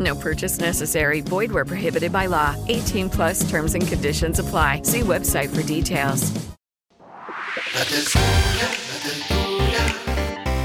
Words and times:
No 0.00 0.14
purchase 0.14 0.58
necessary. 0.58 1.20
Void 1.20 1.52
where 1.52 1.66
prohibited 1.66 2.12
by 2.12 2.26
law. 2.26 2.56
18 2.68 3.10
plus 3.10 3.48
terms 3.48 3.74
and 3.74 3.86
conditions 3.86 4.38
apply. 4.38 4.82
See 4.82 5.00
website 5.00 5.54
for 5.54 5.62
details. 5.62 6.32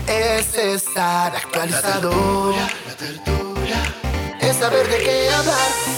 Es 0.07 0.57
estar 0.57 1.35
actualizado. 1.35 2.53
Es 4.39 4.55
saber 4.55 4.87
de 4.87 4.97
qué 5.03 5.29
hablar. 5.29 5.94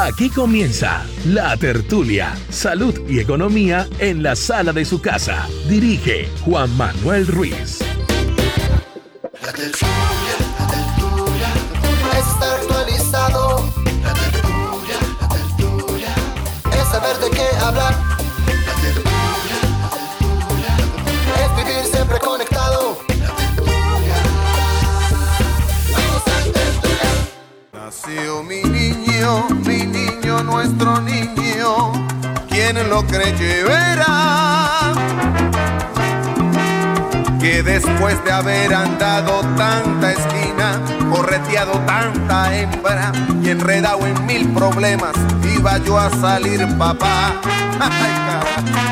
Aquí 0.00 0.30
comienza 0.30 1.04
La 1.26 1.56
Tertulia, 1.56 2.32
Salud 2.50 2.94
y 3.08 3.18
Economía 3.18 3.88
en 3.98 4.22
la 4.22 4.36
sala 4.36 4.72
de 4.72 4.84
su 4.84 5.00
casa. 5.00 5.48
Dirige 5.68 6.28
Juan 6.44 6.74
Manuel 6.76 7.26
Ruiz. 7.26 7.80
La 9.42 9.52
tertulia, 9.52 10.36
la 10.56 10.66
tertulia. 10.68 11.48
Es 12.12 12.26
estar 12.28 12.60
actualizado. 12.60 13.68
La 14.04 14.14
tertulia, 14.14 14.98
la 15.20 15.28
tertulia. 15.28 16.14
Es 16.80 16.88
saber 16.88 17.16
de 17.18 17.30
qué 17.36 17.48
hablar. 17.60 17.94
La 18.66 18.74
tertulia, 18.80 19.58
la 19.82 19.90
tertulia. 19.98 20.74
Es 21.42 21.56
vivir 21.56 21.84
siempre 21.92 22.18
conectado. 22.20 22.98
La 23.08 23.34
tertulia. 23.34 24.18
Vamos 25.90 26.22
tertulia. 26.24 27.10
Nació 27.72 28.42
mi 28.44 28.62
niño, 28.62 29.48
mi 29.66 29.77
nuestro 30.42 31.00
niño, 31.00 31.92
quien 32.48 32.88
lo 32.88 33.06
creyó 33.06 33.66
verá. 33.66 34.92
Que 37.40 37.62
después 37.62 38.22
de 38.24 38.32
haber 38.32 38.74
andado 38.74 39.40
tanta 39.56 40.12
esquina, 40.12 40.80
correteado 41.10 41.72
tanta 41.86 42.54
hembra 42.56 43.12
y 43.42 43.50
enredado 43.50 44.06
en 44.06 44.26
mil 44.26 44.48
problemas, 44.52 45.14
iba 45.54 45.78
yo 45.78 45.98
a 45.98 46.10
salir 46.10 46.66
papá. 46.76 47.32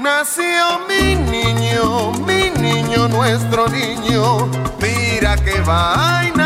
Nació 0.00 0.80
mi 0.88 1.14
niño, 1.14 2.12
mi 2.26 2.50
niño, 2.60 3.08
nuestro 3.08 3.68
niño, 3.68 4.48
mira 4.80 5.36
qué 5.36 5.60
vaina. 5.60 6.41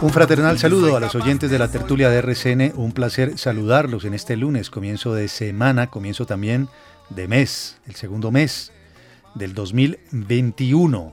Un 0.00 0.10
fraternal 0.10 0.56
saludo 0.56 0.96
a 0.96 1.00
los 1.00 1.16
oyentes 1.16 1.50
de 1.50 1.58
la 1.58 1.66
tertulia 1.66 2.08
de 2.08 2.18
RCN. 2.18 2.72
Un 2.76 2.92
placer 2.92 3.38
saludarlos 3.38 4.04
en 4.04 4.14
este 4.14 4.36
lunes, 4.36 4.70
comienzo 4.70 5.14
de 5.14 5.26
semana, 5.26 5.88
comienzo 5.88 6.26
también 6.26 6.68
de 7.10 7.26
mes, 7.26 7.78
el 7.88 7.96
segundo 7.96 8.30
mes 8.30 8.70
del 9.34 9.52
2021. 9.52 11.12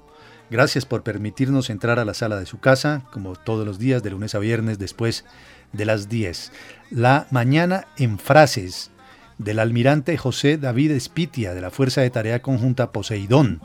Gracias 0.51 0.85
por 0.85 1.01
permitirnos 1.01 1.71
entrar 1.71 1.97
a 1.97 2.05
la 2.05 2.13
sala 2.13 2.39
de 2.39 2.45
su 2.45 2.59
casa, 2.59 3.01
como 3.11 3.35
todos 3.35 3.65
los 3.65 3.79
días, 3.79 4.03
de 4.03 4.11
lunes 4.11 4.35
a 4.35 4.39
viernes, 4.39 4.77
después 4.77 5.25
de 5.73 5.85
las 5.85 6.07
10. 6.07 6.51
La 6.91 7.25
mañana 7.31 7.87
en 7.97 8.19
frases 8.19 8.91
del 9.39 9.57
almirante 9.57 10.17
José 10.17 10.57
David 10.57 10.91
Espitia 10.91 11.55
de 11.55 11.61
la 11.61 11.71
Fuerza 11.71 12.01
de 12.01 12.11
Tarea 12.11 12.43
Conjunta 12.43 12.91
Poseidón 12.91 13.61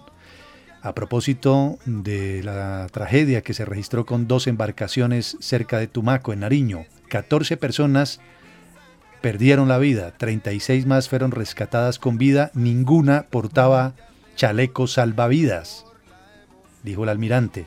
a 0.84 0.94
propósito 0.94 1.78
de 1.86 2.42
la 2.42 2.86
tragedia 2.92 3.40
que 3.40 3.54
se 3.54 3.64
registró 3.64 4.04
con 4.04 4.28
dos 4.28 4.46
embarcaciones 4.46 5.38
cerca 5.40 5.78
de 5.78 5.86
Tumaco, 5.86 6.34
en 6.34 6.40
Nariño. 6.40 6.84
14 7.08 7.56
personas 7.56 8.20
perdieron 9.22 9.66
la 9.66 9.78
vida, 9.78 10.12
36 10.18 10.84
más 10.84 11.08
fueron 11.08 11.30
rescatadas 11.30 11.98
con 11.98 12.18
vida, 12.18 12.50
ninguna 12.52 13.22
portaba 13.30 13.94
chaleco 14.36 14.86
salvavidas, 14.86 15.86
dijo 16.82 17.04
el 17.04 17.08
almirante. 17.08 17.64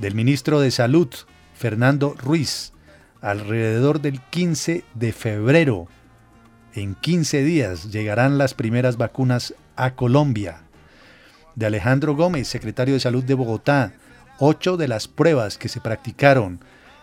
Del 0.00 0.16
ministro 0.16 0.58
de 0.58 0.72
Salud, 0.72 1.08
Fernando 1.54 2.16
Ruiz, 2.18 2.72
alrededor 3.20 4.00
del 4.00 4.20
15 4.20 4.82
de 4.94 5.12
febrero, 5.12 5.86
en 6.74 6.94
15 6.96 7.42
días, 7.44 7.92
llegarán 7.92 8.36
las 8.36 8.54
primeras 8.54 8.96
vacunas 8.96 9.54
a 9.76 9.94
Colombia 9.94 10.62
de 11.54 11.66
Alejandro 11.66 12.16
Gómez, 12.16 12.48
secretario 12.48 12.94
de 12.94 13.00
Salud 13.00 13.22
de 13.22 13.34
Bogotá, 13.34 13.94
ocho 14.38 14.76
de 14.76 14.88
las 14.88 15.06
pruebas 15.06 15.56
que 15.56 15.68
se 15.68 15.80
practicaron 15.80 16.60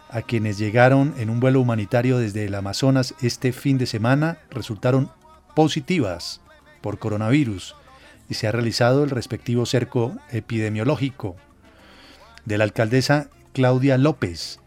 a 0.09 0.21
quienes 0.21 0.57
llegaron 0.57 1.13
en 1.17 1.29
un 1.29 1.39
vuelo 1.39 1.61
humanitario 1.61 2.17
desde 2.17 2.45
el 2.45 2.55
Amazonas 2.55 3.15
este 3.21 3.53
fin 3.53 3.77
de 3.77 3.85
semana 3.85 4.39
resultaron 4.49 5.09
positivas 5.55 6.41
por 6.81 6.99
coronavirus 6.99 7.75
y 8.29 8.33
se 8.33 8.47
ha 8.47 8.51
realizado 8.51 9.05
el 9.05 9.09
respectivo 9.09 9.65
cerco 9.65 10.17
epidemiológico. 10.31 11.37
De 12.43 12.57
la 12.57 12.65
alcaldesa 12.65 13.29
Claudia 13.53 13.97
López, 13.97 14.60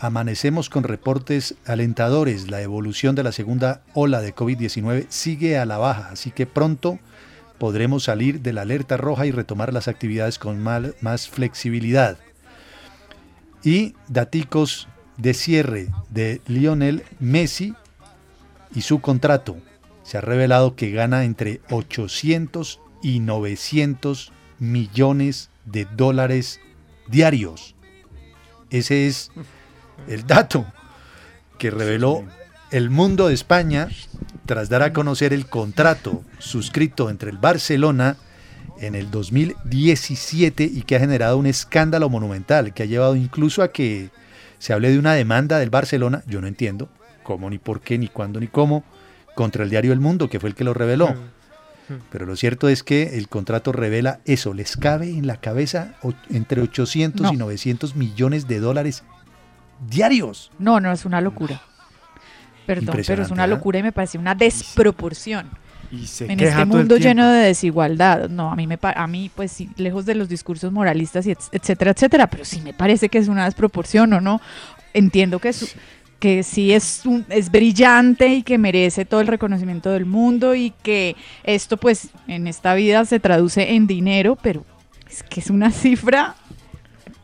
amanecemos 0.00 0.70
con 0.70 0.82
reportes 0.82 1.54
alentadores. 1.66 2.50
La 2.50 2.62
evolución 2.62 3.14
de 3.14 3.22
la 3.22 3.32
segunda 3.32 3.82
ola 3.94 4.20
de 4.22 4.34
COVID-19 4.34 5.06
sigue 5.10 5.58
a 5.58 5.66
la 5.66 5.78
baja, 5.78 6.08
así 6.10 6.30
que 6.30 6.46
pronto 6.46 6.98
podremos 7.58 8.04
salir 8.04 8.40
de 8.40 8.54
la 8.54 8.62
alerta 8.62 8.96
roja 8.96 9.26
y 9.26 9.30
retomar 9.30 9.72
las 9.72 9.86
actividades 9.86 10.38
con 10.38 10.60
más 10.60 11.28
flexibilidad. 11.28 12.18
Y 13.62 13.94
daticos 14.08 14.88
de 15.18 15.34
cierre 15.34 15.88
de 16.08 16.40
Lionel 16.46 17.04
Messi 17.18 17.74
y 18.74 18.80
su 18.80 19.02
contrato. 19.02 19.58
Se 20.02 20.16
ha 20.16 20.22
revelado 20.22 20.74
que 20.74 20.90
gana 20.90 21.24
entre 21.24 21.60
800 21.70 22.80
y 23.02 23.20
900 23.20 24.32
millones 24.58 25.50
de 25.66 25.84
dólares 25.84 26.58
diarios. 27.08 27.74
Ese 28.70 29.06
es 29.06 29.30
el 30.08 30.26
dato 30.26 30.66
que 31.58 31.70
reveló 31.70 32.24
el 32.70 32.90
mundo 32.90 33.28
de 33.28 33.34
España 33.34 33.88
tras 34.46 34.68
dar 34.68 34.82
a 34.82 34.92
conocer 34.92 35.32
el 35.32 35.46
contrato 35.46 36.22
suscrito 36.38 37.10
entre 37.10 37.30
el 37.30 37.38
Barcelona 37.38 38.16
en 38.80 38.94
el 38.94 39.10
2017 39.10 40.64
y 40.64 40.82
que 40.82 40.96
ha 40.96 41.00
generado 41.00 41.36
un 41.36 41.46
escándalo 41.46 42.08
monumental 42.08 42.72
que 42.72 42.82
ha 42.82 42.86
llevado 42.86 43.14
incluso 43.16 43.62
a 43.62 43.72
que 43.72 44.10
se 44.58 44.72
hable 44.72 44.90
de 44.90 44.98
una 44.98 45.14
demanda 45.14 45.58
del 45.58 45.70
Barcelona, 45.70 46.22
yo 46.26 46.40
no 46.40 46.46
entiendo 46.46 46.88
cómo, 47.22 47.48
ni 47.48 47.58
por 47.58 47.80
qué, 47.80 47.98
ni 47.98 48.08
cuándo, 48.08 48.40
ni 48.40 48.48
cómo, 48.48 48.84
contra 49.34 49.64
el 49.64 49.70
diario 49.70 49.92
El 49.92 50.00
Mundo, 50.00 50.28
que 50.28 50.40
fue 50.40 50.50
el 50.50 50.54
que 50.54 50.64
lo 50.64 50.74
reveló. 50.74 51.14
Pero 52.10 52.24
lo 52.24 52.36
cierto 52.36 52.68
es 52.68 52.82
que 52.82 53.16
el 53.16 53.28
contrato 53.28 53.72
revela 53.72 54.20
eso, 54.24 54.54
les 54.54 54.76
cabe 54.76 55.10
en 55.10 55.26
la 55.26 55.40
cabeza 55.40 55.94
entre 56.28 56.60
800 56.60 57.32
y 57.32 57.36
No. 57.36 57.46
900 57.46 57.96
millones 57.96 58.46
de 58.46 58.60
dólares 58.60 59.02
diarios. 59.88 60.50
No, 60.58 60.80
no, 60.80 60.92
es 60.92 61.04
una 61.04 61.20
locura. 61.20 61.60
Perdón, 62.66 63.00
pero 63.06 63.22
es 63.22 63.30
una 63.30 63.44
¿eh? 63.44 63.48
locura 63.48 63.78
y 63.78 63.82
me 63.82 63.92
parece 63.92 64.18
una 64.18 64.34
desproporción. 64.34 65.48
Y 65.90 66.06
se 66.06 66.30
en 66.30 66.38
este 66.38 66.64
mundo 66.66 66.98
lleno 66.98 67.28
de 67.28 67.40
desigualdad. 67.46 68.28
No, 68.28 68.52
a 68.52 68.56
mí 68.56 68.68
me 68.68 68.78
a 68.80 69.06
mí 69.08 69.28
pues 69.34 69.50
sí, 69.50 69.70
lejos 69.76 70.06
de 70.06 70.14
los 70.14 70.28
discursos 70.28 70.70
moralistas 70.72 71.26
y 71.26 71.32
et- 71.32 71.38
etcétera, 71.50 71.90
etcétera, 71.90 72.26
pero 72.28 72.44
sí 72.44 72.60
me 72.60 72.72
parece 72.72 73.08
que 73.08 73.18
es 73.18 73.26
una 73.26 73.44
desproporción 73.46 74.12
o 74.12 74.20
no. 74.20 74.40
Entiendo 74.94 75.40
que 75.40 75.52
su- 75.52 75.66
que 76.20 76.44
sí 76.44 76.72
es, 76.72 77.02
un- 77.06 77.26
es 77.28 77.50
brillante 77.50 78.28
y 78.28 78.42
que 78.44 78.56
merece 78.58 79.04
todo 79.04 79.20
el 79.20 79.26
reconocimiento 79.26 79.90
del 79.90 80.04
mundo 80.06 80.54
y 80.54 80.70
que 80.82 81.16
esto 81.42 81.76
pues 81.76 82.10
en 82.28 82.46
esta 82.46 82.74
vida 82.74 83.04
se 83.04 83.18
traduce 83.18 83.72
en 83.74 83.88
dinero, 83.88 84.36
pero 84.40 84.64
es 85.10 85.24
que 85.24 85.40
es 85.40 85.50
una 85.50 85.70
cifra 85.72 86.36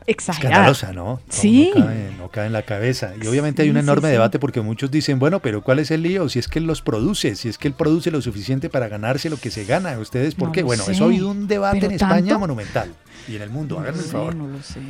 exagerada. 0.06 0.70
Escandalosa, 0.70 0.92
¿no? 0.92 1.04
No, 1.04 1.20
Sí. 1.28 1.72
No 2.18 2.28
cabe 2.30 2.46
en 2.46 2.52
la 2.52 2.62
cabeza. 2.62 3.12
Y 3.22 3.26
obviamente 3.26 3.62
hay 3.62 3.68
un 3.70 3.76
sí, 3.76 3.80
enorme 3.80 4.08
sí. 4.08 4.12
debate 4.12 4.38
porque 4.38 4.60
muchos 4.60 4.90
dicen, 4.90 5.18
bueno, 5.18 5.40
pero 5.40 5.62
¿cuál 5.62 5.78
es 5.78 5.90
el 5.90 6.02
lío? 6.02 6.28
Si 6.28 6.38
es 6.38 6.48
que 6.48 6.58
él 6.58 6.66
los 6.66 6.82
produce, 6.82 7.36
si 7.36 7.48
es 7.48 7.58
que 7.58 7.68
él 7.68 7.74
produce 7.74 8.10
lo 8.10 8.20
suficiente 8.22 8.68
para 8.68 8.88
ganarse 8.88 9.30
lo 9.30 9.36
que 9.36 9.50
se 9.50 9.64
gana. 9.64 9.98
¿Ustedes 9.98 10.34
por 10.34 10.48
No 10.48 10.52
qué? 10.52 10.62
Bueno, 10.62 10.84
sé. 10.84 10.92
eso 10.92 11.04
ha 11.04 11.06
habido 11.06 11.30
un 11.30 11.46
debate 11.46 11.76
¿Pero 11.78 11.86
en 11.86 11.92
España 11.96 12.16
tanto? 12.20 12.38
monumental. 12.40 12.92
Y 13.28 13.36
en 13.36 13.42
el 13.42 13.50
mundo, 13.50 13.78
háganme 13.78 13.98
el 14.00 14.04
favor. 14.04 14.34
no 14.34 14.48
lo 14.48 14.62
sé. 14.62 14.80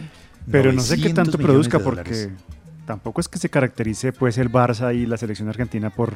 Pero 0.51 0.73
no 0.73 0.81
sé 0.81 0.97
qué 0.97 1.09
900 1.09 1.15
tanto 1.25 1.39
produzca 1.39 1.79
porque 1.81 2.31
tampoco 2.87 3.21
es 3.21 3.29
que 3.29 3.39
se 3.39 3.49
caracterice 3.49 4.13
pues 4.13 4.39
el 4.39 4.51
Barça 4.51 4.95
y 4.95 5.07
la 5.07 5.17
selección 5.17 5.49
argentina 5.49 5.91
por, 5.91 6.15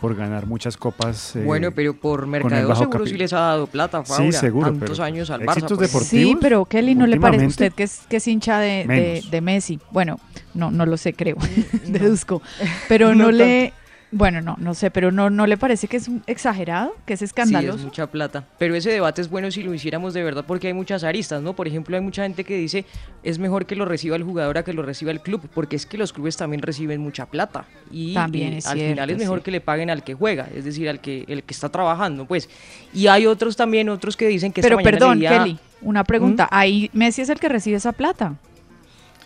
por 0.00 0.14
ganar 0.14 0.46
muchas 0.46 0.76
copas. 0.76 1.34
eh, 1.36 1.42
Bueno, 1.44 1.70
pero 1.72 1.94
por 1.94 2.26
mercadeo 2.26 2.74
seguro 2.76 3.04
capi- 3.04 3.08
sí 3.08 3.16
les 3.16 3.32
ha 3.32 3.38
dado 3.40 3.66
plata, 3.66 4.04
Sí, 4.04 4.12
Fabra, 4.12 4.32
seguro, 4.32 4.66
tantos 4.70 4.90
pero 4.98 5.04
años 5.04 5.30
al 5.30 5.40
Barça. 5.42 5.66
pues. 5.68 5.78
deportivos. 5.80 6.06
Sí, 6.08 6.36
pero 6.40 6.64
Kelly, 6.66 6.94
¿no 6.94 7.06
le 7.06 7.18
parece 7.18 7.44
últimamente, 7.46 7.64
usted 7.66 7.72
que 7.76 7.82
es, 7.84 8.00
que 8.08 8.16
es 8.18 8.28
hincha 8.28 8.58
de, 8.58 8.84
de, 8.86 9.24
de 9.30 9.40
Messi? 9.40 9.78
Bueno, 9.90 10.18
no, 10.52 10.70
no 10.70 10.84
lo 10.86 10.96
sé, 10.96 11.12
creo, 11.14 11.36
deduzco. 11.86 12.42
Pero 12.88 13.14
No 13.14 13.24
no, 13.26 13.32
le... 13.32 13.72
Bueno, 14.16 14.40
no, 14.40 14.54
no 14.60 14.74
sé, 14.74 14.92
pero 14.92 15.10
no, 15.10 15.28
¿no 15.28 15.44
le 15.48 15.56
parece 15.56 15.88
que 15.88 15.96
es 15.96 16.08
exagerado? 16.28 16.94
¿Que 17.04 17.14
es 17.14 17.18
Sí, 17.18 17.24
escandaloso? 17.24 17.78
es 17.78 17.84
mucha 17.84 18.06
plata. 18.06 18.44
Pero 18.58 18.76
ese 18.76 18.90
debate 18.90 19.20
es 19.20 19.28
bueno 19.28 19.50
si 19.50 19.64
lo 19.64 19.74
hiciéramos 19.74 20.14
de 20.14 20.22
verdad 20.22 20.44
porque 20.46 20.68
hay 20.68 20.72
muchas 20.72 21.02
aristas, 21.02 21.42
¿no? 21.42 21.54
Por 21.54 21.66
ejemplo, 21.66 21.96
hay 21.96 22.02
mucha 22.02 22.22
gente 22.22 22.44
que 22.44 22.56
dice 22.56 22.84
es 23.24 23.40
mejor 23.40 23.66
que 23.66 23.74
lo 23.74 23.84
reciba 23.86 24.14
el 24.14 24.22
jugador 24.22 24.56
a 24.58 24.62
que 24.62 24.72
lo 24.72 24.82
reciba 24.82 25.10
el 25.10 25.20
club, 25.20 25.48
porque 25.52 25.74
es 25.74 25.84
que 25.84 25.98
los 25.98 26.12
clubes 26.12 26.36
también 26.36 26.62
reciben 26.62 27.00
mucha 27.00 27.26
plata. 27.26 27.64
Y 27.90 28.14
También 28.14 28.52
es 28.52 28.66
al 28.66 28.76
cierto, 28.78 28.92
final 28.92 29.10
es 29.10 29.18
mejor 29.18 29.38
sí. 29.40 29.44
que 29.46 29.50
le 29.50 29.60
paguen 29.60 29.90
al 29.90 30.04
que 30.04 30.14
juega, 30.14 30.48
es 30.54 30.64
decir, 30.64 30.88
al 30.88 31.00
que, 31.00 31.24
el 31.26 31.42
que 31.42 31.52
está 31.52 31.68
trabajando, 31.68 32.24
pues. 32.24 32.48
Y 32.92 33.08
hay 33.08 33.26
otros 33.26 33.56
también, 33.56 33.88
otros 33.88 34.16
que 34.16 34.28
dicen 34.28 34.52
que 34.52 34.60
esta 34.60 34.68
Pero 34.68 34.76
mañana 34.76 34.92
perdón, 34.92 35.18
Kelly, 35.18 35.58
una 35.82 36.04
pregunta. 36.04 36.48
Ahí 36.52 36.88
Messi 36.92 37.22
es 37.22 37.30
el 37.30 37.40
que 37.40 37.48
recibe 37.48 37.78
esa 37.78 37.90
plata. 37.90 38.34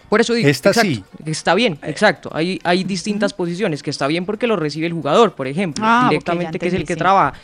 Por 0.09 0.21
eso 0.21 0.33
digo, 0.35 0.49
Esta 0.49 0.71
exacto, 0.71 0.91
sí. 0.91 1.05
que 1.25 1.31
está 1.31 1.55
bien, 1.55 1.79
exacto. 1.83 2.31
Hay, 2.33 2.61
hay 2.65 2.85
distintas 2.85 3.35
posiciones, 3.35 3.83
que 3.83 3.91
está 3.91 4.07
bien 4.07 4.25
porque 4.25 4.47
lo 4.47 4.57
recibe 4.57 4.87
el 4.87 4.93
jugador, 4.93 5.35
por 5.35 5.47
ejemplo, 5.47 5.85
Ah, 5.87 6.07
directamente, 6.09 6.59
que 6.59 6.69
es 6.69 6.75
el 6.75 6.85
que 6.85 6.95
sí. 6.95 6.99
trabaja. 6.99 7.35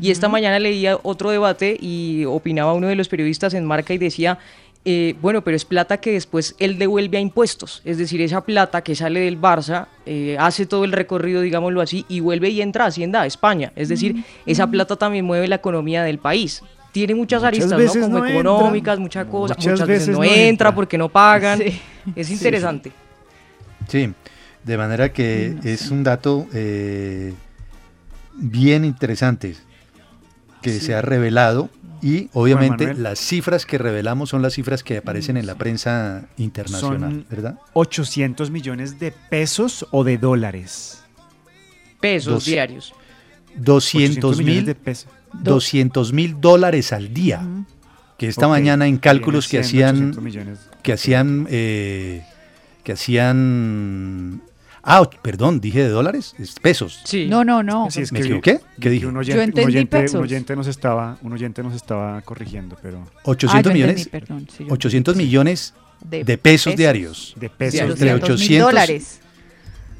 Y 0.00 0.10
esta 0.10 0.28
mañana 0.28 0.58
leía 0.58 0.98
otro 1.02 1.30
debate 1.30 1.76
y 1.78 2.24
opinaba 2.24 2.72
uno 2.72 2.86
de 2.88 2.96
los 2.96 3.08
periodistas 3.08 3.52
en 3.54 3.64
Marca 3.66 3.92
y 3.92 3.98
decía, 3.98 4.38
eh, 4.86 5.14
bueno, 5.22 5.42
pero 5.42 5.56
es 5.56 5.64
plata 5.64 5.98
que 5.98 6.12
después 6.12 6.54
él 6.58 6.78
devuelve 6.78 7.16
a 7.16 7.20
impuestos. 7.20 7.80
Es 7.84 7.96
decir, 7.98 8.20
esa 8.20 8.42
plata 8.42 8.82
que 8.82 8.94
sale 8.94 9.20
del 9.20 9.40
Barça, 9.40 9.86
eh, 10.06 10.36
hace 10.38 10.66
todo 10.66 10.84
el 10.84 10.92
recorrido, 10.92 11.40
digámoslo 11.40 11.80
así, 11.80 12.04
y 12.08 12.20
vuelve 12.20 12.50
y 12.50 12.60
entra 12.62 12.84
a 12.84 12.88
Hacienda, 12.88 13.22
a 13.22 13.26
España. 13.26 13.72
Es 13.76 13.88
decir, 13.88 14.24
esa 14.46 14.66
plata 14.66 14.96
también 14.96 15.24
mueve 15.24 15.48
la 15.48 15.56
economía 15.56 16.02
del 16.02 16.18
país. 16.18 16.62
Tiene 16.94 17.12
muchas, 17.16 17.42
Muchas 17.42 17.72
aristas, 17.72 18.08
¿no? 18.08 18.20
Como 18.20 18.24
no 18.24 18.26
económicas, 18.28 18.98
muchas 19.00 19.26
cosas. 19.26 19.56
Muchas 19.58 19.72
Muchas, 19.72 19.88
veces, 19.88 20.06
veces 20.06 20.14
no, 20.14 20.18
no 20.20 20.24
entra, 20.30 20.48
entra. 20.48 20.74
porque 20.76 20.96
no 20.96 21.08
pagan. 21.08 21.58
Sí. 21.64 21.80
Es 22.14 22.30
interesante. 22.30 22.92
Sí, 23.88 24.12
de 24.62 24.76
manera 24.78 25.12
que 25.12 25.56
es 25.64 25.90
un 25.90 26.04
dato 26.04 26.46
eh, 26.54 27.34
bien 28.34 28.84
interesante 28.84 29.56
que 30.62 30.78
se 30.78 30.94
ha 30.94 31.02
revelado 31.02 31.68
y 32.02 32.28
obviamente 32.32 32.94
las 32.94 33.18
cifras 33.18 33.66
que 33.66 33.76
revelamos 33.78 34.28
son 34.30 34.40
las 34.42 34.52
cifras 34.54 34.82
que 34.84 34.98
aparecen 34.98 35.36
en 35.36 35.46
la 35.46 35.54
prensa 35.56 36.26
internacional, 36.36 37.10
Son- 37.10 37.26
¿verdad? 37.30 37.58
800 37.72 38.50
millones 38.50 38.98
de 39.00 39.10
pesos 39.30 39.86
o 39.90 40.04
de 40.04 40.16
dólares. 40.18 41.02
Pesos 42.00 42.34
Dos- 42.34 42.44
diarios. 42.44 42.94
200 43.56 44.36
millones 44.38 44.56
mil 44.56 44.66
de 44.66 44.74
pesos. 44.74 45.10
200 45.42 46.12
mil 46.12 46.40
dólares 46.40 46.92
al 46.92 47.12
día. 47.12 47.42
Que 48.18 48.28
esta 48.28 48.46
Ok, 48.46 48.52
mañana 48.52 48.86
en 48.86 48.96
cálculos 48.98 49.48
que 49.48 49.58
hacían 49.58 49.96
800 49.96 50.22
millones. 50.22 50.58
que 50.82 50.92
hacían 50.92 51.46
eh, 51.50 52.22
que 52.84 52.92
hacían 52.92 54.40
ah 54.84 55.08
perdón 55.22 55.60
dije 55.60 55.82
de 55.82 55.88
dólares 55.88 56.34
es 56.38 56.54
pesos 56.60 57.00
Sí. 57.04 57.26
No, 57.28 57.44
no, 57.44 57.62
no. 57.62 57.90
Sí, 57.90 58.02
es 58.02 58.12
¿Me 58.12 58.18
que 58.18 58.22
vi- 58.22 58.28
equivoqué? 58.28 58.60
¿Qué 58.80 58.90
dije? 58.90 59.06
Un 59.06 59.14
Yo 59.14 59.18
oyente, 59.20 59.38
un 59.40 59.44
entendí 59.48 59.66
oyente- 59.78 59.96
un 59.96 60.02
pesos. 60.04 60.20
oyente 60.20 60.56
nos 60.56 60.66
estaba, 60.68 61.18
un 61.22 61.32
oyente 61.32 61.62
nos 61.62 61.74
estaba 61.74 62.20
corrigiendo, 62.22 62.76
pero 62.82 63.04
800 63.24 63.54
Ah, 63.58 63.62
yo 63.62 63.72
millones 63.74 64.06
entendí, 64.06 64.10
perdón, 64.10 64.48
sí, 64.56 64.64
yo 64.66 64.72
800 64.72 65.16
millones 65.16 65.74
De 66.02 66.22
de 66.22 66.38
pesos 66.38 66.76
diarios 66.76 67.34
de 67.36 67.48
pesos 67.50 67.80
entre 67.80 68.04
diarios. 68.04 68.28
200 68.28 68.40
mil 68.40 68.62
800 68.62 68.66
dólares. 68.72 69.20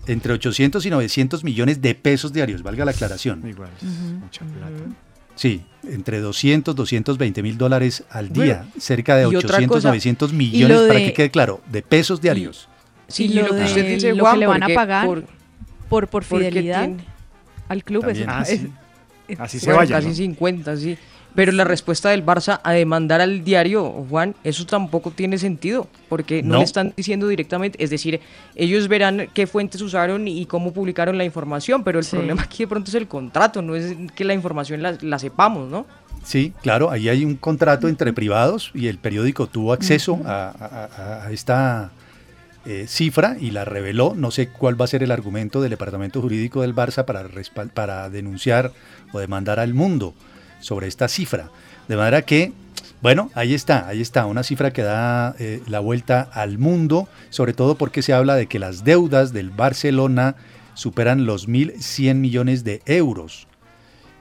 entre 0.06 0.32
800 0.34 0.86
y 0.86 0.90
900 0.90 1.42
millones 1.44 1.80
de 1.80 1.94
pesos 1.94 2.32
diarios 2.32 2.62
valga 2.62 2.84
la 2.84 2.90
aclaración 2.92 3.42
Igual, 3.48 3.70
mucha 4.20 4.44
plata. 4.44 4.84
Sí 5.34 5.62
entre 5.88 6.20
200 6.20 6.74
220 6.74 7.42
mil 7.42 7.58
dólares 7.58 8.04
al 8.10 8.30
día 8.30 8.64
cerca 8.78 9.16
de 9.16 9.24
y 9.24 9.26
otra 9.36 9.38
800 9.58 9.76
cosa, 9.76 9.88
900 9.88 10.32
millones 10.32 10.80
lo 10.80 10.86
para 10.88 10.98
de- 11.00 11.06
que 11.06 11.12
quede 11.12 11.30
claro 11.30 11.60
de 11.70 11.82
pesos 11.82 12.20
diarios 12.20 12.68
Sí, 13.06 13.24
Y 13.24 13.32
y 13.32 13.34
lo 13.34 13.42
lo 13.42 13.48
que 13.56 13.64
usted 13.64 13.82
de 13.84 13.94
dice, 13.94 14.14
lo 14.14 14.22
Juan, 14.24 14.34
que 14.34 14.40
le 14.40 14.46
van 14.46 14.62
a 14.62 14.66
porque 14.66 14.74
pagar 14.74 15.06
por- 15.06 15.24
Por, 15.90 16.08
por 16.08 16.24
fidelidad 16.24 16.84
tiene- 16.86 17.04
al 17.68 17.84
club. 17.84 18.00
También. 18.02 18.30
eso- 18.30 18.38
Ah, 18.38 18.42
es- 18.48 18.60
sí. 18.60 19.34
Así 19.38 19.58
se 19.58 19.66
bueno, 19.66 19.78
vaya. 19.80 19.96
casi 19.96 20.08
¿no? 20.08 20.14
50, 20.14 20.76
sí. 20.78 20.96
Pero 21.34 21.50
la 21.52 21.64
respuesta 21.64 22.10
del 22.10 22.24
Barça 22.24 22.60
a 22.62 22.72
demandar 22.72 23.20
al 23.20 23.42
diario, 23.42 23.84
Juan, 24.08 24.36
eso 24.44 24.66
tampoco 24.66 25.10
tiene 25.10 25.36
sentido, 25.38 25.88
porque 26.08 26.42
no, 26.44 26.52
No. 26.54 26.58
le 26.58 26.64
están 26.64 26.92
diciendo 26.96 27.26
directamente, 27.26 27.82
es 27.82 27.90
decir, 27.90 28.20
ellos 28.54 28.86
verán 28.86 29.28
qué 29.34 29.46
fuentes 29.48 29.80
usaron 29.80 30.28
y 30.28 30.46
cómo 30.46 30.72
publicaron 30.72 31.18
la 31.18 31.24
información, 31.24 31.82
pero 31.82 31.98
el 31.98 32.04
Sí. 32.04 32.16
problema 32.16 32.42
aquí 32.42 32.62
de 32.62 32.68
pronto 32.68 32.88
es 32.88 32.94
el 32.94 33.08
contrato, 33.08 33.62
no 33.62 33.74
es 33.74 33.96
que 34.14 34.24
la 34.24 34.32
información 34.34 34.80
la, 34.80 34.96
la 35.00 35.18
sepamos, 35.18 35.68
¿no? 35.68 35.86
Sí, 36.22 36.52
claro, 36.62 36.90
ahí 36.90 37.08
hay 37.08 37.24
un 37.24 37.34
contrato 37.34 37.88
entre 37.88 38.12
privados 38.12 38.70
y 38.72 38.86
el 38.86 38.98
periódico 38.98 39.46
tuvo 39.48 39.72
acceso 39.72 40.20
a, 40.24 40.50
a- 40.50 41.22
a- 41.22 41.26
a 41.26 41.32
esta 41.32 41.90
eh, 42.66 42.86
cifra 42.88 43.36
y 43.38 43.50
la 43.50 43.66
reveló. 43.66 44.14
No 44.16 44.30
sé 44.30 44.48
cuál 44.48 44.80
va 44.80 44.86
a 44.86 44.88
ser 44.88 45.02
el 45.02 45.10
argumento 45.10 45.60
del 45.60 45.68
departamento 45.68 46.22
jurídico 46.22 46.62
del 46.62 46.74
Barça 46.74 47.04
para, 47.04 47.24
respal- 47.28 47.68
para 47.70 48.08
denunciar 48.08 48.72
o 49.12 49.18
demandar 49.18 49.60
al 49.60 49.74
mundo 49.74 50.14
sobre 50.64 50.88
esta 50.88 51.08
cifra. 51.08 51.50
De 51.88 51.96
manera 51.96 52.22
que, 52.22 52.52
bueno, 53.02 53.30
ahí 53.34 53.52
está, 53.54 53.86
ahí 53.86 54.00
está, 54.00 54.24
una 54.26 54.42
cifra 54.42 54.72
que 54.72 54.82
da 54.82 55.34
eh, 55.38 55.60
la 55.68 55.80
vuelta 55.80 56.22
al 56.32 56.56
mundo, 56.58 57.06
sobre 57.30 57.52
todo 57.52 57.74
porque 57.76 58.00
se 58.02 58.14
habla 58.14 58.34
de 58.34 58.46
que 58.46 58.58
las 58.58 58.82
deudas 58.84 59.32
del 59.34 59.50
Barcelona 59.50 60.36
superan 60.72 61.26
los 61.26 61.48
1.100 61.48 62.14
millones 62.14 62.64
de 62.64 62.80
euros. 62.86 63.46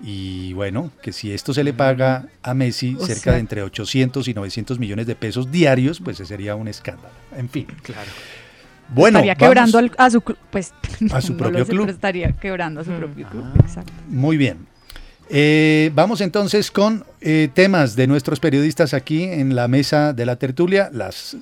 Y 0.05 0.51
bueno, 0.51 0.91
que 1.01 1.13
si 1.13 1.31
esto 1.31 1.53
se 1.53 1.63
le 1.63 1.71
paga 1.71 2.25
a 2.43 2.53
Messi 2.53 2.97
O 2.99 3.05
cerca 3.05 3.21
sea- 3.21 3.33
de 3.33 3.39
entre 3.39 3.63
800 3.63 4.27
y 4.27 4.33
900 4.33 4.77
millones 4.77 5.07
de 5.07 5.15
pesos 5.15 5.49
diarios, 5.49 6.01
pues 6.03 6.19
ese 6.19 6.25
sería 6.27 6.55
un 6.55 6.67
escándalo. 6.67 7.13
En 7.37 7.47
fin. 7.47 7.67
Claro. 7.83 8.11
Bueno, 8.89 9.19
estaría 9.19 9.35
vamos- 9.35 9.47
quebrando 9.47 9.77
al- 9.77 9.91
a 9.97 10.09
su 10.09 10.19
club. 10.19 10.37
Pues, 10.51 10.73
A 11.13 11.21
su 11.21 11.31
no 11.33 11.37
propio 11.37 11.63
sé, 11.65 11.71
club. 11.71 11.87
estaría 11.89 12.33
quebrando 12.33 12.81
a 12.81 12.83
su 12.83 12.91
Mm. 12.91 12.97
propio 12.97 13.27
club. 13.29 13.45
Ah. 13.47 13.59
Exacto. 13.61 13.93
Muy 14.09 14.35
bien. 14.35 14.67
Eh, 15.35 15.89
vamos 15.95 16.21
entonces 16.21 16.69
con 16.69 17.05
eh, 17.19 17.49
temas 17.51 17.95
de 17.95 18.05
nuestros 18.05 18.39
periodistas 18.39 18.93
aquí 18.93 19.23
en 19.23 19.55
la 19.55 19.67
mesa 19.67 20.13
de 20.13 20.27
la 20.27 20.35
tertulia. 20.35 20.91
Las, 20.93 21.37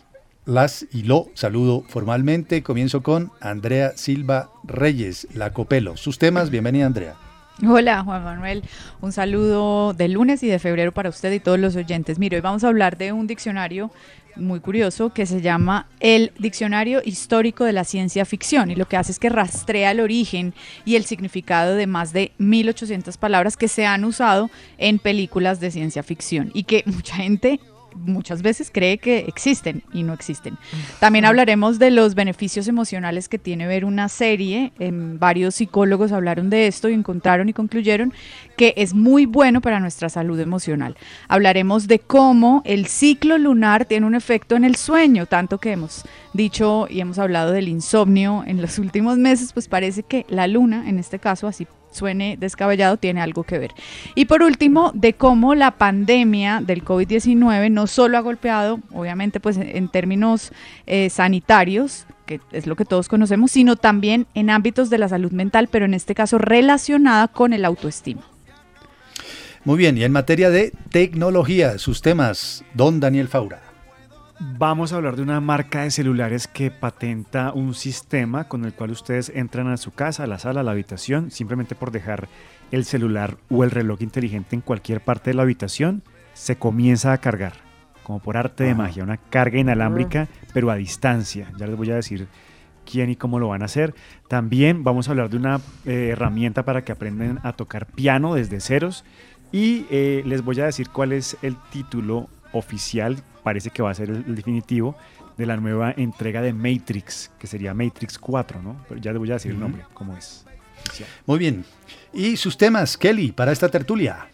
las 0.46 0.86
y 0.94 1.04
lo 1.04 1.28
saludo 1.34 1.84
formalmente. 1.90 2.64
Comienzo 2.64 3.04
con 3.04 3.34
Andrea 3.42 3.92
Silva 3.98 4.50
Reyes, 4.64 5.28
la 5.34 5.52
Copelo. 5.52 5.98
Sus 5.98 6.18
temas, 6.20 6.50
bienvenida 6.50 6.86
Andrea. 6.86 7.16
Hola 7.68 8.04
Juan 8.04 8.24
Manuel, 8.24 8.64
un 9.02 9.12
saludo 9.12 9.94
de 9.94 10.08
lunes 10.08 10.42
y 10.42 10.48
de 10.48 10.58
febrero 10.58 10.92
para 10.94 11.10
usted 11.10 11.32
y 11.32 11.40
todos 11.40 11.60
los 11.60 11.76
oyentes. 11.76 12.18
Mire, 12.18 12.38
hoy 12.38 12.42
vamos 12.42 12.64
a 12.64 12.70
hablar 12.70 12.98
de 12.98 13.12
un 13.12 13.28
diccionario 13.28 13.92
muy 14.36 14.62
curioso 14.62 15.12
que 15.14 15.28
se 15.28 15.42
llama 15.42 15.88
el 16.00 16.32
Diccionario 16.40 17.02
Histórico 17.06 17.64
de 17.64 17.74
la 17.74 17.84
Ciencia 17.84 18.26
Ficción 18.26 18.72
y 18.72 18.76
lo 18.76 18.88
que 18.88 18.98
hace 18.98 19.12
es 19.12 19.20
que 19.20 19.30
rastrea 19.30 19.92
el 19.92 20.00
origen 20.00 20.56
y 20.86 20.96
el 20.96 21.06
significado 21.06 21.76
de 21.76 21.86
más 21.86 22.14
de 22.14 22.32
1800 22.40 23.18
palabras 23.18 23.58
que 23.58 23.68
se 23.68 23.86
han 23.86 24.06
usado 24.06 24.50
en 24.80 24.98
películas 24.98 25.60
de 25.60 25.70
ciencia 25.70 26.02
ficción 26.02 26.50
y 26.56 26.64
que 26.64 26.82
mucha 26.88 27.16
gente 27.16 27.60
muchas 27.96 28.42
veces 28.42 28.72
cree 28.74 28.98
que 28.98 29.20
existen 29.20 29.84
y 29.94 30.04
no 30.04 30.14
existen. 30.14 30.58
También 31.00 31.26
hablaremos 31.26 31.80
de 31.80 31.92
los 31.92 32.16
beneficios 32.16 32.68
emocionales 32.68 33.30
que 33.30 33.38
tiene 33.38 33.68
ver 33.68 33.86
una 33.86 34.10
serie. 34.10 34.72
Em, 34.80 35.20
varios 35.20 35.56
psicólogos 35.56 36.12
hablaron 36.12 36.50
de 36.50 36.68
esto 36.68 36.90
y 36.90 36.94
encontraron 36.94 37.50
y 37.50 37.54
concluyeron 37.54 38.14
que 38.56 38.74
es 38.78 38.94
muy 38.94 39.26
bueno 39.26 39.62
para 39.62 39.80
nuestra 39.80 40.10
salud 40.10 40.40
emocional. 40.40 40.96
Hablaremos 41.28 41.88
de 41.88 42.00
cómo 42.00 42.62
el 42.66 42.88
ciclo 42.88 43.38
lunar 43.38 43.86
tiene 43.86 44.06
un 44.06 44.16
efecto 44.16 44.56
en 44.56 44.64
el 44.64 44.76
sueño, 44.76 45.26
tanto 45.26 45.58
que 45.58 45.72
hemos 45.72 46.04
dicho 46.34 46.88
y 46.90 47.02
hemos 47.02 47.20
hablado 47.20 47.52
del 47.52 47.68
insomnio 47.68 48.44
en 48.46 48.62
los 48.62 48.80
últimos 48.80 49.18
meses, 49.18 49.54
pues 49.54 49.68
parece 49.68 50.04
que 50.04 50.26
la 50.30 50.48
luna, 50.48 50.88
en 50.90 51.00
este 51.00 51.20
caso, 51.20 51.48
así 51.48 51.68
suene 51.92 52.38
descabellado, 52.40 52.98
tiene 52.98 53.22
algo 53.22 53.44
que 53.44 53.60
ver. 53.60 53.72
Y 54.16 54.26
por 54.26 54.42
último, 54.42 54.92
de 54.94 55.14
cómo 55.14 55.56
la 55.56 55.72
pandemia 55.72 56.62
del 56.66 56.84
COVID-19 56.84 57.72
no 57.72 57.88
solo 57.88 58.18
ha 58.18 58.22
golpeado, 58.22 58.80
obviamente, 58.94 59.40
pues 59.40 59.58
en 59.58 59.90
términos 59.90 60.52
eh, 60.88 61.10
sanitarios, 61.10 62.06
que 62.26 62.40
es 62.52 62.66
lo 62.66 62.76
que 62.76 62.86
todos 62.86 63.08
conocemos, 63.08 63.52
sino 63.52 63.76
también 63.76 64.28
en 64.34 64.50
ámbitos 64.50 64.90
de 64.90 64.98
la 64.98 65.10
salud 65.10 65.32
mental, 65.32 65.68
pero 65.72 65.86
en 65.86 65.94
este 65.94 66.16
caso 66.16 66.38
relacionada 66.38 67.28
con 67.28 67.54
el 67.54 67.66
autoestima. 67.66 68.22
Muy 69.64 69.78
bien, 69.78 69.98
y 69.98 70.04
en 70.04 70.12
materia 70.12 70.50
de 70.50 70.74
tecnología, 70.90 71.78
sus 71.78 72.02
temas, 72.02 72.64
don 72.74 73.00
Daniel 73.00 73.28
Faura. 73.28 73.71
Vamos 74.44 74.92
a 74.92 74.96
hablar 74.96 75.18
de 75.18 75.22
una 75.22 75.40
marca 75.40 75.84
de 75.84 75.92
celulares 75.92 76.48
que 76.48 76.72
patenta 76.72 77.54
un 77.54 77.76
sistema 77.76 78.48
con 78.48 78.66
el 78.66 78.74
cual 78.74 78.90
ustedes 78.90 79.32
entran 79.36 79.68
a 79.68 79.78
su 79.78 79.92
casa, 79.92 80.24
a 80.24 80.28
la 80.28 80.40
sala, 80.40 80.62
a 80.62 80.64
la 80.64 80.72
habitación, 80.72 81.30
simplemente 81.30 81.76
por 81.76 81.92
dejar 81.92 82.28
el 82.72 82.84
celular 82.84 83.38
o 83.52 83.64
el 83.64 83.70
reloj 83.70 84.02
inteligente 84.02 84.56
en 84.56 84.64
cualquier 84.64 85.00
parte 85.02 85.30
de 85.30 85.36
la 85.36 85.44
habitación, 85.44 86.02
se 86.34 86.56
comienza 86.56 87.14
a 87.14 87.20
cargar, 87.20 87.54
como 88.02 88.18
por 88.18 88.36
arte 88.36 88.64
de 88.64 88.74
magia, 88.74 89.04
una 89.04 89.18
carga 89.18 89.60
inalámbrica, 89.60 90.28
pero 90.56 90.72
a 90.72 90.76
distancia. 90.76 91.52
Ya 91.60 91.68
les 91.68 91.78
voy 91.78 91.92
a 91.92 91.96
decir 91.96 92.28
quién 92.84 93.12
y 93.12 93.18
cómo 93.18 93.38
lo 93.38 93.50
van 93.50 93.62
a 93.62 93.66
hacer. 93.66 93.94
También 94.28 94.84
vamos 94.84 95.08
a 95.08 95.12
hablar 95.12 95.30
de 95.30 95.38
una 95.38 95.62
eh, 95.86 96.10
herramienta 96.14 96.66
para 96.66 96.84
que 96.84 96.92
aprendan 96.92 97.40
a 97.44 97.54
tocar 97.54 97.86
piano 97.86 98.34
desde 98.34 98.60
ceros 98.60 99.06
y 99.52 99.86
eh, 99.92 100.24
les 100.26 100.44
voy 100.44 100.60
a 100.62 100.66
decir 100.66 100.90
cuál 100.90 101.12
es 101.12 101.38
el 101.44 101.58
título 101.72 102.28
oficial, 102.54 103.18
parece 103.44 103.70
que 103.70 103.82
va 103.82 103.92
a 103.92 103.94
ser 103.94 104.10
el, 104.10 104.36
definitivo, 104.36 104.96
de 105.38 105.46
la 105.46 105.58
nueva 105.58 105.94
entrega 105.98 106.42
de 106.42 106.54
Matrix, 106.54 107.32
que 107.40 107.48
sería 107.48 107.74
Matrix 107.74 108.18
4, 108.20 108.62
¿no? 108.62 108.78
Pero 108.88 109.02
ya 109.02 109.12
les 109.12 109.20
voy 109.20 109.32
a 109.32 109.36
decir 109.36 109.52
el 109.52 109.60
nombre, 109.60 109.84
cómo 109.94 110.16
es. 110.16 110.46
Muy 111.26 111.40
bien. 111.40 111.64
¿Y 112.14 112.38
sus 112.38 112.58
temas, 112.58 112.98
Kelly, 112.98 113.32
para 113.32 113.52
esta 113.52 113.70
tertulia? 113.70 114.28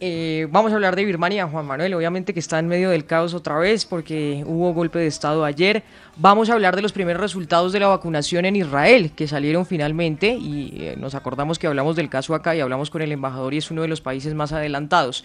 Eh, 0.00 0.48
vamos 0.50 0.72
a 0.72 0.74
hablar 0.74 0.96
de 0.96 1.04
Birmania, 1.04 1.46
Juan 1.46 1.66
Manuel, 1.66 1.94
obviamente 1.94 2.34
que 2.34 2.40
está 2.40 2.58
en 2.58 2.66
medio 2.66 2.90
del 2.90 3.06
caos 3.06 3.32
otra 3.32 3.58
vez 3.58 3.86
porque 3.86 4.42
hubo 4.44 4.74
golpe 4.74 4.98
de 4.98 5.06
Estado 5.06 5.44
ayer. 5.44 5.82
Vamos 6.16 6.50
a 6.50 6.54
hablar 6.54 6.76
de 6.76 6.82
los 6.82 6.92
primeros 6.92 7.22
resultados 7.22 7.72
de 7.72 7.80
la 7.80 7.86
vacunación 7.86 8.44
en 8.44 8.56
Israel, 8.56 9.12
que 9.14 9.28
salieron 9.28 9.66
finalmente 9.66 10.28
y 10.28 10.74
eh, 10.78 10.96
nos 10.98 11.14
acordamos 11.14 11.58
que 11.58 11.68
hablamos 11.68 11.96
del 11.96 12.10
caso 12.10 12.34
acá 12.34 12.54
y 12.56 12.60
hablamos 12.60 12.90
con 12.90 13.02
el 13.02 13.12
embajador 13.12 13.54
y 13.54 13.58
es 13.58 13.70
uno 13.70 13.82
de 13.82 13.88
los 13.88 14.00
países 14.00 14.34
más 14.34 14.52
adelantados. 14.52 15.24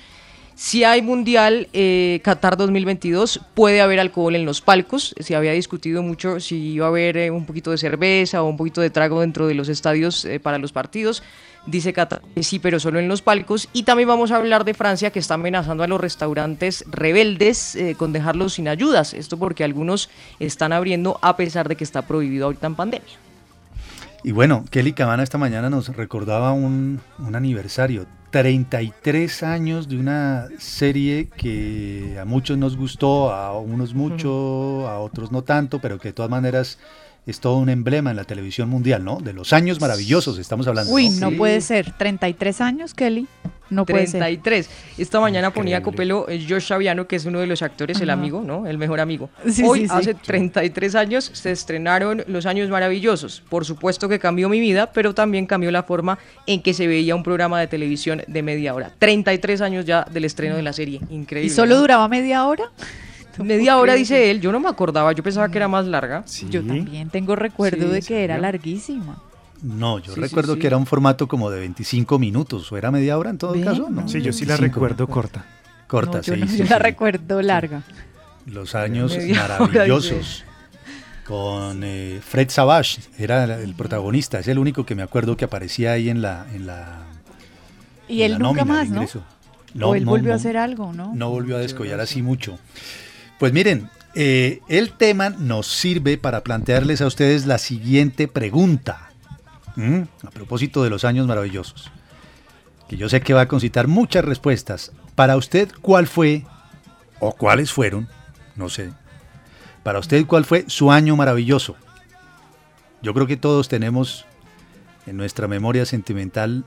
Si 0.62 0.84
hay 0.84 1.02
Mundial 1.02 1.70
eh, 1.72 2.20
Qatar 2.22 2.58
2022, 2.58 3.40
puede 3.54 3.80
haber 3.80 4.02
alcohol 4.02 4.36
en 4.36 4.44
los 4.44 4.60
palcos. 4.60 5.16
Se 5.18 5.34
había 5.34 5.54
discutido 5.54 6.04
mucho 6.04 6.42
si 6.42 6.74
iba 6.74 6.86
a 6.86 6.90
haber 6.90 7.32
un 7.32 7.46
poquito 7.46 7.72
de 7.72 7.78
cerveza 7.78 8.44
o 8.44 8.50
un 8.50 8.58
poquito 8.58 8.82
de 8.82 8.90
trago 8.90 9.22
dentro 9.22 9.48
de 9.48 9.54
los 9.54 9.70
estadios 9.70 10.28
para 10.44 10.58
los 10.58 10.74
partidos. 10.74 11.24
Dice 11.66 11.94
Cata 11.94 12.22
sí, 12.42 12.60
pero 12.60 12.78
solo 12.82 13.00
en 13.00 13.08
los 13.08 13.22
palcos. 13.22 13.70
Y 13.72 13.84
también 13.84 14.10
vamos 14.10 14.32
a 14.32 14.36
hablar 14.36 14.66
de 14.66 14.74
Francia, 14.74 15.12
que 15.12 15.20
está 15.20 15.36
amenazando 15.36 15.82
a 15.82 15.88
los 15.88 16.02
restaurantes 16.02 16.84
rebeldes 16.90 17.78
eh, 17.78 17.96
con 17.98 18.12
dejarlos 18.12 18.56
sin 18.56 18.68
ayudas. 18.68 19.14
Esto 19.14 19.38
porque 19.38 19.64
algunos 19.64 20.10
están 20.42 20.74
abriendo 20.74 21.20
a 21.22 21.38
pesar 21.38 21.70
de 21.70 21.78
que 21.78 21.86
está 21.86 22.02
prohibido 22.02 22.48
ahorita 22.48 22.68
en 22.68 22.76
pandemia. 22.76 23.29
Y 24.24 24.32
bueno, 24.32 24.66
Kelly 24.70 24.94
Cabana 24.94 25.24
esta 25.24 25.38
mañana 25.38 25.70
nos 25.70 25.96
recordaba 25.96 26.52
un, 26.52 27.00
un 27.20 27.36
aniversario. 27.36 28.06
33 28.32 29.44
años 29.44 29.88
de 29.90 29.98
una 29.98 30.48
serie 30.60 31.30
que 31.36 32.18
a 32.22 32.26
muchos 32.26 32.58
nos 32.58 32.78
gustó, 32.78 33.32
a 33.32 33.58
unos 33.60 33.96
mucho, 33.96 34.88
a 34.88 35.00
otros 35.00 35.32
no 35.32 35.42
tanto, 35.44 35.80
pero 35.80 35.98
que 35.98 36.10
de 36.10 36.14
todas 36.14 36.30
maneras 36.30 36.78
es 37.30 37.40
todo 37.40 37.58
un 37.58 37.70
emblema 37.70 38.10
en 38.10 38.18
la 38.18 38.24
televisión 38.24 38.70
mundial, 38.70 39.04
¿no? 39.04 39.20
De 39.20 39.34
los 39.34 39.54
años 39.54 39.80
maravillosos 39.80 40.40
estamos 40.40 40.68
hablando. 40.68 40.92
Uy, 40.92 41.10
no, 41.10 41.32
puede 41.32 41.62
ser. 41.62 41.94
33 41.98 42.62
años, 42.62 42.94
Kelly. 42.94 43.28
No 43.70 43.86
puede 43.86 44.08
33. 44.08 44.68
Esta 44.98 45.20
mañana 45.20 45.54
ponía 45.54 45.84
Copelo 45.84 46.28
eh, 46.28 46.44
Josh 46.50 46.70
Xaviano, 46.70 47.08
que 47.08 47.18
es 47.18 47.26
uno 47.26 47.40
de 47.40 47.46
los 47.46 47.62
actores, 47.62 48.02
el 48.02 48.10
amigo, 48.10 48.42
¿no? 48.44 48.66
El 48.66 48.80
mejor 48.80 49.00
amigo. 49.00 49.30
Hoy, 49.64 49.86
hace 49.88 50.16
33 50.16 50.96
años, 50.96 51.30
se 51.32 51.52
estrenaron 51.52 52.24
Los 52.26 52.48
Años 52.48 52.68
Maravillosos. 52.70 53.44
Por 53.48 53.66
supuesto 53.66 54.10
que 54.10 54.18
cambió 54.18 54.50
mi 54.50 54.60
vida, 54.60 54.92
pero 54.92 55.14
también 55.14 55.46
cambió 55.46 55.70
la 55.70 55.84
forma 55.84 56.18
en 56.48 56.64
que 56.64 56.74
se 56.74 56.88
veía 56.88 57.16
un 57.16 57.22
programa 57.22 57.60
de 57.60 57.68
televisión 57.68 58.24
de 58.26 58.42
media 58.42 58.74
hora. 58.74 58.92
33 58.98 59.62
años 59.62 59.86
ya 59.86 60.04
del 60.12 60.26
estreno 60.26 60.56
de 60.56 60.64
la 60.64 60.74
serie. 60.74 61.00
Increíble. 61.12 61.54
¿Y 61.54 61.56
solo 61.56 61.78
duraba 61.78 62.08
media 62.08 62.48
hora? 62.48 62.72
Media 63.44 63.78
hora, 63.78 63.94
dice 63.94 64.32
él. 64.32 64.42
Yo 64.42 64.52
no 64.52 64.60
me 64.60 64.70
acordaba, 64.70 65.12
yo 65.14 65.24
pensaba 65.24 65.50
que 65.50 65.58
era 65.58 65.68
más 65.68 65.86
larga. 65.86 66.24
Yo 66.50 66.64
también 66.64 67.10
tengo 67.10 67.36
recuerdo 67.36 67.90
de 67.90 68.02
que 68.02 68.24
era 68.24 68.38
larguísima. 68.38 69.22
No, 69.62 70.00
yo 70.00 70.16
recuerdo 70.16 70.58
que 70.58 70.68
era 70.68 70.78
un 70.78 70.86
formato 70.86 71.28
como 71.28 71.50
de 71.52 71.60
25 71.60 72.18
minutos, 72.18 72.72
o 72.72 72.78
era 72.78 72.92
media 72.92 73.18
hora 73.18 73.30
en 73.30 73.38
todo 73.38 73.60
caso. 73.62 73.90
No, 73.90 74.08
sí, 74.08 74.22
yo 74.22 74.32
sí 74.32 74.46
la 74.46 74.58
recuerdo 74.58 75.08
corta. 75.08 75.46
Corta, 75.88 76.22
yo 76.22 76.36
sí. 76.36 76.58
yo 76.58 76.66
la 76.66 76.80
recuerdo 76.80 77.42
larga. 77.42 77.84
Los 78.46 78.76
años 78.76 79.18
maravillosos. 79.18 80.46
Con 81.26 81.84
eh, 81.84 82.22
Fred 82.28 82.50
Savage, 82.50 83.02
era 83.20 83.62
el 83.62 83.76
protagonista, 83.76 84.40
es 84.40 84.48
el 84.48 84.58
único 84.58 84.84
que 84.86 84.96
me 84.96 85.04
acuerdo 85.04 85.38
que 85.38 85.46
aparecía 85.46 85.92
ahí 85.92 86.10
en 86.10 86.22
la. 86.22 86.46
En 86.54 86.66
la 86.66 87.04
y 88.08 88.24
él 88.24 88.40
nunca 88.40 88.66
más, 88.66 88.90
¿no? 88.90 89.06
No, 89.76 89.90
o 89.90 89.96
él 89.96 90.06
volvió 90.06 90.34
a 90.34 90.38
hacer 90.38 90.58
algo, 90.58 90.94
¿no? 90.94 91.14
No 91.14 91.30
volvió 91.30 91.58
a 91.58 91.60
descollar 91.60 92.00
así 92.00 92.24
mucho. 92.24 92.58
Pues 93.40 93.54
miren, 93.54 93.90
eh, 94.16 94.60
el 94.68 94.92
tema 94.92 95.30
nos 95.30 95.66
sirve 95.66 96.18
para 96.18 96.44
plantearles 96.44 97.02
a 97.02 97.08
ustedes 97.08 97.46
la 97.46 97.58
siguiente 97.58 98.28
pregunta. 98.28 99.06
A 100.28 100.30
propósito 100.32 100.84
de 100.84 100.90
los 100.90 101.06
años 101.06 101.26
maravillosos. 101.26 101.90
Que 102.90 102.98
yo 102.98 103.08
sé 103.08 103.22
que 103.22 103.34
va 103.34 103.42
a 103.42 103.48
concitar 103.48 103.88
muchas 103.88 104.26
respuestas. 104.26 104.92
Para 105.16 105.38
usted, 105.38 105.70
¿cuál 105.82 106.06
fue 106.06 106.46
o 107.22 107.34
cuáles 107.34 107.72
fueron? 107.72 108.10
No 108.58 108.68
sé. 108.68 108.92
Para 109.84 110.00
usted, 110.00 110.26
¿cuál 110.26 110.44
fue 110.44 110.66
su 110.68 110.92
año 110.92 111.16
maravilloso? 111.16 111.78
Yo 113.02 113.14
creo 113.14 113.26
que 113.26 113.38
todos 113.38 113.70
tenemos 113.70 114.26
en 115.06 115.16
nuestra 115.16 115.48
memoria 115.48 115.86
sentimental 115.86 116.66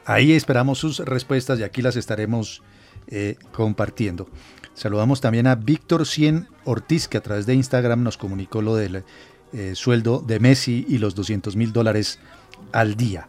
Ahí 0.06 0.34
esperamos 0.34 0.78
sus 0.78 1.00
respuestas 1.00 1.58
y 1.60 1.64
aquí 1.64 1.82
las 1.82 1.96
estaremos 1.96 2.62
eh, 3.08 3.38
compartiendo. 3.52 4.30
Saludamos 4.76 5.22
también 5.22 5.48
a 5.48 5.56
Víctor 5.56 6.06
Cien 6.06 6.50
Ortiz, 6.66 7.08
que 7.08 7.18
a 7.18 7.22
través 7.22 7.46
de 7.46 7.56
Instagram 7.56 8.04
nos 8.04 8.18
comunicó 8.18 8.62
lo 8.62 8.76
del 8.76 9.06
eh, 9.56 9.74
sueldo 9.74 10.22
de 10.26 10.40
Messi 10.40 10.86
y 10.88 10.98
los 10.98 11.16
200 11.16 11.56
mil 11.56 11.72
dólares 11.72 12.20
al 12.74 12.96
día, 12.96 13.28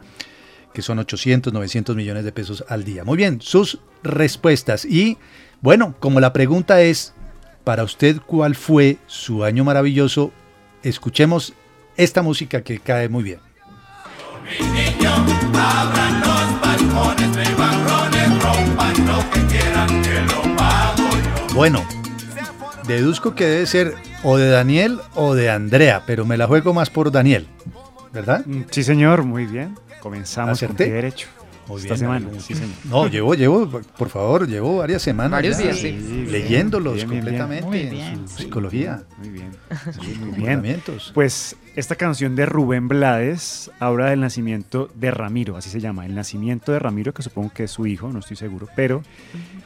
que 0.74 0.82
son 0.82 0.98
800, 0.98 1.52
900 1.52 1.94
millones 1.94 2.24
de 2.24 2.32
pesos 2.32 2.64
al 2.68 2.84
día. 2.84 3.04
Muy 3.04 3.16
bien, 3.16 3.40
sus 3.40 3.78
respuestas. 4.02 4.84
Y 4.84 5.18
bueno, 5.60 5.94
como 6.00 6.18
la 6.18 6.32
pregunta 6.32 6.82
es, 6.82 7.14
para 7.62 7.84
usted, 7.84 8.20
¿cuál 8.26 8.56
fue 8.56 8.98
su 9.06 9.44
año 9.44 9.62
maravilloso? 9.64 10.32
Escuchemos 10.82 11.52
esta 11.96 12.22
música 12.22 12.62
que 12.62 12.80
cae 12.80 13.08
muy 13.08 13.22
bien. 13.22 13.38
Bueno, 21.54 21.86
deduzco 22.86 23.34
que 23.34 23.46
debe 23.46 23.66
ser 23.66 23.94
o 24.28 24.36
de 24.38 24.48
Daniel 24.48 24.98
o 25.14 25.36
de 25.36 25.50
Andrea, 25.50 26.02
pero 26.04 26.24
me 26.24 26.36
la 26.36 26.48
juego 26.48 26.74
más 26.74 26.90
por 26.90 27.12
Daniel, 27.12 27.46
¿verdad? 28.12 28.44
Mm, 28.44 28.62
sí, 28.72 28.82
señor, 28.82 29.22
muy 29.22 29.46
bien. 29.46 29.76
Comenzamos 30.00 30.58
con 30.58 30.74
pie 30.74 30.90
derecho. 30.90 31.28
Esta 31.76 31.96
semana, 31.96 32.28
sí, 32.38 32.54
señor. 32.54 32.74
No, 32.84 33.06
llevo, 33.06 33.34
llevo, 33.34 33.68
por 33.96 34.08
favor, 34.08 34.48
llevo 34.48 34.78
varias 34.78 35.02
semanas. 35.02 35.30
Varios 35.30 35.58
días, 35.58 35.78
sí. 35.78 36.26
leyéndolos 36.28 37.04
completamente 37.04 38.16
su 38.26 38.38
psicología. 38.38 39.04
Muy 39.18 39.28
bien. 39.28 39.50
muy 40.20 40.40
bien. 40.40 40.82
Pues 41.14 41.54
esta 41.76 41.94
canción 41.94 42.34
de 42.34 42.46
Rubén 42.46 42.88
Blades 42.88 43.70
habla 43.78 44.10
del 44.10 44.20
nacimiento 44.20 44.90
de 44.94 45.12
Ramiro, 45.12 45.56
así 45.56 45.70
se 45.70 45.78
llama, 45.80 46.04
el 46.04 46.16
nacimiento 46.16 46.72
de 46.72 46.80
Ramiro, 46.80 47.14
que 47.14 47.22
supongo 47.22 47.50
que 47.50 47.64
es 47.64 47.70
su 47.70 47.86
hijo, 47.86 48.12
no 48.12 48.18
estoy 48.18 48.36
seguro, 48.36 48.68
pero 48.74 49.02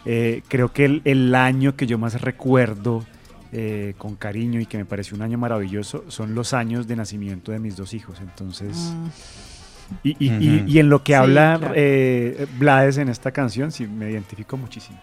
eh, 0.05 0.43
creo 0.49 0.71
que 0.71 0.85
el, 0.85 1.03
el 1.07 1.35
año 1.35 1.77
que 1.77 1.87
yo 1.87 1.97
más 1.97 2.21
recuerdo 2.21 3.07
eh, 3.53 3.95
con 3.99 4.17
cariño 4.17 4.61
y 4.61 4.67
que 4.67 4.79
me 4.79 4.85
pareció 4.85 5.17
un 5.17 5.23
año 5.23 5.39
maravilloso 5.39 6.05
son 6.09 6.35
los 6.35 6.55
años 6.55 6.87
de 6.87 6.97
nacimiento 6.97 7.53
de 7.53 7.59
mis 7.59 7.77
dos 7.77 7.95
hijos. 7.95 8.21
Entonces, 8.21 8.77
mm. 8.77 9.07
y, 10.05 10.17
y, 10.19 10.65
y, 10.67 10.79
en 10.79 10.89
lo 10.89 11.03
que 11.03 11.17
habla 11.17 11.73
eh, 11.75 12.47
Blades 12.59 12.99
en 12.99 13.09
esta 13.09 13.33
canción, 13.33 13.73
sí 13.73 13.87
me 13.87 14.11
identifico 14.11 14.57
muchísimo. 14.57 15.01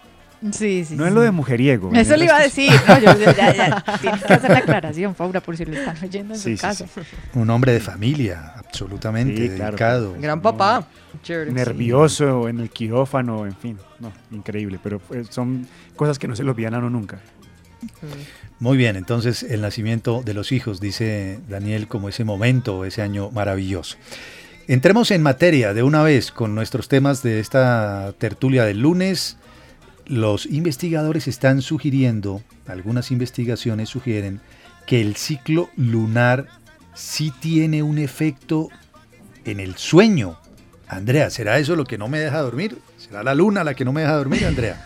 Sí, 0.52 0.84
sí. 0.84 0.94
No 0.94 1.06
es 1.06 1.12
lo 1.12 1.20
de 1.20 1.30
mujeriego. 1.30 1.90
Eso 1.92 2.16
le 2.16 2.24
iba 2.26 2.36
a 2.36 2.42
decir. 2.42 2.70
No, 2.86 2.98
yo, 2.98 3.32
ya, 3.36 3.54
ya, 3.54 3.84
tienes 4.00 4.22
que 4.22 4.32
hacer 4.32 4.50
la 4.50 4.58
aclaración, 4.58 5.14
Paula, 5.14 5.40
por 5.40 5.56
si 5.56 5.64
lo 5.64 5.72
están 5.72 5.96
oyendo 6.02 6.34
en 6.34 6.40
Sí, 6.40 6.56
su 6.56 6.56
sí, 6.56 6.62
casa. 6.62 6.86
Un 7.34 7.50
hombre 7.50 7.72
de 7.72 7.80
familia, 7.80 8.52
absolutamente 8.56 9.48
Sí, 9.48 9.56
claro. 9.56 9.70
dedicado. 9.72 10.14
Gran 10.20 10.40
papá. 10.40 10.86
Chévere. 11.22 11.50
nervioso 11.50 12.48
en 12.48 12.60
el 12.60 12.70
quirófano, 12.70 13.44
en 13.46 13.56
fin, 13.56 13.78
no, 13.98 14.12
increíble, 14.30 14.78
pero 14.80 15.00
pues, 15.00 15.26
son 15.28 15.66
cosas 15.96 16.18
que 16.18 16.28
no 16.28 16.36
se 16.36 16.44
los 16.44 16.54
olvidan 16.54 16.74
a 16.74 16.78
uno 16.78 16.90
nunca. 16.90 17.18
Muy 18.60 18.76
bien, 18.76 18.96
entonces 18.96 19.42
el 19.42 19.60
nacimiento 19.60 20.22
de 20.24 20.34
los 20.34 20.52
hijos, 20.52 20.80
dice 20.80 21.38
Daniel, 21.48 21.86
como 21.86 22.08
ese 22.08 22.24
momento, 22.24 22.84
ese 22.84 23.02
año 23.02 23.30
maravilloso. 23.30 23.96
Entremos 24.66 25.10
en 25.10 25.22
materia 25.22 25.72
de 25.72 25.82
una 25.82 26.02
vez 26.02 26.32
con 26.32 26.54
nuestros 26.54 26.88
temas 26.88 27.22
de 27.22 27.40
esta 27.40 28.12
tertulia 28.18 28.64
del 28.64 28.80
lunes. 28.80 29.38
Los 30.06 30.46
investigadores 30.46 31.28
están 31.28 31.62
sugiriendo, 31.62 32.42
algunas 32.66 33.10
investigaciones 33.10 33.88
sugieren, 33.88 34.40
que 34.86 35.00
el 35.00 35.16
ciclo 35.16 35.70
lunar 35.76 36.48
sí 36.94 37.32
tiene 37.40 37.82
un 37.82 37.98
efecto 37.98 38.68
en 39.44 39.60
el 39.60 39.76
sueño. 39.76 40.38
Andrea, 40.88 41.30
¿será 41.30 41.58
eso 41.58 41.76
lo 41.76 41.84
que 41.84 41.98
no 41.98 42.08
me 42.08 42.18
deja 42.18 42.40
dormir? 42.40 42.78
¿Será 42.96 43.22
la 43.22 43.34
luna 43.34 43.64
la 43.64 43.74
que 43.74 43.84
no 43.84 43.92
me 43.92 44.00
deja 44.00 44.16
dormir, 44.16 44.44
Andrea? 44.44 44.84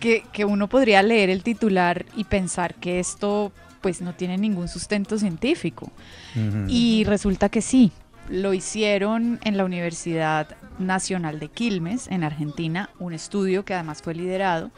Que, 0.00 0.24
que 0.32 0.44
uno 0.44 0.68
podría 0.68 1.02
leer 1.02 1.30
el 1.30 1.42
titular 1.42 2.06
y 2.16 2.24
pensar 2.24 2.74
que 2.74 3.00
esto 3.00 3.52
pues 3.82 4.00
no 4.00 4.14
tiene 4.14 4.38
ningún 4.38 4.68
sustento 4.68 5.18
científico. 5.18 5.90
Y 6.68 7.04
resulta 7.04 7.50
que 7.50 7.60
sí. 7.60 7.92
Lo 8.30 8.54
hicieron 8.54 9.40
en 9.42 9.56
la 9.56 9.64
Universidad 9.64 10.56
Nacional 10.78 11.40
de 11.40 11.48
Quilmes, 11.48 12.06
en 12.06 12.22
Argentina, 12.22 12.88
un 13.00 13.12
estudio 13.12 13.64
que 13.64 13.74
además 13.74 14.00
fue 14.00 14.14
liderado 14.14 14.70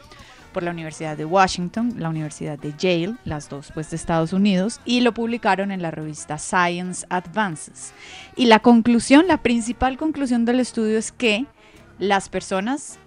por 0.51 0.63
la 0.63 0.71
Universidad 0.71 1.15
de 1.15 1.25
Washington, 1.25 1.93
la 1.97 2.09
Universidad 2.09 2.57
de 2.57 2.73
Yale, 2.77 3.15
las 3.23 3.47
dos 3.47 3.71
pues 3.73 3.91
de 3.91 3.97
Estados 3.97 4.33
Unidos, 4.33 4.81
y 4.83 5.01
lo 5.01 5.13
publicaron 5.13 5.71
en 5.71 5.81
la 5.81 5.91
revista 5.91 6.39
Science 6.39 7.05
Advances. 7.09 7.93
Y 8.35 8.45
la 8.45 8.59
conclusión, 8.59 9.27
la 9.27 9.37
principal 9.43 9.95
conclusión 9.97 10.43
del 10.45 10.59
estudio 10.59 10.97
es 10.97 11.11
que 11.11 11.45
las 11.99 12.29
personas 12.29 12.97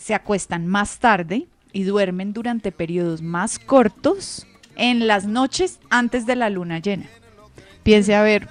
se 0.00 0.14
acuestan 0.14 0.66
más 0.66 0.98
tarde 0.98 1.46
y 1.72 1.84
duermen 1.84 2.32
durante 2.32 2.72
periodos 2.72 3.20
más 3.22 3.58
cortos 3.58 4.46
en 4.76 5.06
las 5.06 5.26
noches 5.26 5.78
antes 5.90 6.26
de 6.26 6.36
la 6.36 6.48
luna 6.48 6.78
llena. 6.78 7.06
Piense 7.82 8.14
a 8.14 8.22
ver, 8.22 8.48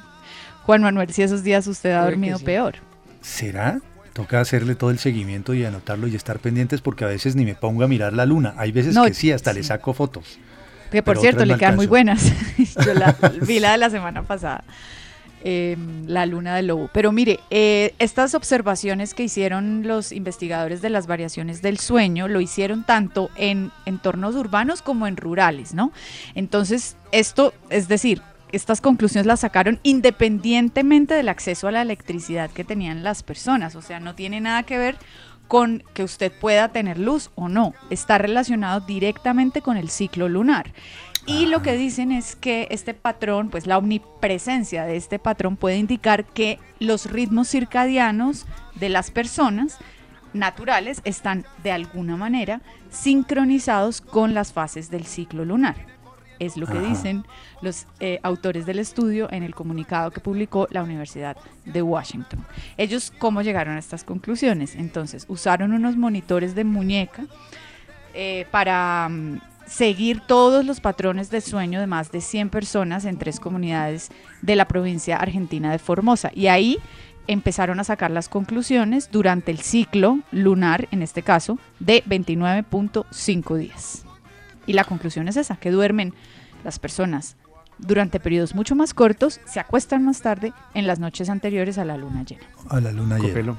Juan 0.64 0.84
Manuel, 0.84 1.12
si 1.12 1.24
esos 1.24 1.44
días 1.44 1.66
usted 1.68 1.92
ha 1.92 2.06
dormido 2.06 2.38
sí. 2.38 2.46
peor. 2.46 2.76
¿Será? 3.22 3.82
Toca 4.14 4.40
hacerle 4.40 4.76
todo 4.76 4.92
el 4.92 5.00
seguimiento 5.00 5.54
y 5.54 5.66
anotarlo 5.66 6.08
y 6.08 6.16
estar 6.16 6.40
pendientes 6.40 6.82
porque 6.82 7.04
a 7.04 7.08
veces 7.08 7.36
ni 7.36 7.46
me 7.46 7.56
pongo 7.56 7.84
a 7.84 7.88
mirar 7.88 8.14
la 8.14 8.26
luna. 8.26 8.54
Hay 8.58 8.72
veces 8.72 8.94
No, 8.94 9.06
que 9.06 9.14
sí, 9.14 9.32
hasta 9.32 9.52
le 9.52 9.64
saco 9.64 9.94
fotos. 9.94 10.40
Que 10.92 11.02
por 11.02 11.16
Pero 11.16 11.22
cierto, 11.22 11.46
le 11.46 11.58
quedan 11.58 11.76
muy 11.76 11.88
buenas. 11.88 12.32
Yo 12.86 12.94
la 12.94 13.16
vi 13.42 13.60
la 13.60 13.72
de 13.72 13.78
la 13.80 13.90
semana 13.90 14.24
pasada. 14.24 14.64
Eh, 15.44 15.78
la 16.06 16.26
luna 16.26 16.56
del 16.56 16.68
lobo. 16.68 16.90
Pero 16.94 17.12
mire, 17.12 17.40
eh, 17.50 17.94
estas 18.00 18.36
observaciones 18.36 19.14
que 19.14 19.24
hicieron 19.24 19.88
los 19.88 20.12
investigadores 20.12 20.82
de 20.82 20.90
las 20.90 21.08
variaciones 21.08 21.62
del 21.62 21.80
sueño 21.80 22.28
lo 22.28 22.42
hicieron 22.42 22.84
tanto 22.84 23.30
en 23.36 23.72
entornos 23.86 24.36
urbanos 24.36 24.82
como 24.82 25.08
en 25.08 25.18
rurales, 25.18 25.74
¿no? 25.74 25.92
Entonces, 26.36 26.98
esto, 27.12 27.54
es 27.70 27.88
decir, 27.88 28.22
estas 28.52 28.82
conclusiones 28.82 29.26
las 29.26 29.42
sacaron 29.42 29.80
independientemente 29.84 31.14
del 31.14 31.30
acceso 31.30 31.68
a 31.68 31.72
la 31.72 31.82
electricidad 31.82 32.50
que 32.50 32.64
tenían 32.64 33.04
las 33.04 33.24
personas. 33.24 33.76
O 33.76 33.82
sea, 33.82 34.00
no 34.00 34.16
tiene 34.16 34.42
nada 34.42 34.64
que 34.64 34.78
ver 34.78 34.98
con 35.48 35.84
que 35.94 36.04
usted 36.04 36.32
pueda 36.32 36.70
tener 36.70 37.00
luz 37.00 37.32
o 37.36 37.50
no. 37.50 37.74
Está 37.90 38.18
relacionado 38.18 38.82
directamente 38.82 39.62
con 39.62 39.78
el 39.78 39.90
ciclo 39.90 40.30
lunar. 40.30 40.72
Y 41.26 41.46
lo 41.46 41.62
que 41.62 41.78
dicen 41.78 42.12
es 42.12 42.36
que 42.36 42.68
este 42.72 42.94
patrón, 42.94 43.50
pues 43.50 43.68
la 43.68 43.78
omnipresencia 43.78 44.86
de 44.86 44.96
este 44.96 45.20
patrón 45.20 45.58
puede 45.58 45.78
indicar 45.78 46.26
que 46.26 46.60
los 46.80 47.12
ritmos 47.12 47.50
circadianos 47.50 48.46
de 48.76 48.90
las 48.90 49.12
personas 49.12 49.78
naturales 50.34 51.02
están 51.04 51.46
de 51.64 51.72
alguna 51.72 52.16
manera 52.16 52.62
sincronizados 52.90 54.02
con 54.02 54.34
las 54.34 54.54
fases 54.54 54.90
del 54.90 55.06
ciclo 55.06 55.46
lunar. 55.46 55.76
Es 56.40 56.56
lo 56.56 56.66
que 56.68 56.78
Ajá. 56.78 56.88
dicen 56.88 57.26
los 57.62 57.86
eh, 58.00 58.20
autores 58.24 58.66
del 58.66 58.80
estudio 58.80 59.28
en 59.32 59.44
el 59.44 59.54
comunicado 59.54 60.12
que 60.12 60.22
publicó 60.22 60.68
la 60.72 60.84
Universidad 60.84 61.36
de 61.66 61.82
Washington. 61.82 62.46
Ellos, 62.78 63.12
¿cómo 63.20 63.42
llegaron 63.42 63.76
a 63.76 63.80
estas 63.80 64.06
conclusiones? 64.06 64.76
Entonces, 64.76 65.26
usaron 65.28 65.74
unos 65.74 65.98
monitores 65.98 66.56
de 66.56 66.64
muñeca 66.64 67.26
eh, 68.14 68.48
para 68.52 69.10
mm, 69.10 69.42
seguir 69.70 70.22
todos 70.22 70.66
los 70.66 70.80
patrones 70.80 71.30
de 71.30 71.42
sueño 71.42 71.80
de 71.80 71.88
más 71.88 72.12
de 72.12 72.22
100 72.22 72.50
personas 72.50 73.06
en 73.06 73.18
tres 73.18 73.40
comunidades 73.40 74.10
de 74.42 74.56
la 74.56 74.68
provincia 74.68 75.18
argentina 75.18 75.72
de 75.72 75.80
Formosa. 75.80 76.32
Y 76.34 76.48
ahí 76.48 76.78
empezaron 77.28 77.80
a 77.80 77.84
sacar 77.84 78.10
las 78.12 78.28
conclusiones 78.30 79.10
durante 79.12 79.52
el 79.52 79.60
ciclo 79.60 80.20
lunar, 80.32 80.88
en 80.92 81.04
este 81.04 81.22
caso, 81.22 81.60
de 81.80 82.04
29.5 82.06 83.58
días. 83.58 84.04
Y 84.66 84.74
la 84.74 84.84
conclusión 84.84 85.28
es 85.28 85.38
esa, 85.38 85.56
que 85.58 85.72
duermen 85.72 86.14
las 86.64 86.80
personas 86.80 87.36
durante 87.78 88.20
periodos 88.20 88.56
mucho 88.56 88.76
más 88.76 88.94
cortos, 88.94 89.40
se 89.46 89.60
acuestan 89.60 90.04
más 90.04 90.22
tarde 90.22 90.52
en 90.74 90.86
las 90.86 91.00
noches 91.00 91.30
anteriores 91.30 91.78
a 91.78 91.86
la 91.86 91.96
luna 91.98 92.24
llena. 92.24 92.44
A 92.70 92.82
la 92.82 92.92
luna 92.92 93.16
llena. 93.18 93.30
Copelo, 93.30 93.58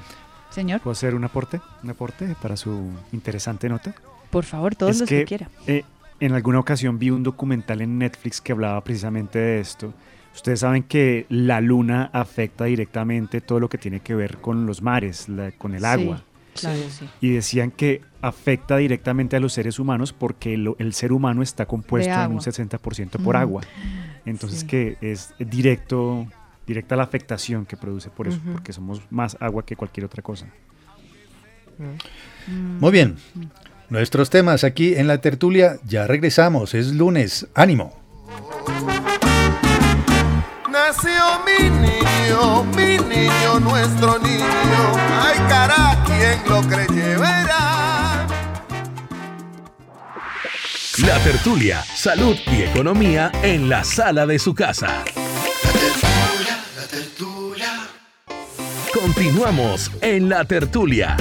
Señor, 0.50 0.80
¿puedo 0.80 0.92
hacer 0.92 1.14
un 1.14 1.24
aporte? 1.24 1.60
¿Un 1.82 1.90
aporte 1.90 2.36
para 2.42 2.56
su 2.56 2.90
interesante 3.12 3.68
nota? 3.68 3.94
por 4.30 4.44
favor, 4.44 4.76
todos 4.76 4.92
Es 4.96 5.00
los 5.00 5.08
que, 5.08 5.18
que, 5.20 5.24
quiera. 5.24 5.48
eh, 5.66 5.84
en 6.20 6.32
alguna 6.32 6.58
ocasión 6.58 6.98
vi 6.98 7.10
un 7.10 7.22
documental 7.22 7.80
en 7.80 7.98
Netflix 7.98 8.40
que 8.40 8.52
hablaba 8.52 8.82
precisamente 8.84 9.38
de 9.38 9.60
esto. 9.60 9.92
Ustedes 10.34 10.60
saben 10.60 10.82
que 10.84 11.26
la 11.28 11.60
luna 11.60 12.10
afecta 12.12 12.64
directamente 12.66 13.40
todo 13.40 13.58
lo 13.58 13.68
que 13.68 13.78
tiene 13.78 14.00
que 14.00 14.14
ver 14.14 14.38
con 14.38 14.64
los 14.66 14.80
mares, 14.82 15.28
la- 15.28 15.50
con 15.52 15.74
el 15.74 15.84
agua. 15.84 16.22
Claro, 16.54 16.80
sí. 16.90 17.08
Y 17.20 17.30
decían 17.30 17.70
que 17.70 18.02
afecta 18.22 18.76
directamente 18.76 19.36
a 19.36 19.40
los 19.40 19.52
seres 19.52 19.78
humanos 19.78 20.12
porque 20.12 20.56
lo- 20.56 20.76
el 20.78 20.92
ser 20.92 21.12
humano 21.12 21.42
está 21.42 21.66
compuesto 21.66 22.10
en 22.12 22.16
un 22.18 22.22
agua. 22.22 22.40
60% 22.42 23.18
por 23.18 23.34
Mm. 23.36 23.38
agua. 23.40 23.62
Entonces 24.26 24.60
Sí. 24.60 24.66
que 24.66 24.98
es 25.00 25.32
directo, 25.38 26.26
directa 26.66 26.96
la 26.96 27.02
afectación 27.04 27.66
que 27.66 27.76
produce 27.76 28.10
por 28.10 28.28
eso, 28.28 28.38
porque 28.52 28.72
somos 28.72 29.00
más 29.10 29.36
agua 29.40 29.64
que 29.64 29.74
cualquier 29.74 30.04
otra 30.06 30.22
cosa. 30.22 30.46
Muy 32.78 32.90
bien. 32.92 33.16
Nuestros 33.90 34.30
temas 34.30 34.64
aquí 34.64 34.94
en 34.94 35.08
la 35.08 35.20
tertulia, 35.20 35.78
ya 35.84 36.06
regresamos, 36.06 36.74
es 36.74 36.92
lunes, 36.94 37.48
ánimo. 37.54 37.92
Nació 40.70 41.10
mi 41.44 41.68
niño, 41.68 42.64
mi 42.76 42.98
niño, 43.14 43.60
nuestro 43.60 44.18
niño. 44.20 44.92
Ay, 45.20 45.38
cara, 45.48 46.02
quien 46.06 46.38
lo. 46.48 46.60
La 51.06 51.18
tertulia, 51.24 51.82
salud 51.82 52.36
y 52.52 52.62
economía 52.62 53.32
en 53.42 53.70
la 53.70 53.82
sala 53.84 54.26
de 54.26 54.38
su 54.38 54.54
casa. 54.54 55.02
La 56.76 56.86
tertulia. 56.86 57.88
Continuamos 58.92 59.90
en 60.02 60.28
la 60.28 60.44
tertulia. 60.44 61.16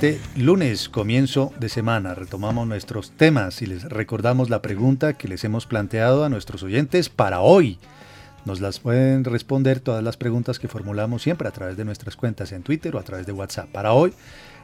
Este 0.00 0.20
lunes, 0.36 0.88
comienzo 0.88 1.52
de 1.58 1.68
semana. 1.68 2.14
Retomamos 2.14 2.68
nuestros 2.68 3.10
temas 3.10 3.62
y 3.62 3.66
les 3.66 3.82
recordamos 3.82 4.48
la 4.48 4.62
pregunta 4.62 5.14
que 5.14 5.26
les 5.26 5.42
hemos 5.42 5.66
planteado 5.66 6.24
a 6.24 6.28
nuestros 6.28 6.62
oyentes 6.62 7.08
para 7.08 7.40
hoy. 7.40 7.80
Nos 8.44 8.60
las 8.60 8.78
pueden 8.78 9.24
responder 9.24 9.80
todas 9.80 10.04
las 10.04 10.16
preguntas 10.16 10.60
que 10.60 10.68
formulamos 10.68 11.22
siempre 11.22 11.48
a 11.48 11.50
través 11.50 11.76
de 11.76 11.84
nuestras 11.84 12.14
cuentas 12.14 12.52
en 12.52 12.62
Twitter 12.62 12.94
o 12.94 13.00
a 13.00 13.02
través 13.02 13.26
de 13.26 13.32
WhatsApp. 13.32 13.70
Para 13.72 13.92
hoy, 13.92 14.12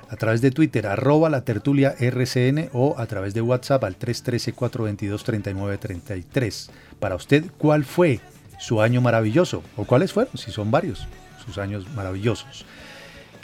a 0.08 0.14
través 0.14 0.40
de 0.40 0.52
Twitter, 0.52 0.86
arroba 0.86 1.28
la 1.30 1.44
tertulia 1.44 1.96
RCN 1.98 2.70
o 2.72 2.94
a 2.96 3.06
través 3.06 3.34
de 3.34 3.40
WhatsApp 3.40 3.82
al 3.82 3.98
313-422-3933. 3.98 6.70
Para 7.00 7.16
usted, 7.16 7.46
¿cuál 7.58 7.84
fue 7.84 8.20
su 8.60 8.80
año 8.80 9.00
maravilloso? 9.00 9.64
¿O 9.76 9.84
cuáles 9.84 10.12
fueron? 10.12 10.38
Si 10.38 10.52
son 10.52 10.70
varios, 10.70 11.08
sus 11.44 11.58
años 11.58 11.88
maravillosos. 11.96 12.64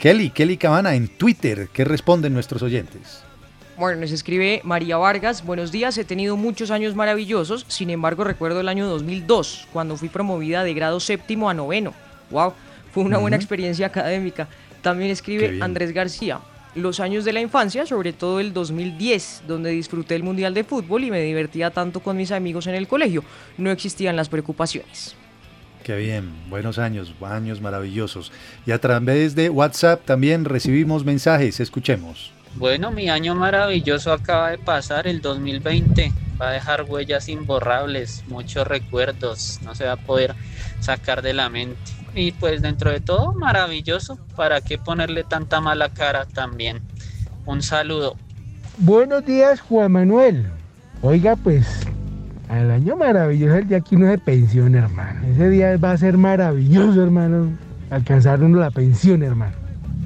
Kelly, 0.01 0.31
Kelly 0.31 0.57
Cabana 0.57 0.95
en 0.95 1.07
Twitter, 1.07 1.69
¿qué 1.71 1.85
responden 1.85 2.33
nuestros 2.33 2.63
oyentes? 2.63 3.21
Bueno, 3.77 4.01
nos 4.01 4.11
escribe 4.11 4.59
María 4.63 4.97
Vargas, 4.97 5.45
buenos 5.45 5.71
días, 5.71 5.95
he 5.99 6.03
tenido 6.03 6.37
muchos 6.37 6.71
años 6.71 6.95
maravillosos, 6.95 7.65
sin 7.67 7.91
embargo 7.91 8.23
recuerdo 8.23 8.61
el 8.61 8.67
año 8.67 8.87
2002, 8.87 9.67
cuando 9.71 9.95
fui 9.97 10.09
promovida 10.09 10.63
de 10.63 10.73
grado 10.73 10.99
séptimo 10.99 11.51
a 11.51 11.53
noveno. 11.53 11.93
Wow, 12.31 12.53
fue 12.91 13.03
una 13.03 13.19
buena 13.19 13.35
experiencia 13.35 13.85
académica. 13.85 14.47
También 14.81 15.11
escribe. 15.11 15.59
Andrés 15.61 15.93
García, 15.93 16.39
los 16.73 16.99
años 16.99 17.23
de 17.23 17.33
la 17.33 17.41
infancia, 17.41 17.85
sobre 17.85 18.11
todo 18.11 18.39
el 18.39 18.53
2010, 18.53 19.43
donde 19.47 19.69
disfruté 19.69 20.15
el 20.15 20.23
Mundial 20.23 20.55
de 20.55 20.63
Fútbol 20.63 21.03
y 21.03 21.11
me 21.11 21.21
divertía 21.21 21.69
tanto 21.69 21.99
con 21.99 22.17
mis 22.17 22.31
amigos 22.31 22.65
en 22.65 22.73
el 22.73 22.87
colegio. 22.87 23.23
No 23.59 23.69
existían 23.69 24.15
las 24.15 24.29
preocupaciones. 24.29 25.15
Qué 25.83 25.95
bien, 25.95 26.31
buenos 26.47 26.77
años, 26.77 27.13
años 27.21 27.59
maravillosos. 27.59 28.31
Y 28.67 28.71
a 28.71 28.79
través 28.79 29.33
de 29.33 29.49
WhatsApp 29.49 30.05
también 30.05 30.45
recibimos 30.45 31.03
mensajes, 31.03 31.59
escuchemos. 31.59 32.31
Bueno, 32.55 32.91
mi 32.91 33.09
año 33.09 33.33
maravilloso 33.33 34.11
acaba 34.11 34.51
de 34.51 34.57
pasar, 34.59 35.07
el 35.07 35.21
2020. 35.21 36.11
Va 36.39 36.49
a 36.49 36.51
dejar 36.51 36.83
huellas 36.83 37.29
imborrables, 37.29 38.23
muchos 38.27 38.67
recuerdos, 38.67 39.59
no 39.63 39.73
se 39.73 39.85
va 39.85 39.93
a 39.93 39.97
poder 39.97 40.35
sacar 40.81 41.21
de 41.21 41.33
la 41.33 41.49
mente. 41.49 41.79
Y 42.13 42.31
pues 42.33 42.61
dentro 42.61 42.91
de 42.91 42.99
todo, 42.99 43.33
maravilloso. 43.33 44.19
¿Para 44.35 44.61
qué 44.61 44.77
ponerle 44.77 45.23
tanta 45.23 45.61
mala 45.61 45.89
cara 45.89 46.25
también? 46.25 46.81
Un 47.45 47.63
saludo. 47.63 48.17
Buenos 48.77 49.25
días, 49.25 49.61
Juan 49.61 49.93
Manuel. 49.93 50.47
Oiga, 51.01 51.35
pues, 51.35 51.67
al 52.51 52.69
año 52.69 52.97
maravilloso 52.97 53.55
el 53.55 53.67
día 53.67 53.79
que 53.79 53.95
uno 53.95 54.11
se 54.11 54.17
pensiona, 54.17 54.79
hermano. 54.79 55.21
Ese 55.25 55.49
día 55.49 55.77
va 55.77 55.91
a 55.91 55.97
ser 55.97 56.17
maravilloso, 56.17 57.01
hermano. 57.01 57.47
Alcanzar 57.89 58.43
uno 58.43 58.59
la 58.59 58.71
pensión, 58.71 59.23
hermano. 59.23 59.53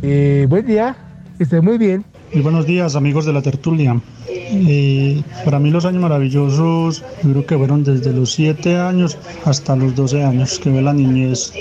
Eh, 0.03 0.45
buen 0.47 0.65
día, 0.67 0.95
esté 1.39 1.59
muy 1.61 1.79
bien. 1.79 2.05
Muy 2.31 2.43
buenos 2.43 2.67
días 2.67 2.95
amigos 2.95 3.25
de 3.25 3.33
la 3.33 3.41
tertulia. 3.41 3.99
Eh, 4.29 5.23
para 5.43 5.57
mí 5.57 5.71
los 5.71 5.85
años 5.85 6.03
maravillosos 6.03 7.03
yo 7.23 7.31
creo 7.31 7.45
que 7.47 7.57
fueron 7.57 7.83
desde 7.83 8.13
los 8.13 8.33
7 8.33 8.77
años 8.77 9.17
hasta 9.45 9.75
los 9.75 9.95
12 9.95 10.23
años 10.23 10.59
que 10.59 10.69
ve 10.69 10.83
la 10.83 10.93
niñez 10.93 11.51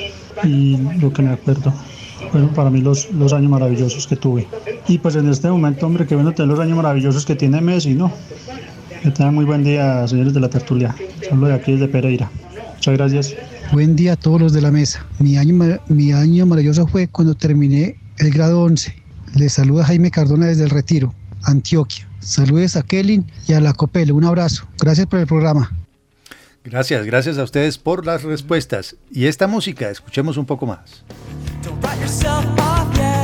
y 0.43 0.77
lo 1.01 1.11
que 1.15 1.23
me 1.23 1.33
acuerdo. 1.33 1.73
Fueron 2.31 2.51
para 2.51 2.69
mí 2.69 2.83
los, 2.83 3.11
los 3.13 3.33
años 3.33 3.51
maravillosos 3.51 4.07
que 4.07 4.17
tuve. 4.17 4.47
Y 4.87 4.99
pues 4.99 5.17
en 5.17 5.31
este 5.31 5.49
momento, 5.49 5.87
hombre, 5.87 6.07
que 6.07 6.15
bueno 6.15 6.33
tener 6.33 6.51
los 6.51 6.61
años 6.61 6.77
maravillosos 6.77 7.25
que 7.25 7.37
tiene 7.37 7.63
Messi, 7.63 7.95
¿no? 7.95 8.13
Que 9.05 9.11
tengan 9.11 9.35
muy 9.35 9.45
buen 9.45 9.63
día, 9.63 10.09
señores 10.09 10.33
de 10.33 10.41
la 10.41 10.49
tertulia. 10.49 10.97
Solo 11.29 11.49
de 11.49 11.53
aquí 11.53 11.73
desde 11.73 11.89
Pereira. 11.89 12.31
Muchas 12.77 12.95
gracias. 12.95 13.35
Buen 13.71 13.97
día 13.97 14.15
a 14.15 14.17
todos 14.17 14.41
los 14.41 14.55
de 14.55 14.63
la 14.63 14.71
mesa. 14.71 15.05
Mi 15.19 15.37
año, 15.37 15.79
mi 15.89 16.13
año 16.13 16.47
maravilloso 16.47 16.87
fue 16.87 17.07
cuando 17.09 17.35
terminé 17.35 17.99
el 18.17 18.31
grado 18.31 18.63
11. 18.63 18.97
Les 19.35 19.53
saluda 19.53 19.85
Jaime 19.85 20.11
Cardona 20.11 20.47
desde 20.47 20.65
el 20.65 20.71
Retiro, 20.71 21.13
Antioquia. 21.43 22.09
Saludes 22.21 22.77
a 22.77 22.83
Kelly 22.83 23.23
y 23.47 23.53
a 23.53 23.61
la 23.61 23.75
Copel. 23.75 24.11
Un 24.11 24.25
abrazo. 24.25 24.67
Gracias 24.81 25.07
por 25.07 25.19
el 25.19 25.27
programa. 25.27 25.71
Gracias, 26.65 27.05
gracias 27.05 27.37
a 27.37 27.43
ustedes 27.43 27.77
por 27.77 28.07
las 28.07 28.23
respuestas. 28.23 28.97
Y 29.11 29.27
esta 29.27 29.47
música, 29.47 29.91
escuchemos 29.91 30.39
un 30.39 30.47
poco 30.47 30.65
más. 30.65 31.05
Write 31.83 33.24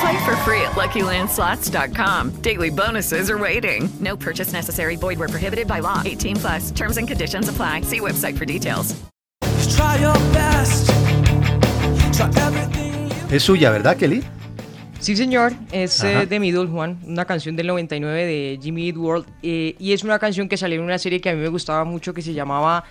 Play 0.00 0.24
for 0.24 0.36
free 0.44 0.60
at 0.62 0.72
LuckyLandSlots.com. 0.72 2.30
Daily 2.42 2.70
bonuses 2.70 3.30
are 3.30 3.38
waiting. 3.38 3.88
No 4.00 4.16
purchase 4.16 4.52
necessary. 4.52 4.96
Void 4.96 5.18
where 5.18 5.28
prohibited 5.28 5.66
by 5.66 5.80
law. 5.80 6.02
18 6.04 6.36
plus. 6.36 6.70
Terms 6.72 6.98
and 6.98 7.08
conditions 7.08 7.48
apply. 7.48 7.82
See 7.82 8.00
website 8.00 8.36
for 8.36 8.44
details. 8.44 8.94
Just 9.56 9.76
try 9.76 9.96
your 9.96 10.14
best. 10.32 10.86
Try 12.14 12.28
everything. 12.42 13.10
Es 13.30 13.42
suya, 13.44 13.70
¿verdad, 13.70 13.96
Kelly? 13.96 14.22
Sí, 15.00 15.14
señor, 15.16 15.52
es 15.72 16.02
eh, 16.04 16.26
de 16.26 16.40
Middle 16.40 16.66
Juan, 16.68 16.98
una 17.04 17.24
canción 17.26 17.54
del 17.54 17.66
99 17.66 18.24
de 18.26 18.58
Jimmy 18.62 18.88
Eat 18.88 18.96
World. 18.96 19.26
eh, 19.42 19.74
y 19.78 19.92
es 19.92 20.02
una 20.04 20.18
canción 20.18 20.48
que 20.48 20.56
salió 20.56 20.78
en 20.78 20.84
una 20.84 20.98
serie 20.98 21.20
que 21.20 21.28
a 21.30 21.34
mí 21.34 21.40
me 21.40 21.48
gustaba 21.48 21.84
mucho 21.84 22.14
que 22.14 22.22
se 22.22 22.32
llamaba 22.32 22.82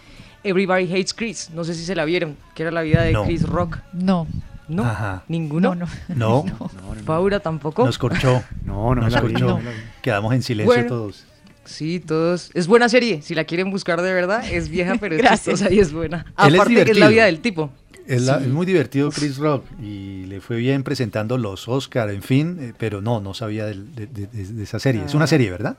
Everybody 0.44 0.86
Hates 0.91 1.13
Chris. 1.13 1.50
No 1.54 1.63
sé 1.63 1.74
si 1.74 1.84
se 1.84 1.96
la 1.96 2.06
vieron, 2.06 2.38
que 2.54 2.62
era 2.63 2.72
la 2.72 2.84
vida 2.84 3.02
de 3.02 3.12
No. 3.13 3.26
Chris 3.26 3.44
Rock. 3.44 3.80
No. 3.94 4.28
¿No? 4.67 4.84
Ajá. 4.84 5.23
¿Ninguno? 5.28 5.75
No, 5.75 5.88
No, 6.15 6.45
Paura 7.06 7.39
tampoco. 7.39 7.86
nos 7.86 7.97
corchó. 7.97 8.43
No, 8.63 8.95
no 8.95 9.01
nos 9.04 9.15
corchó. 9.15 9.60
Quedamos 10.01 10.34
en 10.34 10.41
silencio 10.41 10.73
Bueno. 10.73 10.88
todos. 10.89 11.25
Sí, 11.65 11.99
todos. 11.99 12.51
Es 12.54 12.67
buena 12.67 12.89
serie, 12.89 13.21
si 13.21 13.34
la 13.36 13.43
quieren 13.43 13.71
buscar 13.71 14.01
de 14.01 14.13
verdad. 14.13 14.43
Es 14.51 14.69
vieja, 14.69 14.95
pero 14.99 15.15
es 15.15 15.21
chistosa 15.30 15.71
y 15.71 15.80
es 15.80 15.91
buena. 15.93 16.25
Él 16.45 16.56
es 16.56 16.62
Aparte 16.62 16.86
que 16.86 16.91
es 16.91 16.97
la 16.97 17.10
vida 17.10 17.25
del 17.25 17.39
tipo. 17.39 17.71
Es, 18.08 18.21
la- 18.23 18.38
Sí. 18.38 18.45
es 18.45 18.51
muy 18.51 18.67
divertido 18.67 19.10
Chris 19.10 19.38
Rock 19.38 19.65
y 19.82 20.25
le 20.25 20.39
fue 20.41 20.58
bien 20.58 20.84
presentando 20.84 21.39
los 21.39 21.67
Oscar, 21.67 22.12
en 22.12 22.21
fin, 22.21 22.58
eh, 22.62 22.73
pero 22.78 23.01
no, 23.01 23.19
no 23.19 23.34
sabía 23.34 23.65
de, 23.65 23.73
de- 23.84 24.06
de- 24.08 24.28
de 24.28 24.63
esa 24.63 24.78
serie. 24.80 25.04
Es 25.06 25.15
una 25.15 25.25
serie, 25.25 25.49
¿verdad? 25.49 25.78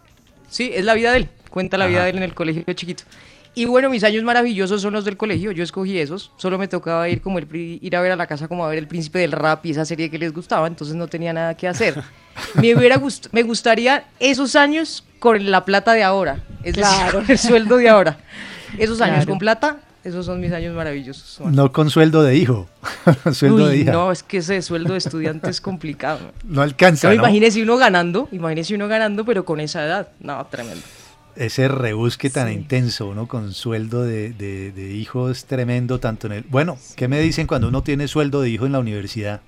Sí, 0.49 0.71
es 0.75 0.85
la 0.85 0.95
vida 0.95 1.13
de 1.13 1.19
él. 1.19 1.29
Cuenta 1.51 1.79
la 1.79 1.87
vida 1.87 2.03
de 2.05 2.11
él 2.11 2.17
en 2.17 2.23
el 2.25 2.35
colegio 2.35 2.65
chiquito. 2.75 3.05
Y 3.59 3.65
bueno, 3.65 3.89
mis 3.89 4.05
años 4.05 4.23
maravillosos 4.23 4.83
son 4.83 4.93
los 4.93 5.07
del 5.07 5.17
colegio. 5.17 5.51
Yo 5.51 5.65
escogí 5.65 5.99
esos. 5.99 6.31
Solo 6.37 6.59
me 6.59 6.69
tocaba 6.69 7.09
ir 7.09 7.23
como 7.23 7.39
el 7.39 7.49
ir 7.55 7.97
a 7.97 8.03
ver 8.03 8.13
a 8.13 8.17
la 8.17 8.27
casa 8.27 8.49
como 8.49 8.65
a 8.67 8.69
ver 8.69 8.77
el 8.77 8.87
príncipe 8.87 9.19
del 9.21 9.33
rap 9.33 9.65
y 9.65 9.71
esa 9.71 9.87
serie 9.87 10.11
que 10.11 10.19
les 10.19 10.35
gustaba, 10.35 10.67
entonces 10.67 10.95
no 10.95 11.09
tenía 11.09 11.33
nada 11.33 11.57
que 11.57 11.67
hacer. 11.67 12.03
me 12.61 12.77
hubiera 12.77 12.99
gust- 13.01 13.29
me 13.33 13.43
gustaría 13.43 14.05
esos 14.21 14.57
años 14.57 15.05
con 15.19 15.51
la 15.51 15.65
plata 15.65 15.95
de 15.95 16.03
ahora, 16.03 16.45
es 16.63 16.75
Claro. 16.75 17.21
decir, 17.21 17.31
el 17.33 17.39
sueldo 17.39 17.79
de 17.79 17.89
ahora. 17.89 18.19
Esos 18.77 19.01
años 19.01 19.17
Claro. 19.17 19.31
con 19.31 19.39
plata, 19.39 19.77
esos 20.05 20.27
son 20.27 20.39
mis 20.39 20.53
años 20.53 20.75
maravillosos. 20.77 21.41
No 21.51 21.73
con 21.73 21.89
sueldo 21.89 22.23
de 22.23 22.37
hijo, 22.37 22.69
sueldo 23.33 23.65
Uy, 23.65 23.71
de 23.71 23.77
hija. 23.79 23.93
no, 23.93 24.13
es 24.13 24.23
que 24.23 24.37
ese 24.37 24.61
sueldo 24.61 24.93
de 24.93 24.99
estudiante 24.99 25.49
es 25.49 25.63
complicado. 25.63 26.21
No 26.45 26.61
alcanza, 26.61 27.09
Pero 27.09 27.23
¿no? 27.23 27.27
imagínese 27.27 27.63
uno 27.63 27.79
ganando, 27.79 28.29
imagínese 28.33 28.75
uno 28.75 28.87
ganando, 28.87 29.25
pero 29.25 29.47
con 29.47 29.61
esa 29.61 29.83
edad. 29.87 30.09
No, 30.21 30.45
tremendo. 30.51 30.83
Ese 31.37 31.69
rebusque 31.69 32.31
tan 32.31 32.51
intenso, 32.51 33.09
uno 33.09 33.27
con 33.29 33.53
sueldo 33.53 34.03
de, 34.05 34.31
de, 34.33 34.73
de 34.73 34.95
hijo 34.95 35.31
es 35.31 35.45
tremendo, 35.45 36.01
tanto 36.01 36.27
en 36.29 36.33
el... 36.33 36.43
Bueno, 36.49 36.79
¿qué 36.97 37.09
me 37.09 37.21
dicen 37.21 37.47
cuando 37.47 37.69
uno 37.69 37.83
tiene 37.83 38.09
sueldo 38.09 38.41
de 38.41 38.49
hijo 38.51 38.65
en 38.67 38.73
la 38.73 38.79
universidad? 38.79 39.43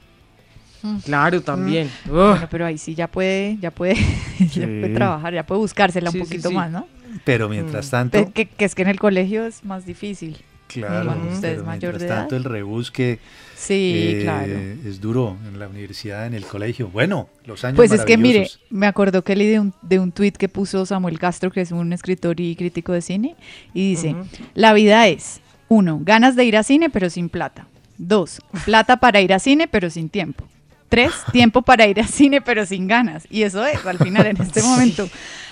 Claro, 1.05 1.41
también. 1.41 1.91
Mm. 2.05 2.11
Bueno, 2.11 2.47
pero 2.51 2.67
ahí 2.67 2.79
sí 2.79 2.95
ya 2.95 3.09
puede, 3.09 3.57
ya 3.61 3.71
puede, 3.71 3.95
ya 4.55 4.67
puede 4.67 4.95
trabajar, 4.95 5.35
ya 5.35 5.45
puede 5.47 5.61
buscársela 5.61 6.11
Sí, 6.11 6.19
un 6.19 6.25
poquito 6.25 6.51
sí. 6.51 6.55
más, 6.55 6.71
¿no? 6.71 6.87
Pero 7.25 7.49
mientras 7.49 7.87
Mm. 7.87 7.91
tanto... 7.91 8.33
Que, 8.33 8.47
que 8.47 8.65
es 8.67 8.75
que 8.75 8.83
en 8.83 8.89
el 8.89 9.01
colegio 9.01 9.45
es 9.47 9.65
más 9.65 9.87
difícil. 9.87 10.37
Claro, 10.69 11.07
Cuando 11.07 11.35
usted 11.35 11.59
es 11.59 11.65
mayor 11.65 11.99
de 11.99 12.07
edad. 12.07 12.21
tanto 12.21 12.37
el 12.37 12.45
rebusque 12.45 13.19
Sí, 13.57 14.13
eh, 14.15 14.21
claro. 14.23 14.53
es 14.87 15.01
duro 15.01 15.37
en 15.49 15.59
la 15.59 15.67
universidad, 15.67 16.27
en 16.27 16.35
el 16.35 16.45
colegio. 16.47 16.89
Bueno, 16.89 17.29
los 17.45 17.65
años 17.65 17.77
Pues 17.77 17.91
es 17.91 18.05
que 18.05 18.17
mire, 18.17 18.49
me 18.71 18.87
acordó 18.87 19.25
que 19.25 19.35
leí 19.35 19.49
de 19.49 19.59
un, 19.59 19.75
de 19.83 19.99
un 19.99 20.13
tuit 20.13 20.37
que 20.37 20.49
puso 20.49 20.87
Samuel 20.87 21.19
Castro, 21.19 21.51
que 21.51 21.63
es 21.63 21.73
un 21.73 21.93
escritor 21.93 22.39
y 22.41 22.55
crítico 22.55 22.93
de 22.93 23.03
cine, 23.03 23.35
y 23.75 23.91
dice, 23.91 24.15
la 24.55 24.73
vida 24.75 25.09
es, 25.09 25.41
uno, 25.69 26.01
ganas 26.03 26.37
de 26.37 26.45
ir 26.45 26.57
a 26.57 26.63
cine 26.63 26.89
pero 26.89 27.11
sin 27.11 27.29
plata. 27.29 27.67
Dos, 27.97 28.41
plata 28.65 28.99
para 28.99 29.21
ir 29.21 29.33
a 29.33 29.41
cine 29.41 29.67
pero 29.67 29.91
sin 29.91 30.09
tiempo. 30.09 30.45
Tres, 30.89 31.13
tiempo 31.33 31.63
para 31.63 31.87
ir 31.89 32.01
a 32.01 32.07
cine 32.07 32.41
pero 32.41 32.65
sin 32.65 32.87
ganas. 32.87 33.27
Y 33.29 33.43
eso 33.43 33.67
es, 33.67 33.85
al 33.85 33.99
final, 33.99 34.25
en 34.27 34.41
este 34.41 34.63
momento, 34.71 35.09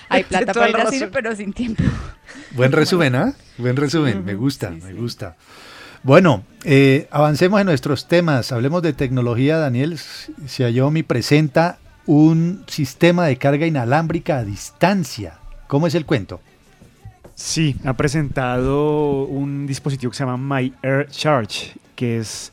hay 0.09 0.23
plata 0.29 0.53
para 0.53 0.69
ir 0.69 0.77
a 0.77 0.89
cine 0.89 1.07
pero 1.07 1.35
sin 1.35 1.53
tiempo. 1.53 1.83
Buen 2.51 2.71
resumen, 2.71 3.15
¿ah? 3.15 3.33
Buen 3.57 3.75
resumen, 3.75 4.23
me 4.23 4.35
gusta, 4.35 4.71
me 4.71 4.93
gusta. 4.93 5.35
Bueno, 6.03 6.43
eh, 6.63 7.07
avancemos 7.11 7.59
en 7.59 7.67
nuestros 7.67 8.07
temas. 8.07 8.51
Hablemos 8.51 8.81
de 8.81 8.93
tecnología. 8.93 9.57
Daniel 9.57 9.97
Xiaomi 9.97 11.03
presenta 11.03 11.79
un 12.05 12.63
sistema 12.67 13.25
de 13.25 13.37
carga 13.37 13.65
inalámbrica 13.65 14.37
a 14.37 14.43
distancia. 14.45 15.39
¿Cómo 15.67 15.87
es 15.87 15.95
el 15.95 16.05
cuento? 16.05 16.39
Sí, 17.35 17.75
ha 17.83 17.93
presentado 17.93 19.25
un 19.25 19.67
dispositivo 19.67 20.11
que 20.11 20.17
se 20.17 20.25
llama 20.25 20.55
My 20.57 20.73
Air 20.81 21.07
Charge, 21.09 21.73
que 21.95 22.19
es, 22.19 22.51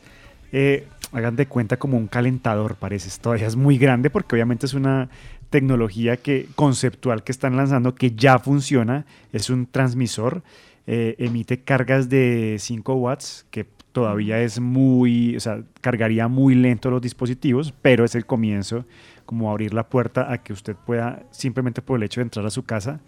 eh, 0.51 0.87
hagan 1.11 1.35
de 1.35 1.47
cuenta 1.47 1.77
como 1.77 1.97
un 1.97 2.07
calentador, 2.07 2.75
parece. 2.75 3.07
Esto 3.07 3.33
es 3.33 3.55
muy 3.55 3.77
grande 3.77 4.09
porque 4.09 4.35
obviamente 4.35 4.65
es 4.65 4.73
una 4.73 5.09
tecnología 5.55 6.17
que, 6.17 6.49
conceptual 6.55 7.23
que 7.23 7.31
están 7.31 7.55
lanzando 7.55 7.95
que 7.95 8.11
ya 8.11 8.39
funciona. 8.39 9.05
Es 9.31 9.49
un 9.49 9.67
transmisor, 9.67 10.43
eh, 10.85 11.15
emite 11.17 11.61
cargas 11.61 12.09
de 12.09 12.57
5 12.59 12.93
watts, 12.95 13.45
que 13.51 13.65
todavía 13.93 14.41
es 14.41 14.59
muy, 14.59 15.37
o 15.37 15.39
sea, 15.39 15.63
cargaría 15.79 16.27
muy 16.27 16.55
lento 16.55 16.91
los 16.91 17.01
dispositivos, 17.01 17.73
pero 17.81 18.03
es 18.03 18.15
el 18.15 18.25
comienzo, 18.25 18.83
como 19.25 19.49
abrir 19.49 19.73
la 19.73 19.87
puerta 19.87 20.29
a 20.29 20.43
que 20.43 20.51
usted 20.51 20.75
pueda, 20.75 21.23
simplemente 21.31 21.81
por 21.81 21.95
el 21.95 22.03
hecho 22.03 22.19
de 22.19 22.23
entrar 22.23 22.45
a 22.45 22.49
su 22.49 22.63
casa, 22.63 22.99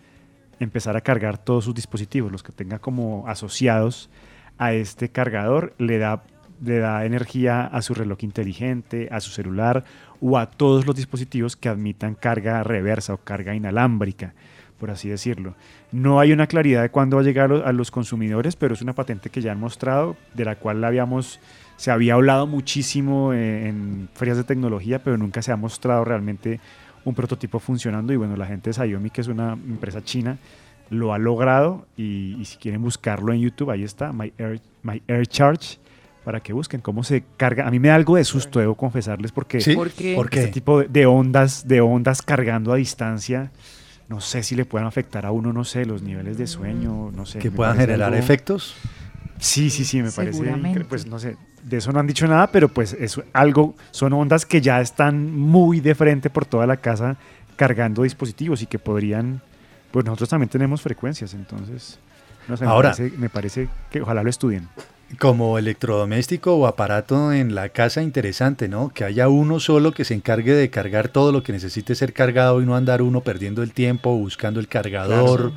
empezar 0.61 0.95
a 0.95 1.01
cargar 1.01 1.37
todos 1.37 1.65
sus 1.65 1.75
dispositivos, 1.75 2.31
los 2.31 2.43
que 2.43 2.53
tenga 2.53 2.79
como 2.79 3.27
asociados 3.27 4.09
a 4.57 4.71
este 4.71 5.09
cargador, 5.09 5.73
le 5.79 5.97
da, 5.97 6.23
le 6.63 6.79
da 6.79 7.03
energía 7.03 7.65
a 7.65 7.81
su 7.81 7.93
reloj 7.93 8.23
inteligente, 8.23 9.09
a 9.11 9.19
su 9.19 9.31
celular 9.31 9.83
o 10.21 10.37
a 10.37 10.45
todos 10.49 10.85
los 10.85 10.95
dispositivos 10.95 11.55
que 11.55 11.69
admitan 11.69 12.15
carga 12.15 12.63
reversa 12.63 13.13
o 13.13 13.17
carga 13.17 13.53
inalámbrica, 13.55 14.33
por 14.79 14.91
así 14.91 15.09
decirlo. 15.09 15.55
No 15.91 16.19
hay 16.19 16.31
una 16.31 16.47
claridad 16.47 16.81
de 16.81 16.89
cuándo 16.89 17.17
va 17.17 17.21
a 17.21 17.25
llegar 17.25 17.51
a 17.51 17.71
los- 17.73 17.91
consumidores, 17.91 18.55
pero 18.55 18.73
es 18.73 18.81
una 18.81 18.93
patente 18.93 19.29
que 19.29 19.41
ya 19.41 19.51
han 19.51 19.59
mostrado, 19.59 20.15
de 20.33 20.45
la 20.45 20.55
cual 20.55 20.83
habíamos, 20.83 21.39
se 21.77 21.91
había 21.91 22.15
hablado 22.15 22.45
muchísimo 22.47 23.33
eh, 23.33 23.69
en 23.69 24.09
ferias 24.13 24.37
de 24.37 24.43
tecnología, 24.43 24.99
pero 25.03 25.17
nunca 25.17 25.41
se 25.41 25.51
ha 25.51 25.55
mostrado 25.55 26.03
realmente 26.03 26.59
un 27.05 27.15
prototipo 27.15 27.59
funcionando. 27.59 28.11
Y 28.11 28.17
bueno, 28.17 28.35
la 28.35 28.45
gente 28.45 28.69
de 28.69 28.73
Xiaomi, 28.73 29.09
que 29.09 29.21
es 29.21 29.27
una 29.27 29.53
empresa 29.53 30.03
china, 30.03 30.37
lo 30.89 31.13
ha 31.13 31.17
logrado. 31.17 31.85
Y, 31.95 32.35
y 32.39 32.45
si 32.45 32.57
quieren 32.57 32.81
buscarlo 32.81 33.31
en 33.33 33.39
YouTube, 33.39 33.71
ahí 33.71 33.83
está, 33.83 34.11
My 34.11 34.33
Air, 34.37 34.59
My 34.83 35.01
Air 35.07 35.25
Charge, 35.27 35.77
para 36.27 36.41
que 36.41 36.51
busquen 36.51 36.81
cómo 36.81 37.05
se 37.05 37.23
carga. 37.37 37.65
A 37.65 37.71
mí 37.71 37.79
me 37.79 37.87
da 37.87 37.95
algo 37.95 38.17
de 38.17 38.25
susto, 38.25 38.59
debo 38.59 38.75
confesarles, 38.75 39.31
porque 39.31 39.61
¿Sí? 39.61 39.73
¿Por 39.73 39.91
qué? 39.91 40.13
¿Por 40.13 40.29
qué? 40.29 40.39
este 40.39 40.51
tipo 40.51 40.83
de, 40.83 41.05
ondas, 41.05 41.69
de 41.69 41.79
ondas 41.79 42.21
cargando 42.21 42.73
a 42.73 42.75
distancia, 42.75 43.49
no 44.09 44.19
sé 44.19 44.43
si 44.43 44.53
le 44.53 44.65
puedan 44.65 44.89
afectar 44.89 45.25
a 45.25 45.31
uno, 45.31 45.53
no 45.53 45.63
sé, 45.63 45.85
los 45.85 46.01
niveles 46.01 46.37
de 46.37 46.45
sueño, 46.45 47.11
no 47.15 47.25
sé. 47.25 47.39
¿Que 47.39 47.49
puedan 47.49 47.77
generar 47.77 48.09
algo- 48.11 48.19
efectos? 48.19 48.75
Sí, 49.39 49.69
sí, 49.69 49.85
sí, 49.85 50.01
me 50.03 50.11
parece. 50.11 50.43
Pues 50.89 51.07
no 51.07 51.17
sé, 51.17 51.37
de 51.63 51.77
eso 51.77 51.93
no 51.93 52.01
han 52.01 52.07
dicho 52.07 52.27
nada, 52.27 52.47
pero 52.51 52.67
pues 52.67 52.91
es 52.91 53.21
algo, 53.31 53.75
son 53.91 54.11
ondas 54.11 54.45
que 54.45 54.59
ya 54.59 54.81
están 54.81 55.33
muy 55.33 55.79
de 55.79 55.95
frente 55.95 56.29
por 56.29 56.45
toda 56.45 56.67
la 56.67 56.75
casa 56.75 57.15
cargando 57.55 58.03
dispositivos 58.03 58.61
y 58.61 58.65
que 58.65 58.79
podrían, 58.79 59.41
pues 59.91 60.03
nosotros 60.03 60.27
también 60.27 60.49
tenemos 60.49 60.81
frecuencias, 60.81 61.33
entonces, 61.33 61.99
no 62.49 62.57
sé, 62.57 62.65
me 62.65 62.69
Ahora- 62.71 62.91
parece- 62.91 63.17
me 63.17 63.29
parece 63.29 63.69
que 63.89 64.01
ojalá 64.01 64.23
lo 64.23 64.29
estudien. 64.29 64.67
Como 65.19 65.57
electrodoméstico 65.57 66.55
o 66.57 66.67
aparato 66.67 67.31
en 67.31 67.55
la 67.55 67.69
casa, 67.69 68.01
interesante, 68.01 68.67
¿no? 68.67 68.89
Que 68.89 69.05
haya 69.05 69.29
uno 69.29 69.59
solo 69.61 69.93
que 69.93 70.03
se 70.03 70.13
encargue 70.13 70.53
de 70.53 70.69
cargar 70.69 71.07
todo 71.07 71.31
lo 71.31 71.43
que 71.43 71.53
necesite 71.53 71.95
ser 71.95 72.11
cargado 72.11 72.61
y 72.61 72.65
no 72.65 72.75
andar 72.75 73.01
uno 73.01 73.21
perdiendo 73.21 73.63
el 73.63 73.71
tiempo 73.71 74.15
buscando 74.17 74.59
el 74.59 74.67
cargador 74.67 75.39
Claro. 75.51 75.53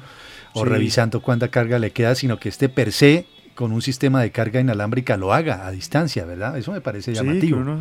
o 0.55 0.63
Sí. 0.63 0.69
revisando 0.69 1.21
cuánta 1.21 1.49
carga 1.49 1.81
le 1.81 1.91
queda, 1.91 2.15
sino 2.15 2.39
que 2.39 2.49
este 2.49 2.69
per 2.69 2.93
se 2.93 3.27
con 3.57 3.73
un 3.73 3.83
sistema 3.83 4.23
de 4.23 4.31
carga 4.31 4.61
inalámbrica 4.61 5.17
lo 5.17 5.35
haga 5.35 5.67
a 5.67 5.71
distancia, 5.73 6.25
¿verdad? 6.25 6.57
Eso 6.57 6.71
me 6.73 6.81
parece 6.81 7.11
Sí, 7.13 7.17
llamativo. 7.17 7.59
uno 7.59 7.81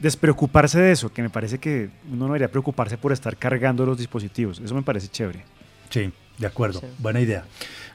despreocuparse 0.00 0.78
de 0.80 0.92
eso, 0.92 1.12
que 1.12 1.22
me 1.22 1.30
parece 1.30 1.58
que 1.58 1.88
uno 2.08 2.18
no 2.18 2.24
debería 2.26 2.50
preocuparse 2.50 2.96
por 2.98 3.10
estar 3.12 3.36
cargando 3.38 3.84
los 3.86 3.98
dispositivos, 3.98 4.60
eso 4.60 4.74
me 4.74 4.82
parece 4.82 5.08
chévere. 5.08 5.44
Sí, 5.88 6.12
de 6.38 6.46
acuerdo. 6.46 6.80
Buena 6.98 7.20
idea. 7.20 7.44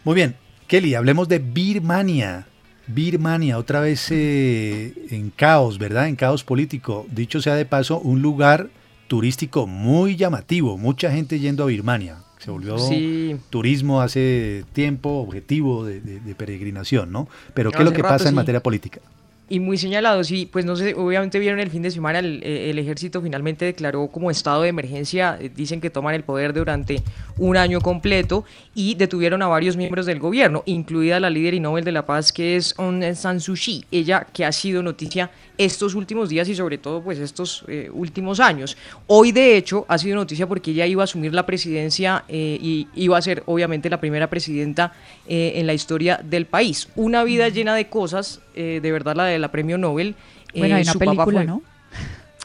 Muy 0.04 0.16
bien, 0.16 0.36
Kelly, 0.68 0.96
hablemos 0.96 1.30
de 1.30 1.40
Birmania. 1.40 2.48
Birmania, 2.88 3.58
otra 3.58 3.80
vez 3.80 4.08
eh, 4.12 4.94
en 5.10 5.30
caos, 5.32 5.78
¿verdad? 5.80 6.08
En 6.08 6.16
caos 6.16 6.44
político. 6.44 7.06
Dicho 7.12 7.42
sea 7.42 7.56
de 7.56 7.66
paso, 7.66 8.00
un 8.00 8.22
lugar 8.22 8.70
turístico 9.08 9.68
muy 9.68 10.16
llamativo. 10.16 10.78
Mucha 10.78 11.12
gente 11.12 11.40
yendo 11.40 11.64
a 11.64 11.68
Birmania. 11.68 12.18
Se 12.40 12.52
volvió 12.52 12.78
Sí. 12.78 13.36
turismo 13.50 14.02
hace 14.02 14.66
tiempo, 14.74 15.10
objetivo 15.20 15.84
de, 15.86 16.00
de- 16.02 16.20
de 16.20 16.36
peregrinación, 16.36 17.12
¿no? 17.12 17.28
Pero 17.54 17.72
¿qué 17.72 17.80
es 17.80 17.86
lo 17.86 17.92
que 17.94 18.02
rato, 18.04 18.14
pasa 18.16 18.30
en 18.30 18.36
materia 18.36 18.62
política? 18.62 19.00
Y 19.48 19.60
muy 19.60 19.78
señalado, 19.78 20.24
sí, 20.24 20.50
pues 20.52 20.66
no 20.66 20.76
sé, 20.76 20.96
obviamente 20.96 21.38
vieron 21.38 21.60
el 21.60 21.70
fin 21.70 21.84
de 21.84 21.92
semana, 21.92 22.18
el, 22.18 22.42
eh, 22.44 22.72
el 22.72 22.80
ejército 22.80 23.22
finalmente 23.22 23.64
declaró 23.66 24.08
como 24.08 24.32
estado 24.32 24.64
de 24.64 24.70
emergencia, 24.70 25.38
eh, 25.40 25.52
dicen 25.56 25.80
que 25.80 25.92
toman 25.92 26.16
el 26.16 26.24
poder 26.24 26.52
durante 26.52 27.04
un 27.38 27.56
año 27.56 27.80
completo 27.80 28.44
y 28.74 28.96
detuvieron 28.96 29.44
a 29.44 29.48
varios 29.48 29.78
miembros 29.78 30.08
del 30.08 30.20
gobierno, 30.20 30.64
incluida 30.66 31.20
la 31.20 31.30
líder 31.30 31.54
y 31.54 31.60
Nobel 31.60 31.84
de 31.84 31.92
la 31.92 32.06
Paz 32.08 32.32
que 32.32 32.56
es 32.56 32.74
Aung 32.80 33.14
San 33.14 33.40
Suu 33.40 33.56
Kyi, 33.56 33.86
ella 33.92 34.26
que 34.34 34.46
ha 34.46 34.52
sido 34.52 34.82
noticia 34.82 35.30
estos 35.58 35.96
últimos 35.96 36.30
días 36.30 36.48
y 36.50 36.56
sobre 36.56 36.78
todo 36.78 37.02
pues 37.02 37.20
estos 37.20 37.64
eh, 37.68 37.90
últimos 37.94 38.40
años. 38.40 38.78
Hoy 39.08 39.32
de 39.32 39.58
hecho 39.58 39.86
ha 39.88 39.98
sido 39.98 40.16
noticia 40.16 40.48
porque 40.48 40.72
ella 40.72 40.86
iba 40.86 41.04
a 41.04 41.06
asumir 41.06 41.34
la 41.34 41.46
presidencia 41.46 42.24
eh, 42.28 42.58
y 42.62 42.88
iba 42.96 43.18
a 43.18 43.22
ser 43.22 43.44
obviamente 43.46 43.90
la 43.90 44.00
primera 44.00 44.30
presidenta 44.30 44.94
eh, 45.28 45.54
en 45.56 45.68
la 45.68 45.74
historia 45.74 46.20
del 46.24 46.46
país. 46.46 46.90
Una 46.96 47.24
vida 47.24 47.50
llena 47.50 47.76
de 47.76 47.88
cosas, 47.88 48.42
eh, 48.56 48.80
de 48.82 48.92
verdad 48.92 49.16
la 49.16 49.26
de 49.26 49.38
la 49.40 49.52
premio 49.52 49.78
Nobel. 49.78 50.16
Bueno, 50.56 50.76
Eh, 50.76 50.78
hay 50.80 50.84
una 50.84 50.94
película, 50.94 51.24
fue- 51.26 51.46
¿no? 51.46 51.62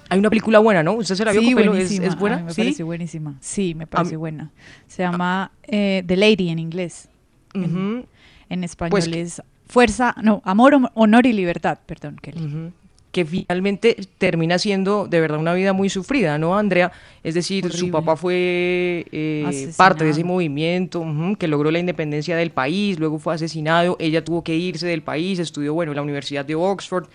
Hay 0.08 0.18
una 0.18 0.28
película 0.28 0.58
buena, 0.58 0.82
¿no? 0.82 0.94
¿Usted 0.94 1.14
se 1.14 1.24
la 1.24 1.30
vio, 1.30 1.40
Sí, 1.40 1.52
Copelo? 1.52 1.74
¿Es, 1.74 2.18
buena? 2.18 2.36
A 2.36 2.38
mí 2.40 2.44
me 2.46 2.52
¿Sí? 2.52 2.60
pareció 2.62 2.86
buenísima. 2.86 3.34
Sí, 3.40 3.74
me 3.76 3.86
pareció 3.86 4.16
mí- 4.18 4.20
buena. 4.20 4.50
Se 4.88 5.02
llama 5.04 5.52
eh, 5.68 6.02
The 6.04 6.16
Lady 6.16 6.48
en 6.48 6.58
inglés. 6.58 7.08
En-. 7.54 8.06
En, 8.48 8.64
español 8.64 8.90
Pues- 8.90 9.06
es 9.06 9.42
Fuerza, 9.68 10.16
no, 10.20 10.42
Amor, 10.44 10.90
Honor 10.94 11.26
y 11.26 11.32
Libertad, 11.32 11.78
perdón, 11.86 12.16
Kelly. 12.20 12.44
Ujú. 12.44 12.72
Que 13.12 13.24
finalmente 13.24 13.96
termina 14.18 14.58
siendo 14.58 15.06
de 15.08 15.20
verdad 15.20 15.38
una 15.38 15.52
vida 15.54 15.72
muy 15.72 15.88
sufrida, 15.88 16.38
¿no, 16.38 16.56
Andrea? 16.56 16.92
Es 17.24 17.34
decir, 17.34 17.72
su 17.72 17.90
papá 17.90 18.16
fue 18.16 19.06
eh, 19.10 19.72
parte 19.76 20.04
de 20.04 20.10
ese 20.10 20.22
movimiento 20.22 21.04
que 21.38 21.48
logró 21.48 21.70
la 21.70 21.80
independencia 21.80 22.36
del 22.36 22.50
país, 22.50 22.98
luego 22.98 23.18
fue 23.18 23.34
asesinado, 23.34 23.96
ella 23.98 24.24
tuvo 24.24 24.44
que 24.44 24.54
irse 24.54 24.86
del 24.86 25.02
país, 25.02 25.38
estudió, 25.40 25.74
bueno, 25.74 25.92
en 25.92 25.96
la 25.96 26.02
Universidad 26.02 26.44
de 26.44 26.54
Oxford, 26.54 27.06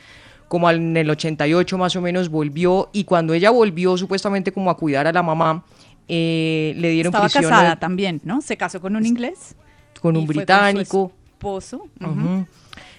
como 0.50 0.70
en 0.70 0.96
el 0.98 1.10
88 1.10 1.78
más 1.78 1.96
o 1.96 2.02
menos 2.02 2.30
volvió, 2.30 2.90
y 2.92 3.06
cuando 3.06 3.34
ella 3.34 3.50
volvió 3.50 3.98
supuestamente 3.98 4.52
como 4.52 4.70
a 4.70 4.78
cuidar 4.78 5.08
a 5.08 5.14
la 5.14 5.24
mamá, 5.24 5.64
eh, 6.08 6.74
le 6.78 6.90
dieron 6.90 7.12
Estaba 7.12 7.26
prisión 7.26 7.44
casada 7.44 7.78
también, 7.78 8.22
¿no? 8.24 8.42
Se 8.42 8.58
casó 8.58 8.82
con 8.82 8.96
un 8.96 9.06
inglés. 9.06 9.56
con 10.02 10.18
un 10.18 10.28
británico. 10.28 11.12
su 11.14 11.26
esposo. 11.36 11.88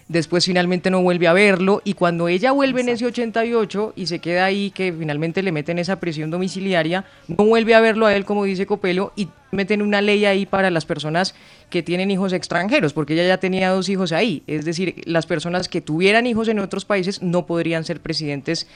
Después 0.09 0.45
finalmente 0.45 0.89
no 0.89 1.03
vuelve 1.03 1.27
a 1.27 1.33
verlo 1.33 1.83
y 1.85 1.95
cuando 1.95 2.29
ella 2.29 2.53
vuelve 2.53 2.81
en 2.81 2.91
ese 2.91 3.07
88 3.07 3.95
y 3.97 4.07
se 4.07 4.21
queda 4.21 4.45
ahí, 4.45 4.71
que 4.71 4.93
finalmente 4.93 5.43
le 5.43 5.51
meten 5.51 5.81
esa 5.81 5.99
prisión 5.99 6.31
domiciliaria, 6.31 7.05
no 7.27 7.45
vuelve 7.45 7.75
a 7.75 7.81
verlo 7.81 8.07
a 8.07 8.15
él, 8.15 8.25
como 8.25 8.45
dice 8.45 8.67
Copelo, 8.67 9.13
y 9.17 9.29
meten 9.51 9.83
una 9.83 10.01
ley 10.01 10.25
ahí 10.25 10.47
para 10.47 10.71
las 10.71 10.85
personas 10.85 11.35
que 11.71 11.83
tienen 11.83 12.13
hijos 12.13 12.33
extranjeros, 12.33 12.93
porque 12.93 13.15
ella 13.15 13.27
ya 13.27 13.39
tenía 13.39 13.71
dos 13.71 13.89
hijos 13.89 14.13
ahí. 14.13 14.45
Es 14.47 14.65
decir, 14.65 15.03
las 15.07 15.27
personas 15.27 15.69
que 15.69 15.81
tuvieran 15.81 16.29
hijos 16.29 16.47
en 16.47 16.61
otros 16.61 16.85
países 16.85 17.21
no 17.21 17.47
podrían 17.47 17.85
ser 17.85 18.01
presidentes 18.01 18.69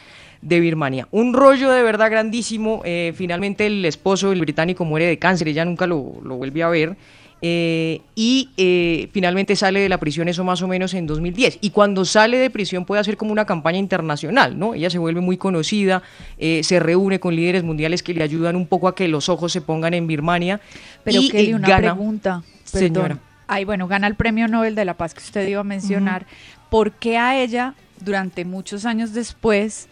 de 0.43 0.59
Birmania. 0.59 1.07
Un 1.12 1.33
rollo 1.33 1.71
de 1.71 1.83
verdad 1.85 2.11
grandísimo. 2.11 2.83
eh, 2.85 3.12
finalmente 3.14 3.66
el 3.66 3.85
esposo, 3.85 4.33
el 4.33 4.40
británico, 4.40 4.85
muere 4.85 5.07
de 5.07 5.19
cáncer, 5.19 5.47
ella 5.47 5.64
nunca 5.64 5.87
lo, 5.87 6.14
lo 6.25 6.37
vuelve 6.37 6.64
a 6.64 6.69
ver. 6.71 6.97
Eh, 7.42 8.03
y 8.14 8.50
eh, 8.57 9.09
finalmente 9.12 9.57
sale 9.57 9.81
de 9.81 9.88
la 9.88 9.98
prisión 9.98 10.29
eso 10.29 10.44
más 10.44 10.61
o 10.62 10.68
menos 10.68 10.92
en 10.94 11.07
2010. 11.07 11.59
Y 11.62 11.70
cuando 11.70 12.05
sale 12.05 12.37
de 12.38 12.50
prisión 12.50 12.85
puede 12.85 13.00
hacer 13.00 13.16
como 13.16 13.33
una 13.33 13.46
campaña 13.46 13.79
internacional, 13.79 14.59
¿no? 14.59 14.74
Ella 14.74 14.90
se 14.90 14.98
vuelve 14.98 15.20
muy 15.20 15.37
conocida, 15.38 16.03
eh, 16.38 16.62
se 16.62 16.81
reúne 16.81 17.18
con 17.18 17.35
líderes 17.35 17.62
mundiales 17.62 18.03
que 18.03 18.12
le 18.14 18.22
ayudan 18.22 18.57
un 18.57 18.66
poco 18.66 18.88
a 18.88 18.94
que 18.94 19.09
los 19.09 19.29
ojos 19.29 19.53
se 19.53 19.61
pongan 19.62 19.94
en 19.94 20.07
Birmania. 20.07 20.61
Pero 21.05 21.20
y 21.22 21.31
Kelly, 21.31 21.50
eh, 21.50 21.55
una 21.55 21.68
gana. 21.68 21.94
pregunta. 21.94 22.42
Señora. 22.64 23.18
Ay, 23.48 23.64
bueno, 23.64 23.88
gana 23.88 24.07
el 24.07 24.14
premio 24.14 24.46
Nobel 24.46 24.74
de 24.74 24.85
la 24.85 24.94
Paz 24.94 25.12
que 25.14 25.20
usted 25.20 25.48
iba 25.48 25.61
a 25.61 25.64
mencionar. 25.64 26.26
¿Por 26.68 26.92
qué 26.92 27.16
a 27.18 27.40
ella, 27.42 27.74
durante 28.00 28.44
muchos 28.44 28.85
años 28.87 29.12
después, 29.12 29.88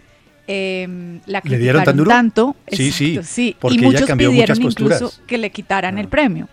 em, 0.46 1.20
la 1.26 1.40
¿Le 1.44 1.58
dieron 1.58 1.82
tan 1.82 1.94
criticaron 1.94 1.96
duro? 1.96 2.08
tanto? 2.10 2.56
Sí, 2.70 2.92
sí, 2.92 3.06
Exacto, 3.16 3.28
sí. 3.34 3.56
porque 3.58 3.76
y 3.76 3.78
ella 3.80 3.88
muchos 3.88 4.06
cambió 4.06 4.30
pidieron 4.30 4.58
muchas 4.58 4.64
posturas. 4.76 5.00
incluso 5.00 5.26
que 5.26 5.38
le 5.38 5.50
quitaran 5.50 5.98
el 5.98 6.06
premio. 6.08 6.48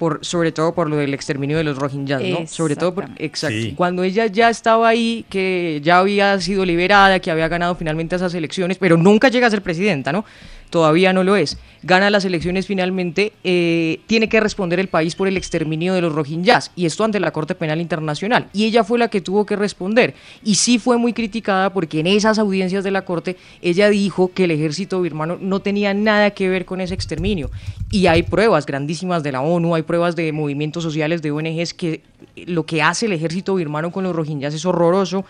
Por 0.00 0.24
sobre 0.24 0.50
todo 0.50 0.72
por 0.72 0.88
lo 0.88 0.96
del 0.96 1.12
exterminio 1.12 1.58
de 1.58 1.62
los 1.62 1.76
rohingyas, 1.76 2.22
¿no? 2.22 2.46
Sobre 2.46 2.74
todo 2.74 2.94
por, 2.94 3.04
exacto. 3.18 3.60
Sí. 3.60 3.74
Cuando 3.76 4.02
ella 4.02 4.24
ya 4.26 4.48
estaba 4.48 4.88
ahí, 4.88 5.26
que 5.28 5.82
ya 5.84 5.98
había 5.98 6.40
sido 6.40 6.64
liberada, 6.64 7.20
que 7.20 7.30
había 7.30 7.48
ganado 7.48 7.74
finalmente 7.74 8.16
esas 8.16 8.32
elecciones, 8.32 8.78
pero 8.78 8.96
nunca 8.96 9.28
llega 9.28 9.46
a 9.46 9.50
ser 9.50 9.60
presidenta, 9.62 10.10
¿no? 10.10 10.24
Todavía 10.70 11.12
no 11.12 11.24
lo 11.24 11.34
es. 11.36 11.58
Gana 11.82 12.10
las 12.10 12.24
elecciones 12.24 12.66
finalmente, 12.66 13.32
eh, 13.42 14.00
tiene 14.06 14.28
que 14.28 14.38
responder 14.38 14.78
el 14.78 14.88
país 14.88 15.16
por 15.16 15.26
el 15.26 15.36
exterminio 15.36 15.94
de 15.94 16.00
los 16.00 16.12
rohingyas, 16.12 16.70
y 16.76 16.86
esto 16.86 17.02
ante 17.02 17.18
la 17.18 17.32
Corte 17.32 17.56
Penal 17.56 17.80
Internacional. 17.80 18.46
Y 18.52 18.64
ella 18.64 18.84
fue 18.84 18.98
la 18.98 19.08
que 19.08 19.20
tuvo 19.20 19.44
que 19.44 19.56
responder. 19.56 20.14
Y 20.44 20.54
sí 20.54 20.78
fue 20.78 20.96
muy 20.96 21.12
criticada 21.12 21.72
porque 21.72 22.00
en 22.00 22.06
esas 22.06 22.38
audiencias 22.38 22.84
de 22.84 22.92
la 22.92 23.04
Corte 23.04 23.36
ella 23.62 23.90
dijo 23.90 24.30
que 24.32 24.44
el 24.44 24.52
ejército 24.52 25.00
birmano 25.02 25.38
no 25.40 25.60
tenía 25.60 25.92
nada 25.92 26.30
que 26.30 26.48
ver 26.48 26.64
con 26.64 26.80
ese 26.80 26.94
exterminio. 26.94 27.50
Y 27.90 28.06
hay 28.06 28.22
pruebas 28.22 28.64
grandísimas 28.64 29.24
de 29.24 29.32
la 29.32 29.40
ONU, 29.40 29.74
hay 29.74 29.82
pruebas 29.90 30.14
de 30.14 30.30
movimientos 30.30 30.84
sociales, 30.84 31.20
de 31.20 31.32
ONGs, 31.32 31.74
que 31.74 32.02
lo 32.46 32.64
que 32.64 32.80
hace 32.80 33.06
el 33.06 33.12
ejército 33.12 33.56
birmano 33.56 33.90
con 33.90 34.04
los 34.04 34.14
rohingyas 34.14 34.54
es 34.54 34.64
horroroso 34.64 35.24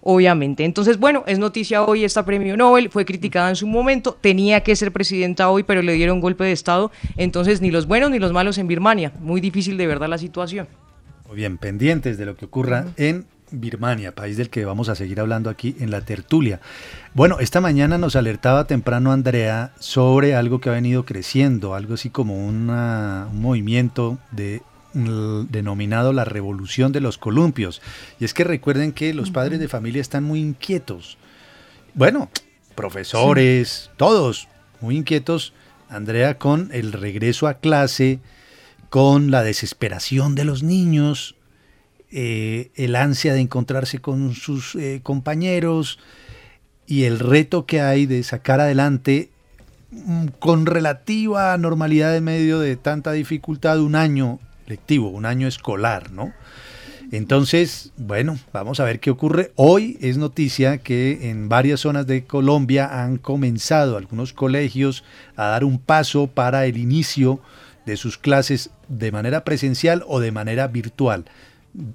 obviamente. 0.00 0.64
Entonces, 0.64 0.98
bueno, 0.98 1.22
es 1.26 1.38
noticia 1.38 1.82
hoy 1.82 2.04
esta 2.04 2.24
premio 2.24 2.56
Nobel, 2.56 2.88
fue 2.88 3.04
criticada 3.04 3.50
en 3.50 3.56
su 3.56 3.66
momento, 3.66 4.16
tenía 4.18 4.62
que 4.62 4.74
ser 4.74 4.90
presidenta 4.90 5.50
hoy, 5.50 5.64
pero 5.64 5.82
le 5.82 5.92
dieron 5.92 6.20
golpe 6.20 6.44
de 6.44 6.52
Estado, 6.52 6.90
entonces 7.18 7.60
ni 7.60 7.70
los 7.70 7.86
buenos 7.86 8.10
ni 8.10 8.18
los 8.18 8.32
malos 8.32 8.56
en 8.56 8.68
Birmania. 8.68 9.12
Muy 9.20 9.42
difícil 9.42 9.76
de 9.76 9.86
verdad 9.86 10.08
la 10.08 10.16
situación. 10.16 10.66
Muy 11.26 11.36
bien, 11.36 11.58
pendientes 11.58 12.16
de 12.16 12.24
lo 12.24 12.36
que 12.36 12.46
ocurra 12.46 12.86
en 12.96 13.26
Birmania, 13.50 14.14
país 14.14 14.36
del 14.36 14.50
que 14.50 14.64
vamos 14.64 14.88
a 14.88 14.94
seguir 14.94 15.20
hablando 15.20 15.50
aquí 15.50 15.76
en 15.80 15.90
la 15.90 16.00
tertulia. 16.00 16.60
Bueno, 17.14 17.38
esta 17.40 17.60
mañana 17.60 17.96
nos 17.98 18.16
alertaba 18.16 18.66
temprano 18.66 19.12
Andrea 19.12 19.72
sobre 19.78 20.34
algo 20.34 20.60
que 20.60 20.68
ha 20.68 20.72
venido 20.72 21.04
creciendo, 21.04 21.74
algo 21.74 21.94
así 21.94 22.10
como 22.10 22.46
una- 22.46 23.28
un 23.30 23.40
movimiento 23.40 24.18
de 24.32 24.62
mm, 24.94 25.48
denominado 25.50 26.14
la 26.14 26.24
revolución 26.24 26.90
de 26.90 27.00
los 27.02 27.18
columpios. 27.18 27.82
Y 28.18 28.24
es 28.24 28.32
que 28.32 28.44
recuerden 28.44 28.92
que 28.92 29.12
los 29.12 29.30
padres 29.30 29.60
de 29.60 29.68
familia 29.68 30.00
están 30.00 30.24
muy 30.24 30.40
inquietos. 30.40 31.18
Bueno, 31.92 32.30
profesores, 32.74 33.90
todos 33.98 34.48
muy 34.80 34.96
inquietos, 34.96 35.52
Andrea, 35.90 36.38
con 36.38 36.70
el 36.72 36.92
regreso 36.92 37.46
a 37.46 37.54
clase, 37.54 38.20
con 38.88 39.30
la 39.30 39.42
desesperación 39.42 40.34
de 40.34 40.44
los 40.44 40.62
niños, 40.62 41.35
eh, 42.18 42.70
el 42.76 42.96
ansia 42.96 43.34
de 43.34 43.40
encontrarse 43.40 43.98
con 43.98 44.32
sus 44.32 44.74
eh, 44.74 45.00
compañeros 45.02 45.98
y 46.86 47.02
el 47.02 47.18
reto 47.18 47.66
que 47.66 47.82
hay 47.82 48.06
de 48.06 48.22
sacar 48.22 48.58
adelante 48.58 49.28
mm, 49.90 50.28
con 50.38 50.64
relativa 50.64 51.54
normalidad 51.58 52.16
en 52.16 52.24
medio 52.24 52.58
de 52.58 52.76
tanta 52.76 53.12
dificultad 53.12 53.80
un 53.80 53.96
año 53.96 54.38
lectivo, 54.66 55.10
un 55.10 55.26
año 55.26 55.46
escolar, 55.46 56.10
¿no? 56.10 56.32
Entonces, 57.12 57.92
bueno, 57.98 58.38
vamos 58.50 58.80
a 58.80 58.84
ver 58.84 58.98
qué 58.98 59.10
ocurre. 59.10 59.52
Hoy 59.54 59.98
es 60.00 60.16
noticia 60.16 60.78
que 60.78 61.28
en 61.28 61.50
varias 61.50 61.80
zonas 61.80 62.06
de 62.06 62.24
Colombia 62.24 63.02
han 63.02 63.18
comenzado 63.18 63.98
algunos 63.98 64.32
colegios 64.32 65.04
a 65.36 65.48
dar 65.48 65.64
un 65.64 65.78
paso 65.78 66.28
para 66.28 66.64
el 66.64 66.78
inicio 66.78 67.42
de 67.84 67.98
sus 67.98 68.16
clases 68.16 68.70
de 68.88 69.12
manera 69.12 69.44
presencial 69.44 70.02
o 70.08 70.18
de 70.18 70.32
manera 70.32 70.66
virtual, 70.66 71.26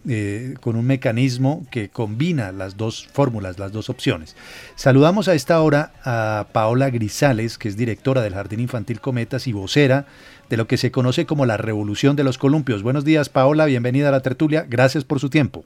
eh, 0.08 0.56
con 0.62 0.76
un 0.76 0.86
mecanismo 0.86 1.66
que 1.72 1.90
combina 1.90 2.52
las 2.52 2.78
dos 2.78 3.08
fórmulas, 3.08 3.60
las 3.60 3.72
dos 3.72 3.90
opciones. 3.90 4.36
Saludamos 4.76 5.28
a 5.28 5.34
esta 5.34 5.62
hora 5.62 5.92
a 6.04 6.48
Paola 6.52 6.90
Grisales, 6.90 7.58
que 7.58 7.68
es 7.68 7.78
directora 7.78 8.22
del 8.22 8.34
Jardín 8.34 8.60
Infantil 8.60 9.00
Cometas 9.00 9.48
y 9.48 9.54
vocera 9.54 10.06
de 10.50 10.58
lo 10.58 10.68
que 10.68 10.78
se 10.78 10.92
conoce 10.92 11.26
como 11.26 11.46
la 11.46 11.58
Revolución 11.58 12.16
de 12.16 12.24
los 12.24 12.38
Columpios. 12.38 12.84
Buenos 12.84 13.06
días, 13.06 13.30
Paola, 13.30 13.66
bienvenida 13.66 14.10
a 14.10 14.12
la 14.12 14.22
tertulia. 14.22 14.66
Gracias 14.68 15.06
por 15.06 15.20
su 15.20 15.30
tiempo. 15.30 15.64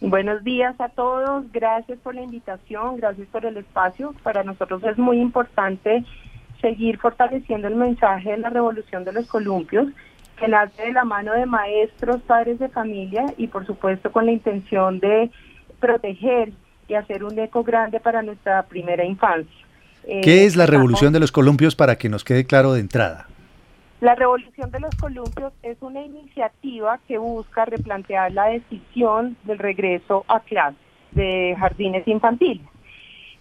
Buenos 0.00 0.44
días 0.44 0.80
a 0.80 0.88
todos, 0.90 1.44
gracias 1.52 1.98
por 1.98 2.14
la 2.14 2.22
invitación, 2.22 2.98
gracias 2.98 3.26
por 3.28 3.44
el 3.44 3.56
espacio. 3.56 4.14
Para 4.22 4.44
nosotros 4.44 4.82
es 4.84 4.96
muy 4.96 5.20
importante 5.20 6.04
seguir 6.60 6.98
fortaleciendo 6.98 7.66
el 7.66 7.74
mensaje 7.74 8.30
de 8.30 8.38
la 8.38 8.50
revolución 8.50 9.04
de 9.04 9.12
los 9.12 9.26
columpios, 9.26 9.88
que 10.38 10.48
nace 10.48 10.82
de 10.82 10.92
la 10.92 11.04
mano 11.04 11.32
de 11.32 11.46
maestros, 11.46 12.20
padres 12.22 12.58
de 12.58 12.68
familia 12.68 13.26
y 13.36 13.48
por 13.48 13.66
supuesto 13.66 14.12
con 14.12 14.26
la 14.26 14.32
intención 14.32 15.00
de 15.00 15.30
proteger 15.80 16.52
y 16.88 16.94
hacer 16.94 17.24
un 17.24 17.38
eco 17.38 17.62
grande 17.62 18.00
para 18.00 18.22
nuestra 18.22 18.62
primera 18.64 19.04
infancia. 19.04 19.66
Eh, 20.04 20.20
¿Qué 20.22 20.46
es 20.46 20.56
la 20.56 20.66
Revolución 20.66 21.12
de 21.12 21.20
los 21.20 21.32
Columpios 21.32 21.76
para 21.76 21.96
que 21.96 22.08
nos 22.08 22.24
quede 22.24 22.46
claro 22.46 22.72
de 22.72 22.80
entrada? 22.80 23.26
La 24.00 24.14
revolución 24.14 24.70
de 24.70 24.78
los 24.78 24.94
columpios 24.94 25.52
es 25.64 25.76
una 25.80 26.00
iniciativa 26.02 27.00
que 27.08 27.18
busca 27.18 27.64
replantear 27.64 28.30
la 28.30 28.46
decisión 28.46 29.36
del 29.42 29.58
regreso 29.58 30.24
a 30.28 30.38
clase 30.38 30.76
de 31.10 31.56
jardines 31.58 32.06
infantiles. 32.06 32.64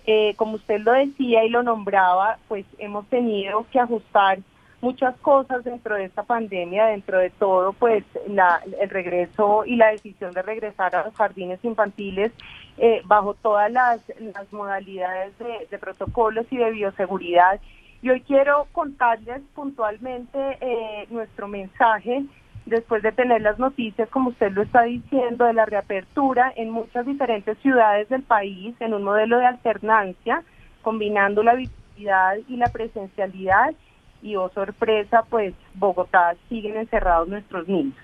Eh, 0.08 0.34
como 0.36 0.56
usted 0.56 0.80
lo 0.80 0.94
decía 0.94 1.46
y 1.46 1.50
lo 1.50 1.62
nombraba, 1.62 2.40
pues 2.48 2.66
hemos 2.80 3.06
tenido 3.08 3.68
que 3.72 3.80
ajustar 3.80 4.40
muchas 4.82 5.16
cosas 5.18 5.64
dentro 5.64 5.96
de 5.96 6.06
esta 6.06 6.24
pandemia, 6.24 6.86
dentro 6.88 7.18
de 7.20 7.30
todo, 7.32 7.74
pues 7.74 8.04
la- 8.28 8.62
el 8.80 8.90
regreso 8.90 9.66
y 9.66 9.76
la 9.76 9.88
decisión 9.92 10.32
de 10.34 10.42
regresar 10.42 10.96
a 10.96 11.06
los 11.06 11.16
jardines 11.16 11.64
infantiles 11.64 12.32
eh, 12.78 13.02
bajo 13.06 13.34
todas 13.34 13.72
las, 13.72 14.02
modalidades 14.52 15.38
de, 15.40 15.68
de 15.72 15.78
protocolos 15.80 16.46
y 16.52 16.58
de 16.58 16.70
bioseguridad. 16.72 17.60
Y 18.04 18.12
hoy 18.12 18.22
quiero 18.22 18.68
contarles 18.72 19.42
puntualmente 19.56 20.38
eh, 20.62 21.08
nuestro 21.10 21.48
mensaje 21.48 22.24
después 22.68 23.02
de 23.02 23.12
tener 23.14 23.42
las 23.42 23.58
noticias, 23.58 24.08
como 24.10 24.30
usted 24.30 24.52
lo 24.52 24.62
está 24.62 24.84
diciendo, 24.84 25.46
de 25.46 25.54
la 25.54 25.66
reapertura 25.66 26.54
en 26.56 26.70
muchas 26.70 27.06
diferentes 27.06 27.58
ciudades 27.60 28.10
del 28.10 28.22
país 28.22 28.76
en 28.80 28.94
un 28.94 29.04
modelo 29.04 29.40
de 29.40 29.46
alternancia, 29.48 30.44
combinando 30.84 31.42
la 31.42 31.56
virtualidad 31.56 32.36
y 32.48 32.58
la 32.58 32.68
presencialidad. 32.68 33.74
Y, 34.22 34.36
oh 34.36 34.50
sorpresa, 34.50 35.24
pues 35.30 35.54
Bogotá 35.76 36.36
siguen 36.50 36.78
encerrados 36.78 37.28
nuestros 37.28 37.68
niños. 37.68 37.96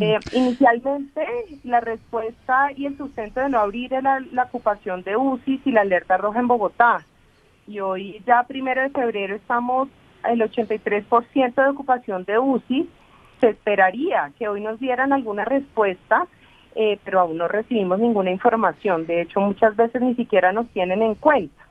Eh, 0.00 0.18
inicialmente, 0.32 1.26
la 1.64 1.80
respuesta 1.80 2.72
y 2.74 2.86
el 2.86 2.96
sustento 2.96 3.40
de 3.40 3.50
no 3.50 3.58
abrir 3.58 3.92
era 3.92 4.20
la 4.32 4.44
ocupación 4.44 5.02
de 5.02 5.16
UCI 5.16 5.60
y 5.66 5.72
la 5.72 5.82
alerta 5.82 6.16
roja 6.16 6.40
en 6.40 6.48
Bogotá. 6.48 7.04
Y 7.66 7.80
hoy, 7.80 8.22
ya 8.26 8.44
primero 8.44 8.80
de 8.80 8.90
febrero, 8.90 9.34
estamos 9.34 9.88
el 10.24 10.40
83% 10.40 11.54
de 11.54 11.68
ocupación 11.68 12.24
de 12.24 12.38
UCI. 12.38 12.88
Se 13.40 13.50
esperaría 13.50 14.32
que 14.38 14.48
hoy 14.48 14.62
nos 14.62 14.80
dieran 14.80 15.12
alguna 15.12 15.44
respuesta, 15.44 16.26
eh, 16.74 16.98
pero 17.04 17.20
aún 17.20 17.36
no 17.36 17.46
recibimos 17.46 17.98
ninguna 17.98 18.30
información. 18.30 19.06
De 19.06 19.20
hecho, 19.20 19.40
muchas 19.40 19.76
veces 19.76 20.00
ni 20.00 20.14
siquiera 20.14 20.52
nos 20.52 20.68
tienen 20.68 21.02
en 21.02 21.16
cuenta. 21.16 21.65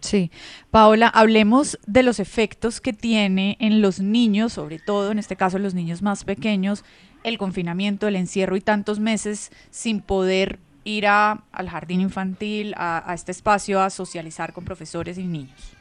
Sí, 0.00 0.30
Paola, 0.70 1.08
hablemos 1.08 1.78
de 1.86 2.02
los 2.02 2.20
efectos 2.20 2.80
que 2.80 2.92
tiene 2.92 3.56
en 3.60 3.82
los 3.82 4.00
niños, 4.00 4.54
sobre 4.54 4.78
todo 4.78 5.12
en 5.12 5.18
este 5.18 5.36
caso 5.36 5.58
los 5.58 5.74
niños 5.74 6.02
más 6.02 6.24
pequeños, 6.24 6.84
el 7.22 7.38
confinamiento, 7.38 8.08
el 8.08 8.16
encierro 8.16 8.56
y 8.56 8.60
tantos 8.60 8.98
meses 8.98 9.52
sin 9.70 10.00
poder 10.00 10.58
ir 10.84 11.06
a, 11.06 11.44
al 11.52 11.68
jardín 11.68 12.00
infantil, 12.00 12.74
a, 12.76 13.10
a 13.10 13.14
este 13.14 13.32
espacio, 13.32 13.80
a 13.80 13.90
socializar 13.90 14.52
con 14.52 14.64
profesores 14.64 15.18
y 15.18 15.26
niños. 15.26 15.76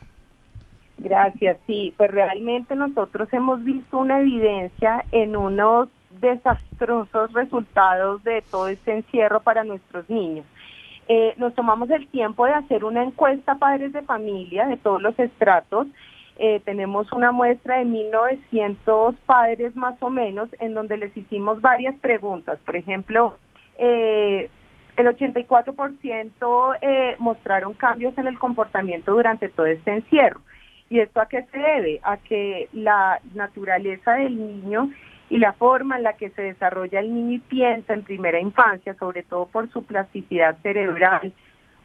Gracias, 0.98 1.58
sí, 1.66 1.94
pues 1.96 2.12
realmente 2.12 2.76
nosotros 2.76 3.32
hemos 3.32 3.64
visto 3.64 3.98
una 3.98 4.20
evidencia 4.20 5.06
en 5.14 5.38
unos 5.38 5.88
desastrosos 6.20 7.32
resultados 7.32 8.22
de 8.24 8.44
todo 8.52 8.68
este 8.68 8.98
encierro 8.98 9.40
para 9.40 9.64
nuestros 9.64 10.10
niños. 10.10 10.46
Eh, 11.12 11.34
nos 11.38 11.56
tomamos 11.56 11.90
el 11.90 12.08
tiempo 12.08 12.46
de 12.46 12.54
hacer 12.54 12.84
una 12.86 13.04
encuesta 13.04 13.56
padres 13.56 13.92
de 13.94 14.04
familia 14.04 14.68
de 14.68 14.78
todos 14.78 15.02
los 15.02 15.18
estratos. 15.18 15.88
Eh, 16.38 16.62
tenemos 16.64 17.12
una 17.12 17.32
muestra 17.32 17.80
de 17.80 17.86
1.900 17.86 19.16
padres 19.26 19.76
más 19.76 20.02
o 20.02 20.12
menos 20.12 20.50
en 20.60 20.76
donde 20.76 20.98
les 20.98 21.16
hicimos 21.18 21.62
varias 21.62 21.96
preguntas. 22.00 22.60
Por 22.64 22.76
ejemplo, 22.76 23.38
eh, 23.80 24.52
el 24.98 25.08
84% 25.08 26.78
eh, 26.82 27.16
mostraron 27.18 27.74
cambios 27.74 28.16
en 28.18 28.28
el 28.28 28.38
comportamiento 28.38 29.14
durante 29.14 29.50
todo 29.50 29.66
este 29.66 29.92
encierro. 29.92 30.42
¿Y 30.92 31.00
esto 31.00 31.22
a 31.22 31.28
qué 31.28 31.44
se 31.52 31.58
debe? 31.58 32.00
A 32.04 32.18
que 32.18 32.70
la 32.72 33.20
naturaleza 33.34 34.14
del 34.14 34.38
niño 34.38 34.92
y 35.30 35.38
la 35.38 35.54
forma 35.54 35.98
en 35.98 36.04
la 36.04 36.14
que 36.14 36.32
se 36.32 36.42
desarrolla 36.42 37.00
el 37.00 37.14
niño 37.14 37.34
y 37.34 37.40
piensa 37.40 37.94
en 37.94 38.04
primera 38.04 38.40
infancia, 38.40 38.96
sobre 38.96 39.24
todo 39.24 39.46
por 39.46 39.70
su 39.72 39.84
plasticidad 39.84 40.58
cerebral, 40.64 41.34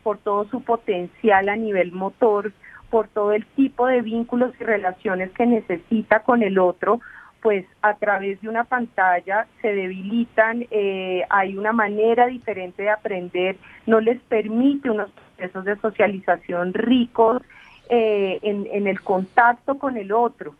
por 0.02 0.18
todo 0.18 0.46
su 0.46 0.62
potencial 0.62 1.48
a 1.48 1.56
nivel 1.56 1.92
motor, 1.92 2.52
por 2.90 3.08
todo 3.08 3.32
el 3.32 3.44
tipo 3.44 3.86
de 3.86 4.02
vínculos 4.02 4.52
y 4.60 4.64
relaciones 4.64 5.30
que 5.32 5.46
necesita 5.46 6.20
con 6.20 6.42
el 6.42 6.58
otro, 6.58 7.00
pues 7.42 7.66
a 7.82 7.94
través 7.94 8.40
de 8.40 8.48
una 8.48 8.64
pantalla 8.64 9.46
se 9.60 9.74
debilitan, 9.74 10.66
eh, 10.70 11.24
hay 11.28 11.58
una 11.58 11.72
manera 11.72 12.26
diferente 12.26 12.84
de 12.84 12.90
aprender, 12.90 13.56
no 13.86 14.00
les 14.00 14.18
permite 14.22 14.90
unos 14.90 15.10
procesos 15.10 15.64
de 15.66 15.76
socialización 15.76 16.72
ricos 16.72 17.42
eh, 17.90 18.38
en, 18.40 18.66
en 18.72 18.86
el 18.86 19.02
contacto 19.02 19.78
con 19.78 19.98
el 19.98 20.12
otro. 20.12 20.54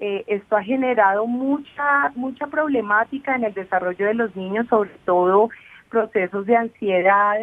Eh, 0.00 0.24
esto 0.28 0.56
ha 0.56 0.62
generado 0.62 1.26
mucha, 1.26 2.10
mucha 2.14 2.46
problemática 2.46 3.36
en 3.36 3.44
el 3.44 3.52
desarrollo 3.52 4.06
de 4.06 4.14
los 4.14 4.34
niños, 4.34 4.66
sobre 4.68 4.90
todo 5.04 5.50
procesos 5.90 6.46
de 6.46 6.56
ansiedad, 6.56 7.38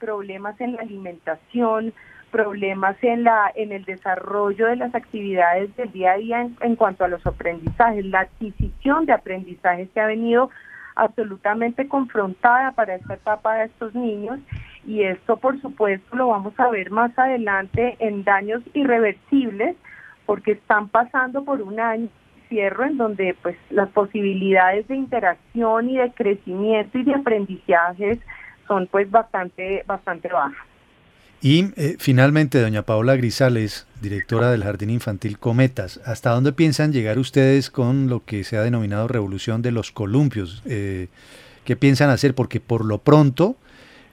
problemas 0.00 0.60
en 0.60 0.74
la 0.74 0.82
alimentación, 0.82 1.94
problemas 2.32 2.96
en 3.02 3.22
la 3.22 3.52
en 3.54 3.70
el 3.70 3.84
desarrollo 3.84 4.66
de 4.66 4.76
las 4.76 4.94
actividades 4.94 5.74
del 5.76 5.92
día 5.92 6.12
a 6.12 6.16
día 6.16 6.40
en, 6.42 6.56
en 6.60 6.74
cuanto 6.74 7.04
a 7.04 7.08
los 7.08 7.24
aprendizajes, 7.24 8.04
la 8.06 8.20
adquisición 8.20 9.06
de 9.06 9.12
aprendizajes 9.12 9.88
que 9.90 10.00
ha 10.00 10.06
venido 10.06 10.50
absolutamente 10.96 11.86
confrontada 11.86 12.72
para 12.72 12.96
esta 12.96 13.14
etapa 13.14 13.54
de 13.54 13.64
estos 13.66 13.94
niños 13.94 14.40
y 14.84 15.02
esto 15.04 15.36
por 15.36 15.60
supuesto 15.60 16.16
lo 16.16 16.28
vamos 16.28 16.58
a 16.58 16.68
ver 16.70 16.90
más 16.90 17.16
adelante 17.16 17.96
en 18.00 18.24
daños 18.24 18.62
irreversibles 18.74 19.76
porque 20.30 20.52
están 20.52 20.88
pasando 20.88 21.44
por 21.44 21.60
un 21.60 21.80
año 21.80 22.08
cierre 22.48 22.86
en 22.86 22.98
donde 22.98 23.36
pues 23.42 23.56
las 23.68 23.88
posibilidades 23.88 24.86
de 24.86 24.94
interacción 24.94 25.90
y 25.90 25.96
de 25.96 26.12
crecimiento 26.12 26.98
y 26.98 27.02
de 27.02 27.14
aprendizajes 27.16 28.20
son 28.68 28.86
pues 28.86 29.10
bastante 29.10 29.82
bastante 29.88 30.28
bajas. 30.28 30.64
Y 31.42 31.72
eh, 31.76 31.96
finalmente, 31.98 32.60
doña 32.60 32.82
Paola 32.82 33.16
Grisales, 33.16 33.88
directora 34.00 34.52
del 34.52 34.62
Jardín 34.62 34.90
Infantil 34.90 35.36
Cometas, 35.36 36.00
¿hasta 36.06 36.30
dónde 36.30 36.52
piensan 36.52 36.92
llegar 36.92 37.18
ustedes 37.18 37.68
con 37.68 38.08
lo 38.08 38.24
que 38.24 38.44
se 38.44 38.56
ha 38.56 38.62
denominado 38.62 39.08
revolución 39.08 39.62
de 39.62 39.72
los 39.72 39.90
columpios? 39.90 40.62
Eh, 40.64 41.08
¿Qué 41.64 41.74
piensan 41.74 42.08
hacer? 42.08 42.36
Porque 42.36 42.60
por 42.60 42.84
lo 42.84 42.98
pronto, 42.98 43.56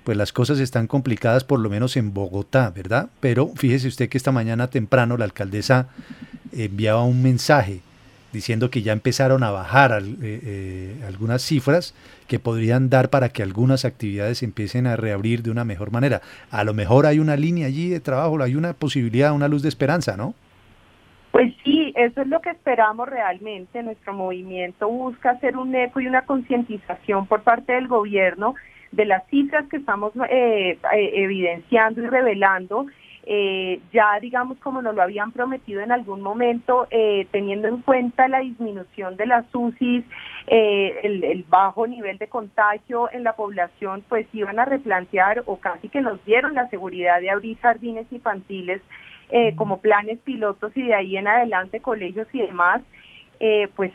pues 0.08 0.16
las 0.18 0.32
cosas 0.32 0.62
están 0.62 0.88
complicadas, 0.88 1.44
por 1.44 1.60
lo 1.60 1.70
menos 1.70 1.98
en 1.98 2.14
Bogotá, 2.14 2.72
¿verdad? 2.74 3.10
Pero 3.20 3.50
fíjese 3.58 3.90
usted 3.90 4.08
que 4.08 4.18
esta 4.18 4.32
mañana 4.32 4.70
temprano 4.70 5.18
la 5.18 5.26
alcaldesa 5.26 5.90
enviaba 6.54 7.04
un 7.04 7.22
mensaje 7.22 7.82
diciendo 8.32 8.70
que 8.70 8.84
ya 8.84 8.94
empezaron 8.94 9.44
a 9.44 9.52
bajar 9.52 9.92
al- 9.92 10.14
eh, 10.24 10.40
eh, 10.44 11.04
algunas 11.06 11.42
cifras 11.42 11.94
que 12.30 12.40
podrían 12.40 12.90
dar 12.90 13.10
para 13.10 13.28
que 13.28 13.44
algunas 13.44 13.84
actividades 13.84 14.44
empiecen 14.44 14.88
a 14.88 14.96
reabrir 14.96 15.44
de 15.44 15.52
una 15.52 15.66
mejor 15.66 15.92
manera. 15.92 16.22
A 16.52 16.64
lo 16.64 16.74
mejor 16.74 17.06
hay 17.06 17.20
una 17.20 17.36
línea 17.36 17.68
allí 17.68 17.90
de 17.90 18.00
trabajo, 18.00 18.42
hay 18.42 18.56
una 18.56 18.72
posibilidad, 18.72 19.34
una 19.34 19.50
luz 19.50 19.62
de 19.62 19.68
esperanza, 19.68 20.16
¿no? 20.16 20.36
Pues 21.34 21.54
sí, 21.66 21.92
eso 21.98 22.22
es 22.22 22.28
lo 22.30 22.40
que 22.40 22.52
esperamos 22.52 23.10
realmente. 23.10 23.84
Nuestro 23.84 24.14
movimiento 24.14 24.88
busca 24.88 25.32
hacer 25.32 25.58
un 25.58 25.76
eco 25.76 26.00
y 26.00 26.08
una 26.08 26.22
concientización 26.22 27.28
por 27.28 27.42
parte 27.42 27.74
del 27.74 27.90
gobierno 27.90 28.56
de 28.92 29.06
las 29.06 29.26
cifras 29.28 29.68
que 29.70 29.78
estamos 29.78 30.14
eh, 30.30 30.78
eh, 30.94 31.12
evidenciando 31.16 32.02
y 32.02 32.08
revelando. 32.08 32.86
eh, 33.30 33.82
ya 33.92 34.18
digamos 34.22 34.58
como 34.60 34.82
nos 34.82 34.96
lo 34.96 35.02
habían 35.02 35.34
prometido 35.34 35.82
en 35.82 35.92
algún 35.92 36.22
momento, 36.22 36.88
eh, 36.92 37.28
teniendo 37.32 37.68
en 37.68 37.82
cuenta 37.82 38.30
la 38.30 38.40
disminución 38.40 39.18
de 39.18 39.26
las 39.26 39.44
UCIs, 39.54 40.06
eh, 40.48 41.00
el, 41.04 41.22
el 41.26 41.44
bajo 41.44 41.86
nivel 41.88 42.18
de 42.20 42.30
contagio 42.30 43.10
en 43.12 43.26
la 43.26 43.34
población, 43.34 44.02
pues 44.08 44.28
iban 44.32 44.60
a 44.60 44.66
replantear 44.66 45.44
o 45.46 45.58
casi 45.58 45.90
que 45.90 46.00
nos 46.00 46.24
dieron 46.24 46.54
la 46.54 46.70
seguridad 46.70 47.20
de 47.20 47.30
abrir 47.30 47.58
jardines 47.60 48.08
infantiles 48.12 48.82
como 49.58 49.82
planes 49.82 50.20
pilotos 50.20 50.72
y 50.78 50.84
de 50.84 50.94
ahí 50.94 51.18
en 51.18 51.28
adelante 51.28 51.82
colegios 51.82 52.30
y 52.32 52.40
demás, 52.44 52.82
pues 53.76 53.92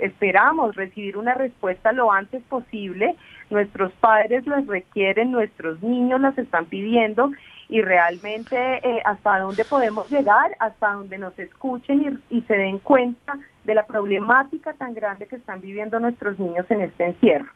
esperamos 0.00 0.76
recibir 0.76 1.16
una 1.16 1.34
respuesta 1.34 1.90
lo 1.90 2.12
antes 2.12 2.40
posible. 2.44 3.16
Nuestros 3.50 3.92
padres 3.94 4.46
las 4.46 4.66
requieren, 4.66 5.32
nuestros 5.32 5.82
niños 5.82 6.20
las 6.20 6.38
están 6.38 6.66
pidiendo 6.66 7.32
y 7.68 7.82
realmente 7.82 8.56
eh, 8.56 9.02
hasta 9.04 9.38
dónde 9.38 9.64
podemos 9.64 10.10
llegar, 10.10 10.56
hasta 10.58 10.92
donde 10.92 11.18
nos 11.18 11.38
escuchen 11.38 12.22
y, 12.30 12.38
y 12.38 12.42
se 12.42 12.56
den 12.56 12.78
cuenta 12.78 13.38
de 13.64 13.74
la 13.74 13.86
problemática 13.86 14.72
tan 14.74 14.94
grande 14.94 15.26
que 15.26 15.36
están 15.36 15.60
viviendo 15.60 16.00
nuestros 16.00 16.38
niños 16.38 16.66
en 16.70 16.82
este 16.82 17.06
encierro. 17.06 17.50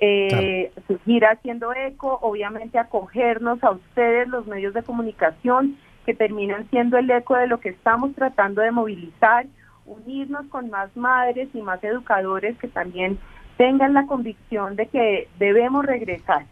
Eh, 0.00 0.70
seguir 0.86 1.24
haciendo 1.24 1.74
eco, 1.74 2.18
obviamente 2.22 2.78
acogernos 2.78 3.62
a 3.64 3.72
ustedes, 3.72 4.28
los 4.28 4.46
medios 4.46 4.72
de 4.72 4.84
comunicación, 4.84 5.76
que 6.06 6.14
terminan 6.14 6.68
siendo 6.70 6.98
el 6.98 7.10
eco 7.10 7.36
de 7.36 7.48
lo 7.48 7.58
que 7.58 7.70
estamos 7.70 8.14
tratando 8.14 8.62
de 8.62 8.70
movilizar, 8.70 9.46
unirnos 9.86 10.46
con 10.46 10.70
más 10.70 10.96
madres 10.96 11.48
y 11.52 11.62
más 11.62 11.82
educadores 11.82 12.56
que 12.58 12.68
también 12.68 13.18
tengan 13.58 13.92
la 13.92 14.06
convicción 14.06 14.76
de 14.76 14.86
que 14.86 15.28
debemos 15.38 15.84
regresar. 15.84 16.46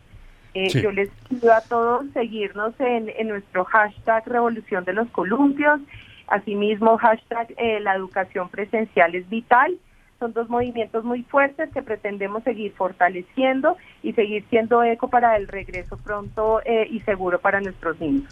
Eh, 0.52 0.68
Sí. 0.70 0.82
Yo 0.82 0.90
les 0.90 1.10
pido 1.28 1.52
a 1.52 1.60
todos 1.60 2.06
seguirnos 2.12 2.72
en, 2.80 3.10
en 3.16 3.28
nuestro 3.28 3.64
hashtag 3.64 4.26
Revolución 4.26 4.84
de 4.84 4.94
los 4.94 5.08
Columpios, 5.10 5.80
asimismo 6.28 6.96
hashtag 6.98 7.54
eh, 7.58 7.78
La 7.80 7.94
Educación 7.94 8.48
Presencial 8.48 9.14
es 9.14 9.28
Vital. 9.28 9.76
Son 10.18 10.32
dos 10.32 10.48
movimientos 10.48 11.04
muy 11.04 11.24
fuertes 11.24 11.68
que 11.74 11.82
pretendemos 11.82 12.42
seguir 12.42 12.72
fortaleciendo 12.72 13.76
y 14.02 14.14
seguir 14.14 14.44
siendo 14.48 14.82
eco 14.82 15.08
para 15.08 15.36
el 15.36 15.46
regreso 15.46 15.98
pronto 15.98 16.62
eh, 16.64 16.88
y 16.90 17.00
seguro 17.00 17.38
para 17.38 17.60
nuestros 17.60 18.00
niños. 18.00 18.24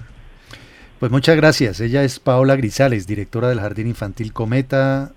Pues 0.98 1.12
muchas 1.12 1.36
gracias. 1.36 1.80
Ella 1.80 2.02
es 2.02 2.18
Paola 2.20 2.56
Grisales, 2.56 3.06
directora 3.06 3.48
del 3.50 3.60
Jardín 3.60 3.86
Infantil 3.86 4.32
Cometa, 4.32 5.12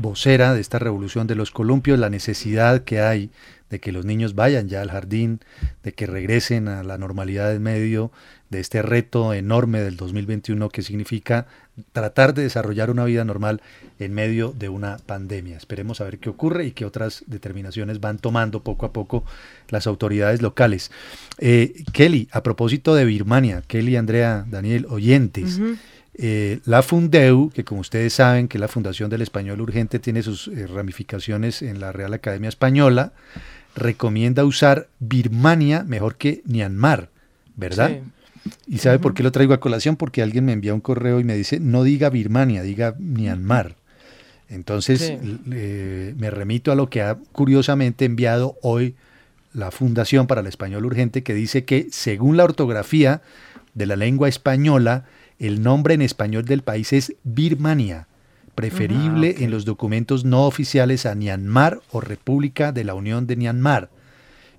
vocera 0.00 0.54
de 0.54 0.60
esta 0.60 0.78
revolución 0.78 1.26
de 1.26 1.34
los 1.34 1.50
columpios, 1.50 1.98
la 1.98 2.10
necesidad 2.10 2.84
que 2.84 3.00
hay 3.00 3.30
de 3.70 3.80
que 3.80 3.92
los 3.92 4.04
niños 4.04 4.34
vayan 4.34 4.68
ya 4.68 4.80
al 4.80 4.90
jardín, 4.90 5.40
de 5.82 5.92
que 5.92 6.06
regresen 6.06 6.68
a 6.68 6.82
la 6.82 6.96
normalidad 6.96 7.54
en 7.54 7.62
medio 7.62 8.10
de 8.50 8.60
este 8.60 8.80
reto 8.80 9.34
enorme 9.34 9.80
del 9.80 9.96
2021 9.96 10.70
que 10.70 10.82
significa 10.82 11.46
tratar 11.92 12.32
de 12.32 12.42
desarrollar 12.42 12.90
una 12.90 13.04
vida 13.04 13.24
normal 13.24 13.60
en 13.98 14.14
medio 14.14 14.54
de 14.56 14.68
una 14.68 14.96
pandemia. 15.04 15.56
Esperemos 15.56 16.00
a 16.00 16.04
ver 16.04 16.18
qué 16.18 16.30
ocurre 16.30 16.66
y 16.66 16.72
qué 16.72 16.86
otras 16.86 17.24
determinaciones 17.26 18.00
van 18.00 18.18
tomando 18.18 18.62
poco 18.62 18.86
a 18.86 18.92
poco 18.92 19.24
las 19.68 19.86
autoridades 19.86 20.40
locales. 20.40 20.90
Eh, 21.38 21.84
Kelly, 21.92 22.28
a 22.32 22.42
propósito 22.42 22.94
de 22.94 23.04
Birmania, 23.04 23.62
Kelly, 23.66 23.96
Andrea, 23.96 24.46
Daniel, 24.48 24.86
oyentes. 24.88 25.60
Eh, 26.20 26.58
la 26.64 26.82
Fundeu, 26.82 27.50
que 27.50 27.62
como 27.64 27.80
ustedes 27.80 28.12
saben 28.12 28.48
que 28.48 28.58
la 28.58 28.66
Fundación 28.66 29.08
del 29.08 29.22
Español 29.22 29.60
Urgente 29.60 30.00
tiene 30.00 30.22
sus 30.22 30.48
eh, 30.48 30.66
ramificaciones 30.66 31.62
en 31.62 31.78
la 31.78 31.92
Real 31.92 32.12
Academia 32.12 32.48
Española, 32.48 33.12
recomienda 33.76 34.44
usar 34.44 34.88
Birmania 34.98 35.84
mejor 35.84 36.16
que 36.16 36.42
Myanmar, 36.44 37.10
¿verdad? 37.54 37.90
Sí. 38.44 38.50
¿Y 38.66 38.78
sabe 38.78 38.98
por 38.98 39.14
qué 39.14 39.22
lo 39.22 39.30
traigo 39.30 39.54
a 39.54 39.60
colación? 39.60 39.94
Porque 39.96 40.22
alguien 40.22 40.44
me 40.44 40.52
envía 40.52 40.74
un 40.74 40.80
correo 40.80 41.20
y 41.20 41.24
me 41.24 41.36
dice, 41.36 41.60
no 41.60 41.84
diga 41.84 42.10
Birmania, 42.10 42.62
diga 42.62 42.94
Myanmar. 42.98 43.76
Entonces 44.48 44.98
Sí. 45.00 45.38
eh, 45.52 46.14
me 46.18 46.30
remito 46.30 46.72
a 46.72 46.74
lo 46.74 46.88
que 46.88 47.02
ha 47.02 47.16
curiosamente 47.32 48.06
enviado 48.06 48.56
hoy 48.62 48.96
la 49.52 49.70
Fundación 49.70 50.26
para 50.26 50.40
el 50.40 50.46
Español 50.48 50.84
Urgente, 50.86 51.22
que 51.22 51.34
dice 51.34 51.64
que 51.64 51.88
según 51.92 52.36
la 52.36 52.44
ortografía 52.44 53.22
de 53.74 53.86
la 53.86 53.96
lengua 53.96 54.28
española, 54.28 55.04
el 55.38 55.62
nombre 55.62 55.94
en 55.94 56.02
español 56.02 56.44
del 56.44 56.62
país 56.62 56.92
es 56.92 57.14
Birmania, 57.24 58.08
preferible 58.54 59.36
en 59.38 59.50
los 59.50 59.64
documentos 59.64 60.24
no 60.24 60.46
oficiales 60.46 61.06
a 61.06 61.14
Myanmar 61.14 61.80
o 61.90 62.00
República 62.00 62.72
de 62.72 62.84
la 62.84 62.94
Unión 62.94 63.26
de 63.26 63.36
Myanmar 63.36 63.90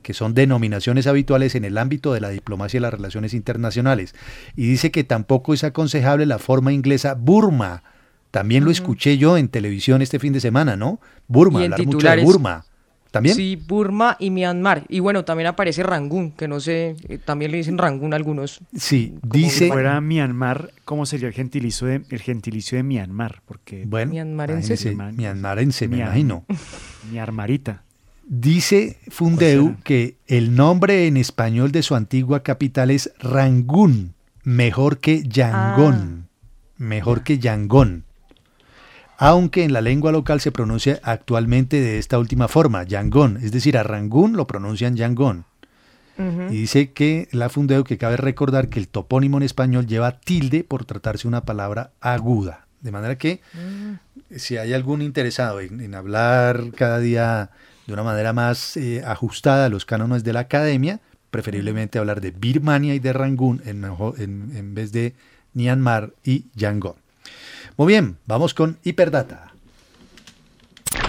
que 0.01 0.13
son 0.13 0.33
denominaciones 0.33 1.07
habituales 1.07 1.55
en 1.55 1.65
el 1.65 1.77
ámbito 1.77 2.13
de 2.13 2.21
la 2.21 2.29
diplomacia 2.29 2.77
y 2.77 2.81
las 2.81 2.93
relaciones 2.93 3.33
internacionales. 3.33 4.15
Y 4.55 4.67
dice 4.67 4.91
que 4.91 5.03
tampoco 5.03 5.53
es 5.53 5.63
aconsejable 5.63 6.25
la 6.25 6.39
forma 6.39 6.71
inglesa 6.71 7.15
Burma. 7.15 7.83
También 8.31 8.63
lo 8.63 8.71
escuché 8.71 9.17
yo 9.17 9.37
en 9.37 9.49
televisión 9.49 10.01
este 10.01 10.19
fin 10.19 10.33
de 10.33 10.39
semana, 10.39 10.75
¿no? 10.75 10.99
Burma, 11.27 11.63
hablar 11.63 11.85
mucho 11.85 12.07
de. 12.07 12.23
Burma. 12.23 12.65
¿También? 13.11 13.35
Sí, 13.35 13.55
Burma 13.55 14.15
y 14.19 14.29
Myanmar. 14.29 14.83
Y 14.87 14.99
bueno, 14.99 15.25
también 15.25 15.47
aparece 15.47 15.81
Rangún, 15.81 16.31
que 16.31 16.47
no 16.47 16.59
sé, 16.59 16.95
eh, 17.07 17.17
también 17.17 17.51
le 17.51 17.57
dicen 17.57 17.77
Rangún 17.79 18.13
a 18.13 18.15
algunos. 18.15 18.59
Sí, 18.75 19.15
Si 19.49 19.67
fuera 19.67 19.99
Myanmar, 19.99 20.71
¿cómo 20.85 21.05
sería 21.07 21.27
el 21.27 21.33
gentilicio 21.33 21.87
de, 21.87 22.03
el 22.09 22.21
gentilicio 22.21 22.77
de 22.77 22.83
Myanmar? 22.83 23.41
Porque 23.45 23.85
Bueno, 23.87 24.11
Myanmarense. 24.11 24.73
imagínese, 24.91 25.17
Myanmarense, 25.21 25.87
me 25.87 25.97
imagino. 25.97 26.45
Myanmarita. 27.11 27.83
Dice 28.27 28.97
Fundeu 29.07 29.75
que 29.83 30.17
el 30.27 30.55
nombre 30.55 31.07
en 31.07 31.17
español 31.17 31.71
de 31.71 31.81
su 31.81 31.95
antigua 31.95 32.43
capital 32.43 32.91
es 32.91 33.11
Rangún, 33.19 34.13
mejor 34.43 34.99
que 34.99 35.23
Yangon. 35.27 36.27
Mejor 36.77 37.23
que 37.23 37.39
Yangon. 37.39 38.05
Aunque 39.21 39.65
en 39.65 39.73
la 39.73 39.81
lengua 39.81 40.13
local 40.13 40.39
se 40.39 40.51
pronuncia 40.51 40.99
actualmente 41.03 41.81
de 41.81 41.97
esta 41.99 42.17
última 42.17 42.47
forma, 42.47 42.83
Yangon. 42.83 43.37
Es 43.43 43.51
decir, 43.51 43.77
a 43.77 43.83
Rangún 43.83 44.37
lo 44.37 44.47
pronuncian 44.47 44.95
Yangon. 44.95 45.43
Y 46.53 46.57
dice 46.61 46.91
que 46.91 47.27
la 47.31 47.49
Fundeu 47.49 47.83
que 47.83 47.97
cabe 47.97 48.15
recordar 48.17 48.69
que 48.69 48.79
el 48.79 48.87
topónimo 48.87 49.37
en 49.37 49.43
español 49.43 49.87
lleva 49.87 50.19
tilde 50.19 50.63
por 50.63 50.85
tratarse 50.85 51.27
una 51.27 51.41
palabra 51.45 51.91
aguda. 52.01 52.65
De 52.81 52.91
manera 52.91 53.17
que 53.17 53.41
si 54.35 54.55
hay 54.57 54.73
algún 54.73 55.01
interesado 55.01 55.59
en, 55.59 55.81
en 55.81 55.95
hablar 55.95 56.71
cada 56.75 56.99
día 56.99 57.49
de 57.87 57.93
una 57.93 58.03
manera 58.03 58.31
más 58.33 58.77
eh, 58.77 59.01
ajustada 59.05 59.65
a 59.65 59.69
los 59.69 59.83
cánones 59.85 60.23
de 60.23 60.31
la 60.33 60.41
academia, 60.41 60.99
preferiblemente 61.31 61.99
hablar 61.99 62.21
de 62.21 62.31
Birmania 62.31 62.95
y 62.95 62.99
de 62.99 63.11
Rangún 63.13 63.61
en- 63.65 63.83
en 64.55 64.75
vez 64.75 64.91
de 64.93 65.13
Myanmar 65.53 66.11
y 66.23 66.45
Yangon. 66.55 66.95
Muy 67.79 67.87
bien, 67.93 68.17
vamos 68.25 68.53
con 68.53 68.77
Hiperdata. 68.83 69.53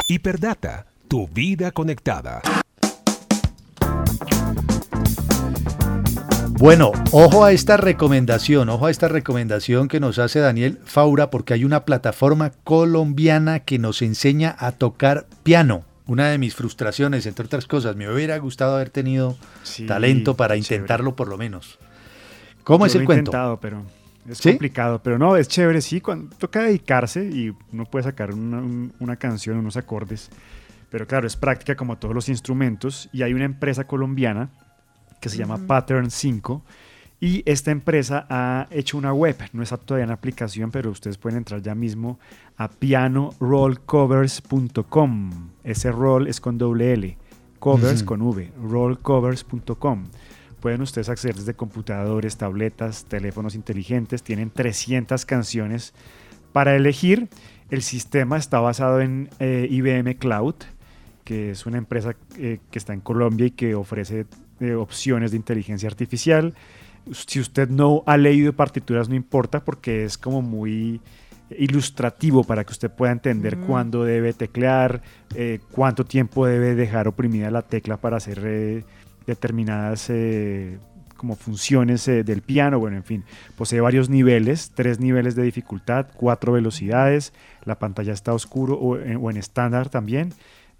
Hiperdata, 0.06 0.86
tu 1.08 1.26
vida 1.26 1.72
conectada. 1.72 2.42
Bueno, 6.50 6.92
ojo 7.10 7.44
a 7.44 7.50
esta 7.50 7.76
recomendación, 7.76 8.68
ojo 8.68 8.86
a 8.86 8.92
esta 8.92 9.08
recomendación 9.08 9.88
que 9.88 9.98
nos 9.98 10.20
hace 10.20 10.38
Daniel 10.38 10.78
Faura, 10.84 11.28
porque 11.28 11.54
hay 11.54 11.64
una 11.64 11.84
plataforma 11.84 12.52
colombiana 12.62 13.58
que 13.58 13.80
nos 13.80 14.00
enseña 14.00 14.54
a 14.56 14.70
tocar 14.70 15.26
piano. 15.42 15.82
Una 16.06 16.28
de 16.30 16.38
mis 16.38 16.54
frustraciones, 16.54 17.26
entre 17.26 17.46
otras 17.46 17.66
cosas, 17.66 17.96
me 17.96 18.08
hubiera 18.08 18.38
gustado 18.38 18.76
haber 18.76 18.90
tenido 18.90 19.36
Sí, 19.64 19.86
talento 19.86 20.36
para 20.36 20.54
chévere. 20.54 20.76
intentarlo 20.76 21.16
por 21.16 21.26
lo 21.26 21.36
menos. 21.36 21.80
¿Cómo 22.62 22.84
Yo 22.84 22.86
es 22.86 22.94
lo 22.94 23.00
el 23.00 23.02
he 23.02 23.06
cuento? 23.06 23.30
intentado, 23.30 23.58
pero 23.58 23.82
es 24.30 24.38
¿Sí? 24.38 24.50
complicado. 24.50 25.00
Pero 25.02 25.18
no, 25.18 25.36
es 25.36 25.48
chévere, 25.48 25.80
sí. 25.80 26.00
Cuando 26.00 26.34
toca 26.36 26.62
dedicarse 26.62 27.24
y 27.24 27.54
uno 27.72 27.84
puede 27.84 28.04
sacar 28.04 28.32
una, 28.34 28.58
un- 28.58 28.92
una 29.00 29.16
canción, 29.16 29.56
unos 29.58 29.76
acordes. 29.76 30.30
Pero 30.90 31.06
claro, 31.06 31.26
es 31.26 31.36
práctica 31.36 31.76
como 31.76 31.98
todos 31.98 32.14
los 32.14 32.28
instrumentos. 32.28 33.08
Y 33.12 33.22
hay 33.22 33.34
una 33.34 33.44
empresa 33.44 33.84
colombiana 33.86 34.50
que 35.20 35.28
se 35.28 35.36
llama 35.36 35.56
Ujú. 35.56 35.66
Pattern 35.66 36.10
5. 36.10 36.62
Y 37.22 37.42
esta 37.44 37.70
empresa 37.70 38.26
ha 38.30 38.66
hecho 38.70 38.96
una 38.96 39.12
web, 39.12 39.36
no 39.52 39.62
está 39.62 39.76
todavía 39.76 40.06
en 40.06 40.10
aplicación, 40.10 40.70
pero 40.70 40.90
ustedes 40.90 41.18
pueden 41.18 41.36
entrar 41.36 41.60
ya 41.60 41.74
mismo 41.74 42.18
a 42.56 42.68
pianorollcovers.com. 42.68 45.30
Ese 45.64 45.92
roll 45.92 46.26
es 46.28 46.40
con 46.40 46.56
doble 46.58 46.92
L, 46.94 47.18
covers 47.58 48.00
Ujú. 48.02 48.06
con 48.06 48.22
V, 48.22 48.50
rollcovers.com. 48.62 50.04
Pueden 50.60 50.82
ustedes 50.82 51.08
acceder 51.08 51.36
desde 51.36 51.54
computadores, 51.54 52.36
tabletas, 52.36 53.06
teléfonos 53.06 53.54
inteligentes. 53.54 54.22
Tienen 54.22 54.50
300 54.50 55.24
canciones 55.24 55.94
para 56.52 56.76
elegir. 56.76 57.28
El 57.70 57.82
sistema 57.82 58.36
está 58.36 58.60
basado 58.60 59.00
en 59.00 59.30
eh, 59.38 59.66
IBM 59.70 60.16
Cloud, 60.16 60.56
que 61.24 61.52
es 61.52 61.64
una 61.64 61.78
empresa 61.78 62.14
eh, 62.36 62.58
que 62.70 62.78
está 62.78 62.92
en 62.92 63.00
Colombia 63.00 63.46
y 63.46 63.50
que 63.52 63.74
ofrece 63.74 64.26
eh, 64.60 64.74
opciones 64.74 65.30
de 65.30 65.38
inteligencia 65.38 65.88
artificial. 65.88 66.54
Si 67.12 67.40
usted 67.40 67.70
no 67.70 68.02
ha 68.06 68.18
leído 68.18 68.52
partituras, 68.52 69.08
no 69.08 69.14
importa 69.14 69.64
porque 69.64 70.04
es 70.04 70.18
como 70.18 70.42
muy 70.42 71.00
ilustrativo 71.56 72.44
para 72.44 72.64
que 72.64 72.72
usted 72.72 72.90
pueda 72.90 73.12
entender 73.12 73.56
cuándo 73.58 74.04
debe 74.04 74.32
teclear, 74.32 75.02
cuánto 75.72 76.04
tiempo 76.04 76.46
debe 76.46 76.76
dejar 76.76 77.08
oprimida 77.08 77.50
la 77.50 77.62
tecla 77.62 77.96
para 77.96 78.18
hacer 78.18 78.84
determinadas 79.30 80.10
eh, 80.10 80.78
como 81.16 81.36
funciones 81.36 82.06
eh, 82.08 82.24
del 82.24 82.42
piano. 82.42 82.78
Bueno, 82.78 82.96
en 82.96 83.04
fin, 83.04 83.24
posee 83.56 83.80
varios 83.80 84.08
niveles, 84.08 84.72
tres 84.74 85.00
niveles 85.00 85.34
de 85.34 85.42
dificultad, 85.42 86.06
cuatro 86.14 86.52
velocidades, 86.52 87.32
la 87.64 87.78
pantalla 87.78 88.12
está 88.12 88.32
oscuro 88.32 88.74
o 88.74 88.98
en, 88.98 89.16
o 89.16 89.30
en 89.30 89.36
estándar 89.36 89.88
también. 89.88 90.32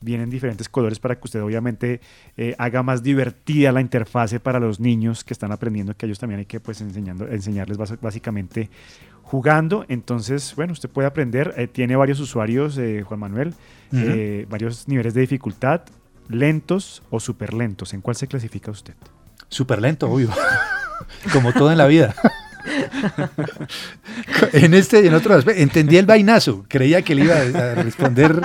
Vienen 0.03 0.31
diferentes 0.31 0.69
colores 0.71 0.99
para 0.99 1.17
que 1.17 1.21
usted 1.25 1.43
obviamente 1.43 2.01
eh, 2.39 2.55
haga 2.57 2.83
más 2.83 3.03
divertida 3.03 3.71
la 3.71 3.83
interfase 3.83 4.41
para 4.41 4.59
los 4.59 4.81
niños 4.81 5.25
que 5.25 5.35
están 5.35 5.53
aprendiendo, 5.53 5.95
que 5.95 6.07
ellos 6.07 6.19
también 6.19 6.39
hay 6.39 6.47
que 6.47 6.59
pues 6.59 6.81
enseñando, 6.81 7.29
enseñarles 7.29 7.77
básicamente 8.01 8.71
jugando. 9.31 9.85
Entonces, 9.89 10.55
bueno, 10.57 10.73
usted 10.73 10.89
puede 10.89 11.07
aprender. 11.07 11.55
eh, 11.57 11.69
tiene 11.69 11.97
varios 11.97 12.19
usuarios, 12.19 12.79
eh, 12.79 13.03
Juan 13.03 13.21
Manuel, 13.21 13.55
eh, 13.93 14.47
varios 14.49 14.89
niveles 14.89 15.15
de 15.15 15.21
dificultad, 15.21 15.83
lentos 16.31 17.03
o 17.11 17.21
súper 17.21 17.55
lentos. 17.55 17.95
¿En 17.95 18.01
cuál 18.01 18.17
se 18.17 18.27
clasifica 18.27 18.71
usted? 18.71 18.95
Súper 19.49 19.81
lento, 19.81 20.11
obvio. 20.11 20.31
Como 21.33 21.53
todo 21.53 21.73
en 21.73 21.79
la 21.79 21.87
vida. 21.87 22.15
en 24.53 24.75
este 24.75 25.03
y 25.03 25.07
en 25.09 25.15
otro 25.15 25.35
aspecto. 25.35 25.61
Entendí 25.61 25.97
el 25.97 26.07
vainazo. 26.07 26.65
Creía 26.69 27.03
que 27.03 27.15
le 27.15 27.25
iba 27.25 27.37
a 27.37 27.75
responder. 27.75 28.41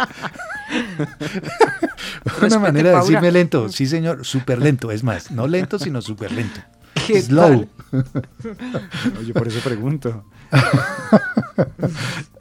Una 2.41 2.59
manera 2.59 2.89
de 2.89 2.95
Paula. 2.95 3.07
decirme 3.07 3.31
lento. 3.31 3.69
Sí, 3.69 3.86
señor. 3.86 4.25
Súper 4.25 4.59
lento. 4.59 4.91
Es 4.91 5.03
más, 5.03 5.31
no 5.31 5.47
lento, 5.47 5.79
sino 5.79 6.01
súper 6.01 6.31
lento. 6.31 6.59
¿Qué 7.05 7.21
Slow. 7.21 7.67
Oye, 9.19 9.33
por 9.33 9.47
eso 9.47 9.59
pregunto. 9.59 10.25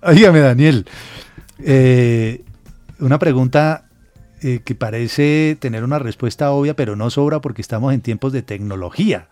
Óigame, 0.03 0.41
Daniel. 0.41 0.87
eh, 1.59 2.45
una 3.01 3.19
pregunta 3.19 3.84
eh, 4.45 4.61
que 4.65 4.75
parece 4.75 5.57
tener 5.59 5.83
una 5.83 5.99
respuesta 5.99 6.51
obvia, 6.53 6.75
pero 6.77 6.95
no 6.97 7.09
sobra 7.11 7.41
porque 7.41 7.63
estamos 7.63 7.93
en 7.95 8.01
tiempos 8.03 8.33
de 8.33 8.43
tecnología. 8.43 9.29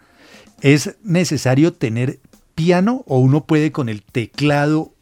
¿Es 0.63 0.97
necesario 1.05 1.73
tener 1.73 2.19
piano 2.55 3.05
o 3.07 3.19
uno 3.19 3.45
puede 3.45 3.71
con 3.73 3.89
el 3.89 4.03
teclado 4.03 4.93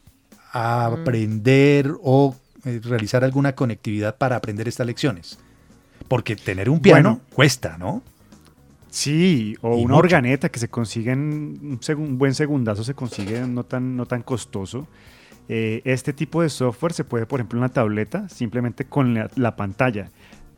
aprender 0.53 1.93
o 2.03 2.37
eh, 2.65 2.81
realizar 2.83 3.25
alguna 3.25 3.55
conectividad 3.55 4.17
para 4.17 4.37
aprender 4.37 4.69
estas 4.69 4.87
lecciones? 4.87 5.39
Porque 6.09 6.37
tener 6.37 6.69
un 6.71 6.81
piano 6.81 7.11
Bueno. 7.11 7.21
cuesta, 7.33 7.77
¿no? 7.79 8.03
Sí, 8.91 9.57
o 9.61 9.69
Y 9.79 9.85
una 9.85 9.95
mucho. 9.95 9.97
organeta 9.99 10.49
que 10.49 10.59
se 10.59 10.69
consigue 10.69 11.13
en 11.13 11.21
un, 11.63 11.79
segun- 11.81 12.09
un 12.09 12.19
buen 12.19 12.35
segundazo, 12.35 12.83
se 12.83 12.95
consigue 12.95 13.47
no 13.47 13.63
tan, 13.63 13.97
no 13.97 14.07
tan 14.07 14.23
costoso. 14.23 14.89
Eh, 15.53 15.83
este 15.85 16.13
tipo 16.13 16.43
de 16.43 16.49
software 16.49 16.93
se 16.93 17.03
puede, 17.03 17.27
por 17.27 17.41
ejemplo, 17.41 17.59
en 17.59 17.63
la 17.63 17.69
tableta, 17.71 18.29
simplemente 18.29 18.85
con 18.85 19.15
la, 19.15 19.29
la 19.35 19.57
pantalla. 19.57 20.09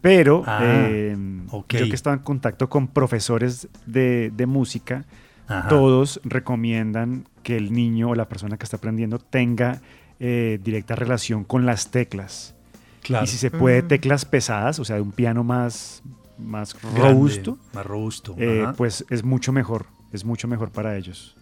Pero 0.03 0.43
Ah, 0.47 0.61
eh, 0.64 1.16
ok. 1.51 1.74
yo 1.76 1.88
que 1.88 1.95
estaba 1.95 2.14
en 2.16 2.22
contacto 2.22 2.68
con 2.68 2.88
profesores 2.88 3.68
de, 3.86 4.30
de 4.36 4.47
música, 4.47 5.05
Ajá. 5.49 5.68
todos 5.68 6.20
recomiendan 6.24 7.26
que 7.43 7.57
el 7.57 7.72
niño 7.72 8.11
o 8.11 8.14
la 8.14 8.28
persona 8.28 8.59
que 8.59 8.64
está 8.64 8.76
aprendiendo 8.76 9.18
tenga 9.18 9.80
eh, 10.20 10.61
directa 10.62 10.95
relación 10.95 11.45
con 11.45 11.64
las 11.66 11.90
teclas. 11.90 12.55
Claro. 13.03 13.24
Y 13.24 13.28
si 13.28 13.38
se 13.38 13.51
puede, 13.51 13.82
Mm. 13.82 13.88
teclas 13.88 14.24
pesadas, 14.24 14.78
o 14.78 14.84
sea, 14.84 14.97
de 14.97 15.03
un 15.03 15.11
piano 15.12 15.43
más, 15.43 16.03
más 16.38 16.74
Grande, 16.80 17.01
robusto, 17.01 17.59
más 17.72 17.86
robusto, 17.86 18.34
eh, 18.38 18.66
pues 18.76 19.05
es 19.11 19.24
mucho 19.24 19.53
mejor, 19.53 19.86
es 20.12 20.24
mucho 20.24 20.47
mejor 20.49 20.70
para 20.70 20.97
ellos. 20.97 21.36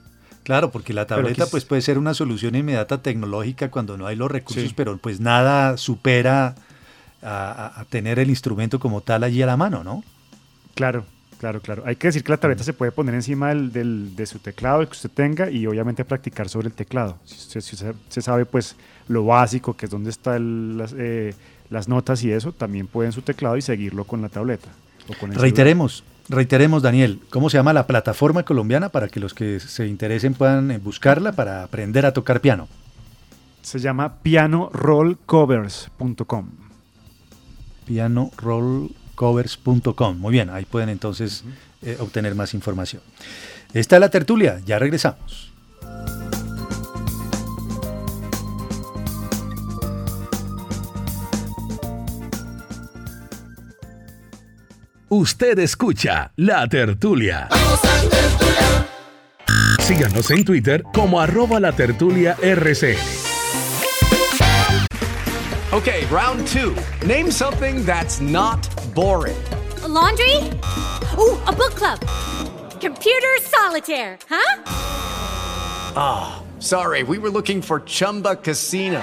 Claro, 0.44 0.70
porque 0.70 0.92
la 0.94 1.06
tableta 1.06 1.46
pues 1.46 1.64
puede 1.64 1.82
ser 1.82 1.98
una 1.98 2.14
solución 2.14 2.54
inmediata 2.54 3.02
tecnológica 3.02 3.70
cuando 3.70 3.96
no 3.96 4.06
hay 4.06 4.16
los 4.16 4.30
recursos, 4.30 4.64
Sí. 4.68 4.74
pero 4.74 4.96
pues 4.98 5.20
nada 5.20 5.76
supera 5.76 6.54
a, 7.22 7.84
tener 7.90 8.18
el 8.18 8.30
instrumento 8.30 8.80
como 8.80 9.00
tal 9.02 9.22
allí 9.24 9.42
a 9.42 9.46
la 9.46 9.56
mano, 9.56 9.84
¿no? 9.84 10.02
Claro, 10.74 11.04
claro, 11.38 11.60
claro. 11.60 11.82
Hay 11.86 11.96
que 11.96 12.08
decir 12.08 12.24
que 12.24 12.32
la 12.32 12.38
tableta 12.38 12.64
se 12.64 12.72
puede 12.72 12.90
poner 12.92 13.14
encima 13.14 13.50
del, 13.50 13.70
del- 13.72 14.16
de 14.16 14.24
su 14.26 14.38
teclado, 14.38 14.80
el 14.80 14.86
que 14.88 14.92
usted 14.92 15.10
tenga, 15.10 15.50
y 15.50 15.66
obviamente 15.66 16.04
practicar 16.06 16.48
sobre 16.48 16.68
el 16.68 16.74
teclado. 16.74 17.18
Si 17.26 17.34
usted, 17.36 17.60
si 17.60 17.76
se 18.08 18.22
sabe 18.22 18.46
pues 18.46 18.76
lo 19.08 19.24
básico, 19.26 19.76
que 19.76 19.84
es 19.86 19.90
dónde 19.90 20.08
están 20.10 20.78
las, 20.78 20.94
eh, 20.96 21.34
las 21.68 21.86
notas 21.88 22.22
y 22.24 22.32
eso, 22.32 22.52
también 22.52 22.86
puede 22.86 23.08
en 23.08 23.12
su 23.12 23.20
teclado 23.22 23.56
y 23.58 23.62
seguirlo 23.62 24.04
con 24.04 24.22
la 24.22 24.28
tableta. 24.30 24.68
o 25.04 25.12
con 25.14 25.30
el 25.30 25.34
celular. 25.34 25.40
Reiteremos, 25.42 26.04
reiteremos 26.30 26.82
Daniel, 26.82 27.20
¿cómo 27.28 27.50
se 27.50 27.58
llama 27.58 27.72
la 27.72 27.88
plataforma 27.88 28.44
colombiana 28.44 28.88
para 28.88 29.08
que 29.08 29.18
los 29.20 29.34
que 29.34 29.60
se 29.60 29.86
interesen 29.86 30.32
puedan 30.34 30.70
eh, 30.70 30.78
buscarla 30.78 31.32
para 31.32 31.62
aprender 31.64 32.06
a 32.06 32.12
tocar 32.12 32.40
piano? 32.40 32.68
Se 33.62 33.80
llama 33.80 34.18
pianorollcovers.com. 34.22 36.46
pianorollcovers.com. 37.86 40.18
Muy 40.18 40.32
bien, 40.32 40.50
ahí 40.50 40.64
pueden 40.64 40.88
entonces 40.88 41.44
eh, 41.82 41.98
obtener 42.00 42.34
más 42.34 42.54
información. 42.54 43.02
Esta 43.74 43.96
es 43.96 44.00
la 44.00 44.08
tertulia, 44.08 44.62
ya 44.64 44.78
regresamos. 44.78 45.49
Usted 55.12 55.58
escucha 55.58 56.30
La 56.36 56.68
Tertulia. 56.68 57.48
Síganos 59.80 60.30
en 60.30 60.44
Twitter 60.44 60.84
como 60.94 61.20
arroba 61.20 61.58
la 61.58 61.72
tertulia 61.72 62.36
RCN. 62.40 62.96
Okay, 65.72 66.06
round 66.12 66.46
two. 66.46 66.76
Name 67.04 67.32
something 67.32 67.84
that's 67.84 68.20
not 68.20 68.60
boring. 68.94 69.36
A 69.82 69.88
laundry? 69.88 70.36
Ooh, 71.18 71.36
a 71.44 71.52
book 71.52 71.74
club. 71.74 71.98
Computer 72.80 73.36
solitaire, 73.42 74.16
huh? 74.28 74.62
Ah, 75.96 76.42
sorry, 76.60 77.02
we 77.02 77.18
were 77.18 77.30
looking 77.30 77.60
for 77.60 77.80
Chumba 77.80 78.36
Casino. 78.36 79.02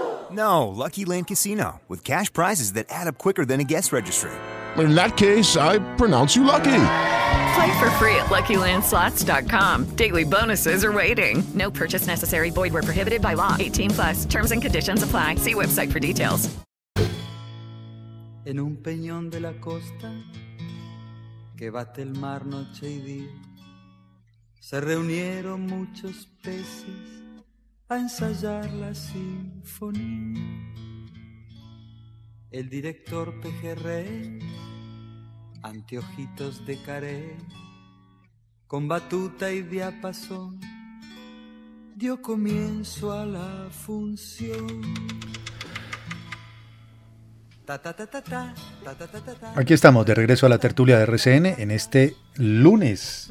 No, 0.31 0.67
Lucky 0.69 1.03
Land 1.05 1.27
Casino, 1.27 1.81
with 1.87 2.03
cash 2.03 2.31
prizes 2.31 2.73
that 2.73 2.85
add 2.89 3.07
up 3.07 3.17
quicker 3.17 3.45
than 3.45 3.59
a 3.59 3.65
guest 3.65 3.91
registry. 3.91 4.31
In 4.77 4.95
that 4.95 5.17
case, 5.17 5.57
I 5.57 5.79
pronounce 5.97 6.35
you 6.35 6.45
lucky. 6.45 6.83
Play 7.53 7.79
for 7.79 7.89
free 7.99 8.15
at 8.15 8.27
LuckyLandSlots.com. 8.29 9.95
Daily 9.95 10.23
bonuses 10.23 10.85
are 10.85 10.91
waiting. 10.93 11.43
No 11.53 11.69
purchase 11.69 12.07
necessary. 12.07 12.49
Void 12.49 12.73
were 12.73 12.81
prohibited 12.81 13.21
by 13.21 13.33
law. 13.33 13.57
18 13.59 13.91
plus. 13.91 14.25
Terms 14.25 14.51
and 14.51 14.61
conditions 14.61 15.03
apply. 15.03 15.35
See 15.35 15.53
website 15.53 15.91
for 15.91 15.99
details. 15.99 16.49
En 18.45 18.59
un 18.59 18.77
peñón 18.77 19.29
de 19.29 19.39
la 19.39 19.53
costa 19.59 20.11
que 21.57 21.69
bate 21.69 22.01
el 22.01 22.15
mar 22.15 22.43
noche 22.45 22.87
y 22.89 22.99
día, 22.99 23.29
se 24.59 24.81
reunieron 24.81 25.67
muchos 25.67 26.27
peces 26.41 27.20
a 27.91 27.97
ensayar 27.97 28.71
la 28.71 28.95
sinfonía. 28.95 30.39
El 32.49 32.69
director 32.69 33.37
pejerrey, 33.41 34.39
anteojitos 35.61 36.65
de 36.65 36.81
caré, 36.83 37.35
con 38.65 38.87
batuta 38.87 39.51
y 39.51 39.63
diapasón, 39.63 40.61
dio 41.93 42.21
comienzo 42.21 43.11
a 43.11 43.25
la 43.25 43.67
función. 43.69 44.81
Aquí 49.55 49.73
estamos, 49.73 50.05
de 50.05 50.15
regreso 50.15 50.45
a 50.45 50.49
la 50.49 50.59
tertulia 50.59 50.97
de 50.97 51.03
RCN 51.03 51.45
en 51.45 51.71
este 51.71 52.15
lunes 52.37 53.29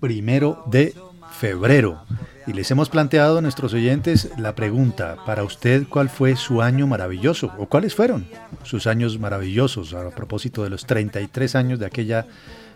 primero 0.00 0.64
de 0.66 0.92
febrero. 1.38 2.02
Y 2.46 2.52
les 2.52 2.70
hemos 2.70 2.88
planteado 2.88 3.38
a 3.38 3.40
nuestros 3.42 3.74
oyentes 3.74 4.30
la 4.38 4.54
pregunta, 4.54 5.16
para 5.26 5.42
usted, 5.42 5.84
¿cuál 5.88 6.08
fue 6.08 6.36
su 6.36 6.62
año 6.62 6.86
maravilloso? 6.86 7.52
¿O 7.58 7.66
cuáles 7.66 7.94
fueron 7.94 8.26
sus 8.62 8.86
años 8.86 9.18
maravillosos 9.18 9.94
a 9.94 10.10
propósito 10.10 10.62
de 10.62 10.70
los 10.70 10.86
33 10.86 11.56
años 11.56 11.78
de 11.78 11.86
aquella 11.86 12.26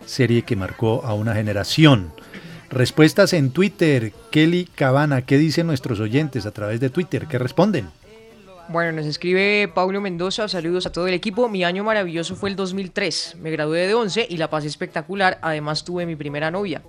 serie 0.05 0.43
que 0.43 0.55
marcó 0.55 1.03
a 1.05 1.13
una 1.13 1.33
generación? 1.33 2.13
Respuestas 2.69 3.33
en 3.33 3.51
Twitter. 3.51 4.13
Kelly 4.29 4.65
Cabana, 4.75 5.23
¿qué 5.23 5.37
dicen 5.37 5.67
nuestros 5.67 5.99
oyentes 5.99 6.45
a 6.45 6.51
través 6.51 6.79
de 6.79 6.89
Twitter? 6.89 7.27
¿Qué 7.27 7.37
responden? 7.37 7.89
Bueno, 8.67 8.93
nos 8.93 9.05
escribe 9.05 9.69
Paulo 9.73 9.99
Mendoza, 9.99 10.47
saludos 10.47 10.85
a 10.85 10.91
todo 10.91 11.07
el 11.07 11.13
equipo. 11.13 11.49
Mi 11.49 11.63
año 11.65 11.83
maravilloso 11.83 12.35
fue 12.35 12.49
el 12.49 12.55
2003. 12.55 13.37
Me 13.41 13.51
gradué 13.51 13.87
de 13.87 13.93
11 13.93 14.27
y 14.29 14.37
la 14.37 14.49
pasé 14.49 14.67
espectacular. 14.67 15.39
Además 15.41 15.83
tuve 15.83 16.05
mi 16.05 16.15
primera 16.15 16.51
novia. 16.51 16.81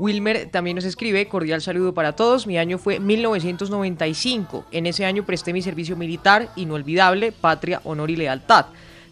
Wilmer 0.00 0.48
también 0.50 0.76
nos 0.76 0.86
escribe, 0.86 1.28
cordial 1.28 1.60
saludo 1.60 1.92
para 1.92 2.12
todos. 2.12 2.46
Mi 2.46 2.56
año 2.56 2.78
fue 2.78 2.98
1995. 2.98 4.64
En 4.72 4.86
ese 4.86 5.04
año 5.04 5.26
presté 5.26 5.52
mi 5.52 5.60
servicio 5.60 5.94
militar, 5.94 6.48
inolvidable, 6.56 7.32
patria, 7.32 7.82
honor 7.84 8.10
y 8.10 8.16
lealtad. 8.16 8.66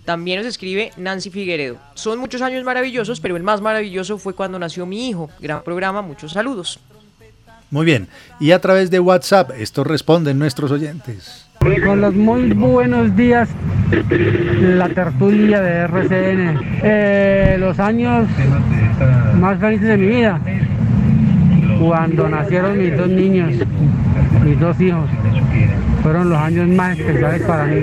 También 0.07 0.39
nos 0.39 0.47
escribe 0.47 0.91
Nancy 0.97 1.29
Figueredo. 1.29 1.77
Son 1.93 2.19
muchos 2.19 2.41
años 2.41 2.65
maravillosos, 2.65 3.21
pero 3.21 3.37
el 3.37 3.43
más 3.43 3.61
maravilloso 3.61 4.17
fue 4.17 4.35
cuando 4.35 4.59
nació 4.59 4.87
mi 4.87 5.11
hijo. 5.11 5.29
Gran 5.39 5.63
programa, 5.63 6.01
muchos 6.01 6.33
saludos. 6.33 6.81
Muy 7.71 7.85
bien. 7.85 8.09
Y 8.41 8.53
a 8.53 8.61
través 8.63 8.91
de 8.91 8.99
WhatsApp, 8.99 9.51
esto 9.59 9.85
responden 9.85 10.39
nuestros 10.39 10.71
oyentes. 10.71 11.45
Con 11.85 12.01
los 12.01 12.15
muy 12.15 12.53
buenos 12.53 13.15
días, 13.15 13.51
la 14.61 14.89
tertulia 14.89 15.61
de 15.61 15.71
RCN. 15.81 16.81
Eh, 16.83 17.57
los 17.59 17.79
años 17.79 18.27
más 19.35 19.61
felices 19.61 19.89
de 19.89 19.97
mi 19.97 20.07
vida, 20.07 20.41
cuando 21.79 22.29
nacieron 22.29 22.79
mis 22.79 22.97
dos 22.97 23.09
niños, 23.09 23.53
mis 24.45 24.61
dos 24.61 24.81
hijos. 24.81 25.09
Fueron 26.03 26.31
los 26.31 26.39
años 26.39 26.69
más 26.69 26.99
especiales 26.99 27.43
para 27.43 27.67
mí. 27.67 27.81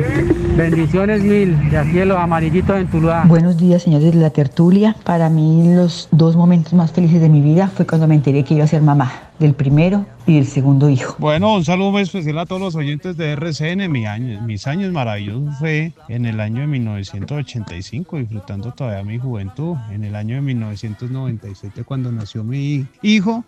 Bendiciones 0.56 1.22
mil, 1.22 1.70
de 1.70 1.78
aquí 1.78 2.00
en 2.00 2.08
los 2.08 2.18
amarillitos 2.18 2.78
en 2.78 2.88
Tuluá. 2.88 3.26
Buenos 3.26 3.58
días, 3.58 3.84
señores 3.84 4.14
de 4.14 4.20
la 4.20 4.30
tertulia. 4.30 4.96
Para 5.04 5.30
mí 5.30 5.76
los 5.76 6.08
dos 6.12 6.36
momentos 6.36 6.74
más 6.74 6.92
felices 6.92 7.22
de 7.22 7.30
mi 7.30 7.42
vida 7.42 7.68
fue 7.68 7.86
cuando 7.86 8.08
me 8.08 8.16
enteré 8.16 8.44
que 8.44 8.54
iba 8.54 8.64
a 8.64 8.68
ser 8.68 8.82
mamá 8.82 9.12
del 9.38 9.54
primero 9.54 10.06
y 10.26 10.36
del 10.36 10.48
segundo 10.48 10.90
hijo. 10.90 11.16
Bueno, 11.20 11.54
un 11.54 11.66
saludo 11.66 11.92
muy 11.92 12.04
especial 12.04 12.40
a 12.40 12.46
todos 12.46 12.62
los 12.62 12.76
oyentes 12.76 13.18
de 13.18 13.34
RCN. 13.34 13.92
Mi 13.92 14.06
año, 14.06 14.42
mis 14.42 14.66
años 14.66 14.94
maravillosos 14.94 15.58
fue 15.60 15.92
en 16.08 16.26
el 16.26 16.40
año 16.40 16.62
de 16.62 16.68
1985, 16.68 18.18
disfrutando 18.18 18.72
todavía 18.72 19.04
mi 19.04 19.20
juventud. 19.20 19.76
En 19.92 20.06
el 20.06 20.16
año 20.16 20.36
de 20.36 20.42
1997, 20.42 21.84
cuando 21.84 22.12
nació 22.12 22.44
mi 22.44 22.88
hijo. 23.02 23.44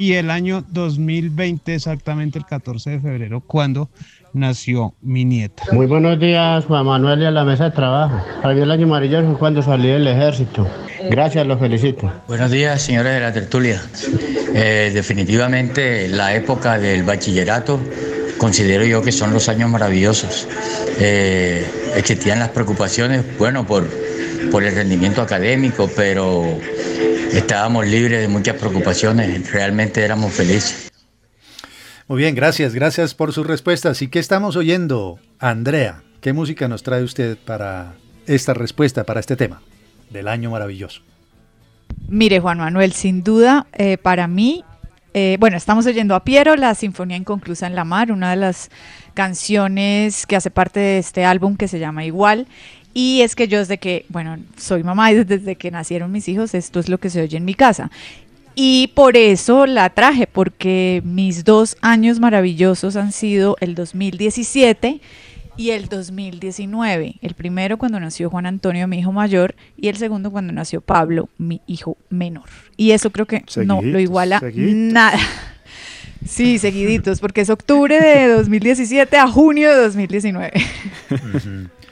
Y 0.00 0.14
el 0.14 0.30
año 0.30 0.64
2020, 0.70 1.74
exactamente 1.74 2.38
el 2.38 2.46
14 2.46 2.88
de 2.88 3.00
febrero, 3.00 3.42
cuando 3.46 3.90
nació 4.32 4.94
mi 5.02 5.26
nieta. 5.26 5.64
Muy 5.72 5.84
buenos 5.84 6.18
días, 6.18 6.64
Juan 6.64 6.86
Manuel, 6.86 7.20
y 7.20 7.26
a 7.26 7.30
la 7.30 7.44
mesa 7.44 7.64
de 7.64 7.72
trabajo. 7.72 8.18
Para 8.40 8.54
mí 8.54 8.62
el 8.62 8.70
año 8.70 8.86
maravilloso 8.86 9.26
fue 9.26 9.38
cuando 9.38 9.60
salí 9.60 9.88
del 9.88 10.08
ejército. 10.08 10.66
Gracias, 11.10 11.46
los 11.46 11.60
felicito. 11.60 12.10
Buenos 12.28 12.50
días, 12.50 12.80
señores 12.80 13.12
de 13.12 13.20
la 13.20 13.30
tertulia. 13.30 13.82
Eh, 14.54 14.90
definitivamente 14.94 16.08
la 16.08 16.34
época 16.34 16.78
del 16.78 17.02
bachillerato 17.02 17.78
considero 18.38 18.86
yo 18.86 19.02
que 19.02 19.12
son 19.12 19.34
los 19.34 19.50
años 19.50 19.68
maravillosos. 19.68 20.48
Eh, 20.98 21.62
existían 21.94 22.38
las 22.38 22.48
preocupaciones, 22.48 23.22
bueno, 23.36 23.66
por, 23.66 23.86
por 24.50 24.64
el 24.64 24.74
rendimiento 24.74 25.20
académico, 25.20 25.90
pero 25.94 26.58
estábamos 27.32 27.86
libres 27.86 28.20
de 28.20 28.28
muchas 28.28 28.56
preocupaciones, 28.56 29.50
realmente 29.52 30.02
éramos 30.02 30.32
felices. 30.32 30.90
Muy 32.08 32.18
bien, 32.18 32.34
gracias, 32.34 32.74
gracias 32.74 33.14
por 33.14 33.32
sus 33.32 33.46
respuestas. 33.46 34.02
¿Y 34.02 34.08
qué 34.08 34.18
estamos 34.18 34.56
oyendo? 34.56 35.18
Andrea, 35.38 36.02
¿qué 36.20 36.32
música 36.32 36.66
nos 36.66 36.82
trae 36.82 37.04
usted 37.04 37.38
para 37.38 37.94
esta 38.26 38.52
respuesta, 38.52 39.04
para 39.04 39.20
este 39.20 39.36
tema 39.36 39.62
del 40.10 40.26
año 40.26 40.50
maravilloso? 40.50 41.02
Mire, 42.08 42.40
Juan 42.40 42.58
Manuel, 42.58 42.92
sin 42.92 43.22
duda, 43.22 43.66
eh, 43.72 43.96
para 43.96 44.26
mí, 44.26 44.64
eh, 45.14 45.36
bueno, 45.40 45.56
estamos 45.56 45.86
oyendo 45.86 46.14
a 46.14 46.24
Piero, 46.24 46.56
la 46.56 46.74
Sinfonía 46.74 47.16
Inconclusa 47.16 47.66
en 47.66 47.74
la 47.74 47.84
Mar, 47.84 48.10
una 48.12 48.30
de 48.30 48.36
las 48.36 48.70
canciones 49.14 50.26
que 50.26 50.36
hace 50.36 50.50
parte 50.50 50.80
de 50.80 50.98
este 50.98 51.24
álbum 51.24 51.56
que 51.56 51.68
se 51.68 51.78
llama 51.78 52.04
Igual. 52.04 52.46
Y 52.92 53.20
es 53.22 53.36
que 53.36 53.48
yo 53.48 53.58
desde 53.58 53.78
que, 53.78 54.04
bueno, 54.08 54.38
soy 54.56 54.82
mamá 54.82 55.12
y 55.12 55.24
desde 55.24 55.56
que 55.56 55.70
nacieron 55.70 56.10
mis 56.10 56.28
hijos, 56.28 56.54
esto 56.54 56.80
es 56.80 56.88
lo 56.88 56.98
que 56.98 57.10
se 57.10 57.22
oye 57.22 57.36
en 57.36 57.44
mi 57.44 57.54
casa. 57.54 57.90
Y 58.54 58.88
por 58.94 59.16
eso 59.16 59.66
la 59.66 59.90
traje, 59.90 60.26
porque 60.26 61.02
mis 61.04 61.44
dos 61.44 61.76
años 61.80 62.18
maravillosos 62.18 62.96
han 62.96 63.12
sido 63.12 63.56
el 63.60 63.74
2017 63.74 65.00
y 65.56 65.70
el 65.70 65.88
2019. 65.88 67.16
El 67.20 67.34
primero 67.34 67.78
cuando 67.78 68.00
nació 68.00 68.28
Juan 68.28 68.46
Antonio, 68.46 68.88
mi 68.88 68.98
hijo 68.98 69.12
mayor, 69.12 69.54
y 69.76 69.88
el 69.88 69.96
segundo 69.96 70.30
cuando 70.30 70.52
nació 70.52 70.80
Pablo, 70.80 71.28
mi 71.38 71.60
hijo 71.66 71.96
menor. 72.08 72.48
Y 72.76 72.90
eso 72.90 73.10
creo 73.10 73.26
que 73.26 73.44
no 73.64 73.82
lo 73.82 74.00
iguala 74.00 74.40
seguiditos. 74.40 74.92
nada. 74.92 75.18
Sí, 76.26 76.58
seguiditos, 76.58 77.18
porque 77.18 77.40
es 77.40 77.48
octubre 77.48 77.98
de 77.98 78.28
2017 78.28 79.16
a 79.16 79.26
junio 79.26 79.70
de 79.70 79.76
2019. 79.84 80.52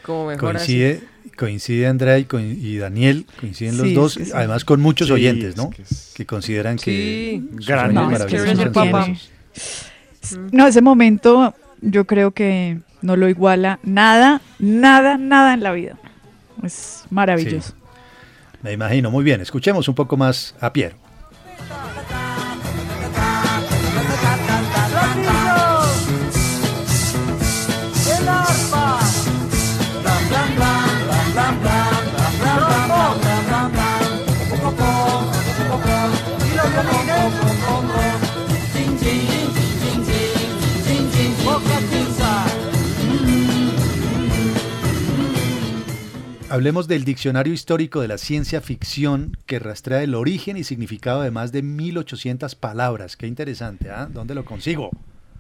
Como 0.09 0.29
mejor 0.29 0.55
Coincide, 0.55 1.03
coincide 1.37 1.87
Andrea 1.87 2.17
y, 2.19 2.79
Daniel, 2.79 3.27
coinciden 3.39 3.77
los 3.77 3.89
Sí, 3.89 3.93
dos, 3.93 4.15
sí, 4.15 4.25
sí. 4.25 4.31
además 4.35 4.65
con 4.65 4.81
muchos 4.81 5.09
Sí, 5.09 5.13
oyentes, 5.13 5.51
es 5.51 5.57
¿no? 5.59 5.69
Que, 6.15 6.25
consideran 6.25 6.79
que 6.79 7.43
Gran 7.67 7.93
No, 7.93 8.11
es 8.11 8.25
que 8.25 8.37
esos. 8.37 9.31
No, 10.51 10.67
ese 10.67 10.81
momento 10.81 11.55
yo 11.83 12.07
creo 12.07 12.31
que 12.31 12.79
no 13.03 13.17
lo 13.17 13.29
iguala 13.29 13.81
nada, 13.83 14.41
nada, 14.59 15.19
nada 15.19 15.53
en 15.53 15.63
la 15.63 15.73
vida. 15.73 15.99
Es 16.63 17.05
maravilloso. 17.11 17.75
Me 18.63 18.73
imagino, 18.73 19.11
muy 19.11 19.25
bien. 19.25 19.43
Escuchemos 19.43 19.89
un 19.89 19.95
poco 19.95 20.17
más 20.17 20.55
a 20.59 20.73
Piero. 20.73 20.97
Hablemos 46.59 46.89
del 46.89 47.05
diccionario 47.05 47.53
histórico 47.53 48.01
de 48.01 48.09
la 48.09 48.19
ciencia 48.19 48.61
ficción 48.61 49.37
que 49.47 49.61
rastrea 49.61 50.03
el 50.03 50.17
origen 50.17 50.57
y 50.57 50.65
significado 50.65 51.23
de 51.23 51.31
más 51.31 51.53
de 51.53 51.63
1800 51.63 52.57
palabras. 52.57 53.17
Qué 53.17 53.29
interesante, 53.29 53.93
¿ah? 53.93 54.09
¿Dónde 54.13 54.35
lo 54.35 54.45
consigo? 54.45 54.91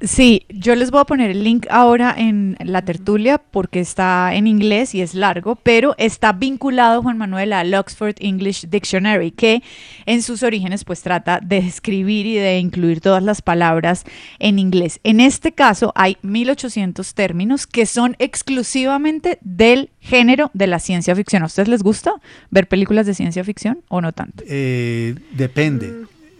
Sí, 0.01 0.47
yo 0.49 0.77
les 0.77 0.93
voy 0.93 1.01
a 1.01 1.05
poner 1.05 1.31
el 1.31 1.43
link 1.43 1.67
ahora 1.71 2.15
en 2.17 2.57
la 2.61 2.83
tertulia 2.83 3.39
porque 3.39 3.81
está 3.81 4.33
en 4.33 4.47
inglés 4.47 4.95
y 4.95 5.01
es 5.01 5.13
largo, 5.15 5.57
pero 5.57 5.97
está 5.99 6.33
vinculado, 6.33 7.03
Juan 7.03 7.19
Manuel, 7.19 7.53
al 7.53 7.75
Oxford 7.75 8.15
English 8.21 8.69
Dictionary, 8.69 9.33
que 9.33 9.61
en 10.07 10.23
sus 10.23 10.45
orígenes 10.45 10.85
pues 10.85 11.03
trata 11.03 11.41
de 11.41 11.59
escribir 11.59 12.27
y 12.27 12.37
de 12.37 12.61
incluir 12.61 13.01
todas 13.01 13.25
las 13.25 13.43
palabras 13.43 14.05
en 14.39 14.61
inglés. 14.61 15.01
En 15.03 15.19
este 15.19 15.51
caso 15.51 15.93
hay 15.97 16.17
1800 16.23 17.15
términos 17.15 17.67
que 17.67 17.85
son 17.85 18.15
exclusivamente 18.21 19.39
del 19.41 19.91
género 19.99 20.53
de 20.55 20.69
la 20.69 20.79
ciencia 20.79 21.17
ficción. 21.17 21.43
¿A 21.43 21.47
ustedes 21.47 21.69
les 21.69 21.83
gusta 21.83 22.15
ver 22.51 22.69
películas 22.69 23.07
de 23.07 23.15
ciencia 23.15 23.43
ficción 23.43 23.81
o 23.89 24.01
no 24.01 24.13
tanto? 24.13 24.45
Eh, 24.47 25.17
depende. 25.33 25.89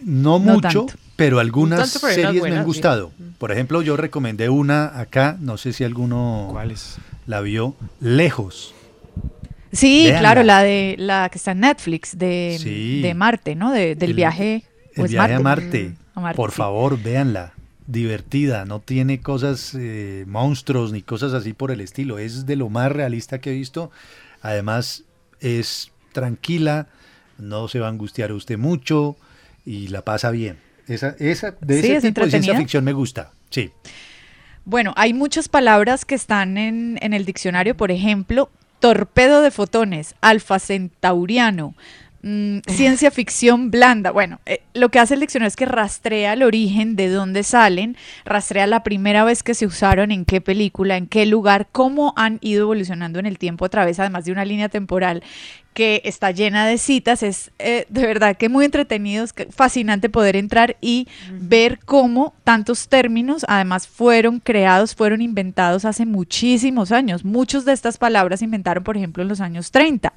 No 0.01 0.39
No 0.39 0.55
mucho, 0.55 0.85
tanto. 0.85 1.08
Pero 1.19 1.39
algunas 1.39 1.79
tanto, 1.93 2.07
pero 2.07 2.13
series 2.27 2.43
me 2.43 2.57
han 2.57 2.63
sí. 2.63 2.65
gustado. 2.65 3.11
Por 3.37 3.51
ejemplo, 3.51 3.81
yo 3.83 3.95
recomendé 3.95 4.49
una 4.49 4.99
acá, 4.99 5.37
no 5.39 5.57
sé 5.57 5.71
si 5.73 5.83
alguno 5.83 6.53
la 7.27 7.41
vio, 7.41 7.75
Lejos. 7.99 8.73
Sí, 9.71 10.05
Véanla. 10.05 10.19
claro, 10.19 10.43
la 10.43 10.63
de 10.63 10.95
la 10.97 11.29
que 11.29 11.37
está 11.37 11.51
en 11.51 11.59
Netflix 11.59 12.17
de, 12.17 12.57
Sí. 12.59 13.01
de 13.01 13.13
Marte, 13.13 13.53
¿no? 13.55 13.71
De- 13.71 13.95
del 13.95 14.11
El- 14.11 14.15
viaje. 14.15 14.63
El 14.95 15.03
¿o 15.03 15.05
es 15.05 15.11
viaje 15.11 15.35
a 15.35 15.39
Marte. 15.39 15.93
A 16.15 16.19
Marte, 16.21 16.35
Por 16.37 16.49
sí. 16.51 16.57
favor, 16.57 16.99
véanla. 17.01 17.53
Divertida, 17.85 18.65
no 18.65 18.79
tiene 18.79 19.19
cosas, 19.21 19.75
eh, 19.77 20.23
monstruos 20.27 20.91
ni 20.91 21.01
cosas 21.01 21.33
así 21.33 21.53
por 21.53 21.71
el 21.71 21.81
estilo. 21.81 22.17
Es 22.19 22.45
de 22.45 22.55
lo 22.55 22.69
más 22.69 22.91
realista 22.91 23.39
que 23.39 23.51
he 23.51 23.53
visto. 23.53 23.91
Además, 24.41 25.03
es 25.39 25.91
tranquila, 26.13 26.87
no 27.37 27.67
se 27.67 27.79
va 27.79 27.87
a 27.87 27.89
angustiar 27.89 28.31
usted 28.31 28.57
mucho 28.57 29.15
y 29.65 29.87
la 29.89 30.03
pasa 30.03 30.31
bien. 30.31 30.57
Esa, 30.89 31.15
esa, 31.19 31.55
de 31.61 31.81
Sí, 31.81 31.87
ese 31.87 31.95
es 31.97 32.03
tipo 32.03 32.21
de 32.21 32.31
ciencia 32.31 32.57
ficción 32.57 32.83
me 32.83 32.93
gusta. 32.93 33.31
Sí. 33.49 33.71
Bueno, 34.65 34.93
hay 34.97 35.13
muchas 35.13 35.47
palabras 35.47 36.03
que 36.03 36.15
están 36.15 36.57
en, 36.57 36.97
en 37.01 37.13
el 37.13 37.25
diccionario, 37.25 37.77
por 37.77 37.91
ejemplo, 37.91 38.49
torpedo 38.79 39.41
de 39.41 39.51
fotones, 39.51 40.15
alfa 40.21 40.59
centauriano, 40.59 41.75
mm, 42.21 42.59
ciencia 42.67 43.11
ficción 43.11 43.71
blanda. 43.71 44.11
Bueno, 44.11 44.39
eh, 44.45 44.61
lo 44.73 44.89
que 44.89 44.99
hace 44.99 45.13
el 45.13 45.19
diccionario 45.19 45.47
es 45.47 45.55
que 45.55 45.65
rastrea 45.65 46.33
el 46.33 46.43
origen 46.43 46.95
de 46.95 47.09
dónde 47.09 47.43
salen, 47.43 47.97
rastrea 48.25 48.67
la 48.67 48.83
primera 48.83 49.23
vez 49.23 49.43
que 49.43 49.53
se 49.53 49.65
usaron, 49.65 50.11
en 50.11 50.25
qué 50.25 50.41
película, 50.41 50.97
en 50.97 51.07
qué 51.07 51.25
lugar, 51.25 51.67
cómo 51.71 52.13
han 52.15 52.39
ido 52.41 52.63
evolucionando 52.63 53.19
en 53.19 53.25
el 53.25 53.37
tiempo 53.37 53.65
a 53.65 53.69
través, 53.69 53.99
además 53.99 54.25
de 54.25 54.31
una 54.31 54.45
línea 54.45 54.69
temporal 54.69 55.23
que 55.73 56.01
está 56.03 56.31
llena 56.31 56.67
de 56.67 56.77
citas. 56.77 57.23
Es 57.23 57.51
eh, 57.59 57.85
de 57.89 58.05
verdad 58.05 58.35
que 58.35 58.49
muy 58.49 58.65
entretenido, 58.65 59.23
es 59.23 59.33
que 59.33 59.45
fascinante 59.45 60.09
poder 60.09 60.35
entrar 60.35 60.75
y 60.81 61.07
ver 61.31 61.79
cómo 61.85 62.33
tantos 62.43 62.89
términos 62.89 63.45
además 63.47 63.87
fueron 63.87 64.39
creados, 64.39 64.95
fueron 64.95 65.21
inventados 65.21 65.85
hace 65.85 66.05
muchísimos 66.05 66.91
años. 66.91 67.23
Muchos 67.23 67.65
de 67.65 67.73
estas 67.73 67.97
palabras 67.97 68.39
se 68.39 68.45
inventaron, 68.45 68.83
por 68.83 68.97
ejemplo, 68.97 69.23
en 69.23 69.29
los 69.29 69.41
años 69.41 69.71
30. 69.71 70.11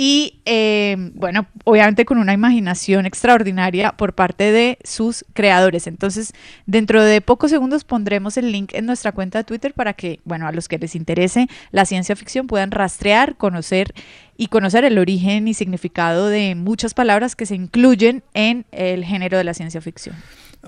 Y 0.00 0.38
eh, 0.44 0.94
bueno, 1.14 1.48
obviamente 1.64 2.04
con 2.04 2.18
una 2.18 2.32
imaginación 2.32 3.04
extraordinaria 3.04 3.90
por 3.90 4.14
parte 4.14 4.52
de 4.52 4.78
sus 4.84 5.24
creadores. 5.32 5.88
Entonces, 5.88 6.34
dentro 6.66 7.02
de 7.02 7.20
pocos 7.20 7.50
segundos 7.50 7.82
pondremos 7.82 8.36
el 8.36 8.52
link 8.52 8.74
en 8.74 8.86
nuestra 8.86 9.10
cuenta 9.10 9.38
de 9.38 9.44
Twitter 9.44 9.74
para 9.74 9.94
que, 9.94 10.20
bueno, 10.22 10.46
a 10.46 10.52
los 10.52 10.68
que 10.68 10.78
les 10.78 10.94
interese 10.94 11.48
la 11.72 11.84
ciencia 11.84 12.14
ficción 12.14 12.46
puedan 12.46 12.70
rastrear, 12.70 13.34
conocer 13.34 13.92
y 14.36 14.46
conocer 14.46 14.84
el 14.84 14.98
origen 14.98 15.48
y 15.48 15.54
significado 15.54 16.28
de 16.28 16.54
muchas 16.54 16.94
palabras 16.94 17.34
que 17.34 17.46
se 17.46 17.56
incluyen 17.56 18.22
en 18.34 18.66
el 18.70 19.04
género 19.04 19.36
de 19.36 19.42
la 19.42 19.52
ciencia 19.52 19.80
ficción. 19.80 20.14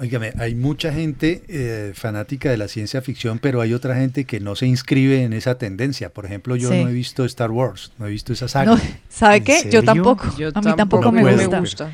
Óigame, 0.01 0.32
hay 0.38 0.55
mucha 0.55 0.92
gente 0.92 1.42
eh, 1.48 1.92
fanática 1.94 2.51
de 2.51 2.57
la 2.57 2.68
ciencia 2.68 3.03
ficción, 3.03 3.38
pero 3.38 3.61
hay 3.61 3.74
otra 3.74 3.94
gente 3.96 4.24
que 4.24 4.40
no 4.40 4.57
se 4.57 4.66
inscribe 4.66 5.22
en 5.24 5.34
esa 5.34 5.59
tendencia. 5.59 6.09
Por 6.11 6.24
ejemplo, 6.24 6.57
yo 6.57 6.70
Sí. 6.70 6.82
no 6.82 6.88
he 6.88 6.92
visto 6.92 7.24
Star 7.26 7.51
Wars, 7.51 7.92
no 7.98 8.07
he 8.07 8.11
visto 8.11 8.32
esa 8.32 8.48
saga. 8.48 8.72
No, 8.72 8.80
¿Sabe 9.11 9.36
¿En 9.36 9.44
qué? 9.44 9.68
Yo 9.70 9.82
tampoco. 9.82 10.24
a 10.55 10.61
mí 10.62 10.72
tampoco 10.76 11.12
me 11.12 11.20
puedo. 11.20 11.61
gusta. 11.61 11.92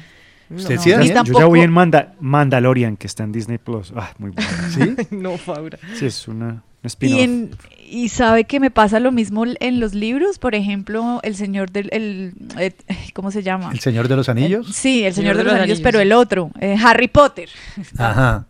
¿Usted 0.48 0.76
No. 0.76 0.82
sí, 0.82 0.90
Daniel? 0.90 1.18
Yo 1.24 1.38
ya 1.40 1.46
voy 1.46 1.60
en 1.60 1.72
Manda- 1.72 2.14
Mandalorian, 2.20 2.96
que 2.96 3.08
está 3.08 3.24
en 3.24 3.32
Disney 3.32 3.58
Plus. 3.58 3.92
Ah, 3.96 4.14
muy 4.18 4.30
bueno. 4.30 4.50
¿Sí? 4.70 4.94
no, 5.10 5.36
Fabra. 5.38 5.76
Sí, 5.98 6.06
es 6.06 6.28
una, 6.28 6.62
un 6.75 6.75
Y, 7.00 7.20
en- 7.20 7.50
sabe 8.08 8.44
que 8.44 8.60
me 8.60 8.70
pasa 8.70 9.00
lo 9.00 9.12
mismo 9.12 9.44
en 9.46 9.80
los 9.80 9.94
libros, 9.94 10.38
por 10.38 10.54
ejemplo, 10.54 11.20
el 11.22 11.36
señor 11.36 11.70
del, 11.70 11.88
el, 11.92 12.34
eh, 12.58 12.72
¿cómo 13.14 13.30
se 13.30 13.42
llama? 13.42 13.70
¿El 13.72 13.80
Señor 13.80 14.08
de 14.08 14.16
los 14.16 14.28
Anillos? 14.28 14.74
Sí, 14.74 15.04
el 15.04 15.14
señor, 15.14 15.36
de 15.36 15.44
los, 15.44 15.52
anillos, 15.54 15.80
pero 15.80 16.00
el 16.00 16.12
otro, 16.12 16.50
eh, 16.60 16.76
Harry 16.82 17.08
Potter. 17.08 17.48
Ajá. 17.98 18.46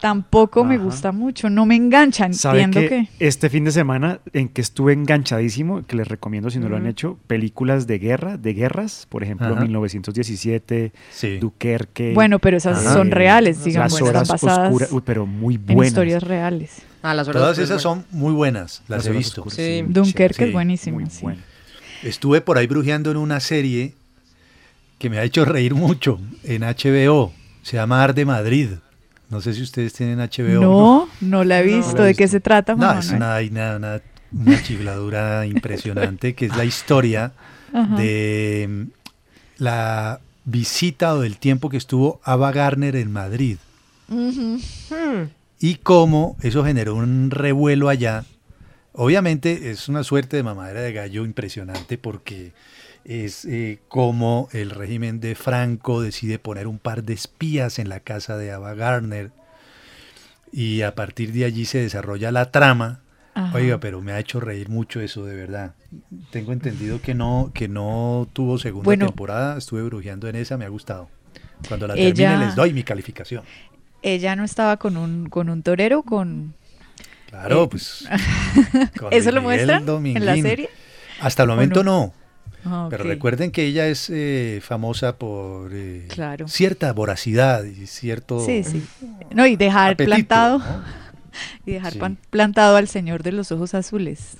Tampoco 0.00 0.64
me 0.64 0.76
gusta 0.76 1.12
mucho, 1.12 1.48
no 1.48 1.64
me 1.64 1.76
engancha, 1.76 2.30
¿Sabe 2.34 2.60
entiendo 2.60 2.90
que 2.90 3.08
que... 3.16 3.26
este 3.26 3.48
fin 3.48 3.64
de 3.64 3.70
semana 3.70 4.20
en 4.34 4.50
que 4.50 4.60
estuve 4.60 4.92
enganchadísimo, 4.92 5.86
que 5.86 5.96
les 5.96 6.06
recomiendo 6.06 6.50
si 6.50 6.58
no 6.58 6.68
lo 6.68 6.76
han 6.76 6.86
hecho, 6.86 7.18
películas 7.26 7.86
de 7.86 7.98
guerra, 7.98 8.36
de 8.36 8.52
guerras, 8.52 9.06
por 9.08 9.22
ejemplo, 9.22 9.46
Ajá. 9.46 9.62
1917, 9.62 10.92
Duquerque. 11.40 12.12
Bueno, 12.12 12.38
pero 12.38 12.58
esas 12.58 12.82
son 12.82 13.12
reales, 13.12 13.64
digamos, 13.64 13.92
Las 13.92 14.02
horas 14.02 14.28
basadas 14.28 14.68
oscuras, 14.68 14.92
uy, 14.92 15.02
pero 15.06 15.24
muy 15.24 15.54
En 15.54 15.66
buenas. 15.66 15.86
historias 15.86 16.22
reales. 16.22 16.82
Ah, 17.04 17.12
las 17.12 17.28
Todas 17.28 17.58
esas 17.58 17.82
son 17.82 18.06
muy 18.10 18.32
buenas, 18.32 18.82
las, 18.88 19.04
Las 19.04 19.06
he 19.06 19.10
visto. 19.10 19.42
oscuras, 19.42 19.56
Sí. 19.56 19.80
sí. 19.80 19.84
Dunkerque 19.88 20.46
es 20.46 20.52
buenísimo, 20.52 21.00
sí. 21.10 21.26
Estuve 22.02 22.40
por 22.40 22.56
ahí 22.56 22.66
brujeando 22.66 23.10
en 23.10 23.18
una 23.18 23.40
serie 23.40 23.94
que 24.98 25.10
me 25.10 25.18
ha 25.18 25.22
hecho 25.24 25.44
reír 25.44 25.74
mucho 25.74 26.18
en 26.44 26.62
HBO. 26.62 27.32
Se 27.62 27.76
llama 27.76 28.02
Arde 28.02 28.24
Madrid. 28.24 28.68
No 29.28 29.40
sé 29.42 29.52
si 29.52 29.60
ustedes 29.62 29.92
tienen 29.92 30.18
HBO. 30.18 30.60
No, 30.62 31.08
no 31.20 31.44
la 31.44 31.60
he 31.60 31.62
visto. 31.62 32.02
¿De 32.02 32.14
qué 32.14 32.26
se 32.26 32.40
trata, 32.40 32.74
No, 32.74 32.98
es 32.98 33.10
una, 33.10 33.36
una, 33.50 33.76
una, 33.76 34.00
una 34.32 34.62
chifladura 34.62 35.44
impresionante 35.46 36.34
que 36.34 36.46
es 36.46 36.56
la 36.56 36.64
historia 36.64 37.32
Ajá. 37.72 37.96
de 37.96 38.66
mm, 38.68 38.82
la 39.62 40.20
visita 40.46 41.14
o 41.14 41.20
del 41.20 41.36
tiempo 41.38 41.68
que 41.68 41.76
estuvo 41.76 42.20
Ava 42.24 42.50
Gardner 42.52 42.96
en 42.96 43.10
Madrid 43.12 43.56
Ujú. 44.08 44.58
Y 45.64 45.76
cómo 45.76 46.36
eso 46.42 46.62
generó 46.64 46.94
un 46.94 47.30
revuelo 47.30 47.88
allá. 47.88 48.24
Obviamente 48.92 49.70
es 49.70 49.88
una 49.88 50.04
suerte 50.04 50.36
de 50.36 50.42
mamadera 50.42 50.80
de 50.82 50.92
gallo 50.92 51.24
impresionante 51.24 51.96
porque 51.96 52.52
es 53.04 53.44
eh, 53.46 53.80
como 53.88 54.48
el 54.52 54.70
régimen 54.70 55.20
de 55.20 55.34
Franco 55.34 56.00
decide 56.02 56.38
poner 56.38 56.66
un 56.66 56.78
par 56.78 57.02
de 57.02 57.14
espías 57.14 57.78
en 57.78 57.88
la 57.88 58.00
casa 58.00 58.36
de 58.36 58.52
Ava 58.52 58.74
Gardner 58.74 59.30
y 60.52 60.82
a 60.82 60.94
partir 60.94 61.32
de 61.32 61.44
allí 61.44 61.64
se 61.64 61.78
desarrolla 61.78 62.30
la 62.30 62.50
trama. 62.50 63.00
Ajá. 63.34 63.56
Oiga, 63.56 63.78
pero 63.80 64.00
me 64.00 64.12
ha 64.12 64.20
hecho 64.20 64.38
reír 64.40 64.68
mucho 64.68 65.00
eso, 65.00 65.24
de 65.24 65.34
verdad. 65.34 65.74
Tengo 66.30 66.52
entendido 66.52 67.00
que 67.02 67.14
no, 67.14 67.50
que 67.52 67.68
no 67.68 68.28
tuvo 68.32 68.58
segunda 68.58 68.84
Bueno. 68.84 69.06
temporada, 69.06 69.58
estuve 69.58 69.82
brujeando 69.82 70.28
en 70.28 70.36
esa, 70.36 70.56
me 70.56 70.64
ha 70.64 70.68
gustado. 70.68 71.08
Cuando 71.68 71.86
la 71.88 71.94
Ella- 71.94 72.14
termine 72.14 72.46
les 72.46 72.54
doy 72.54 72.72
mi 72.72 72.84
calificación. 72.84 73.42
Ella 74.04 74.36
no 74.36 74.44
estaba 74.44 74.76
con 74.76 74.96
un, 74.96 75.28
con 75.28 75.48
un 75.48 75.62
torero, 75.62 76.02
con... 76.02 76.54
Claro, 77.30 77.64
Eh, 77.64 77.68
pues. 77.70 78.06
con 78.98 79.12
¿Eso 79.12 79.30
lo 79.32 79.42
muestran 79.42 79.80
en 79.80 79.86
la 79.86 79.92
Dominguín. 79.92 80.42
serie? 80.42 80.70
Hasta 81.20 81.42
el 81.42 81.50
¿O 81.50 81.54
momento 81.54 81.82
no? 81.82 82.12
no. 82.12 82.14
Ah, 82.66 82.86
Pero 82.90 83.04
recuerden 83.04 83.50
que 83.50 83.64
ella 83.64 83.86
es 83.88 84.08
eh, 84.10 84.60
famosa 84.62 85.16
por 85.18 85.70
eh, 85.74 86.06
Claro. 86.08 86.48
cierta 86.48 86.92
voracidad 86.92 87.64
y 87.64 87.86
cierto. 87.86 88.40
Sí, 88.44 88.62
sí. 88.64 88.82
No, 89.34 89.46
y 89.46 89.56
dejar 89.56 89.92
apetito, 89.94 90.14
plantado... 90.14 90.58
¿no? 90.60 90.64
Y 91.66 91.72
dejar 91.72 91.92
Sí. 91.94 92.00
plantado 92.30 92.76
al 92.76 92.86
señor 92.88 93.22
de 93.24 93.32
los 93.32 93.50
ojos 93.50 93.74
azules, 93.74 94.36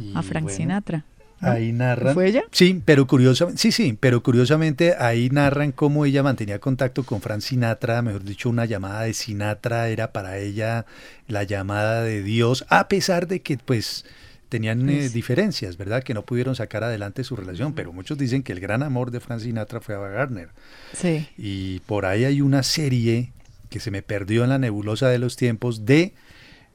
Y 0.00 0.16
a 0.16 0.22
Frank 0.22 0.44
bueno, 0.44 0.56
Sinatra. 0.56 1.04
Ahí 1.40 1.72
narran. 1.72 2.14
¿Fue 2.14 2.28
ella? 2.28 2.44
Sí, 2.52 2.82
pero 2.84 3.06
curiosamente, 3.06 3.60
sí, 3.60 3.72
sí, 3.72 3.96
pero 3.98 4.22
curiosamente 4.22 4.94
ahí 4.98 5.30
narran 5.30 5.72
cómo 5.72 6.04
ella 6.04 6.22
mantenía 6.22 6.58
contacto 6.58 7.02
con 7.04 7.20
Frank 7.22 7.40
Sinatra, 7.40 8.02
mejor 8.02 8.24
dicho, 8.24 8.50
una 8.50 8.66
llamada 8.66 9.02
de 9.02 9.14
Sinatra 9.14 9.88
era 9.88 10.12
para 10.12 10.38
ella 10.38 10.84
la 11.28 11.44
llamada 11.44 12.02
de 12.02 12.22
Dios, 12.22 12.66
a 12.68 12.88
pesar 12.88 13.26
de 13.26 13.40
que 13.40 13.56
pues 13.56 14.04
tenían 14.50 14.88
eh, 14.90 14.96
Pues- 14.98 15.12
diferencias, 15.12 15.76
¿verdad? 15.76 16.02
Que 16.02 16.12
no 16.12 16.22
pudieron 16.22 16.56
sacar 16.56 16.84
adelante 16.84 17.24
su 17.24 17.36
relación, 17.36 17.72
pero 17.72 17.92
muchos 17.92 18.18
dicen 18.18 18.42
que 18.42 18.52
el 18.52 18.60
gran 18.60 18.82
amor 18.82 19.10
de 19.10 19.20
Frank 19.20 19.40
Sinatra 19.40 19.80
fue 19.80 19.94
a 19.94 19.98
Gardner. 19.98 20.48
Sí. 20.92 21.26
Y 21.38 21.78
por 21.80 22.04
ahí 22.04 22.24
hay 22.24 22.40
una 22.42 22.62
serie 22.62 23.32
que 23.70 23.78
se 23.80 23.90
me 23.92 24.02
perdió 24.02 24.42
en 24.42 24.50
la 24.50 24.58
nebulosa 24.58 25.08
de 25.08 25.18
los 25.20 25.36
tiempos 25.36 25.86
de 25.86 26.12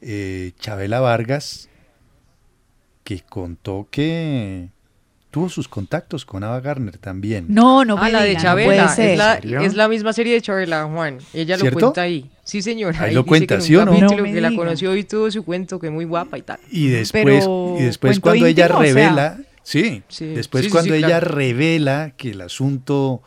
eh, 0.02 0.54
Chabela 0.60 1.02
Vargas, 1.02 1.68
que 3.06 3.22
contó 3.22 3.88
que 3.90 4.68
tuvo 5.32 5.48
sus 5.48 5.68
contactos 5.68 6.26
con 6.26 6.44
Ava 6.44 6.60
Gardner 6.60 6.98
también. 6.98 7.46
No, 7.50 7.86
no 7.86 7.98
Ah, 8.00 8.10
la 8.10 8.22
de 8.24 8.30
diga, 8.30 8.40
no 8.40 8.44
Chabela. 8.44 8.88
ser. 8.90 9.10
es, 9.12 9.18
la, 9.18 9.34
es 9.64 9.74
la 9.76 9.88
misma 9.88 10.12
serie 10.12 10.34
de 10.34 10.42
Chabela, 10.42 10.86
Juan. 10.86 11.20
Ella 11.34 11.56
lo 11.58 11.72
cuenta 11.72 12.02
ahí. 12.02 12.30
Sí, 12.44 12.62
señora. 12.62 13.00
Ahí 13.02 13.14
lo 13.14 13.22
dice 13.22 13.28
cuenta, 13.30 13.62
¿sí 13.62 13.76
o 13.76 13.86
no? 13.86 13.94
No 13.98 14.24
que 14.24 14.42
la 14.42 14.54
conoció 14.56 14.96
y 14.96 15.04
tuvo 15.04 15.30
su 15.32 15.44
cuento, 15.46 15.80
que 15.80 15.90
muy 15.90 16.06
guapa 16.06 16.38
y 16.38 16.42
tal. 16.42 16.60
Y 16.72 16.88
después, 16.88 17.24
Pero, 17.24 17.76
y 17.80 17.84
después 17.84 18.20
¿cuento 18.20 18.22
cuando 18.22 18.46
ella 18.48 18.66
íntimo? 18.66 18.80
O 18.80 18.84
sea, 18.84 18.94
revela, 18.94 19.38
sí, 19.64 20.04
Sí. 20.08 20.26
después 20.28 20.66
Sí, 20.66 20.72
cuando 20.72 20.94
sí, 20.94 20.98
ella 21.00 21.20
claro. 21.20 21.36
revela 21.36 22.14
que 22.18 22.32
el 22.32 22.42
asunto 22.42 23.22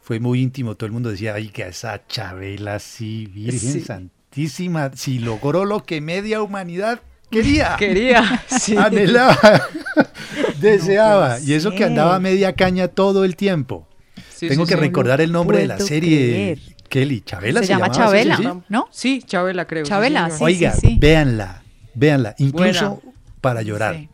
fue 0.00 0.20
muy 0.20 0.40
íntimo, 0.40 0.74
todo 0.74 0.86
el 0.86 0.92
mundo 0.92 1.10
decía, 1.10 1.34
ay, 1.34 1.48
que 1.48 1.66
esa 1.68 2.06
Chabela 2.06 2.78
sí, 2.78 3.26
Virgen 3.26 3.58
Sí. 3.60 3.80
Santísima. 3.82 4.08
Santísima, 4.30 4.90
si 4.94 5.18
logró 5.18 5.64
lo 5.64 5.84
que 5.84 6.00
media 6.00 6.40
humanidad 6.42 7.00
quería. 7.30 7.76
Quería, 7.78 8.42
sí. 8.46 8.76
Anhelaba, 8.76 9.36
deseaba. 10.60 11.38
y 11.40 11.52
eso 11.54 11.72
que 11.72 11.84
andaba 11.84 12.18
media 12.20 12.52
caña 12.54 12.88
todo 12.88 13.24
el 13.24 13.36
tiempo. 13.36 13.86
Sí, 14.34 14.48
Tengo 14.48 14.66
sí, 14.66 14.70
que 14.70 14.74
sí. 14.76 14.80
recordar 14.80 15.20
el 15.20 15.32
nombre 15.32 15.58
de 15.58 15.66
la 15.66 15.78
serie. 15.78 16.18
creer. 16.30 16.58
Kelly, 16.88 17.20
Chabela 17.20 17.60
Se 17.60 17.66
se, 17.66 17.72
llama 17.74 17.88
llamaba, 17.88 17.94
¿sí, 18.18 18.28
Chabela? 18.28 18.62
¿no? 18.70 18.88
Sí, 18.90 19.22
Chabela 19.26 19.66
creo. 19.66 19.84
Chabela, 19.84 20.30
sí, 20.30 20.42
Oiga, 20.42 20.72
sí, 20.72 20.80
sí. 20.80 20.96
véanla, 20.98 21.62
véanla, 21.94 22.34
incluso 22.38 22.94
Buena. 23.02 23.12
para 23.42 23.60
llorar, 23.62 23.94
Sí. 23.96 24.08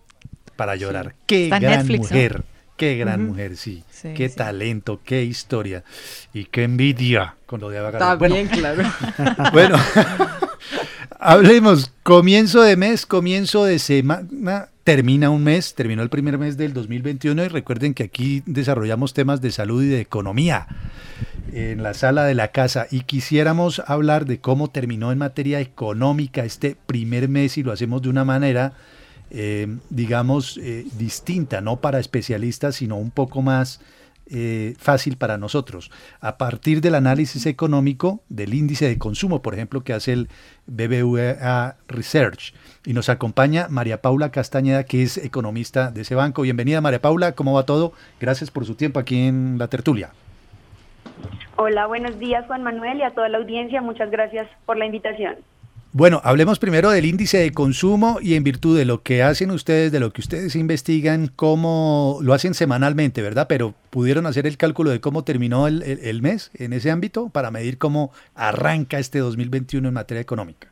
para 0.57 0.75
llorar. 0.75 1.15
Qué 1.27 1.45
Está 1.45 1.61
gran 1.61 1.79
Netflix, 1.79 2.01
¿no? 2.01 2.17
mujer, 2.17 2.45
qué 2.77 2.97
gran 2.97 3.27
mujer, 3.27 3.57
sí. 3.57 3.85
Sí, 3.91 4.09
qué 4.17 4.29
sí. 4.29 4.35
talento, 4.35 5.01
qué 5.05 5.23
historia 5.23 5.85
y 6.33 6.47
qué 6.47 6.65
envidia 6.65 7.37
con 7.47 7.61
lo 7.61 7.69
de 7.71 7.79
Ava 7.79 7.93
Gardner. 7.93 8.19
También, 8.19 8.49
claro. 8.49 8.83
Bueno, 9.53 9.79
hablemos, 11.25 11.91
comienzo 12.03 12.61
de 12.61 12.77
mes, 12.77 13.07
comienzo 13.07 13.65
de 13.65 13.79
semana, 13.79 14.69
termina 14.85 15.31
un 15.31 15.43
mes, 15.43 15.75
terminó 15.75 16.03
el 16.03 16.11
primer 16.11 16.37
mes 16.37 16.59
del 16.59 16.75
2021 16.75 17.45
y 17.45 17.49
recuerden 17.49 17.95
que 17.95 18.05
aquí 18.05 18.43
desarrollamos 18.45 19.15
temas 19.15 19.41
de 19.41 19.51
salud 19.51 19.83
y 19.83 19.89
de 19.89 20.01
economía 20.01 20.67
en 21.51 21.83
la 21.83 21.95
sala 21.95 22.25
de 22.25 22.35
la 22.35 22.49
casa. 22.49 22.87
Y 22.91 23.01
quisiéramos 23.01 23.83
hablar 23.87 24.27
de 24.27 24.39
cómo 24.39 24.69
terminó 24.69 25.13
en 25.13 25.19
materia 25.19 25.61
económica 25.61 26.45
este 26.45 26.77
primer 26.87 27.31
mes 27.31 27.57
y 27.57 27.63
lo 27.63 27.73
hacemos 27.73 28.03
de 28.03 28.11
una 28.11 28.27
manera, 28.27 28.75
eh, 29.31 29.79
digamos, 29.89 30.59
eh, 30.59 30.85
distinta, 30.99 31.63
no 31.63 31.81
para 31.81 32.01
especialistas, 32.01 32.77
sino 32.77 32.97
un 32.97 33.11
poco 33.11 33.41
más 33.41 33.81
eh, 34.31 34.75
fácil 34.79 35.17
para 35.17 35.39
nosotros. 35.39 35.91
A 36.21 36.39
partir 36.39 36.81
del 36.81 36.95
análisis 36.95 37.47
económico 37.47 38.21
del 38.29 38.55
índice 38.55 38.89
de 38.89 38.99
consumo, 38.99 39.43
por 39.43 39.55
ejemplo, 39.55 39.85
que 39.85 39.93
hace 39.93 40.13
el 40.13 40.29
BBVA 40.67 41.77
Research. 41.89 42.55
Y 42.85 42.93
nos 42.93 43.09
acompaña 43.09 43.67
María 43.69 44.01
Paula 44.03 44.31
Castañeda, 44.31 44.85
que 44.85 45.03
es 45.03 45.19
economista 45.19 45.91
de 45.91 46.03
ese 46.03 46.15
banco. 46.15 46.43
Bienvenida, 46.43 46.81
María 46.81 47.01
Paula, 47.01 47.33
¿cómo 47.33 47.55
va 47.55 47.67
todo? 47.67 47.93
Gracias 48.21 48.51
por 48.51 48.65
su 48.65 48.75
tiempo 48.75 48.99
aquí 48.99 49.27
en 49.27 49.59
la 49.59 49.69
tertulia. 49.69 50.11
Hola, 51.57 51.87
buenos 51.87 52.19
días 52.19 52.45
Juan 52.47 52.63
Manuel 52.63 52.99
y 52.99 53.03
a 53.03 53.11
toda 53.11 53.29
la 53.29 53.39
audiencia. 53.39 53.81
Muchas 53.81 54.11
gracias 54.11 54.49
por 54.67 54.77
la 54.77 54.87
invitación. 54.87 55.37
Bueno, 55.97 56.21
hablemos 56.25 56.59
primero 56.59 56.91
del 56.91 57.05
índice 57.05 57.39
de 57.39 57.53
consumo 57.53 58.17
y 58.21 58.35
en 58.35 58.43
virtud 58.43 58.77
de 58.77 58.85
lo 58.85 59.03
que 59.05 59.23
hacen 59.23 59.53
ustedes, 59.53 59.93
de 59.93 60.01
lo 60.01 60.11
que 60.11 60.23
ustedes 60.23 60.57
investigan, 60.57 61.29
cómo 61.29 62.19
lo 62.21 62.35
hacen 62.35 62.55
semanalmente, 62.55 63.23
¿verdad? 63.23 63.47
Pero 63.49 63.75
pudieron 63.91 64.27
hacer 64.27 64.45
el 64.49 64.57
cálculo 64.57 64.91
de 64.91 65.01
cómo 65.01 65.23
terminó 65.23 65.69
el, 65.69 66.21
mes 66.21 66.51
en 66.59 66.73
ese 66.73 66.91
ámbito 66.91 67.29
para 67.29 67.53
medir 67.53 67.79
cómo 67.79 68.11
arranca 68.35 68.99
este 68.99 69.21
2021 69.21 69.87
en 69.87 69.95
materia 69.95 70.21
económica. 70.21 70.67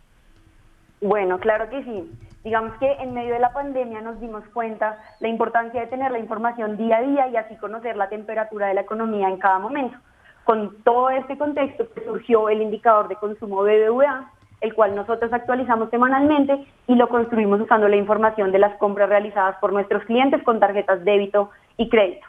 Bueno, 1.01 1.39
claro 1.39 1.71
que 1.71 1.85
sí. 1.85 2.11
Digamos 2.43 2.73
que 2.81 2.91
en 2.91 3.15
medio 3.15 3.35
de 3.35 3.39
la 3.39 3.53
pandemia 3.53 4.01
nos 4.01 4.21
dimos 4.21 4.43
cuenta 4.53 4.99
la 5.21 5.29
importancia 5.29 5.83
de 5.83 5.87
tener 5.87 6.11
la 6.11 6.19
información 6.19 6.77
día 6.77 6.97
a 6.97 7.03
día 7.03 7.29
y 7.29 7.37
así 7.37 7.55
conocer 7.59 7.97
la 7.97 8.09
temperatura 8.09 8.67
de 8.67 8.75
la 8.75 8.81
economía 8.81 9.29
en 9.29 9.39
cada 9.39 9.61
momento. 9.61 9.97
Con 10.43 10.83
todo 10.83 11.11
este 11.11 11.39
contexto 11.39 11.87
pues, 11.95 12.07
surgió 12.07 12.49
el 12.49 12.61
indicador 12.61 13.07
de 13.07 13.15
consumo 13.15 13.63
BBVA, 13.63 14.29
el 14.63 14.75
cual 14.75 14.95
nosotros 14.95 15.33
actualizamos 15.33 15.91
semanalmente 15.91 16.65
y 16.87 16.95
lo 16.95 17.09
construimos 17.09 17.61
usando 17.61 17.89
la 17.89 17.97
información 17.97 18.53
de 18.53 18.61
las 18.61 18.75
compras 18.79 19.09
realizadas 19.09 19.57
por 19.61 19.73
nuestros 19.73 20.05
clientes 20.05 20.43
con 20.45 20.61
tarjetas 20.61 21.05
débito 21.05 21.51
y 21.77 21.89
crédito. 21.89 22.27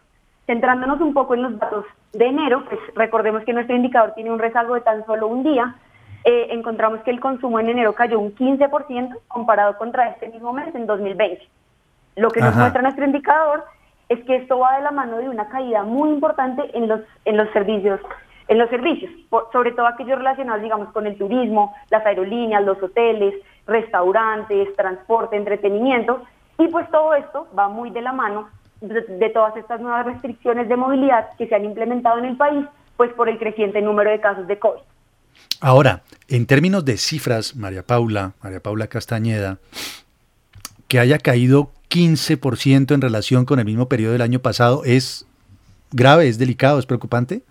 Centrándonos 0.48 1.00
un 1.00 1.14
poco 1.14 1.36
en 1.36 1.44
los 1.44 1.58
datos 1.58 1.86
de 2.12 2.26
enero, 2.26 2.66
pues 2.68 2.82
recordemos 2.96 3.44
que 3.44 3.54
nuestro 3.54 3.76
indicador 3.76 4.14
tiene 4.16 4.32
un 4.32 4.40
rezago 4.40 4.74
de 4.74 4.82
tan 4.82 5.06
solo 5.06 5.28
un 5.28 5.44
día, 5.44 5.76
eh, 6.26 6.48
encontramos 6.50 7.02
que 7.02 7.12
el 7.12 7.20
consumo 7.20 7.60
en 7.60 7.70
enero 7.70 7.94
cayó 7.94 8.20
un 8.20 8.34
15% 8.36 9.16
comparado 9.28 9.78
contra 9.78 10.10
este 10.10 10.30
mismo 10.30 10.54
mes 10.54 10.74
en 10.74 10.88
2020. 10.88 11.48
Lo 12.16 12.32
que 12.32 12.42
nos 12.42 12.56
muestra 12.56 12.82
nuestro 12.82 13.06
indicador 13.06 13.64
es 14.10 14.24
que 14.26 14.38
esto 14.38 14.58
va 14.58 14.78
de 14.78 14.84
la 14.84 14.92
mano 14.92 15.18
de 15.18 15.30
una 15.30 15.48
caída 15.50 15.84
muy 15.84 16.10
importante 16.10 16.64
en 16.74 16.88
los, 16.88 17.02
en 17.26 17.38
los 17.38 17.50
servicios, 17.52 18.00
en 18.48 18.58
los 18.58 18.70
servicios, 18.70 19.12
sobre 19.52 19.72
todo 19.72 19.88
aquellos 19.88 20.18
relacionados, 20.18 20.62
digamos, 20.62 20.92
con 20.92 21.08
el 21.08 21.18
turismo, 21.18 21.74
las 21.90 22.06
aerolíneas, 22.06 22.64
los 22.64 22.82
hoteles, 22.82 23.36
restaurantes, 23.66 24.76
transporte, 24.76 25.38
entretenimiento, 25.38 26.24
y 26.60 26.68
pues 26.68 26.90
todo 26.92 27.16
esto 27.16 27.48
va 27.58 27.70
muy 27.70 27.90
de 27.90 28.02
la 28.02 28.14
mano 28.14 28.50
de, 28.82 29.02
de 29.02 29.30
todas 29.30 29.56
estas 29.58 29.80
nuevas 29.80 30.06
restricciones 30.06 30.68
de 30.68 30.76
movilidad 30.76 31.30
que 31.38 31.48
se 31.48 31.56
han 31.56 31.66
implementado 31.66 32.20
en 32.20 32.26
el 32.26 32.38
país, 32.38 32.66
pues 32.98 33.12
por 33.14 33.30
el 33.30 33.40
creciente 33.40 33.82
número 33.82 34.12
de 34.12 34.20
casos 34.20 34.48
de 34.48 34.60
COVID. 34.60 34.82
Ahora, 35.62 36.04
en 36.28 36.46
términos 36.46 36.86
de 36.86 36.98
cifras, 36.98 37.56
María 37.56 37.84
Paula, 37.84 38.34
María 38.44 38.60
Paula 38.60 38.88
Castañeda, 38.88 39.60
que 40.88 41.00
haya 41.00 41.18
caído 41.18 41.72
15% 41.90 42.94
en 42.94 43.02
relación 43.02 43.46
con 43.46 43.60
el 43.60 43.66
mismo 43.66 43.88
periodo 43.88 44.14
del 44.14 44.22
año 44.22 44.40
pasado, 44.40 44.84
¿es 44.84 45.26
grave, 45.92 46.28
es 46.28 46.38
delicado, 46.38 46.80
es 46.80 46.86
preocupante? 46.86 47.44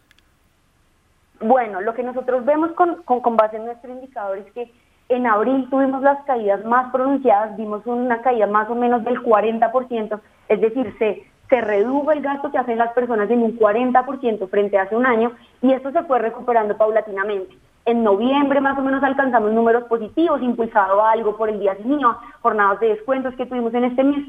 Bueno, 1.43 1.81
lo 1.81 1.95
que 1.95 2.03
nosotros 2.03 2.45
vemos 2.45 2.73
con, 2.73 3.03
con, 3.03 3.21
con 3.21 3.37
base 3.37 3.57
en 3.57 3.65
nuestro 3.65 3.91
indicador 3.91 4.39
es 4.39 4.53
que 4.53 4.71
en 5.09 5.27
abril 5.27 5.69
tuvimos 5.69 6.03
las 6.03 6.23
caídas 6.25 6.65
más 6.65 6.93
pronunciadas, 6.93 7.57
vimos 7.57 7.85
una 7.87 8.23
caída 8.23 8.47
más 8.47 8.69
o 8.71 8.75
menos 8.75 9.05
del 9.05 9.21
40%, 9.23 10.21
es 10.49 10.61
decir, 10.61 10.95
se, 10.99 11.25
se 11.49 11.61
redujo 11.61 12.13
el 12.13 12.23
gasto 12.23 12.51
que 12.51 12.59
hacen 12.59 12.79
las 12.79 12.93
personas 12.93 13.29
en 13.29 13.43
un 13.43 13.59
40% 13.59 14.49
frente 14.49 14.79
a 14.79 14.83
hace 14.83 14.97
un 14.97 15.05
año 15.05 15.33
y 15.61 15.73
esto 15.73 15.91
se 15.91 16.03
fue 16.05 16.19
recuperando 16.19 16.77
paulatinamente. 16.77 17.55
En 17.85 18.05
noviembre 18.05 18.61
más 18.61 18.79
o 18.79 18.83
menos 18.83 19.03
alcanzamos 19.03 19.53
números 19.53 19.85
positivos, 19.85 20.41
impulsado 20.41 21.05
algo 21.05 21.37
por 21.37 21.51
el 21.51 21.59
día 21.59 21.77
sin 21.77 21.99
IVA, 21.99 22.21
jornadas 22.41 22.79
de 22.81 22.89
descuentos 22.89 23.35
que 23.35 23.47
tuvimos 23.47 23.75
en 23.75 23.85
este 23.85 24.05
mes, 24.05 24.25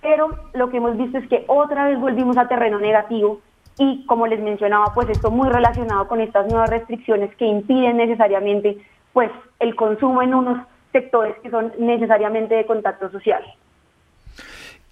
pero 0.00 0.30
lo 0.54 0.70
que 0.70 0.76
hemos 0.76 0.96
visto 0.96 1.18
es 1.18 1.28
que 1.28 1.44
otra 1.48 1.84
vez 1.84 1.98
volvimos 1.98 2.38
a 2.38 2.48
terreno 2.48 2.78
negativo 2.78 3.40
y 3.78 4.04
como 4.06 4.26
les 4.26 4.40
mencionaba, 4.40 4.92
pues 4.94 5.08
esto 5.08 5.30
muy 5.30 5.48
relacionado 5.48 6.06
con 6.08 6.20
estas 6.20 6.46
nuevas 6.48 6.70
restricciones 6.70 7.34
que 7.36 7.46
impiden 7.46 7.96
necesariamente 7.96 8.78
pues 9.12 9.30
el 9.60 9.74
consumo 9.74 10.22
en 10.22 10.34
unos 10.34 10.66
sectores 10.92 11.34
que 11.42 11.50
son 11.50 11.72
necesariamente 11.78 12.54
de 12.54 12.66
contacto 12.66 13.10
social. 13.10 13.42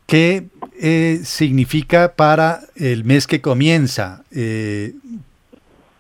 ¿Qué 0.07 0.49
eh, 0.81 1.21
significa 1.23 2.15
para 2.17 2.61
el 2.75 3.05
mes 3.05 3.27
que 3.27 3.41
comienza? 3.41 4.25
Eh, 4.35 4.95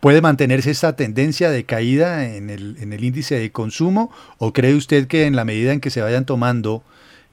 ¿Puede 0.01 0.20
mantenerse 0.22 0.70
esta 0.70 0.97
tendencia 0.97 1.51
de 1.51 1.64
caída 1.64 2.26
en 2.26 2.51
el, 2.51 2.76
en 2.81 2.93
el 2.93 3.05
índice 3.05 3.39
de 3.39 3.53
consumo 3.53 4.11
o 4.39 4.53
cree 4.53 4.74
usted 4.74 5.07
que 5.07 5.26
en 5.26 5.37
la 5.37 5.45
medida 5.45 5.72
en 5.72 5.81
que 5.81 5.91
se 5.91 6.01
vayan 6.01 6.24
tomando 6.24 6.83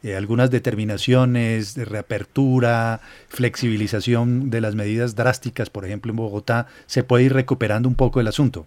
eh, 0.07 0.15
algunas 0.15 0.49
determinaciones 0.49 1.75
de 1.75 1.83
reapertura, 1.83 3.01
flexibilización 3.27 4.49
de 4.49 4.61
las 4.61 4.73
medidas 4.73 5.15
drásticas, 5.17 5.69
por 5.69 5.83
ejemplo 5.83 6.11
en 6.11 6.15
Bogotá, 6.15 6.67
se 6.85 7.03
puede 7.03 7.25
ir 7.25 7.33
recuperando 7.33 7.89
un 7.89 7.95
poco 7.95 8.21
el 8.21 8.27
asunto? 8.27 8.65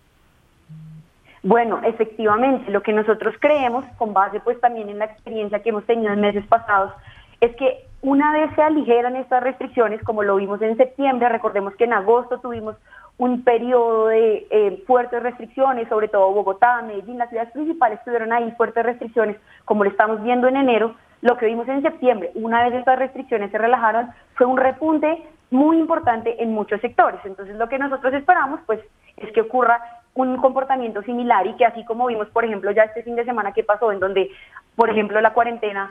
Bueno, 1.42 1.80
efectivamente, 1.82 2.70
lo 2.70 2.82
que 2.82 2.92
nosotros 2.92 3.34
creemos, 3.40 3.86
con 3.96 4.12
base 4.12 4.40
pues 4.40 4.60
también 4.60 4.90
en 4.90 4.98
la 4.98 5.06
experiencia 5.06 5.62
que 5.62 5.70
hemos 5.70 5.86
tenido 5.86 6.12
en 6.12 6.20
meses 6.20 6.46
pasados, 6.46 6.92
es 7.40 7.56
que 7.56 7.86
una 8.02 8.32
vez 8.32 8.50
se 8.54 8.60
aligeran 8.60 9.16
estas 9.16 9.42
restricciones, 9.42 10.02
como 10.02 10.22
lo 10.22 10.36
vimos 10.36 10.60
en 10.60 10.76
septiembre, 10.76 11.30
recordemos 11.30 11.74
que 11.76 11.84
en 11.84 11.94
agosto 11.94 12.38
tuvimos 12.40 12.76
un 13.16 13.44
periodo 13.44 14.08
de 14.08 14.46
eh, 14.50 14.82
fuertes 14.86 15.22
restricciones, 15.22 15.88
sobre 15.88 16.08
todo 16.08 16.32
Bogotá, 16.32 16.82
Medellín, 16.82 17.16
las 17.16 17.30
ciudades 17.30 17.52
principales 17.52 17.98
tuvieron 18.04 18.30
ahí 18.30 18.50
fuertes 18.58 18.84
restricciones, 18.84 19.36
como 19.64 19.84
lo 19.84 19.90
estamos 19.90 20.22
viendo 20.22 20.48
en 20.48 20.56
enero, 20.56 20.94
lo 21.22 21.36
que 21.36 21.46
vimos 21.46 21.68
en 21.68 21.82
septiembre, 21.82 22.30
una 22.34 22.64
vez 22.64 22.74
estas 22.74 22.98
restricciones 22.98 23.50
se 23.50 23.58
relajaron, 23.58 24.10
fue 24.34 24.46
un 24.46 24.56
repunte 24.56 25.22
muy 25.50 25.78
importante 25.78 26.42
en 26.42 26.52
muchos 26.52 26.80
sectores. 26.80 27.20
Entonces 27.24 27.56
lo 27.56 27.68
que 27.68 27.78
nosotros 27.78 28.14
esperamos 28.14 28.60
pues 28.66 28.80
es 29.16 29.32
que 29.32 29.42
ocurra 29.42 29.80
un 30.14 30.36
comportamiento 30.38 31.02
similar 31.02 31.46
y 31.46 31.54
que 31.56 31.66
así 31.66 31.84
como 31.84 32.06
vimos, 32.06 32.28
por 32.28 32.44
ejemplo, 32.44 32.70
ya 32.72 32.84
este 32.84 33.02
fin 33.02 33.16
de 33.16 33.24
semana 33.24 33.52
que 33.52 33.62
pasó, 33.62 33.92
en 33.92 34.00
donde, 34.00 34.30
por 34.76 34.90
ejemplo, 34.90 35.20
la 35.20 35.32
cuarentena 35.32 35.90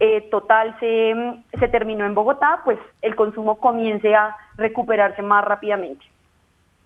eh, 0.00 0.28
total 0.30 0.76
se, 0.80 1.14
se 1.58 1.68
terminó 1.68 2.04
en 2.04 2.14
Bogotá, 2.14 2.60
pues 2.64 2.78
el 3.00 3.14
consumo 3.14 3.58
comience 3.58 4.14
a 4.14 4.36
recuperarse 4.56 5.22
más 5.22 5.44
rápidamente. 5.44 6.04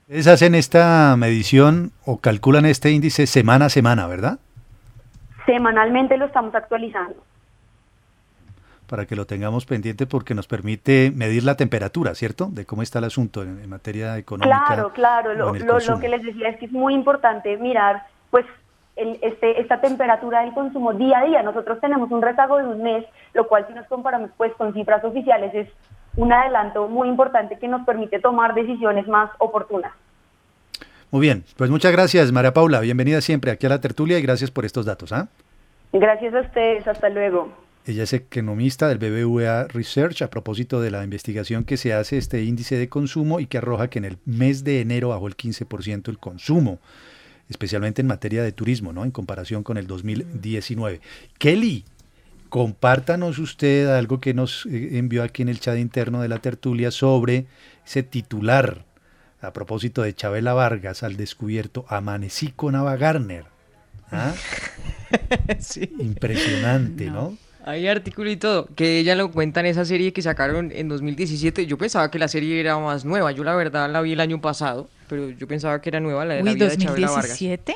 Ustedes 0.03 0.27
hacen 0.27 0.55
esta 0.55 1.17
medición 1.17 1.93
o 2.05 2.19
calculan 2.19 2.65
este 2.65 2.91
índice 2.91 3.27
semana 3.27 3.67
a 3.67 3.69
semana, 3.69 4.07
¿verdad? 4.07 4.39
Semanalmente 5.47 6.17
lo 6.17 6.27
estamos 6.27 6.55
actualizando. 6.55 7.17
Para 8.89 9.05
que 9.07 9.15
lo 9.17 9.27
tengamos 9.27 9.67
pendiente 9.67 10.07
porque 10.07 10.35
nos 10.35 10.47
permite 10.47 11.13
medir 11.15 11.45
la 11.45 11.57
temperatura, 11.57 12.15
¿cierto? 12.15 12.49
De 12.51 12.65
cómo 12.65 12.83
está 12.83 12.99
el 13.01 13.05
asunto 13.05 13.43
en, 13.43 13.61
en 13.63 13.69
materia 13.69 14.17
económica. 14.17 14.65
Claro, 14.67 14.93
claro. 14.93 15.35
Lo, 15.35 15.53
lo- 15.53 16.01
que 16.01 16.09
les 16.09 16.23
decía 16.23 16.49
es 16.49 16.59
que 16.59 16.67
es 16.67 16.73
muy 16.73 16.95
importante 16.95 17.57
mirar, 17.59 18.05
pues, 18.31 18.47
el- 18.97 19.19
este, 19.21 19.61
esta 19.61 19.81
temperatura 19.81 20.41
del 20.41 20.55
consumo 20.55 20.95
día 20.95 21.19
a 21.19 21.25
día. 21.27 21.43
Nosotros 21.43 21.79
tenemos 21.81 22.11
un 22.11 22.23
rezago 22.23 22.57
de 22.59 22.65
un 22.65 22.83
mes, 22.83 23.05
lo 23.35 23.47
cual 23.47 23.67
si 23.69 23.75
nos 23.75 23.87
comparamos, 23.89 24.31
pues, 24.39 24.53
con 24.55 24.73
cifras 24.73 25.05
oficiales 25.05 25.55
es 25.55 25.69
un 26.17 26.33
adelanto 26.33 26.89
muy 26.89 27.09
importante 27.09 27.59
que 27.59 27.69
nos 27.69 27.85
permite 27.87 28.19
tomar 28.21 28.55
decisiones 28.55 29.07
más 29.07 29.31
oportunas. 29.39 29.93
Muy 31.11 31.21
bien, 31.21 31.45
pues 31.57 31.71
muchas 31.71 31.93
gracias 31.93 32.33
María 32.33 32.53
Paula, 32.53 32.81
bienvenida 32.81 33.21
siempre 33.21 33.51
aquí 33.51 33.65
a 33.67 33.69
la 33.71 33.81
tertulia 33.81 34.19
y 34.19 34.23
gracias 34.23 34.51
por 34.51 34.65
estos 34.65 34.85
datos. 34.85 35.13
¿ah? 35.13 35.29
Gracias 35.93 36.35
a 36.35 36.41
ustedes, 36.41 36.89
hasta 36.89 37.09
luego. 37.09 37.51
Ella 37.87 38.03
es 38.03 38.13
economista 38.13 38.89
del 38.89 38.99
BBVA 38.99 39.69
Research 39.69 40.23
a 40.23 40.31
propósito 40.31 40.81
de 40.81 40.91
la 40.91 41.03
investigación 41.03 41.65
que 41.65 41.77
se 41.77 41.95
hace 41.95 42.19
este 42.19 42.43
índice 42.45 42.77
de 42.77 42.89
consumo 42.89 43.41
y 43.41 43.47
que 43.47 43.59
arroja 43.59 43.89
que 43.89 43.99
en 43.99 44.05
el 44.05 44.19
mes 44.27 44.63
de 44.63 44.81
enero 44.81 45.09
bajó 45.09 45.27
el 45.27 45.37
15% 45.37 46.09
el 46.09 46.19
consumo, 46.19 46.81
especialmente 47.49 48.03
en 48.03 48.09
materia 48.09 48.43
de 48.43 48.53
turismo, 48.53 48.93
¿no? 48.93 49.05
En 49.05 49.11
comparación 49.11 49.63
con 49.63 49.79
el 49.79 49.87
2019. 49.87 51.01
Kelly, 51.39 51.85
compártanos 52.51 53.39
usted 53.39 53.89
algo 53.89 54.21
que 54.21 54.35
nos 54.35 54.67
eh, 54.67 54.99
envió 54.99 55.23
aquí 55.23 55.43
en 55.43 55.49
el 55.49 55.61
chat 55.61 55.79
interno 55.79 56.21
de 56.21 56.29
la 56.29 56.41
tertulia 56.41 56.91
sobre 56.91 57.47
ese 57.87 58.03
titular 58.03 58.85
a 59.41 59.53
propósito 59.53 60.03
de 60.03 60.15
Chabela 60.15 60.53
Vargas 60.53 61.03
al 61.03 61.17
descubierto 61.17 61.87
Amanecí 61.89 62.53
con 62.55 62.75
Ava 62.75 62.97
Garner. 62.97 63.45
¿Ah? 64.11 64.35
Impresionante, 65.99 67.11
¿no? 67.11 67.37
Hay 67.65 67.87
artículo 67.89 68.31
y 68.31 68.37
todo, 68.37 68.67
que 68.75 68.99
ella 68.99 69.15
lo 69.15 69.31
cuenta 69.31 69.61
en 69.61 69.67
esa 69.67 69.85
serie 69.85 70.13
que 70.13 70.23
sacaron 70.23 70.71
en 70.73 70.89
2017. 70.89 71.67
Yo 71.67 71.77
pensaba 71.77 72.11
que 72.11 72.19
la 72.19 72.29
serie 72.29 72.59
era 72.61 72.79
más 72.79 73.05
nueva. 73.05 73.33
Yo 73.33 73.45
la 73.45 73.55
verdad 73.55 73.91
la 73.91 74.01
vi 74.01 74.13
el 74.13 74.21
año 74.21 74.41
pasado, 74.41 74.89
pero 75.09 75.31
yo 75.31 75.47
pensaba 75.49 75.81
que 75.81 75.89
era 75.91 76.01
nueva 76.01 76.25
la 76.25 76.35
de 76.35 76.45
la 76.45 76.51
Uy, 76.51 76.55
vida 76.55 76.69
de 76.69 76.77
Chabela 76.79 77.11
Vargas. 77.11 77.41
¿2017? 77.41 77.75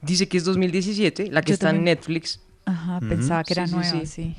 Dice 0.00 0.28
que 0.28 0.36
es 0.38 0.44
2017, 0.44 1.30
la 1.30 1.42
que 1.42 1.48
Yo 1.50 1.54
está 1.54 1.70
en 1.70 1.84
Netflix. 1.84 2.40
Ajá, 2.64 3.00
pensaba 3.00 3.42
que 3.44 3.54
era 3.54 3.66
Sí, 3.66 3.72
sí, 3.72 3.76
nueva, 3.78 4.00
sí. 4.00 4.06
sí. 4.06 4.36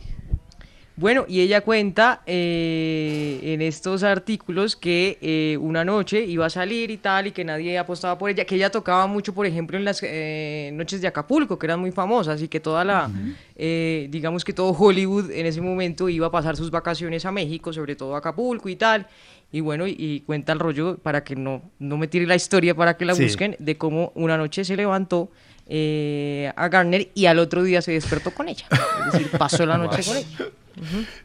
Bueno, 1.00 1.24
y 1.30 1.40
ella 1.40 1.62
cuenta 1.62 2.22
eh, 2.26 3.40
en 3.42 3.62
estos 3.62 4.04
artículos 4.04 4.76
que 4.76 5.18
eh, 5.22 5.58
una 5.62 5.86
noche 5.86 6.26
iba 6.26 6.46
a 6.46 6.50
salir 6.50 6.92
y 6.92 6.98
tal, 6.98 7.28
y 7.28 7.32
que 7.32 7.46
nadie 7.46 7.78
apostaba 7.78 8.18
por 8.18 8.30
ella, 8.30 8.44
que 8.44 8.56
ella 8.56 8.70
tocaba 8.70 9.08
mucho, 9.08 9.34
por 9.34 9.46
ejemplo, 9.46 9.78
en 9.78 9.86
las 9.86 10.02
eh, 10.04 10.72
noches 10.74 11.00
de 11.00 11.08
Acapulco, 11.08 11.58
que 11.58 11.68
eran 11.68 11.80
muy 11.80 11.92
famosas, 11.94 12.42
y 12.42 12.50
que 12.50 12.60
toda 12.60 12.84
la, 12.84 13.10
eh, 13.56 14.08
digamos 14.10 14.44
que 14.44 14.52
todo 14.52 14.72
Hollywood 14.78 15.32
en 15.32 15.46
ese 15.46 15.62
momento 15.62 16.10
iba 16.10 16.28
a 16.28 16.32
pasar 16.32 16.58
sus 16.58 16.70
vacaciones 16.70 17.24
a 17.26 17.32
México, 17.32 17.72
sobre 17.72 17.96
todo 17.96 18.14
a 18.16 18.18
Acapulco 18.18 18.68
y 18.68 18.76
tal. 18.76 19.08
Y 19.54 19.62
bueno, 19.62 19.88
y, 19.88 19.96
y 19.98 20.20
cuenta 20.20 20.52
el 20.52 20.60
rollo 20.60 20.98
para 20.98 21.24
que 21.24 21.38
no, 21.38 21.62
no 21.80 21.96
me 21.98 22.08
tire 22.10 22.28
la 22.28 22.36
historia 22.36 22.76
para 22.76 22.98
que 22.98 23.06
la 23.06 23.16
Sí. 23.16 23.24
busquen, 23.24 23.56
de 23.58 23.78
cómo 23.78 24.12
una 24.16 24.36
noche 24.36 24.66
se 24.66 24.76
levantó 24.76 25.32
eh, 25.66 26.52
a 26.58 26.68
Garner 26.68 27.08
y 27.16 27.26
al 27.28 27.40
otro 27.40 27.64
día 27.64 27.82
se 27.82 27.94
despertó 27.94 28.32
con 28.32 28.50
ella. 28.50 28.66
Es 29.08 29.14
decir, 29.14 29.30
pasó 29.38 29.66
la 29.66 29.78
noche 29.78 30.04
con 30.06 30.18
ella. 30.18 30.28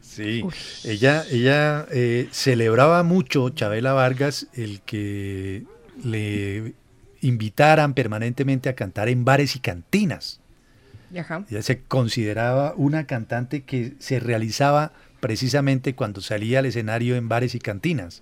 Sí, 0.01 0.43
ella, 0.83 1.23
ella 1.29 1.85
eh, 1.91 2.27
celebraba 2.31 3.03
mucho, 3.03 3.49
Chabela 3.49 3.93
Vargas, 3.93 4.47
el 4.53 4.81
que 4.81 5.63
le 6.03 6.73
invitaran 7.21 7.93
permanentemente 7.93 8.69
a 8.69 8.75
cantar 8.75 9.09
en 9.09 9.25
bares 9.25 9.55
y 9.55 9.59
cantinas. 9.59 10.41
Ajá. 11.17 11.45
Ella 11.49 11.61
se 11.61 11.81
consideraba 11.81 12.73
una 12.75 13.07
cantante 13.07 13.63
que 13.63 13.93
se 13.99 14.19
realizaba 14.19 14.91
precisamente 15.19 15.95
cuando 15.95 16.21
salía 16.21 16.59
al 16.59 16.67
escenario 16.67 17.15
en 17.15 17.29
bares 17.29 17.55
y 17.55 17.59
cantinas. 17.59 18.21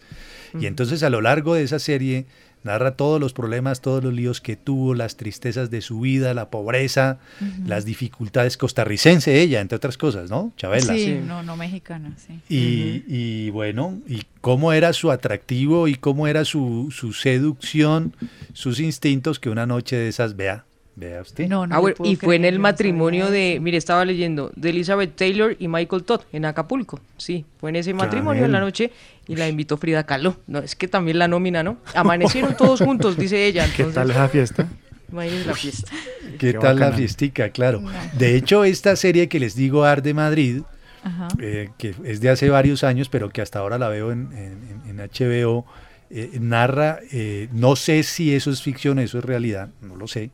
Y 0.57 0.67
entonces 0.67 1.03
a 1.03 1.09
lo 1.09 1.19
largo 1.19 1.55
de 1.55 1.63
esa 1.63 1.79
serie 1.79 2.27
narra 2.63 2.95
todos 2.95 3.19
los 3.19 3.33
problemas, 3.33 3.81
todos 3.81 4.03
los 4.03 4.13
líos 4.13 4.41
que 4.41 4.55
tuvo, 4.55 4.93
las 4.95 5.17
tristezas 5.17 5.69
de 5.69 5.81
su 5.81 5.99
vida, 5.99 6.33
la 6.33 6.49
pobreza, 6.49 7.19
las 7.65 7.85
dificultades 7.85 8.57
costarricense 8.57 9.41
ella, 9.41 9.61
entre 9.61 9.75
otras 9.75 9.97
cosas, 9.97 10.29
¿no? 10.29 10.53
Chabela. 10.57 10.93
Sí, 10.93 11.19
no, 11.25 11.43
no 11.43 11.57
mexicana, 11.57 12.15
sí. 12.17 12.39
Y, 12.49 13.03
y 13.07 13.49
bueno, 13.51 13.99
y 14.07 14.23
cómo 14.41 14.73
era 14.73 14.93
su 14.93 15.11
atractivo 15.11 15.87
y 15.87 15.95
cómo 15.95 16.27
era 16.27 16.45
su, 16.45 16.89
su 16.91 17.13
seducción, 17.13 18.15
sus 18.53 18.79
instintos, 18.79 19.39
que 19.39 19.49
una 19.49 19.65
noche 19.65 19.95
de 19.95 20.07
esas, 20.07 20.35
vea, 20.35 20.65
vea 20.95 21.21
usted. 21.21 21.47
No, 21.47 21.65
Ah, 21.69 21.79
bueno, 21.79 21.95
y 22.03 22.15
fue 22.15 22.35
en 22.35 22.45
el 22.45 22.59
matrimonio 22.59 23.29
de, 23.31 23.59
mire, 23.61 23.77
estaba 23.77 24.05
leyendo, 24.05 24.51
de 24.55 24.69
Elizabeth 24.69 25.15
Taylor 25.15 25.55
y 25.59 25.67
Michael 25.67 26.03
Todd 26.03 26.21
en 26.31 26.45
Acapulco. 26.45 26.99
Sí, 27.17 27.45
fue 27.59 27.69
en 27.71 27.77
ese 27.77 27.93
matrimonio 27.93 28.45
en 28.45 28.51
la 28.51 28.59
noche 28.59 28.91
y 29.27 29.35
la 29.35 29.47
invitó 29.49 29.77
Frida 29.77 30.05
Kahlo. 30.05 30.37
No, 30.47 30.59
es 30.59 30.75
que 30.75 30.87
también 30.87 31.17
la 31.19 31.27
nómina, 31.27 31.63
¿no? 31.63 31.77
Amanecieron 31.95 32.55
todos 32.55 32.79
juntos, 32.81 33.17
dice 33.17 33.45
ella. 33.45 33.65
¿Qué 33.75 33.85
tal 33.85 34.11
esa 34.11 34.27
fiesta? 34.29 34.67
Imagínense 35.11 35.45
la 35.47 35.53
fiesta. 35.55 35.91
¿Qué, 36.39 36.51
Qué 36.51 36.53
tal 36.53 36.79
la 36.79 36.91
fiestica? 36.91 37.49
Claro. 37.49 37.81
De 38.17 38.35
hecho, 38.35 38.63
esta 38.63 38.95
serie 38.95 39.27
que 39.29 39.39
les 39.39 39.55
digo, 39.55 39.83
Arde 39.85 40.13
Madrid, 40.13 40.61
Ajá. 41.03 41.27
eh, 41.39 41.69
que 41.77 41.93
es 42.03 42.19
de 42.21 42.29
hace 42.29 42.49
varios 42.49 42.83
años, 42.83 43.09
pero 43.09 43.29
que 43.29 43.41
hasta 43.41 43.59
ahora 43.59 43.77
la 43.77 43.89
veo 43.89 44.11
en, 44.11 44.29
en- 44.33 44.99
en 44.99 45.09
HBO, 45.09 45.65
eh, 46.09 46.31
narra, 46.39 46.99
eh, 47.11 47.47
no 47.51 47.75
sé 47.75 48.03
si 48.03 48.33
eso 48.35 48.49
es 48.51 48.61
ficción, 48.61 48.99
eso 48.99 49.17
es 49.19 49.25
realidad, 49.25 49.69
no 49.81 49.95
lo 49.95 50.07
sé, 50.07 50.29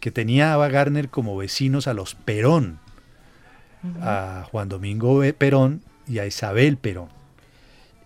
que 0.00 0.10
tenía 0.10 0.50
a 0.50 0.54
Ava 0.54 0.68
Gardner 0.68 1.08
como 1.08 1.36
vecinos 1.36 1.86
a 1.86 1.94
los 1.94 2.14
Perón, 2.14 2.78
a 4.02 4.46
Juan 4.50 4.68
Domingo 4.68 5.22
Perón 5.38 5.82
y 6.08 6.18
a 6.18 6.26
Isabel 6.26 6.76
Perón. 6.76 7.08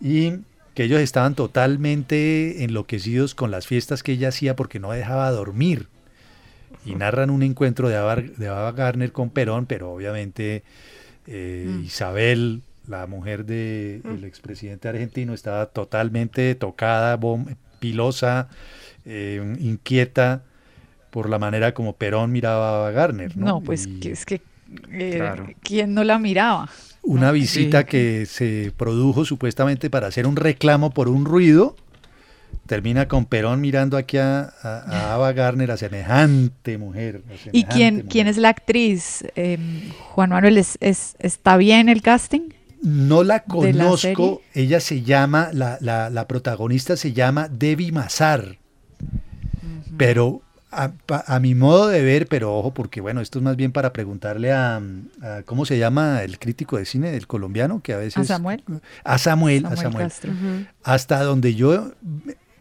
Y 0.01 0.35
que 0.75 0.85
ellos 0.85 1.01
estaban 1.01 1.35
totalmente 1.35 2.65
enloquecidos 2.65 3.35
con 3.35 3.51
las 3.51 3.67
fiestas 3.67 4.03
que 4.03 4.13
ella 4.13 4.29
hacía 4.29 4.57
porque 4.57 4.81
no 4.81 4.91
dejaba 4.93 5.31
dormir. 5.31 5.87
Y 6.85 6.97
narran 6.97 7.31
un 7.31 7.43
encuentro 7.43 7.89
de 7.89 7.97
Ava, 7.97 8.17
de 8.17 8.49
Ava 8.49 8.73
Gardner 8.73 9.13
con 9.13 9.31
Perón, 9.31 9.67
pero 9.67 9.93
obviamente 9.93 10.63
eh, 11.27 11.65
Mm. 11.67 11.85
Isabel, 11.85 12.63
la 12.87 13.07
mujer 13.07 13.47
del 13.47 14.25
expresidente 14.25 14.89
argentino, 14.89 15.33
estaba 15.33 15.67
totalmente 15.67 16.55
tocada, 16.55 17.19
bom- 17.19 17.57
pilosa, 17.81 18.49
eh, 19.07 19.57
inquieta 19.61 20.43
por 21.15 21.31
la 21.31 21.39
manera 21.39 21.73
como 21.75 21.93
Perón 21.93 22.33
miraba 22.33 22.71
a 22.71 22.77
Ava 22.81 22.91
Gardner. 22.91 23.37
¿no? 23.37 23.47
No, 23.47 23.61
pues 23.61 23.87
Y 23.87 24.09
es 24.09 24.27
que 24.27 24.43
eh, 24.91 25.13
Claro. 25.15 25.47
¿quién 25.63 25.95
no 25.95 26.03
la 26.03 26.19
miraba? 26.19 26.69
una 27.03 27.31
visita 27.31 27.83
Sí. 27.83 27.87
que 27.87 28.27
se 28.27 28.73
produjo 28.77 29.25
supuestamente 29.25 29.91
para 29.91 30.09
hacer 30.09 30.27
un 30.27 30.35
reclamo 30.35 30.91
por 30.91 31.09
un 31.09 31.25
ruido. 31.25 31.77
Termina 32.67 33.07
con 33.07 33.27
Perón 33.27 33.61
mirando 33.61 33.97
aquí 33.97 34.17
a, 34.17 34.53
a, 34.63 34.79
a 34.89 35.15
Ava 35.15 35.33
Gardner, 35.33 35.71
a 35.71 35.77
semejante 35.77 36.79
mujer. 36.79 37.23
a 37.31 37.49
¿Y 37.53 37.63
quién, 37.65 37.95
mujer. 37.97 38.09
quién 38.11 38.27
es 38.27 38.37
la 38.39 38.49
actriz? 38.49 39.25
Eh, 39.37 39.59
Juan 40.15 40.31
Manuel, 40.31 40.59
¿es, 40.59 40.79
es- 40.81 41.15
¿está 41.21 41.57
bien 41.59 41.89
el 41.89 42.03
casting? 42.03 42.49
No 42.83 43.23
la 43.23 43.45
conozco. 43.45 44.43
Ella 44.53 44.81
se 44.81 45.03
llama, 45.03 45.51
la, 45.53 45.79
la, 45.81 46.11
la 46.11 46.27
protagonista 46.27 46.97
se 46.97 47.13
llama 47.13 47.49
Debbie 47.49 47.93
Mazar. 47.93 48.59
Pero 49.97 50.43
a, 50.75 50.93
pa- 51.07 51.25
a 51.27 51.41
mi 51.41 51.55
modo 51.55 51.89
de 51.89 52.03
ver, 52.03 52.27
pero 52.27 52.55
ojo, 52.57 52.75
porque 52.75 53.01
bueno, 53.01 53.21
esto 53.21 53.39
es 53.39 53.43
más 53.45 53.57
bien 53.57 53.73
para 53.73 53.93
preguntarle 53.93 54.53
a, 54.53 54.77
a- 55.23 55.43
¿cómo 55.45 55.65
se 55.67 55.79
llama 55.79 56.23
el 56.23 56.39
crítico 56.39 56.77
de 56.77 56.85
cine 56.85 57.11
del 57.11 57.27
colombiano? 57.27 57.81
Que 57.83 57.93
a 57.95 57.99
veces... 57.99 58.19
¿A 58.19 58.25
Samuel? 58.25 58.63
A 59.05 59.19
Samuel, 59.19 59.67
a 59.67 59.71
Samuel 59.77 59.83
Samuel. 59.83 60.09
Castro. 60.09 60.33
Hasta 60.83 61.23
donde 61.23 61.55
yo 61.55 61.93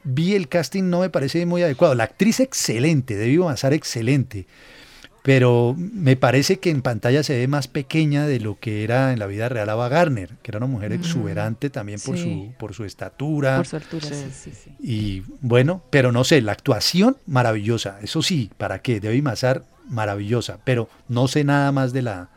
vi 0.03 0.35
el 0.35 0.47
casting 0.49 0.83
no 0.89 0.99
me 0.99 1.09
parece 1.09 1.45
muy 1.45 1.63
adecuado. 1.63 1.95
La 1.95 2.03
actriz 2.03 2.39
excelente, 2.39 3.15
Debbie 3.15 3.39
Mazar 3.39 3.73
excelente, 3.73 4.47
pero 5.23 5.75
me 5.77 6.15
parece 6.17 6.59
que 6.59 6.69
en 6.69 6.81
pantalla 6.81 7.23
se 7.23 7.37
ve 7.37 7.47
más 7.47 7.67
pequeña 7.67 8.27
de 8.27 8.39
lo 8.41 8.59
que 8.59 8.83
era 8.83 9.13
en 9.13 9.19
la 9.19 9.25
vida 9.25 9.47
real 9.49 9.69
Ava 9.69 9.87
Garner, 9.89 10.29
que 10.43 10.51
era 10.51 10.57
una 10.57 10.67
mujer 10.67 10.91
exuberante 10.91 11.69
también 11.69 11.99
por, 12.05 12.17
Sí. 12.17 12.23
su, 12.23 12.53
por 12.59 12.73
su 12.73 12.83
estatura. 12.83 13.55
Por 13.55 13.65
su 13.67 13.75
altura, 13.77 14.07
sí, 14.09 14.29
sí, 14.31 14.51
sí. 14.51 14.71
Y 14.81 15.23
bueno, 15.39 15.81
pero 15.89 16.11
no 16.11 16.25
sé, 16.25 16.41
la 16.41 16.51
actuación 16.51 17.15
maravillosa, 17.25 17.99
eso 18.01 18.21
sí, 18.21 18.51
¿para 18.57 18.79
qué? 18.81 18.99
Debbie 18.99 19.21
Mazar 19.21 19.63
maravillosa, 19.87 20.59
pero 20.65 20.89
no 21.07 21.27
sé 21.29 21.43
nada 21.43 21.71
más 21.71 21.93
de 21.93 22.01
la 22.01 22.29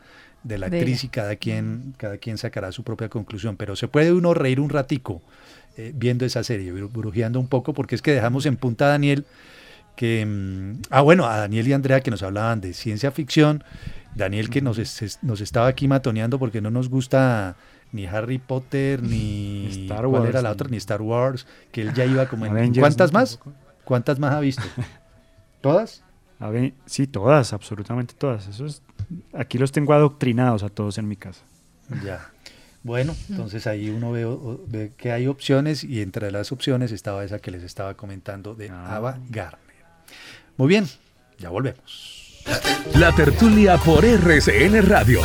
de 0.43 0.57
la 0.57 0.69
De 0.69 0.77
actriz 0.77 0.99
ella. 0.99 1.07
y 1.07 1.09
cada 1.09 1.35
quien 1.35 1.93
cada 1.97 2.17
quien 2.19 2.37
sacará 2.37 2.71
su 2.71 2.83
propia 2.83 3.09
conclusión, 3.09 3.57
pero 3.57 3.75
se 3.75 3.89
puede 3.89 4.13
uno 4.13 4.33
reír 4.33 4.61
un 4.61 4.69
ratico 4.69 5.21
eh, 5.75 5.91
viendo 5.93 6.23
esa 6.25 6.41
serie, 6.43 6.73
bru- 6.73 6.89
brujeando 6.91 7.37
un 7.39 7.47
poco, 7.47 7.73
porque 7.73 7.95
es 7.95 8.01
que 8.01 8.13
dejamos 8.13 8.45
en 8.45 8.55
punta 8.55 8.85
a 8.85 8.89
Daniel 8.89 9.25
que 9.97 10.25
mm, 10.25 10.83
ah 10.91 11.01
bueno, 11.01 11.25
a 11.25 11.37
Daniel 11.39 11.67
y 11.67 11.73
Andrea 11.73 11.99
que 11.99 12.09
nos 12.11 12.23
hablaban 12.23 12.61
de 12.61 12.73
ciencia 12.73 13.11
ficción, 13.11 13.63
Daniel 14.15 14.49
que 14.49 14.61
nos 14.61 14.77
es- 14.77 15.19
nos 15.21 15.41
estaba 15.41 15.67
aquí 15.67 15.89
matoneando 15.89 16.39
porque 16.39 16.61
no 16.61 16.71
nos 16.71 16.87
gusta 16.89 17.57
ni 17.91 18.05
Harry 18.05 18.37
Potter 18.37 19.01
ni 19.03 19.67
Star 19.83 20.05
¿cuál 20.05 20.21
Wars, 20.21 20.29
era 20.29 20.41
la 20.41 20.51
otra? 20.51 20.69
ni 20.69 20.77
Star 20.77 21.01
Wars, 21.01 21.45
que 21.71 21.81
él 21.81 21.93
ya 21.93 22.05
iba 22.05 22.27
como 22.27 22.45
en 22.45 22.51
Avengers, 22.53 22.79
¿Cuántas 22.81 23.11
¿no? 23.11 23.19
más? 23.19 23.39
¿Cuántas 23.83 24.19
más 24.19 24.33
ha 24.33 24.39
visto? 24.39 24.63
¿Todas? 25.61 26.03
A 26.39 26.49
ver, 26.49 26.73
sí, 26.85 27.07
todas, 27.07 27.51
absolutamente 27.53 28.13
todas. 28.13 28.47
Eso 28.47 28.65
es, 28.67 28.81
aquí 29.33 29.57
los 29.57 29.71
tengo 29.71 29.93
adoctrinados 29.93 30.61
a 30.63 30.69
todos 30.69 30.97
en 30.99 31.07
mi 31.07 31.15
casa. 31.15 31.43
Ya. 32.03 32.29
Bueno, 32.83 33.15
entonces 33.29 33.65
ahí 33.67 33.89
uno 33.89 34.11
ve, 34.11 34.25
ve 34.67 34.91
que 34.95 35.11
hay 35.11 35.27
opciones 35.27 35.83
y 35.83 36.01
entre 36.01 36.31
las 36.31 36.51
opciones 36.51 36.91
estaba 36.91 37.23
esa 37.25 37.39
que 37.39 37.49
les 37.51 37.63
estaba 37.63 37.95
comentando 37.95 38.53
de 38.53 38.69
Ava 38.69 39.17
Gardner. 39.29 39.66
Muy 40.57 40.67
bien, 40.67 40.87
ya 41.37 41.49
volvemos. 41.49 42.43
La 42.95 43.13
tertulia 43.13 43.77
por 43.77 44.03
RCN 44.03 44.81
Radio. 44.87 45.21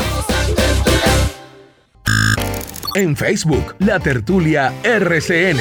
En 2.94 3.16
Facebook, 3.16 3.74
la 3.78 3.98
tertulia 3.98 4.74
RCN. 4.82 5.60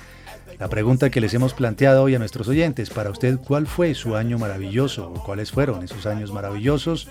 La 0.61 0.67
pregunta 0.67 1.09
que 1.09 1.19
les 1.19 1.33
hemos 1.33 1.55
planteado 1.55 2.03
hoy 2.03 2.13
a 2.13 2.19
nuestros 2.19 2.47
oyentes, 2.47 2.91
para 2.91 3.09
usted, 3.09 3.39
¿cuál 3.39 3.65
fue 3.65 3.95
su 3.95 4.15
año 4.15 4.37
maravilloso 4.37 5.11
o 5.11 5.23
cuáles 5.23 5.49
fueron 5.49 5.83
esos 5.83 6.05
años 6.05 6.31
maravillosos? 6.31 7.07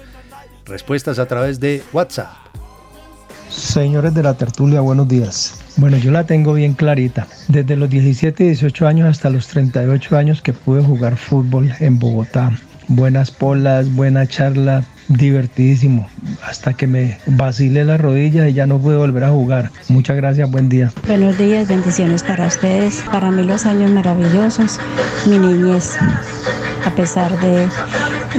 Respuestas 0.64 1.18
a 1.18 1.26
través 1.26 1.58
de 1.58 1.82
WhatsApp. 1.92 2.30
Señores 3.48 4.14
de 4.14 4.22
la 4.22 4.34
tertulia, 4.34 4.80
buenos 4.82 5.08
días. 5.08 5.60
Bueno, 5.78 5.96
yo 5.96 6.12
la 6.12 6.26
tengo 6.26 6.52
bien 6.52 6.74
clarita. 6.74 7.26
Desde 7.48 7.74
los 7.74 7.90
17 7.90 8.44
y 8.44 8.46
18 8.50 8.86
años 8.86 9.08
hasta 9.08 9.30
los 9.30 9.48
38 9.48 10.16
años 10.16 10.42
que 10.42 10.52
pude 10.52 10.84
jugar 10.84 11.16
fútbol 11.16 11.72
en 11.80 11.98
Bogotá. 11.98 12.56
Buenas 12.86 13.32
polas, 13.32 13.92
buena 13.92 14.28
charla, 14.28 14.84
divertidísimo. 15.10 16.08
Hasta 16.42 16.74
que 16.74 16.86
me 16.86 17.18
vacile 17.26 17.84
la 17.84 17.96
rodilla 17.96 18.48
y 18.48 18.54
ya 18.54 18.66
no 18.66 18.78
pude 18.78 18.96
volver 18.96 19.24
a 19.24 19.30
jugar. 19.30 19.70
Muchas 19.88 20.16
gracias, 20.16 20.50
buen 20.50 20.68
día. 20.68 20.92
Buenos 21.06 21.36
días, 21.36 21.68
bendiciones 21.68 22.22
para 22.22 22.46
ustedes. 22.46 23.02
Para 23.10 23.30
mí 23.30 23.42
los 23.42 23.66
años 23.66 23.90
maravillosos, 23.90 24.78
mi 25.26 25.38
niñez. 25.38 25.96
A 26.86 26.90
pesar 26.94 27.38
de, 27.40 27.68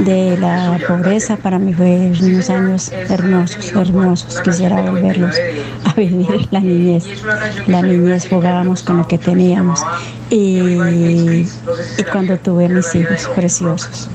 de 0.03 0.37
la 0.37 0.79
pobreza, 0.87 1.37
para 1.37 1.59
mí 1.59 1.73
fue 1.73 2.11
unos 2.21 2.49
años 2.49 2.91
hermosos, 2.91 3.71
hermosos. 3.73 4.41
Quisiera 4.41 4.81
volverlos 4.81 5.35
a 5.85 5.93
vivir 5.93 6.47
la 6.49 6.59
niñez. 6.59 7.05
La 7.67 7.81
niñez 7.83 8.27
jugábamos 8.27 8.81
con 8.81 8.97
lo 8.97 9.07
que 9.07 9.17
teníamos. 9.19 9.83
Y, 10.31 10.57
y 10.59 12.03
cuando 12.11 12.37
tuve 12.37 12.67
mis 12.69 12.95
hijos 12.95 13.29
preciosos. 13.35 14.09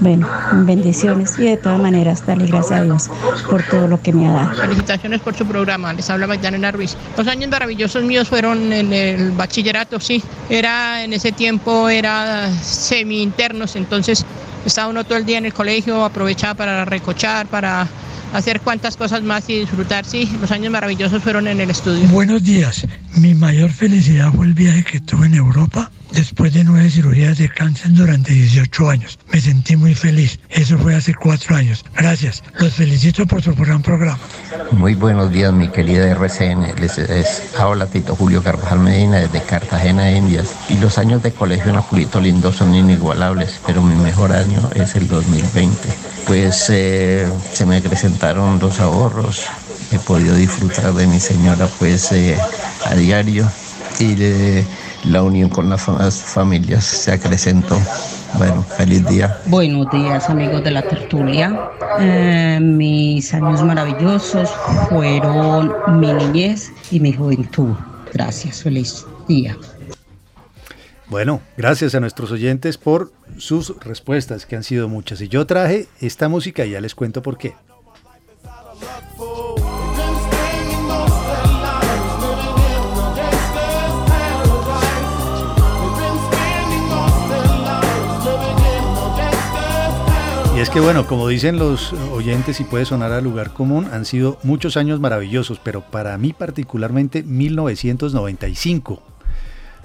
Bueno, 0.00 0.28
bendiciones 0.52 1.38
y 1.38 1.44
de 1.44 1.56
todas 1.56 1.80
maneras, 1.80 2.24
darle 2.26 2.46
gracias 2.46 2.80
a 2.80 2.84
Dios 2.84 3.10
por 3.48 3.62
todo 3.62 3.88
lo 3.88 4.00
que 4.00 4.12
me 4.12 4.28
ha 4.28 4.32
dado. 4.32 4.54
Felicitaciones 4.54 5.20
por 5.20 5.34
su 5.34 5.46
programa, 5.46 5.92
les 5.92 6.08
habla 6.10 6.26
Magdalena 6.26 6.70
Ruiz. 6.70 6.96
Los 7.16 7.26
años 7.28 7.50
maravillosos 7.50 8.04
míos 8.04 8.28
fueron 8.28 8.72
en 8.72 8.92
el 8.92 9.30
bachillerato, 9.32 9.98
sí. 9.98 10.22
Era 10.50 11.02
en 11.02 11.12
ese 11.14 11.32
tiempo, 11.32 11.88
era 11.88 12.50
semi 12.62 13.22
internos, 13.22 13.74
entonces 13.76 14.24
estaba 14.66 14.88
uno 14.88 15.04
todo 15.04 15.16
el 15.16 15.24
día 15.24 15.38
en 15.38 15.46
el 15.46 15.54
colegio, 15.54 16.04
aprovechaba 16.04 16.54
para 16.54 16.84
recochar, 16.84 17.46
para 17.46 17.86
hacer 18.34 18.60
cuantas 18.60 18.96
cosas 18.96 19.22
más 19.22 19.48
y 19.48 19.60
disfrutar, 19.60 20.04
sí. 20.04 20.30
Los 20.40 20.50
años 20.50 20.70
maravillosos 20.70 21.22
fueron 21.22 21.48
en 21.48 21.60
el 21.60 21.70
estudio. 21.70 22.06
Buenos 22.08 22.42
días. 22.42 22.86
Mi 23.14 23.34
mayor 23.34 23.70
felicidad 23.70 24.30
fue 24.30 24.46
el 24.46 24.52
viaje 24.52 24.84
que 24.84 25.00
tuve 25.00 25.26
en 25.26 25.34
Europa 25.34 25.90
después 26.12 26.52
de 26.54 26.64
nueve 26.64 26.90
cirugías 26.90 27.38
de 27.38 27.48
cáncer 27.48 27.92
durante 27.92 28.32
18 28.32 28.90
años. 28.90 29.18
Me 29.32 29.40
sentí 29.40 29.76
muy 29.76 29.94
feliz. 29.94 30.38
Eso 30.48 30.78
fue 30.78 30.94
hace 30.94 31.14
cuatro 31.14 31.56
años. 31.56 31.84
Gracias. 31.96 32.42
Los 32.58 32.74
felicito 32.74 33.26
por 33.26 33.42
su 33.42 33.54
gran 33.54 33.82
programa. 33.82 34.18
Muy 34.72 34.94
buenos 34.94 35.30
días, 35.30 35.52
mi 35.52 35.68
querida 35.68 36.10
RCN. 36.10 36.74
Les 36.80 36.98
es, 36.98 37.54
habla 37.58 37.86
Tito 37.86 38.16
Julio 38.16 38.42
Carvajal 38.42 38.80
Medina 38.80 39.18
desde 39.18 39.42
Cartagena, 39.42 40.10
Indias. 40.10 40.54
Y 40.68 40.78
los 40.78 40.98
años 40.98 41.22
de 41.22 41.32
colegio 41.32 41.70
en 41.70 41.76
Apulito 41.76 42.20
Lindo 42.20 42.52
son 42.52 42.74
inigualables, 42.74 43.60
pero 43.66 43.82
mi 43.82 43.94
mejor 43.94 44.32
año 44.32 44.70
es 44.74 44.94
el 44.94 45.08
2020. 45.08 45.76
Pues 46.26 46.66
eh, 46.70 47.28
se 47.52 47.66
me 47.66 47.80
presentaron 47.80 48.58
los 48.58 48.80
ahorros. 48.80 49.44
He 49.92 49.98
podido 49.98 50.34
disfrutar 50.34 50.92
de 50.94 51.06
mi 51.06 51.20
señora 51.20 51.68
pues 51.78 52.10
eh, 52.12 52.36
a 52.84 52.94
diario 52.94 53.48
y 54.00 54.14
de 54.14 54.64
la 55.06 55.22
unión 55.22 55.48
con 55.48 55.68
las 55.68 55.82
familias 56.22 56.84
se 56.84 57.12
acrecentó. 57.12 57.78
Bueno, 58.34 58.62
feliz 58.62 59.06
día. 59.06 59.38
Buenos 59.46 59.90
días 59.90 60.28
amigos 60.28 60.62
de 60.64 60.70
la 60.70 60.82
tertulia. 60.82 61.70
Eh, 62.00 62.58
mis 62.60 63.32
años 63.32 63.62
maravillosos 63.62 64.50
fueron 64.88 65.72
mi 66.00 66.12
niñez 66.12 66.72
y 66.90 67.00
mi 67.00 67.12
juventud. 67.12 67.74
Gracias, 68.12 68.62
feliz 68.62 69.06
día. 69.28 69.56
Bueno, 71.08 71.40
gracias 71.56 71.94
a 71.94 72.00
nuestros 72.00 72.32
oyentes 72.32 72.78
por 72.78 73.12
sus 73.38 73.78
respuestas, 73.80 74.44
que 74.44 74.56
han 74.56 74.64
sido 74.64 74.88
muchas. 74.88 75.20
Y 75.20 75.28
yo 75.28 75.46
traje 75.46 75.86
esta 76.00 76.28
música 76.28 76.66
y 76.66 76.70
ya 76.70 76.80
les 76.80 76.94
cuento 76.96 77.22
por 77.22 77.38
qué. 77.38 77.54
Y 90.56 90.58
es 90.58 90.70
que 90.70 90.80
bueno, 90.80 91.06
como 91.06 91.28
dicen 91.28 91.58
los 91.58 91.92
oyentes 91.92 92.60
y 92.60 92.64
puede 92.64 92.86
sonar 92.86 93.12
a 93.12 93.20
lugar 93.20 93.52
común, 93.52 93.88
han 93.92 94.06
sido 94.06 94.38
muchos 94.42 94.78
años 94.78 95.00
maravillosos, 95.00 95.60
pero 95.62 95.82
para 95.82 96.16
mí 96.16 96.32
particularmente 96.32 97.22
1995, 97.22 99.02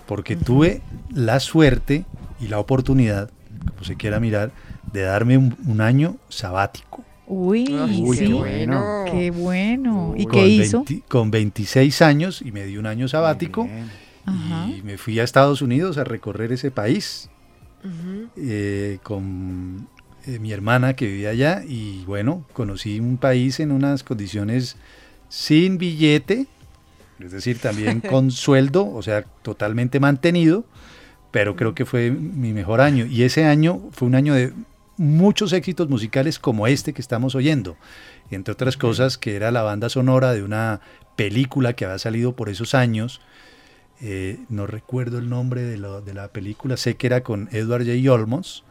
porque 0.06 0.38
tuve 0.38 0.82
la 1.14 1.42
suerte 1.42 2.06
y 2.40 2.48
la 2.48 2.58
oportunidad, 2.58 3.30
como 3.68 3.84
se 3.84 3.98
quiera 3.98 4.22
mirar, 4.22 4.54
de 4.94 5.02
darme 5.02 5.38
un, 5.38 5.58
un 5.68 5.82
año 5.82 6.16
sabático. 6.30 7.04
Uy, 7.28 7.66
Uy, 8.02 8.16
sí, 8.16 8.28
qué 8.28 8.34
bueno. 8.34 9.04
Qué 9.12 9.30
bueno. 9.30 10.14
¿Y 10.16 10.24
Con 10.24 10.32
qué 10.32 10.48
hizo? 10.48 10.86
20 10.86 11.04
con 11.10 11.32
26 11.32 12.02
años 12.02 12.42
y 12.42 12.54
me 12.54 12.64
di 12.64 12.78
un 12.78 12.86
año 12.86 13.10
sabático 13.10 13.68
Ajá. 14.26 14.70
y 14.70 14.82
me 14.84 14.98
fui 14.98 15.20
a 15.20 15.26
Estados 15.26 15.62
Unidos 15.62 15.98
a 15.98 16.06
recorrer 16.06 16.54
ese 16.54 16.72
país 16.72 17.30
eh, 18.38 19.00
con 19.04 19.90
eh, 20.28 20.40
mi 20.40 20.52
hermana 20.52 20.96
que 20.96 21.06
vivía 21.08 21.30
allá 21.30 21.64
y 21.68 22.04
bueno, 22.06 22.46
conocí 22.54 23.00
un 23.00 23.18
país 23.18 23.60
en 23.60 23.72
unas 23.72 24.04
condiciones 24.04 24.76
sin 25.30 25.78
billete, 25.78 26.48
es 27.20 27.32
decir, 27.32 27.60
también 27.60 28.02
con 28.10 28.32
sueldo, 28.32 28.88
o 28.92 29.02
sea, 29.02 29.24
totalmente 29.42 30.00
mantenido, 30.00 30.66
pero 31.32 31.56
creo 31.56 31.74
que 31.74 31.86
fue 31.86 32.12
mi 32.12 32.54
mejor 32.54 32.82
año 32.82 33.06
y 33.06 33.24
ese 33.24 33.46
año 33.46 33.82
fue 33.92 34.08
un 34.08 34.16
año 34.16 34.34
de 34.34 34.54
muchos 34.98 35.54
éxitos 35.54 35.90
musicales 35.90 36.38
como 36.40 36.68
este 36.68 36.94
que 36.94 37.02
estamos 37.02 37.34
oyendo, 37.36 37.78
entre 38.30 38.52
otras 38.52 38.78
cosas 38.78 39.18
que 39.18 39.36
era 39.36 39.50
la 39.52 39.62
banda 39.64 39.90
sonora 39.90 40.34
de 40.34 40.44
una 40.44 40.82
película 41.16 41.74
que 41.74 41.86
había 41.86 41.98
salido 42.00 42.36
por 42.36 42.50
esos 42.50 42.76
años, 42.76 43.22
eh, 44.02 44.40
no 44.50 44.68
recuerdo 44.68 45.18
el 45.20 45.30
nombre 45.30 45.62
de, 45.62 45.78
lo- 45.78 46.02
de 46.02 46.14
la 46.14 46.28
película, 46.30 46.76
sé 46.78 46.96
que 46.96 47.08
era 47.08 47.22
con 47.24 47.50
Edward 47.52 47.86
J. 47.86 48.12
Olmos, 48.14 48.64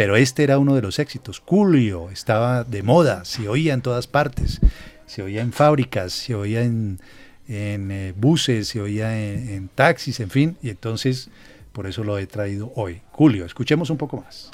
pero 0.00 0.16
este 0.16 0.44
era 0.44 0.58
uno 0.58 0.74
de 0.74 0.80
los 0.80 0.98
éxitos. 0.98 1.42
Julio 1.44 2.08
estaba 2.08 2.64
de 2.64 2.82
moda, 2.82 3.26
se 3.26 3.50
oía 3.50 3.74
en 3.74 3.82
todas 3.82 4.06
partes, 4.06 4.58
se 5.04 5.20
oía 5.20 5.42
en 5.42 5.52
fábricas, 5.52 6.14
se 6.14 6.34
oía 6.34 6.62
en, 6.62 7.00
en, 7.48 7.90
eh, 7.90 8.14
buses, 8.16 8.68
se 8.68 8.80
oía 8.80 9.20
en, 9.22 9.50
en 9.50 9.68
taxis, 9.68 10.20
en 10.20 10.30
fin, 10.30 10.56
y 10.62 10.70
entonces 10.70 11.28
por 11.74 11.86
eso 11.86 12.02
lo 12.02 12.16
he 12.16 12.26
traído 12.26 12.72
hoy. 12.76 13.02
Julio, 13.12 13.44
escuchemos 13.44 13.90
un 13.90 13.98
poco 13.98 14.16
más. 14.16 14.50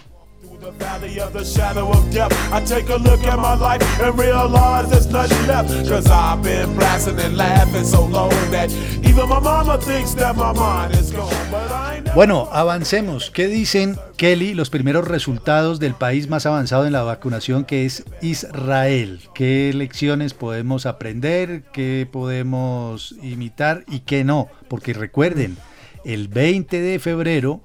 Bueno, 12.15 12.49
avancemos. 12.53 13.31
¿Qué 13.31 13.47
dicen, 13.47 13.99
Kelly, 14.17 14.55
los 14.55 14.71
primeros 14.71 15.07
resultados 15.07 15.79
del 15.81 15.95
país 15.95 16.29
más 16.29 16.47
avanzado 16.47 16.87
en 16.87 16.93
la 16.93 17.03
vacunación, 17.03 17.65
que 17.65 17.85
es 17.85 18.05
Israel? 18.23 19.21
¿Qué 19.35 19.73
lecciones 19.75 20.33
podemos 20.33 20.87
aprender? 20.87 21.65
¿Qué 21.73 22.09
podemos 22.11 23.15
imitar 23.23 23.85
y 23.87 24.01
qué 24.01 24.25
no? 24.25 24.49
Porque 24.69 24.95
recuerden, 24.95 25.57
el 26.05 26.29
20 26.29 26.81
de 26.81 26.99
febrero, 26.99 27.61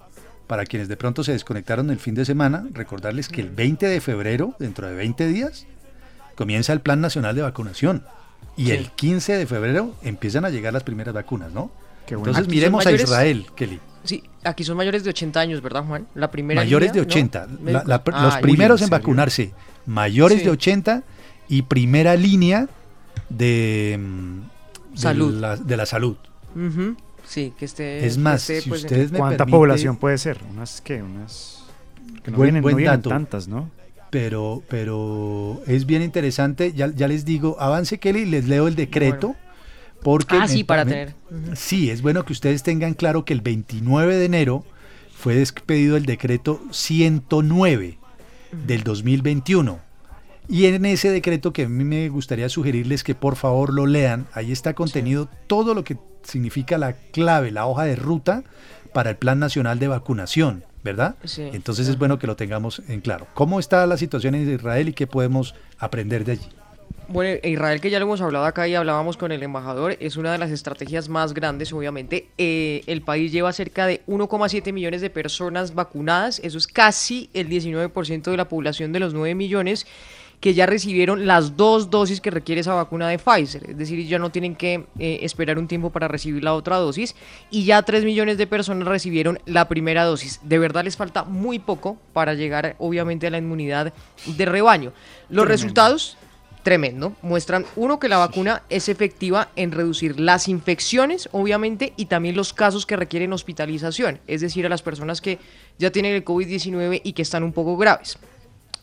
para 0.51 0.65
quienes 0.65 0.89
de 0.89 0.97
pronto 0.97 1.23
se 1.23 1.31
desconectaron 1.31 1.89
el 1.91 1.97
fin 1.97 2.13
de 2.13 2.25
semana, 2.25 2.65
recordarles 2.73 3.29
que 3.29 3.39
el 3.39 3.51
20 3.51 3.85
de 3.87 4.01
febrero, 4.01 4.53
dentro 4.59 4.85
de 4.85 4.93
20 4.95 5.25
días, 5.29 5.65
comienza 6.35 6.73
el 6.73 6.81
Plan 6.81 6.99
Nacional 6.99 7.37
de 7.37 7.41
Vacunación. 7.41 8.03
Y 8.57 8.65
Sí. 8.65 8.71
el 8.71 8.91
15 8.91 9.31
de 9.37 9.47
febrero 9.47 9.95
empiezan 10.01 10.43
a 10.43 10.49
llegar 10.49 10.73
las 10.73 10.83
primeras 10.83 11.13
vacunas, 11.13 11.53
¿no? 11.53 11.71
bueno. 12.09 12.17
Entonces 12.23 12.43
Aquí 12.43 12.51
miremos 12.55 12.83
mayores- 12.83 12.99
a 12.99 13.03
Israel, 13.13 13.45
Kelly. 13.55 13.79
Sí, 14.03 14.23
aquí 14.43 14.65
son 14.65 14.75
mayores 14.75 15.05
de 15.05 15.11
80 15.11 15.39
años, 15.39 15.61
¿verdad, 15.61 15.85
Juan? 15.85 16.05
La 16.15 16.29
primera 16.29 16.59
Mayores 16.59 16.89
línea, 16.89 17.01
de 17.05 17.07
80. 17.09 17.47
¿no? 17.47 17.71
La- 17.71 17.83
la- 17.85 17.97
Médicos. 17.99 18.21
los 18.21 18.35
Ay, 18.35 18.41
primeros 18.41 18.81
en 18.81 18.89
vacunarse, 18.89 19.53
mayores 19.85 20.39
Sí. 20.39 20.43
de 20.43 20.49
80 20.51 21.03
y 21.47 21.61
primera 21.61 22.17
línea 22.17 22.67
de, 23.29 23.97
mm, 23.97 24.97
Salud. 24.97 25.33
De 25.35 25.39
la, 25.39 25.55
de 25.55 25.77
la 25.77 25.85
salud. 25.85 26.17
Sí, 27.31 27.53
que 27.57 27.63
esté. 27.63 28.05
Es 28.05 28.17
más, 28.17 28.45
que 28.45 28.57
esté, 28.57 28.63
si 28.63 28.69
pues, 28.69 28.81
en- 28.81 28.87
ustedes 28.87 29.11
me 29.13 29.19
¿Cuánta 29.19 29.45
permite- 29.45 29.57
población 29.57 29.95
puede 29.95 30.17
ser? 30.17 30.39
Unas 30.51 30.81
qué, 30.81 31.01
unas 31.01 31.63
que 32.23 32.29
no 32.31 32.35
Buen- 32.37 32.47
vienen, 32.47 32.61
no 32.61 32.63
buen 32.63 32.75
vienen 32.75 32.97
dato. 32.97 33.09
tantas, 33.09 33.47
¿no? 33.47 33.69
Pero, 34.09 34.61
pero 34.67 35.61
es 35.65 35.85
bien 35.85 36.01
interesante. 36.01 36.73
Ya, 36.73 36.91
ya 36.93 37.07
les 37.07 37.23
digo, 37.23 37.55
avance 37.59 37.99
Kelly, 37.99 38.25
les 38.25 38.49
leo 38.49 38.67
el 38.67 38.75
decreto. 38.75 39.35
Porque 40.03 40.35
Ah, 40.35 40.41
me- 40.41 40.47
sí, 40.49 40.63
para 40.65 40.83
me- 40.83 40.91
tener. 40.91 41.15
Sí, 41.55 41.89
es 41.89 42.01
bueno 42.01 42.25
que 42.25 42.33
ustedes 42.33 42.63
tengan 42.63 42.95
claro 42.95 43.23
que 43.23 43.31
el 43.33 43.39
29 43.41 44.15
de 44.17 44.25
enero 44.25 44.65
fue 45.15 45.35
despedido 45.35 45.95
el 45.95 46.05
decreto 46.05 46.59
109 46.71 47.97
del 48.67 48.83
2021. 48.83 49.79
Y 50.49 50.65
en 50.65 50.83
ese 50.85 51.09
decreto 51.11 51.53
que 51.53 51.63
a 51.65 51.69
mí 51.69 51.83
me 51.85 52.09
gustaría 52.09 52.49
sugerirles 52.49 53.03
que 53.03 53.15
por 53.15 53.35
favor 53.37 53.71
lo 53.71 53.85
lean, 53.85 54.25
ahí 54.33 54.51
está 54.51 54.73
contenido 54.73 55.29
todo 55.47 55.73
lo 55.73 55.83
que 55.83 55.97
significa 56.23 56.77
la 56.77 56.93
clave, 56.93 57.51
la 57.51 57.65
hoja 57.65 57.83
de 57.83 57.95
ruta 57.95 58.43
para 58.93 59.11
el 59.11 59.17
Plan 59.17 59.39
Nacional 59.39 59.79
de 59.79 59.87
Vacunación, 59.87 60.63
¿verdad? 60.83 61.15
Sí. 61.23 61.49
Entonces 61.53 61.87
es 61.87 61.97
bueno 61.97 62.19
que 62.19 62.27
lo 62.27 62.35
tengamos 62.35 62.81
en 62.87 63.01
claro. 63.01 63.27
¿Cómo 63.33 63.59
está 63.59 63.85
la 63.85 63.97
situación 63.97 64.35
en 64.35 64.51
Israel 64.53 64.89
y 64.89 64.93
qué 64.93 65.07
podemos 65.07 65.55
aprender 65.79 66.25
de 66.25 66.33
allí? 66.33 66.49
Bueno, 67.07 67.39
Israel, 67.43 67.81
que 67.81 67.89
ya 67.89 67.99
lo 67.99 68.05
hemos 68.05 68.21
hablado 68.21 68.45
acá 68.45 68.69
y 68.69 68.75
hablábamos 68.75 69.17
con 69.17 69.33
el 69.33 69.43
embajador, 69.43 69.97
es 69.99 70.15
una 70.15 70.31
de 70.31 70.37
las 70.37 70.49
estrategias 70.49 71.09
más 71.09 71.33
grandes, 71.33 71.73
obviamente. 71.73 72.27
Eh, 72.37 72.83
el 72.87 73.01
país 73.01 73.33
lleva 73.33 73.51
cerca 73.51 73.85
de 73.85 74.01
1,7 74.07 74.71
millones 74.71 75.01
de 75.01 75.09
personas 75.09 75.75
vacunadas, 75.75 76.39
eso 76.39 76.57
es 76.57 76.67
casi 76.67 77.29
el 77.33 77.49
19% 77.49 78.31
de 78.31 78.37
la 78.37 78.47
población 78.47 78.93
de 78.93 79.01
los 79.01 79.13
9 79.13 79.35
millones 79.35 79.87
que 80.41 80.55
ya 80.55 80.65
recibieron 80.65 81.27
las 81.27 81.55
dos 81.55 81.89
dosis 81.91 82.19
que 82.19 82.31
requiere 82.31 82.61
esa 82.61 82.73
vacuna 82.73 83.07
de 83.07 83.19
Pfizer, 83.19 83.69
es 83.69 83.77
decir, 83.77 84.05
ya 84.07 84.17
no 84.19 84.31
tienen 84.31 84.55
que 84.55 84.85
eh, 84.99 85.19
esperar 85.21 85.59
un 85.59 85.67
tiempo 85.67 85.91
para 85.91 86.07
recibir 86.07 86.43
la 86.43 86.55
otra 86.55 86.77
dosis 86.77 87.15
y 87.51 87.63
ya 87.63 87.83
3 87.83 88.03
millones 88.03 88.37
de 88.39 88.47
personas 88.47 88.87
recibieron 88.87 89.39
la 89.45 89.69
primera 89.69 90.03
dosis. 90.03 90.39
De 90.43 90.57
verdad 90.57 90.83
les 90.83 90.97
falta 90.97 91.23
muy 91.23 91.59
poco 91.59 91.97
para 92.11 92.33
llegar 92.33 92.75
obviamente 92.79 93.27
a 93.27 93.29
la 93.29 93.37
inmunidad 93.37 93.93
de 94.25 94.45
rebaño. 94.45 94.91
Los 95.29 95.45
Tremendo. 95.45 95.45
resultados 95.45 96.17
tremendo. 96.63 97.15
Muestran, 97.21 97.65
uno, 97.75 97.99
que 97.99 98.09
la 98.09 98.17
vacuna 98.17 98.63
es 98.69 98.89
efectiva 98.89 99.49
en 99.55 99.71
reducir 99.71 100.19
las 100.19 100.47
infecciones, 100.47 101.29
obviamente, 101.31 101.93
y 101.97 102.05
también 102.05 102.35
los 102.35 102.53
casos 102.53 102.85
que 102.85 102.95
requieren 102.95 103.33
hospitalización, 103.33 104.19
es 104.27 104.41
decir, 104.41 104.65
a 104.65 104.69
las 104.69 104.81
personas 104.81 105.21
que 105.21 105.39
ya 105.77 105.91
tienen 105.91 106.13
el 106.13 106.25
COVID-19 106.25 107.01
y 107.03 107.13
que 107.13 107.21
están 107.21 107.43
un 107.43 107.53
poco 107.53 107.77
graves. 107.77 108.17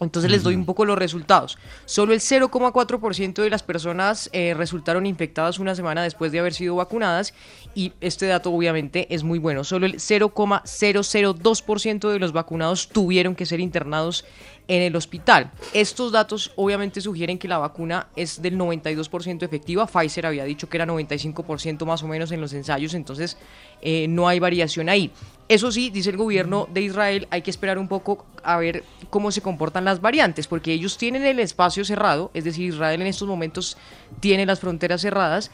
Entonces 0.00 0.30
les 0.30 0.42
doy 0.42 0.54
un 0.54 0.64
poco 0.64 0.84
los 0.84 0.98
resultados. 0.98 1.58
Solo 1.84 2.12
el 2.12 2.20
0,4% 2.20 3.42
de 3.42 3.50
las 3.50 3.62
personas 3.62 4.30
eh, 4.32 4.54
resultaron 4.54 5.06
infectadas 5.06 5.58
una 5.58 5.74
semana 5.74 6.02
después 6.02 6.32
de 6.32 6.38
haber 6.38 6.54
sido 6.54 6.76
vacunadas 6.76 7.34
y 7.74 7.92
este 8.00 8.26
dato 8.26 8.52
obviamente 8.52 9.12
es 9.14 9.24
muy 9.24 9.38
bueno. 9.38 9.64
Solo 9.64 9.86
el 9.86 9.94
0,002% 9.94 12.10
de 12.10 12.18
los 12.18 12.32
vacunados 12.32 12.88
tuvieron 12.88 13.34
que 13.34 13.46
ser 13.46 13.60
internados 13.60 14.24
en 14.69 14.82
el 14.82 14.95
hospital. 14.95 15.51
Estos 15.73 16.12
datos 16.12 16.53
obviamente 16.57 17.01
sugieren 17.01 17.39
que 17.39 17.49
la 17.49 17.59
vacuna 17.59 18.09
es 18.15 18.40
del 18.40 18.59
92% 18.59 19.43
efectiva. 19.43 19.86
Pfizer 19.86 20.27
había 20.27 20.45
dicho 20.45 20.69
que 20.69 20.77
era 20.77 20.86
95% 20.86 21.85
más 21.86 22.03
o 22.03 22.09
menos 22.09 22.31
en 22.31 22.40
los 22.40 22.53
ensayos, 22.53 22.95
entonces 22.95 23.39
eh, 23.81 24.07
no 24.09 24.28
hay 24.28 24.39
variación 24.39 24.89
ahí. 24.90 25.11
Eso 25.49 25.73
sí, 25.73 25.89
dice 25.89 26.11
el 26.11 26.19
gobierno 26.19 26.69
de 26.70 26.82
Israel, 26.82 27.27
hay 27.31 27.40
que 27.40 27.51
esperar 27.51 27.78
un 27.78 27.89
poco 27.89 28.27
a 28.45 28.59
ver 28.59 28.85
cómo 29.09 29.31
se 29.31 29.40
comportan 29.40 29.86
las 29.86 30.03
variantes, 30.03 30.47
porque 30.47 30.74
ellos 30.74 30.99
tienen 30.99 31.24
el 31.24 31.40
espacio 31.40 31.86
cerrado, 31.86 32.31
es 32.35 32.45
decir, 32.45 32.66
Israel 32.66 33.01
en 33.01 33.07
estos 33.07 33.27
momentos 33.27 33.78
tiene 34.20 34.45
las 34.45 34.61
fronteras 34.61 35.01
cerradas, 35.01 35.51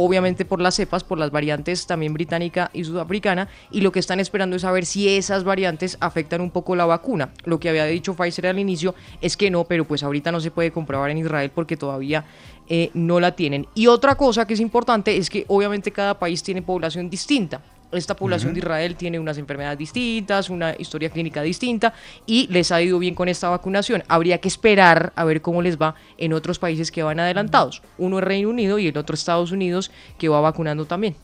obviamente 0.00 0.44
por 0.44 0.60
las 0.60 0.76
cepas, 0.76 1.02
por 1.02 1.18
las 1.18 1.32
variantes 1.32 1.86
también 1.86 2.14
británica 2.14 2.70
y 2.72 2.84
sudafricana, 2.84 3.48
y 3.72 3.80
lo 3.80 3.90
que 3.90 3.98
están 3.98 4.20
esperando 4.20 4.54
es 4.54 4.62
saber 4.62 4.86
si 4.86 5.08
esas 5.08 5.42
variantes 5.42 5.98
afectan 6.00 6.40
un 6.40 6.52
poco 6.52 6.76
la 6.76 6.86
vacuna. 6.86 7.30
Lo 7.44 7.58
que 7.58 7.68
había 7.68 7.84
dicho 7.84 8.14
Pfizer 8.14 8.46
al 8.46 8.60
inicio 8.60 8.94
es 9.20 9.36
que 9.36 9.50
no, 9.50 9.64
pero 9.64 9.84
pues 9.84 10.04
ahorita 10.04 10.30
no 10.30 10.40
se 10.40 10.52
puede 10.52 10.70
comprobar 10.70 11.10
en 11.10 11.18
Israel 11.18 11.50
porque 11.52 11.76
todavía 11.76 12.24
eh, 12.68 12.90
no 12.94 13.18
la 13.18 13.34
tienen. 13.34 13.66
Y 13.74 13.88
otra 13.88 14.14
cosa 14.14 14.46
que 14.46 14.54
es 14.54 14.60
importante 14.60 15.16
es 15.16 15.28
que 15.30 15.44
obviamente 15.48 15.90
cada 15.90 16.16
país 16.16 16.44
tiene 16.44 16.62
población 16.62 17.10
distinta. 17.10 17.60
Esta 17.90 18.14
población 18.14 18.52
de 18.52 18.60
Israel 18.60 18.96
tiene 18.96 19.18
unas 19.18 19.38
enfermedades 19.38 19.78
distintas, 19.78 20.50
una 20.50 20.74
historia 20.78 21.08
clínica 21.10 21.40
distinta 21.42 21.94
y 22.26 22.46
les 22.48 22.70
ha 22.70 22.82
ido 22.82 22.98
bien 22.98 23.14
con 23.14 23.28
esta 23.28 23.48
vacunación. 23.48 24.04
Habría 24.08 24.38
que 24.38 24.48
esperar 24.48 25.12
a 25.16 25.24
ver 25.24 25.40
cómo 25.40 25.62
les 25.62 25.78
va 25.78 25.94
en 26.18 26.34
otros 26.34 26.58
países 26.58 26.90
que 26.90 27.02
van 27.02 27.18
adelantados. 27.18 27.82
Uno 27.96 28.18
es 28.18 28.24
Reino 28.24 28.50
Unido 28.50 28.78
y 28.78 28.88
el 28.88 28.98
otro 28.98 29.14
Estados 29.14 29.52
Unidos 29.52 29.90
que 30.18 30.28
va 30.28 30.40
vacunando 30.40 30.84
también. 30.84 31.16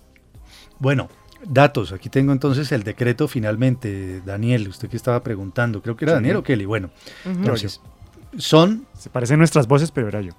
Bueno, 0.78 1.08
datos. 1.46 1.92
Aquí 1.92 2.08
tengo 2.08 2.32
entonces 2.32 2.72
el 2.72 2.82
decreto 2.82 3.28
finalmente, 3.28 4.22
Daniel, 4.24 4.68
usted 4.68 4.88
que 4.88 4.96
estaba 4.96 5.22
preguntando, 5.22 5.82
creo 5.82 5.96
que 5.96 6.06
era 6.06 6.12
Sí. 6.12 6.16
Daniel 6.16 6.36
o 6.36 6.42
Kelly. 6.42 6.64
Bueno, 6.64 6.90
Ujú. 7.26 7.38
entonces, 7.40 7.80
son... 8.38 8.86
Se 8.98 9.10
parecen 9.10 9.38
nuestras 9.38 9.66
voces, 9.68 9.90
pero 9.90 10.08
era 10.08 10.22
yo. 10.22 10.32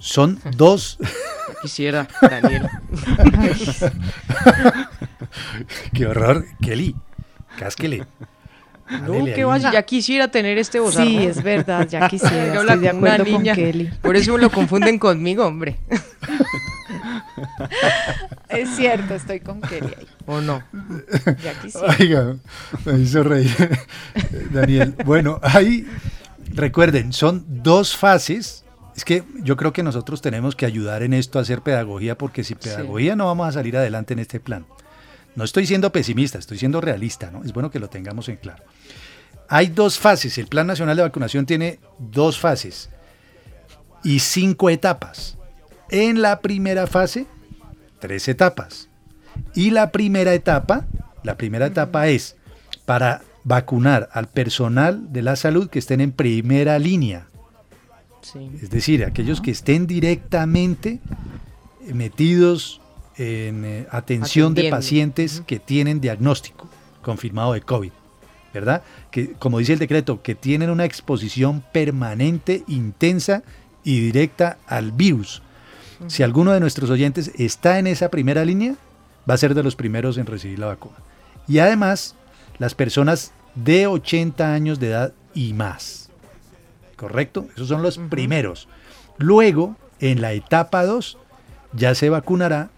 Son 0.00 0.40
dos... 0.56 0.98
Quisiera, 1.62 2.06
Daniel. 2.20 2.68
Qué 5.92 6.06
horror, 6.06 6.44
Kelly. 6.60 6.94
Cásquele. 7.58 8.06
No, 8.90 9.24
que 9.24 9.44
vaya, 9.44 9.70
ya 9.70 9.82
quisiera 9.82 10.28
tener 10.28 10.56
este 10.56 10.80
bozarrón. 10.80 11.08
Sí, 11.08 11.18
es 11.18 11.42
verdad, 11.42 11.86
ya 11.86 12.08
quisiera, 12.10 12.54
estoy 12.60 12.78
de 12.78 12.88
acuerdo 12.88 13.24
con 13.24 13.32
niña. 13.34 13.54
Kelly. 13.54 13.90
Por 14.00 14.16
eso 14.16 14.38
lo 14.38 14.50
confunden 14.50 14.98
conmigo, 14.98 15.46
hombre. 15.46 15.76
Es 18.48 18.70
cierto, 18.70 19.14
estoy 19.14 19.40
con 19.40 19.60
Kelly 19.60 19.94
ahí. 19.98 20.06
¿O 20.26 20.40
no? 20.40 20.62
Ya 21.42 21.52
quisiera. 21.60 21.96
Oiga, 22.00 22.36
me 22.84 22.98
hizo 22.98 23.22
reír 23.22 23.54
Daniel. 24.50 24.94
Bueno, 25.04 25.38
ahí 25.42 25.86
recuerden, 26.54 27.12
son 27.12 27.44
dos 27.46 27.96
fases. 27.96 28.64
Es 28.96 29.04
que 29.04 29.22
yo 29.42 29.56
creo 29.56 29.72
que 29.72 29.82
nosotros 29.82 30.22
tenemos 30.22 30.56
que 30.56 30.66
ayudar 30.66 31.02
en 31.02 31.12
esto 31.12 31.38
a 31.38 31.42
hacer 31.42 31.60
pedagogía, 31.60 32.16
porque 32.18 32.42
sin 32.42 32.56
pedagogía 32.56 33.14
no 33.14 33.26
vamos 33.26 33.48
a 33.48 33.52
salir 33.52 33.76
adelante 33.76 34.14
en 34.14 34.20
este 34.20 34.40
plan. 34.40 34.66
No 35.38 35.44
estoy 35.44 35.68
siendo 35.68 35.92
pesimista, 35.92 36.36
estoy 36.36 36.58
siendo 36.58 36.80
realista, 36.80 37.30
¿no? 37.30 37.44
Es 37.44 37.52
bueno 37.52 37.70
que 37.70 37.78
lo 37.78 37.88
tengamos 37.88 38.28
en 38.28 38.38
claro. 38.38 38.64
Hay 39.48 39.68
dos 39.68 39.96
fases. 39.96 40.36
El 40.36 40.48
Plan 40.48 40.66
Nacional 40.66 40.96
de 40.96 41.04
Vacunación 41.04 41.46
tiene 41.46 41.78
dos 42.00 42.40
fases 42.40 42.90
y 44.02 44.18
cinco 44.18 44.68
etapas. 44.68 45.38
En 45.90 46.22
la 46.22 46.40
primera 46.40 46.88
fase, 46.88 47.28
tres 48.00 48.26
etapas. 48.26 48.88
Y 49.54 49.70
la 49.70 49.92
primera 49.92 50.34
etapa, 50.34 50.86
la 51.22 51.36
primera 51.36 51.66
etapa 51.66 52.08
es 52.08 52.34
para 52.84 53.22
vacunar 53.44 54.08
al 54.12 54.26
personal 54.26 55.12
de 55.12 55.22
la 55.22 55.36
salud 55.36 55.70
que 55.70 55.78
estén 55.78 56.00
en 56.00 56.10
primera 56.10 56.80
línea. 56.80 57.28
Es 58.60 58.70
decir, 58.70 59.04
aquellos 59.04 59.40
que 59.40 59.52
estén 59.52 59.86
directamente 59.86 60.98
metidos 61.94 62.80
en 63.18 63.64
eh, 63.64 63.86
atención 63.90 64.54
de 64.54 64.70
pacientes 64.70 65.42
que 65.46 65.58
tienen 65.58 66.00
diagnóstico 66.00 66.68
confirmado 67.02 67.52
de 67.52 67.60
COVID, 67.60 67.90
¿verdad? 68.54 68.82
Que, 69.10 69.32
como 69.32 69.58
dice 69.58 69.72
el 69.72 69.78
decreto, 69.78 70.22
que 70.22 70.34
tienen 70.34 70.70
una 70.70 70.84
exposición 70.84 71.62
permanente, 71.72 72.64
intensa 72.68 73.42
y 73.84 74.00
directa 74.00 74.58
al 74.66 74.92
virus. 74.92 75.42
Si 76.06 76.22
alguno 76.22 76.52
de 76.52 76.60
nuestros 76.60 76.90
oyentes 76.90 77.32
está 77.36 77.78
en 77.78 77.88
esa 77.88 78.08
primera 78.08 78.44
línea, 78.44 78.76
va 79.28 79.34
a 79.34 79.38
ser 79.38 79.54
de 79.54 79.64
los 79.64 79.74
primeros 79.74 80.16
en 80.16 80.26
recibir 80.26 80.58
la 80.58 80.66
vacuna. 80.66 80.96
Y 81.48 81.58
además, 81.58 82.14
las 82.58 82.74
personas 82.74 83.32
de 83.54 83.86
80 83.86 84.52
años 84.52 84.78
de 84.78 84.88
edad 84.88 85.12
y 85.34 85.54
más. 85.54 86.10
¿Correcto? 86.96 87.48
Esos 87.54 87.68
son 87.68 87.82
los 87.82 87.98
primeros. 87.98 88.68
Luego, 89.18 89.76
en 89.98 90.20
la 90.20 90.32
etapa 90.32 90.84
2, 90.84 91.18
ya 91.72 91.94
se 91.94 92.10
vacunará 92.10 92.70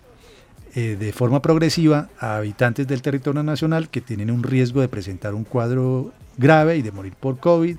eh, 0.74 0.96
de 0.98 1.12
forma 1.12 1.42
progresiva 1.42 2.08
a 2.18 2.36
habitantes 2.36 2.86
del 2.86 3.02
territorio 3.02 3.42
nacional 3.42 3.88
que 3.88 4.00
tienen 4.00 4.30
un 4.30 4.42
riesgo 4.42 4.80
de 4.80 4.88
presentar 4.88 5.34
un 5.34 5.44
cuadro 5.44 6.12
grave 6.36 6.76
y 6.76 6.82
de 6.82 6.92
morir 6.92 7.14
por 7.18 7.38
COVID. 7.38 7.76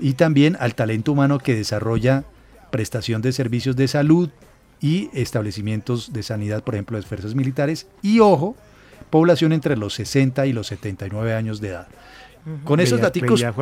Y 0.00 0.12
también 0.14 0.56
al 0.60 0.74
talento 0.74 1.12
humano 1.12 1.38
que 1.38 1.54
desarrolla 1.54 2.24
prestación 2.70 3.22
de 3.22 3.32
servicios 3.32 3.76
de 3.76 3.88
salud 3.88 4.30
y 4.80 5.08
establecimientos 5.14 6.12
de 6.12 6.22
sanidad, 6.22 6.62
por 6.62 6.74
ejemplo, 6.74 6.96
de 6.98 7.02
fuerzas 7.06 7.34
militares. 7.34 7.86
Y 8.02 8.20
ojo, 8.20 8.56
población 9.10 9.52
entre 9.52 9.76
los 9.76 9.94
60 9.94 10.46
y 10.46 10.52
los 10.52 10.66
79 10.66 11.34
años 11.34 11.60
de 11.60 11.68
edad. 11.68 11.88
Con 12.64 12.80
esos 12.80 13.00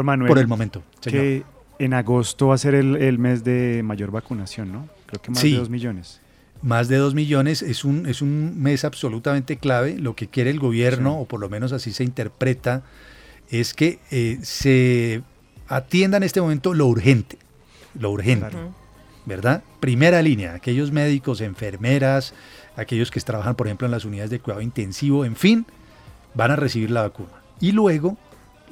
Manuel, 0.05 0.29
por 0.29 0.39
el 0.39 0.47
momento. 0.49 0.83
señor. 1.01 1.21
Que 1.23 1.43
en 1.79 1.95
agosto 1.95 2.49
va 2.49 2.55
a 2.55 2.59
ser 2.59 2.75
el, 2.75 2.97
el 2.97 3.19
mes 3.19 3.43
de 3.45 3.83
mayor 3.85 4.11
vacunación, 4.11 4.73
¿no? 4.73 4.89
Creo 5.07 5.23
que 5.23 5.31
más 5.31 5.41
Sí. 5.41 5.53
de 5.53 5.59
2 5.59 5.71
millones. 5.71 6.21
Más 6.65 6.89
de 6.89 6.97
2 6.97 7.15
millones 7.15 7.61
es 7.61 7.85
un, 7.85 8.07
es 8.07 8.23
un 8.23 8.63
mes 8.63 8.87
absolutamente 8.87 9.59
clave. 9.59 9.99
Lo 9.99 10.17
que 10.17 10.29
quiere 10.29 10.49
el 10.49 10.59
gobierno, 10.59 11.21
o 11.21 11.27
por 11.27 11.39
lo 11.39 11.51
menos 11.51 11.73
así 11.73 11.93
se 11.93 12.05
interpreta, 12.05 12.83
es 13.51 13.75
que 13.75 13.99
eh, 14.11 14.39
se 14.41 15.21
atienda 15.69 16.17
en 16.17 16.23
este 16.23 16.41
momento 16.41 16.73
lo 16.73 16.87
urgente. 16.87 17.37
Lo 17.99 18.11
urgente. 18.11 18.49
Claro. 18.49 18.75
¿Verdad? 19.27 19.63
Primera 19.79 20.23
línea, 20.23 20.55
aquellos 20.55 20.91
médicos, 20.91 21.43
enfermeras, 21.43 22.33
aquellos 22.77 23.11
que 23.11 23.21
trabajan, 23.21 23.57
por 23.57 23.67
ejemplo, 23.67 23.87
en 23.87 23.91
las 23.91 24.07
unidades 24.07 24.31
de 24.31 24.41
cuidado 24.41 24.63
intensivo, 24.63 25.27
en 25.27 25.37
fin, 25.37 25.67
van 26.33 26.51
a 26.51 26.57
recibir 26.57 26.91
la 26.91 27.03
vacuna. 27.03 27.43
Y 27.61 27.73
luego 27.73 28.17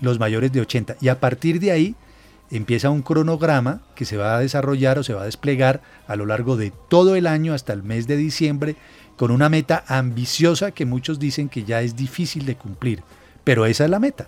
los 0.01 0.19
mayores 0.19 0.51
de 0.51 0.63
80. 0.63 0.97
Y 1.03 1.09
a 1.09 1.21
partir 1.21 1.61
de 1.61 1.73
ahí 1.73 1.95
empieza 2.57 2.91
un 2.91 3.03
cronograma 3.03 3.81
que 3.95 4.05
se 4.05 4.17
va 4.17 4.37
a 4.37 4.41
desarrollar 4.41 4.99
o 4.99 5.03
se 5.03 5.15
va 5.15 5.23
a 5.23 5.27
desplegar 5.27 5.81
a 6.07 6.17
lo 6.17 6.27
largo 6.27 6.57
de 6.57 6.73
todo 6.89 7.17
el 7.17 7.27
año 7.27 7.55
hasta 7.55 7.73
el 7.73 7.83
mes 7.83 8.07
de 8.07 8.17
diciembre 8.17 8.77
con 9.17 9.31
una 9.31 9.49
meta 9.49 9.85
ambiciosa 9.89 10.71
que 10.73 10.85
muchos 10.87 11.19
dicen 11.19 11.49
que 11.49 11.65
ya 11.65 11.81
es 11.83 11.97
difícil 11.97 12.45
de 12.47 12.57
cumplir. 12.57 13.03
Pero 13.45 13.67
esa 13.67 13.85
es 13.85 13.91
la 13.91 13.99
meta. 13.99 14.27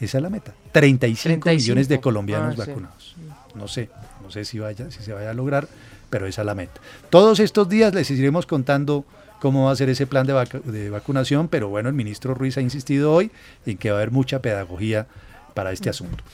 Esa 0.00 0.18
es 0.18 0.22
la 0.22 0.30
meta. 0.30 0.52
35, 0.72 1.44
35. 1.44 1.50
millones 1.50 1.88
de 1.88 2.00
colombianos 2.00 2.58
Ah, 2.58 2.64
sí. 2.64 2.70
vacunados. 2.70 3.16
No 3.54 3.68
sé, 3.68 3.88
no 4.22 4.30
sé 4.30 4.44
si, 4.44 4.58
vaya, 4.58 4.90
si 4.90 5.02
se 5.02 5.12
vaya 5.12 5.30
a 5.30 5.34
lograr, 5.34 5.68
pero 6.10 6.26
esa 6.26 6.42
es 6.42 6.46
la 6.46 6.54
meta. 6.54 6.80
Todos 7.10 7.40
estos 7.40 7.68
días 7.68 7.94
les 7.94 8.10
iremos 8.10 8.46
contando 8.46 9.04
cómo 9.40 9.66
va 9.66 9.72
a 9.72 9.76
ser 9.76 9.88
ese 9.88 10.06
plan 10.06 10.26
de 10.26 10.90
vacunación, 10.90 11.48
pero 11.48 11.68
bueno, 11.68 11.88
el 11.88 11.94
ministro 11.94 12.34
Ruiz 12.34 12.56
ha 12.56 12.60
insistido 12.62 13.12
hoy 13.12 13.30
en 13.66 13.76
que 13.78 13.90
va 13.90 13.96
a 13.96 13.98
haber 14.00 14.10
mucha 14.10 14.40
pedagogía 14.40 15.06
para 15.54 15.70
este 15.72 15.90
asunto. 15.90 16.24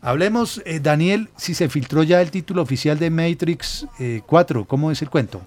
Hablemos, 0.00 0.62
eh, 0.64 0.80
Daniel, 0.80 1.28
si 1.36 1.54
se 1.54 1.68
filtró 1.68 2.02
ya 2.02 2.20
el 2.22 2.30
título 2.30 2.62
oficial 2.62 2.98
de 2.98 3.10
Matrix 3.10 3.86
eh, 3.98 4.22
4, 4.26 4.64
¿cómo 4.64 4.90
es 4.90 5.02
el 5.02 5.10
cuento? 5.10 5.42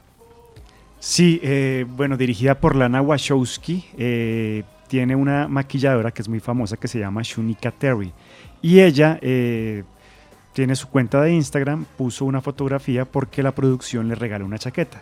Sí, 1.00 1.40
eh, 1.42 1.86
bueno, 1.88 2.18
dirigida 2.18 2.60
por 2.60 2.76
Lana 2.76 3.02
Wachowski, 3.02 3.86
eh, 3.98 4.64
tiene 4.88 5.16
una 5.16 5.48
maquilladora 5.48 6.12
que 6.12 6.22
es 6.22 6.28
muy 6.30 6.40
famosa 6.42 6.78
que 6.78 6.88
se 6.88 7.00
llama 7.00 7.22
Shunika 7.24 7.72
Terry. 7.72 8.12
Y 8.62 8.82
ella 8.82 9.18
eh, 9.22 9.84
tiene 10.54 10.76
su 10.76 10.90
cuenta 10.90 11.22
de 11.22 11.32
Instagram, 11.34 11.86
puso 11.98 12.26
una 12.26 12.42
fotografía 12.42 13.06
porque 13.06 13.42
la 13.42 13.54
producción 13.54 14.10
le 14.10 14.16
regaló 14.16 14.46
una 14.46 14.60
chaqueta. 14.60 15.02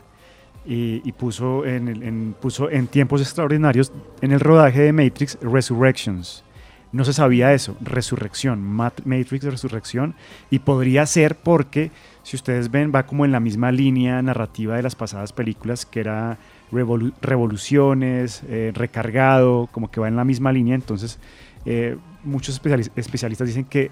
Y, 0.66 1.12
puso, 1.14 1.66
en, 1.66 1.88
en- 2.04 2.36
puso 2.40 2.70
en 2.70 2.86
tiempos 2.88 3.22
extraordinarios 3.22 3.92
en 4.22 4.32
el 4.32 4.40
rodaje 4.40 4.82
de 4.82 4.94
Matrix 4.94 5.40
Resurrections. 5.42 6.44
No 6.92 7.06
se 7.06 7.14
sabía 7.14 7.54
eso, 7.54 7.78
resurrección, 7.82 8.64
Mat- 8.64 9.02
Matrix 9.06 9.44
Resurrección, 9.44 10.16
y 10.50 10.60
podría 10.60 11.06
ser 11.06 11.36
porque, 11.36 11.92
si 12.24 12.36
ustedes 12.36 12.72
ven, 12.72 12.92
va 12.94 13.06
como 13.06 13.26
en 13.26 13.32
la 13.32 13.40
misma 13.40 13.72
línea 13.72 14.22
narrativa 14.24 14.76
de 14.76 14.82
las 14.84 14.96
pasadas 14.96 15.32
películas, 15.32 15.86
que 15.86 16.00
era 16.00 16.38
revolu- 16.72 17.14
revoluciones, 17.22 18.42
eh, 18.48 18.72
recargado, 18.74 19.68
como 19.72 19.92
que 19.92 20.00
va 20.00 20.08
en 20.08 20.16
la 20.16 20.26
misma 20.26 20.52
línea, 20.52 20.74
entonces 20.76 21.20
eh, 21.66 21.96
muchos 22.24 22.60
especialis- 22.62 22.90
especialistas 22.96 23.48
dicen 23.48 23.66
que 23.66 23.92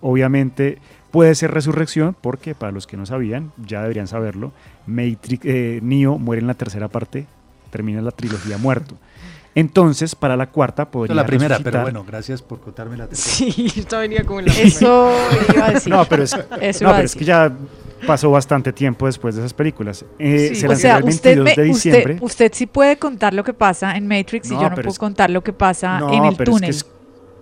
obviamente 0.00 0.78
puede 1.10 1.34
ser 1.34 1.50
resurrección, 1.50 2.16
porque 2.18 2.54
para 2.54 2.72
los 2.72 2.86
que 2.86 2.96
no 2.96 3.04
sabían, 3.04 3.52
ya 3.58 3.82
deberían 3.82 4.06
saberlo, 4.06 4.52
Matrix, 4.86 5.44
eh, 5.44 5.80
Neo 5.82 6.16
muere 6.18 6.40
en 6.40 6.46
la 6.46 6.54
tercera 6.54 6.88
parte, 6.88 7.26
termina 7.70 8.00
la 8.00 8.10
trilogía 8.12 8.56
muerto. 8.56 8.96
Entonces, 9.58 10.14
para 10.14 10.36
la 10.36 10.46
cuarta 10.50 10.90
podría 10.90 11.14
la 11.16 11.26
primera, 11.26 11.58
pero 11.62 11.82
bueno, 11.82 12.04
gracias 12.06 12.42
por 12.42 12.60
contarme 12.60 12.96
la 12.96 13.06
tercera. 13.08 13.52
Sí, 13.52 13.72
esta 13.76 13.98
venía 13.98 14.22
como 14.24 14.40
en 14.40 14.46
la 14.46 14.52
Eso 14.52 15.12
iba 15.54 15.66
a 15.66 15.70
decir. 15.72 15.92
No, 15.92 16.04
pero 16.04 16.22
es, 16.22 16.32
no, 16.82 16.92
pero 16.94 17.08
que 17.18 17.24
ya 17.24 17.52
pasó 18.06 18.30
bastante 18.30 18.72
tiempo 18.72 19.06
después 19.06 19.34
de 19.34 19.40
esas 19.40 19.52
películas. 19.52 20.04
Eh, 20.18 20.50
Sí, 20.50 20.54
se 20.56 20.66
o 20.66 20.68
lanzó 20.68 20.82
sea, 20.82 20.96
el 20.98 21.04
usted, 21.04 21.36
22 21.36 21.44
ve- 21.44 21.62
de 21.62 21.70
usted, 21.70 21.90
diciembre. 21.92 22.18
usted 22.20 22.52
sí 22.54 22.66
puede 22.66 22.96
contar 22.98 23.34
lo 23.34 23.42
que 23.42 23.52
pasa 23.52 23.96
en 23.96 24.06
Matrix 24.06 24.46
y 24.50 24.54
yo 24.54 24.68
no 24.68 24.74
puedo 24.76 24.90
es- 24.90 24.98
contar 24.98 25.30
lo 25.30 25.42
que 25.42 25.52
pasa 25.52 25.98
No, 25.98 26.12
en 26.12 26.24
el 26.26 26.36
pero 26.36 26.52
es 26.52 26.60
que 26.60 26.66
túnel. 26.66 26.70
es 26.70 26.86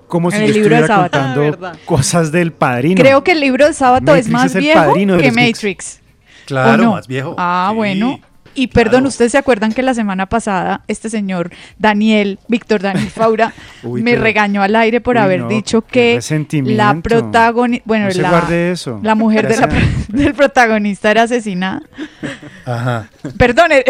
como 0.09 0.31
si 0.31 0.39
yo 0.39 0.45
el 0.45 0.53
libro 0.55 0.77
de 0.77 0.83
estuviera 0.83 0.87
Sábato. 0.87 1.19
Ah, 1.21 1.35
contando 1.35 1.79
cosas 1.85 2.33
del 2.33 2.53
padrino. 2.53 3.01
Creo 3.03 3.23
que 3.25 3.33
el 3.33 3.41
libro 3.41 3.67
de 3.67 3.75
Sábado 3.75 4.15
es 4.15 4.29
Matrix 4.29 4.31
más 4.31 4.55
es 4.55 4.63
viejo 4.63 4.95
que. 4.95 5.33
Matrix. 5.33 6.01
Claro, 6.47 6.93
más 6.93 7.07
viejo. 7.09 7.35
Ah, 7.37 7.69
Sí, 7.73 7.77
bueno. 7.77 8.21
Y 8.57 8.69
perdón, 8.69 9.07
¿ustedes 9.07 9.33
se 9.33 9.39
acuerdan 9.39 9.73
que 9.73 9.83
la 9.83 9.95
semana 9.95 10.27
pasada 10.27 10.81
este 10.89 11.11
señor 11.11 11.51
Daniel, 11.79 12.39
Víctor 12.49 12.81
Daniel 12.83 13.11
Faura, 13.11 13.53
Uy, 13.83 14.03
me 14.03 14.13
pero- 14.13 14.23
regañó 14.23 14.63
al 14.63 14.75
aire 14.75 15.01
por 15.01 15.17
Uy, 15.17 15.23
haber 15.23 15.41
no, 15.43 15.49
dicho 15.49 15.83
que 15.83 16.19
la 16.65 16.95
protagonista, 17.03 17.85
bueno, 17.85 18.09
No 18.09 18.23
la, 18.23 18.57
eso. 18.73 18.99
la 19.03 19.15
mujer 19.15 19.47
de 19.47 19.57
la 19.57 19.69
Ya 19.69 19.71
sea- 19.71 19.81
pro- 20.09 20.19
del 20.19 20.35
protagonista 20.35 21.11
era 21.11 21.23
asesinada? 21.23 21.83
Ajá. 22.65 23.09
Perdón, 23.37 23.71
eh, 23.73 23.85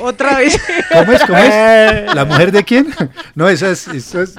Otra 0.00 0.36
vez. 0.38 0.60
¿Cómo 0.92 1.12
es? 1.12 1.24
¿Cómo 1.24 1.38
es? 1.38 2.14
¿La 2.14 2.24
mujer 2.24 2.52
de 2.52 2.64
quién? 2.64 2.88
No, 3.34 3.48
esa 3.48 3.70
es, 3.70 3.86
eso 3.88 4.20
es. 4.20 4.34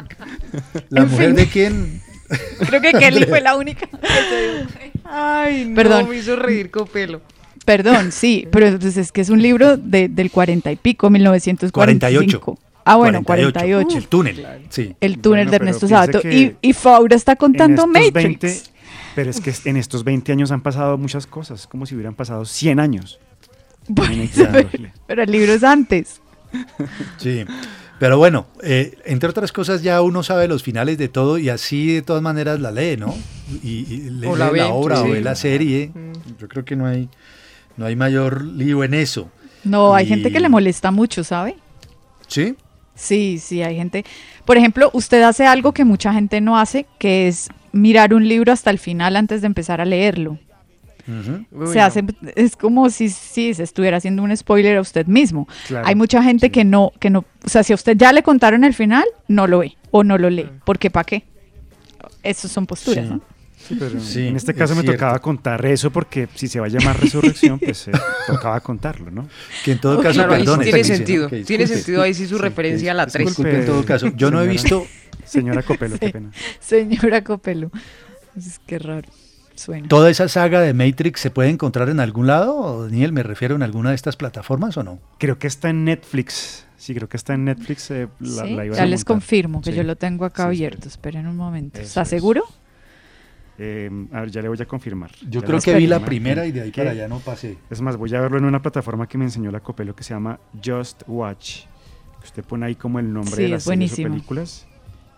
¿La 0.89 1.01
En 1.03 1.09
mujer 1.09 1.27
fin. 1.27 1.35
de 1.35 1.47
quién? 1.47 2.01
creo 2.67 2.81
que 2.81 2.91
Kelly 2.93 3.23
fue 3.25 3.41
la 3.41 3.55
única. 3.55 3.87
Ay, 5.03 5.65
no, 5.65 5.75
Perdón. 5.75 6.09
me 6.09 6.17
hizo 6.17 6.35
reír 6.35 6.69
Copelo. 6.69 7.21
Perdón, 7.69 8.11
sí, 8.11 8.47
pero 8.51 8.65
entonces 8.65 8.97
es 8.97 9.11
que 9.11 9.21
es 9.21 9.29
un 9.29 9.43
libro 9.43 9.77
de, 9.77 10.09
del 10.09 10.31
40 10.31 10.71
y 10.71 10.75
pico, 10.75 11.11
1945. 11.11 12.41
48. 12.41 12.59
Ah, 12.83 12.95
bueno, 12.95 13.23
48. 13.23 13.97
El 13.97 14.07
túnel. 14.07 14.47
Sí. 14.69 14.95
El 14.99 15.19
túnel 15.19 15.45
Bueno, 15.45 15.51
de 15.51 15.55
Ernesto 15.57 15.87
Sabato. 15.87 16.27
Y, 16.27 16.55
y 16.63 16.73
Faura 16.73 17.15
está 17.15 17.35
contando 17.35 17.85
Matrix. 17.85 18.13
20 18.13 18.61
pero 19.13 19.29
es 19.29 19.41
que 19.41 19.53
en 19.69 19.77
estos 19.77 20.03
20 20.03 20.31
años 20.31 20.49
han 20.51 20.61
pasado 20.61 20.97
muchas 20.97 21.27
cosas, 21.27 21.67
como 21.67 21.85
si 21.85 21.93
hubieran 21.93 22.15
pasado 22.15 22.43
100 22.45 22.79
años. 22.79 23.19
Tecnología. 23.93 24.93
pero 25.05 25.21
el 25.21 25.31
libro 25.31 25.53
es 25.53 25.63
antes. 25.63 26.21
Sí. 27.17 27.45
Pero 27.99 28.17
bueno, 28.17 28.47
eh, 28.63 28.97
entre 29.03 29.29
otras 29.29 29.51
cosas 29.51 29.83
ya 29.83 30.01
uno 30.01 30.23
sabe 30.23 30.47
los 30.47 30.63
finales 30.63 30.97
de 30.97 31.09
todo 31.09 31.37
y 31.37 31.49
así 31.49 31.95
de 31.95 32.01
todas 32.01 32.23
maneras 32.23 32.59
la 32.61 32.71
lee, 32.71 32.95
¿no? 32.97 33.13
Y, 33.61 33.85
y 33.93 34.09
lee 34.09 34.25
O 34.25 34.37
la, 34.37 34.47
obra 34.69 34.95
sí. 34.95 35.01
o 35.03 35.11
ve 35.11 35.21
la 35.21 35.35
serie. 35.35 35.91
Yo 36.39 36.47
creo 36.47 36.63
que 36.63 36.77
no 36.77 36.85
hay, 36.87 37.09
no 37.79 37.85
hay 37.85 37.95
mayor 37.95 38.43
lío 38.43 38.83
en 38.83 38.93
eso. 38.93 39.31
No, 39.63 39.95
hay 39.95 40.05
gente 40.05 40.31
que 40.33 40.41
le 40.41 40.49
molesta 40.49 40.91
mucho, 40.91 41.23
¿sabe? 41.23 41.55
¿Sí? 42.27 42.55
Sí, 42.93 43.39
sí, 43.41 43.63
hay 43.63 43.77
gente. 43.77 44.03
Por 44.43 44.57
ejemplo, 44.57 44.89
usted 44.93 45.21
hace 45.21 45.45
algo 45.47 45.71
que 45.73 45.85
mucha 45.85 46.13
gente 46.13 46.41
no 46.41 46.59
hace, 46.59 46.85
que 46.97 47.29
es 47.29 47.47
mirar 47.71 48.13
un 48.13 48.27
libro 48.27 48.51
hasta 48.51 48.69
el 48.69 48.79
final 48.79 49.15
antes 49.15 49.39
de 49.39 49.47
empezar 49.47 49.79
a 49.79 49.85
leerlo. 49.85 50.37
se 51.71 51.79
hace, 51.79 52.03
es 52.35 52.57
como 52.57 52.89
si, 52.89 53.07
si 53.09 53.53
se 53.53 53.63
estuviera 53.63 53.95
haciendo 53.97 54.23
un 54.23 54.35
spoiler 54.35 54.75
a 54.77 54.81
usted 54.81 55.07
mismo. 55.07 55.47
Claro, 55.67 55.87
Hay 55.87 55.95
mucha 55.95 56.21
gente 56.21 56.51
que 56.51 56.65
no, 56.65 56.91
que 56.99 57.09
no, 57.09 57.23
o 57.45 57.49
sea, 57.49 57.63
si 57.63 57.71
a 57.71 57.75
usted 57.75 57.95
ya 57.97 58.11
le 58.11 58.23
contaron 58.23 58.65
el 58.65 58.73
final, 58.73 59.05
no 59.29 59.47
lo 59.47 59.59
ve 59.59 59.77
o 59.91 60.03
no 60.03 60.17
lo 60.17 60.29
lee, 60.29 60.49
porque 60.65 60.91
¿para 60.91 61.05
qué? 61.05 61.23
Esas 62.23 62.51
son 62.51 62.65
posturas, 62.65 63.05
Sí. 63.07 63.13
¿no? 63.13 63.21
Sí, 63.69 63.75
pero 63.79 63.99
Sí, 63.99 64.27
en 64.27 64.35
este 64.35 64.51
es 64.51 64.57
caso 64.57 64.73
me 64.75 64.81
cierto. 64.81 64.97
tocaba 64.97 65.19
contar 65.19 65.63
eso 65.65 65.91
porque 65.91 66.27
si 66.35 66.47
se 66.47 66.59
va 66.59 66.65
a 66.65 66.69
llamar 66.69 66.99
resurrección, 66.99 67.59
pues 67.59 67.87
eh, 67.87 67.91
tocaba 68.27 68.59
contarlo, 68.61 69.11
¿no? 69.11 69.29
Que 69.63 69.73
en 69.73 69.79
todo 69.79 70.01
caso, 70.01 70.15
claro, 70.15 70.33
ahí 70.33 70.39
sí 70.41 70.45
perdone, 70.47 70.63
tiene 70.65 70.83
sentido. 70.83 71.29
Tiene 71.29 71.67
sentido 71.67 72.01
ahí 72.01 72.13
sí 72.13 72.25
su 72.27 72.37
referencia 72.39 72.91
a 72.91 72.95
la 72.95 73.05
3. 73.07 73.27
Disculpe 73.27 73.59
en 73.59 73.65
todo 73.65 73.85
caso. 73.85 74.07
Yo 74.15 74.31
no 74.31 74.41
he 74.41 74.45
Señora- 74.45 74.51
visto, 74.51 74.87
Señora 75.25 75.61
Copelo, 75.63 75.97
qué 75.99 76.09
pena. 76.09 76.31
Señora 76.59 77.23
Copelo. 77.23 77.71
Es 78.35 78.59
que 78.65 78.79
raro. 78.79 79.07
Suena. 79.55 79.87
¿Toda 79.89 80.09
esa 80.09 80.29
saga 80.29 80.61
de 80.61 80.73
Matrix 80.73 81.19
se 81.19 81.29
puede 81.31 81.49
encontrar 81.49 81.89
en 81.89 81.99
algún 81.99 82.27
lado? 82.27 82.55
¿O, 82.55 82.83
Daniel, 82.85 83.11
me 83.11 83.23
refiero 83.23 83.55
en 83.55 83.61
alguna 83.61 83.89
de 83.89 83.95
estas 83.95 84.15
plataformas 84.15 84.77
o 84.77 84.83
no? 84.83 84.99
Creo 85.17 85.37
que 85.37 85.47
está 85.47 85.69
en 85.69 85.83
Netflix. 85.83 86.65
Sí, 86.77 86.95
creo 86.95 87.09
que 87.09 87.17
está 87.17 87.33
en 87.33 87.43
Netflix. 87.43 87.91
eh, 87.91 88.07
la, 88.21 88.45
Sí, 88.45 88.55
la 88.55 88.65
iba 88.65 88.75
a 88.75 88.77
ya 88.77 88.85
les 88.85 89.01
montar. 89.01 89.05
confirmo 89.15 89.61
que 89.61 89.71
Sí. 89.71 89.75
yo 89.77 89.83
lo 89.83 89.97
tengo 89.97 90.23
acá 90.23 90.43
Sí, 90.43 90.47
abierto. 90.47 90.87
Esperen 90.87 91.27
un 91.27 91.35
momento. 91.35 91.81
¿Está 91.81 92.03
es. 92.03 92.09
Eh, 93.61 93.89
a 94.13 94.21
ver, 94.21 94.31
ya 94.31 94.41
le 94.41 94.47
voy 94.47 94.57
a 94.61 94.65
confirmar. 94.65 95.11
Yo 95.29 95.41
Ya 95.41 95.47
creo 95.47 95.59
que 95.59 95.75
vi 95.75 95.85
la 95.85 95.99
primera 95.99 96.45
y 96.45 96.51
de 96.53 96.61
ahí 96.61 96.71
que- 96.71 96.79
para 96.81 96.91
allá 96.91 97.07
no 97.09 97.19
pasé. 97.19 97.57
Es 97.69 97.81
más, 97.81 97.97
voy 97.97 98.15
a 98.15 98.21
verlo 98.21 98.37
en 98.37 98.45
una 98.45 98.61
plataforma 98.61 99.05
que 99.05 99.17
me 99.17 99.25
enseñó 99.25 99.51
la 99.51 99.59
Copelo 99.59 99.93
que 99.93 100.03
se 100.03 100.13
llama 100.13 100.39
Just 100.63 101.03
Watch. 101.07 101.65
Usted 102.23 102.43
pone 102.45 102.65
ahí 102.67 102.75
como 102.75 102.99
el 102.99 103.11
nombre 103.11 103.35
Sí, 103.35 103.41
de 103.43 103.47
las 103.49 103.63
series 103.63 103.93
o 103.93 104.03
películas 104.03 104.65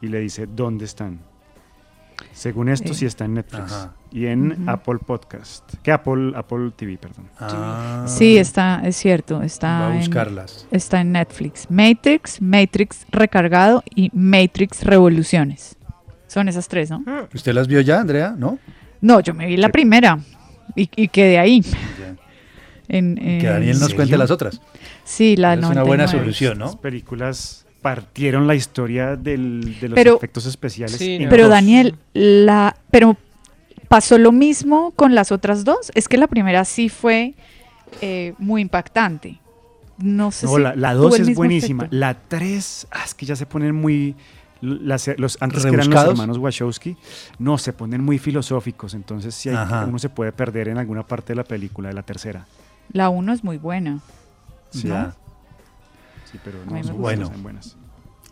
y 0.02 0.08
le 0.08 0.20
dice 0.20 0.48
dónde 0.48 0.86
están. 0.86 1.20
Según 2.34 2.70
esto, 2.70 2.90
Sí. 2.94 3.00
sí 3.02 3.06
está 3.08 3.26
en 3.26 3.34
Netflix 3.36 3.72
Ajá. 3.72 3.94
y 4.12 4.28
en. 4.28 4.70
Apple 4.70 5.00
Podcast. 5.06 5.74
Que 5.84 5.92
Apple, 5.92 6.34
Apple 6.36 6.72
TV, 6.76 6.98
perdón. 6.98 7.26
Ah, 7.40 8.06
Sí, 8.08 8.38
está, 8.38 8.82
es 8.86 8.96
cierto. 8.96 9.42
Está 9.42 9.68
Va 9.80 9.88
a 9.88 9.92
en- 9.94 10.00
buscarlas. 10.00 10.68
está 10.72 11.02
en 11.02 11.12
Netflix. 11.14 11.70
Matrix, 11.70 12.40
Matrix 12.42 13.06
Recargado 13.12 13.84
y 13.94 14.10
Matrix 14.14 14.84
Revoluciones. 14.84 15.78
Son 16.32 16.48
esas 16.48 16.68
tres, 16.70 16.90
¿no? 16.90 17.04
¿Usted 17.34 17.54
las 17.54 17.68
vio 17.68 17.82
ya, 17.82 18.00
Andrea? 18.00 18.34
¿No? 18.38 18.58
No, 19.02 19.20
yo 19.20 19.34
me 19.34 19.48
vi 19.48 19.58
la 19.58 19.68
primera 19.70 20.18
y, 20.78 20.90
y 20.96 21.08
quedé 21.10 21.38
ahí. 21.38 21.62
Que 22.88 23.42
Daniel 23.44 23.80
nos 23.80 23.90
¿En 23.92 23.96
cuente 23.96 24.18
las 24.18 24.32
otras. 24.32 24.62
Sí, 25.04 25.36
la 25.36 25.54
Es 25.54 25.60
una 25.60 25.84
buena 25.84 26.06
99. 26.06 26.20
solución, 26.20 26.60
Las 26.60 26.76
¿no? 26.76 26.82
películas 26.82 27.66
partieron 27.82 28.48
la 28.48 28.56
historia 28.56 29.16
del- 29.16 29.78
de 29.80 29.90
los 29.90 29.96
Pero- 29.96 30.16
efectos 30.18 30.46
especiales. 30.46 30.98
Sí, 30.98 31.26
Pero 31.30 31.44
dos. 31.44 31.52
Daniel, 31.52 31.96
la, 32.14 32.76
pero 32.92 33.18
pasó 33.88 34.18
lo 34.18 34.32
mismo 34.32 34.92
con 34.92 35.16
las 35.16 35.32
otras 35.32 35.64
dos. 35.66 35.92
Es 35.96 36.08
que 36.08 36.18
la 36.18 36.28
primera 36.28 36.64
sí 36.66 36.90
fue 36.90 37.34
eh, 38.02 38.34
muy 38.38 38.62
impactante. 38.62 39.40
No 39.98 40.32
sé 40.32 40.46
No, 40.46 40.56
si 40.56 40.62
la, 40.62 40.76
la 40.76 40.94
tuvo 40.94 41.04
2 41.10 41.20
el 41.20 41.30
es 41.30 41.36
buenísima. 41.36 41.84
efecto. 41.84 41.98
La 41.98 42.14
3, 42.14 42.88
es 43.06 43.14
que 43.14 43.26
ya 43.26 43.36
se 43.36 43.46
ponen 43.46 43.76
muy. 43.76 44.16
Las, 44.62 45.10
los, 45.18 45.38
antes 45.42 45.64
que 45.66 45.70
eran 45.74 45.90
los 45.90 46.06
hermanos 46.06 46.38
Wachowski, 46.38 46.96
no, 47.40 47.58
se 47.58 47.74
ponen 47.74 48.04
muy 48.04 48.20
filosóficos. 48.20 48.94
Entonces, 48.94 49.34
sí 49.36 49.50
hay- 49.50 49.56
Ajá. 49.56 49.86
uno 49.88 49.98
se 50.00 50.10
puede 50.10 50.32
perder 50.32 50.68
en 50.68 50.78
alguna 50.78 51.06
parte 51.06 51.34
de 51.34 51.38
la 51.38 51.44
película, 51.44 51.90
de 51.90 51.96
la 51.96 52.04
tercera. 52.04 52.46
La 52.94 53.10
uno 53.10 53.34
es 53.34 53.44
muy 53.44 53.58
buena. 53.58 54.00
Sí. 54.70 54.88
Ya. 54.88 55.16
Sí, 56.32 56.38
pero 56.44 56.60
no 56.66 56.84
son. 56.84 57.02
Bueno. 57.02 57.30
buenas. 57.42 57.76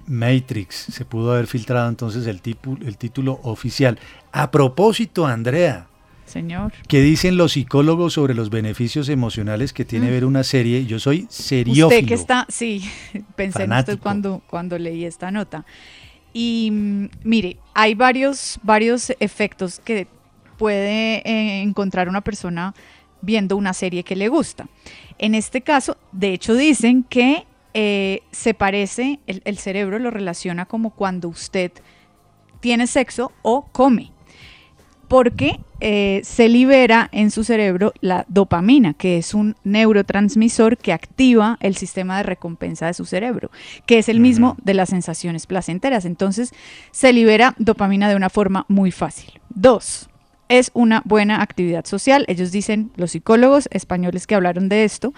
Matrix, 0.08 0.76
se 0.76 1.06
pudo 1.06 1.34
haber 1.34 1.46
filtrado 1.48 1.88
entonces 1.90 2.26
el, 2.28 2.42
tipu- 2.42 2.82
el 2.86 2.98
título 2.98 3.40
oficial. 3.44 4.00
A 4.32 4.50
propósito, 4.50 5.28
Andrea, 5.28 5.86
Señor. 6.26 6.74
¿qué 6.88 7.02
dicen 7.02 7.38
los 7.38 7.52
psicólogos 7.52 8.14
sobre 8.14 8.34
los 8.34 8.50
beneficios 8.50 9.08
emocionales 9.10 9.72
que 9.72 9.86
tiene 9.86 10.08
Mm. 10.08 10.12
ver 10.12 10.26
una 10.26 10.44
serie? 10.44 10.86
Yo 10.88 11.00
soy 11.00 11.28
seriófilo. 11.30 11.88
Usted 11.90 12.06
que 12.08 12.14
está, 12.16 12.46
sí, 12.50 12.90
pensé 13.36 13.64
en 13.64 13.70
Fanático. 13.70 13.92
usted 13.94 14.02
cuando, 14.02 14.42
cuando 14.50 14.80
leí 14.80 15.06
esta 15.06 15.30
nota. 15.30 15.66
Y 16.34 16.72
mire, 17.24 17.58
hay 17.74 17.96
varios, 17.96 18.60
varios 18.64 19.12
efectos 19.20 19.80
que 19.80 20.08
puede 20.58 21.28
eh, 21.28 21.62
encontrar 21.62 22.10
una 22.10 22.22
persona 22.22 22.74
viendo 23.22 23.58
una 23.58 23.74
serie 23.74 24.04
que 24.04 24.16
le 24.16 24.28
gusta. 24.28 24.68
En 25.18 25.36
este 25.36 25.62
caso, 25.62 25.98
de 26.12 26.34
hecho, 26.34 26.56
dicen 26.56 27.04
que 27.04 27.46
eh, 27.74 28.22
se 28.32 28.54
parece, 28.54 29.20
el 29.28 29.58
cerebro 29.58 30.00
lo 30.00 30.12
relaciona 30.12 30.66
como 30.66 30.92
cuando 30.92 31.28
usted 31.28 31.72
tiene 32.62 32.88
sexo 32.88 33.32
o 33.42 33.66
come 33.72 34.12
porque 35.10 35.60
eh, 35.82 36.22
se 36.24 36.48
libera 36.48 37.10
en 37.12 37.32
su 37.32 37.44
cerebro 37.44 37.94
la 38.00 38.26
dopamina, 38.30 38.94
que 38.94 39.18
es 39.18 39.34
un 39.34 39.56
neurotransmisor 39.66 40.78
que 40.78 40.94
activa 40.94 41.58
el 41.60 41.76
sistema 41.76 42.18
de 42.18 42.24
recompensa 42.24 42.86
de 42.86 42.94
su 42.94 43.06
cerebro, 43.06 43.50
que 43.86 43.98
es 43.98 44.08
el 44.08 44.20
mismo 44.20 44.56
de 44.64 44.76
las 44.76 44.90
sensaciones 44.90 45.48
placenteras. 45.48 46.06
Entonces, 46.06 46.54
se 46.92 47.12
libera 47.12 47.56
dopamina 47.58 48.08
de 48.08 48.16
una 48.16 48.30
forma 48.30 48.66
muy 48.70 48.92
fácil. 48.92 49.42
Dos, 49.50 50.10
es 50.48 50.70
una 50.74 51.02
buena 51.06 51.42
actividad 51.42 51.86
social. 51.86 52.24
Ellos 52.28 52.52
dicen, 52.52 52.92
los 52.96 53.12
psicólogos 53.12 53.68
españoles 53.72 54.28
que 54.28 54.36
hablaron 54.36 54.70
de 54.70 54.84
esto, 54.84 55.14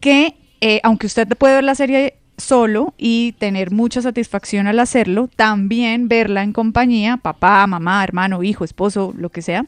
que 0.00 0.36
eh, 0.60 0.80
aunque 0.82 1.06
usted 1.06 1.26
puede 1.38 1.54
ver 1.54 1.64
la 1.64 1.74
serie 1.74 2.19
solo 2.40 2.94
y 2.98 3.32
tener 3.38 3.70
mucha 3.70 4.02
satisfacción 4.02 4.66
al 4.66 4.80
hacerlo, 4.80 5.28
también 5.34 6.08
verla 6.08 6.42
en 6.42 6.52
compañía, 6.52 7.16
papá, 7.16 7.66
mamá, 7.66 8.02
hermano, 8.02 8.42
hijo, 8.42 8.64
esposo, 8.64 9.14
lo 9.16 9.28
que 9.30 9.42
sea, 9.42 9.66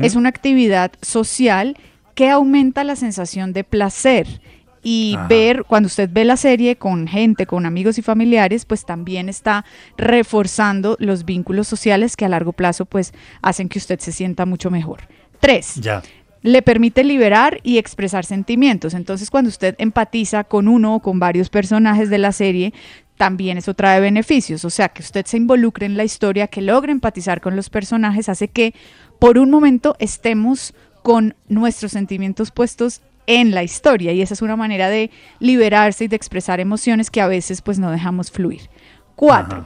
es 0.00 0.14
una 0.14 0.28
actividad 0.28 0.92
social 1.02 1.76
que 2.14 2.30
aumenta 2.30 2.84
la 2.84 2.96
sensación 2.96 3.52
de 3.52 3.64
placer. 3.64 4.40
Y 4.86 5.14
Ajá. 5.16 5.28
ver, 5.28 5.64
cuando 5.64 5.86
usted 5.86 6.10
ve 6.12 6.26
la 6.26 6.36
serie 6.36 6.76
con 6.76 7.08
gente, 7.08 7.46
con 7.46 7.64
amigos 7.64 7.96
y 7.96 8.02
familiares, 8.02 8.66
pues 8.66 8.84
también 8.84 9.30
está 9.30 9.64
reforzando 9.96 10.96
los 11.00 11.24
vínculos 11.24 11.66
sociales 11.68 12.16
que 12.16 12.26
a 12.26 12.28
largo 12.28 12.52
plazo 12.52 12.84
pues 12.84 13.14
hacen 13.40 13.70
que 13.70 13.78
usted 13.78 13.98
se 13.98 14.12
sienta 14.12 14.44
mucho 14.44 14.70
mejor. 14.70 15.08
Tres, 15.40 15.74
Ya. 15.76 16.02
Le 16.44 16.60
permite 16.60 17.04
liberar 17.04 17.58
y 17.62 17.78
expresar 17.78 18.26
sentimientos. 18.26 18.92
Entonces, 18.92 19.30
cuando 19.30 19.48
usted 19.48 19.74
empatiza 19.78 20.44
con 20.44 20.68
uno 20.68 20.96
o 20.96 21.00
con 21.00 21.18
varios 21.18 21.48
personajes 21.48 22.10
de 22.10 22.18
la 22.18 22.32
serie, 22.32 22.74
también 23.16 23.56
eso 23.56 23.72
trae 23.72 23.98
beneficios. 23.98 24.62
O 24.66 24.68
sea, 24.68 24.90
que 24.90 25.00
usted 25.00 25.24
se 25.24 25.38
involucre 25.38 25.86
en 25.86 25.96
la 25.96 26.04
historia, 26.04 26.48
que 26.48 26.60
logre 26.60 26.92
empatizar 26.92 27.40
con 27.40 27.56
los 27.56 27.70
personajes, 27.70 28.28
hace 28.28 28.48
que 28.48 28.74
por 29.18 29.38
un 29.38 29.48
momento 29.48 29.96
estemos 29.98 30.74
con 31.02 31.34
nuestros 31.48 31.92
sentimientos 31.92 32.50
puestos 32.50 33.00
en 33.26 33.52
la 33.52 33.62
historia 33.62 34.12
y 34.12 34.20
esa 34.20 34.34
es 34.34 34.42
una 34.42 34.54
manera 34.54 34.90
de 34.90 35.10
liberarse 35.38 36.04
y 36.04 36.08
de 36.08 36.16
expresar 36.16 36.60
emociones 36.60 37.10
que 37.10 37.22
a 37.22 37.26
veces 37.26 37.62
pues 37.62 37.78
no 37.78 37.90
dejamos 37.90 38.30
fluir. 38.30 38.68
Cuatro, 39.16 39.64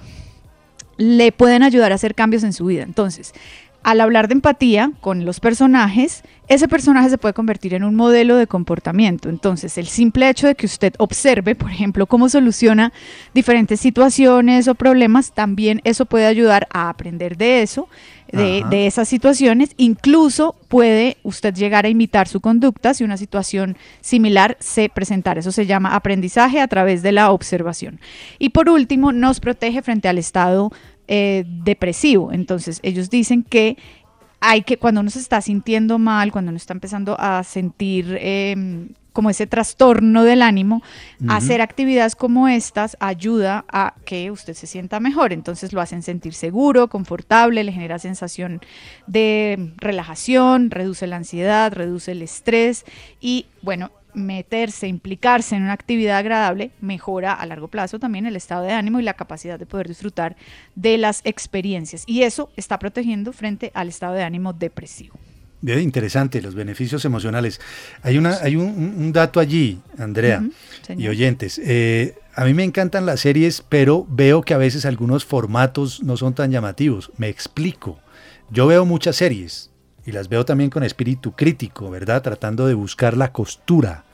le 0.97 1.33
pueden 1.33 1.65
ayudar 1.65 1.91
a 1.91 1.97
hacer 1.97 2.15
cambios 2.15 2.45
en 2.45 2.53
su 2.53 2.67
vida. 2.67 2.85
Entonces, 2.85 3.35
al 3.83 4.01
hablar 4.01 4.29
de 4.29 4.35
empatía 4.35 4.93
con 5.01 5.25
los 5.25 5.41
personajes, 5.41 6.23
ese 6.49 6.67
personaje 6.67 7.11
se 7.11 7.19
puede 7.19 7.35
convertir 7.35 7.75
en 7.75 7.85
un 7.85 7.95
modelo 7.95 8.37
de 8.37 8.47
comportamiento. 8.47 9.29
Entonces, 9.29 9.77
el 9.77 9.87
simple 9.87 10.29
hecho 10.31 10.47
de 10.47 10.55
que 10.55 10.65
usted 10.65 10.95
observe, 10.99 11.55
por 11.55 11.71
ejemplo, 11.71 12.07
cómo 12.07 12.29
soluciona 12.29 12.93
diferentes 13.35 13.81
situaciones 13.81 14.67
o 14.67 14.75
problemas, 14.75 15.33
también 15.33 15.83
eso 15.85 16.07
puede 16.07 16.27
ayudar 16.27 16.67
a 16.73 16.89
aprender 16.89 17.37
de 17.37 17.63
eso, 17.63 17.89
de, 18.33 18.87
esas 18.87 19.09
situaciones. 19.09 19.71
Incluso 19.77 20.57
puede 20.69 21.19
usted 21.23 21.55
llegar 21.55 21.85
a 21.85 21.91
imitar 21.91 22.29
su 22.29 22.41
conducta 22.41 22.95
si 22.95 23.05
una 23.05 23.19
situación 23.19 23.77
similar 24.01 24.57
se 24.59 24.89
presentara. 24.89 25.41
Eso 25.41 25.53
se 25.53 25.67
llama 25.67 25.95
aprendizaje 25.95 26.61
a 26.61 26.69
través 26.69 27.03
de 27.03 27.13
la 27.13 27.31
observación. 27.31 28.01
Y 28.39 28.51
por 28.51 28.71
último, 28.71 29.13
nos 29.13 29.41
protege 29.41 29.83
frente 29.83 30.09
al 30.09 30.17
estado 30.17 30.73
eh, 31.11 31.45
depresivo. 31.47 32.33
Entonces, 32.33 32.81
ellos 32.83 33.09
dicen 33.09 33.43
que 33.43 33.79
hay 34.41 34.63
que, 34.63 34.79
cuando 34.79 35.01
uno 35.01 35.11
se 35.11 35.19
está 35.19 35.41
sintiendo 35.41 35.99
mal, 35.99 36.33
cuando 36.33 36.51
uno 36.51 36.57
está 36.57 36.73
empezando 36.73 37.17
a 37.19 37.43
sentir 37.45 38.17
eh, 38.21 38.89
como 39.19 39.31
ese 39.31 39.49
trastorno 39.49 40.23
del 40.23 40.43
ánimo, 40.43 40.81
hacer 41.27 41.61
actividades 41.61 42.15
como 42.15 42.47
estas 42.47 42.97
ayuda 43.01 43.65
a 43.69 43.95
que 44.05 44.31
usted 44.31 44.55
se 44.55 44.69
sienta 44.69 45.01
mejor. 45.01 45.33
Entonces 45.33 45.73
lo 45.73 45.81
hacen 45.81 46.05
sentir 46.05 46.35
seguro, 46.35 46.87
confortable, 46.87 47.65
le 47.65 47.73
genera 47.73 47.99
sensación 47.99 48.61
de 49.09 49.73
relajación, 49.79 50.71
reduce 50.71 51.09
la 51.09 51.17
ansiedad, 51.17 51.73
reduce 51.73 52.13
el 52.13 52.23
estrés 52.23 52.85
y 53.21 53.47
bueno, 53.63 53.91
meterse, 54.15 54.89
implicarse 54.89 55.55
en 55.57 55.63
una 55.63 55.73
actividad 55.73 56.19
agradable 56.19 56.71
mejora 56.81 57.33
a 57.33 57.47
largo 57.47 57.69
plazo 57.69 57.99
también 57.99 58.27
el 58.27 58.37
estado 58.37 58.65
de 58.65 58.73
ánimo 58.73 59.01
y 59.01 59.03
la 59.03 59.15
capacidad 59.15 59.59
de 59.59 59.67
poder 59.67 59.89
disfrutar 59.89 60.37
de 60.75 60.99
las 60.99 61.21
experiencias. 61.25 62.05
Y 62.07 62.23
eso 62.23 62.51
está 62.57 62.79
protegiendo 62.79 63.33
frente 63.33 63.71
al 63.75 63.89
estado 63.89 64.15
de 64.15 64.23
ánimo 64.25 64.53
depresivo. 64.53 65.19
Bien, 65.61 65.81
interesante, 65.81 66.41
los 66.41 66.55
beneficios 66.55 67.05
emocionales. 67.05 67.61
Hay, 68.03 68.17
una, 68.17 68.37
hay 68.43 68.55
un, 68.55 68.65
un- 68.69 69.13
dato 69.13 69.41
allí, 69.41 69.81
Andrea 69.99 70.39
Ujú, 70.39 70.53
y 70.83 70.87
señor. 70.87 71.11
oyentes. 71.11 71.61
Eh, 71.65 72.15
a 72.37 72.45
mí 72.45 72.55
me 72.55 72.63
encantan 72.63 73.07
las 73.07 73.19
series, 73.21 73.63
pero 73.69 74.07
veo 74.09 74.43
que 74.43 74.55
a 74.55 74.59
veces 74.59 74.87
algunos 74.87 75.25
formatos 75.25 76.01
no 76.05 76.17
son 76.17 76.35
tan 76.35 76.53
llamativos. 76.53 77.11
Me 77.17 77.29
explico. 77.29 77.99
Yo 78.51 78.69
veo 78.69 78.85
muchas 78.85 79.17
series 79.17 79.68
y 80.09 80.13
las 80.13 80.31
veo 80.31 80.47
también 80.47 80.71
con 80.71 80.85
espíritu 80.85 81.33
crítico, 81.33 81.91
¿verdad? 81.91 82.23
Tratando 82.23 82.67
de 82.67 82.73
buscar 82.73 83.15
la 83.15 83.31
costura. 83.31 84.05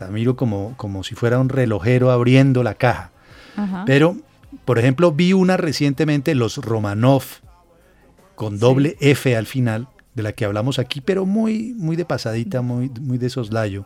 Las 0.00 0.10
miro 0.10 0.34
como, 0.34 0.74
como 0.78 1.04
si 1.04 1.14
fuera 1.14 1.38
un 1.38 1.50
relojero 1.50 2.10
abriendo 2.10 2.62
la 2.62 2.72
caja. 2.72 3.10
Ajá. 3.54 3.84
Pero, 3.84 4.16
por 4.64 4.78
ejemplo, 4.78 5.12
vi 5.12 5.34
una 5.34 5.58
recientemente, 5.58 6.34
Los 6.34 6.56
Romanov, 6.56 7.24
con 8.34 8.58
doble 8.58 8.96
F 9.00 9.36
al 9.36 9.44
final, 9.44 9.88
de 10.14 10.22
la 10.22 10.32
que 10.32 10.46
hablamos 10.46 10.78
aquí, 10.78 11.02
pero 11.02 11.26
muy, 11.26 11.74
muy 11.76 11.96
de 11.96 12.06
pasadita, 12.06 12.62
muy, 12.62 12.88
muy 12.88 13.18
de 13.18 13.28
soslayo, 13.28 13.84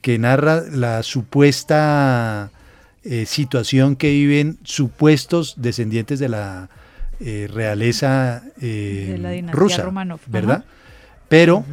que 0.00 0.18
narra 0.18 0.62
la 0.62 1.02
supuesta 1.02 2.50
eh, 3.04 3.26
situación 3.26 3.96
que 3.96 4.12
viven 4.12 4.56
supuestos 4.64 5.56
descendientes 5.58 6.20
de 6.20 6.30
la 6.30 6.70
eh, 7.20 7.50
realeza 7.52 8.44
eh, 8.62 9.08
De 9.10 9.18
la 9.18 9.32
dinastía 9.32 9.60
rusa, 9.60 9.82
Romanov, 9.82 10.20
¿verdad? 10.28 10.64
ajá. 10.66 10.76
Pero 11.28 11.64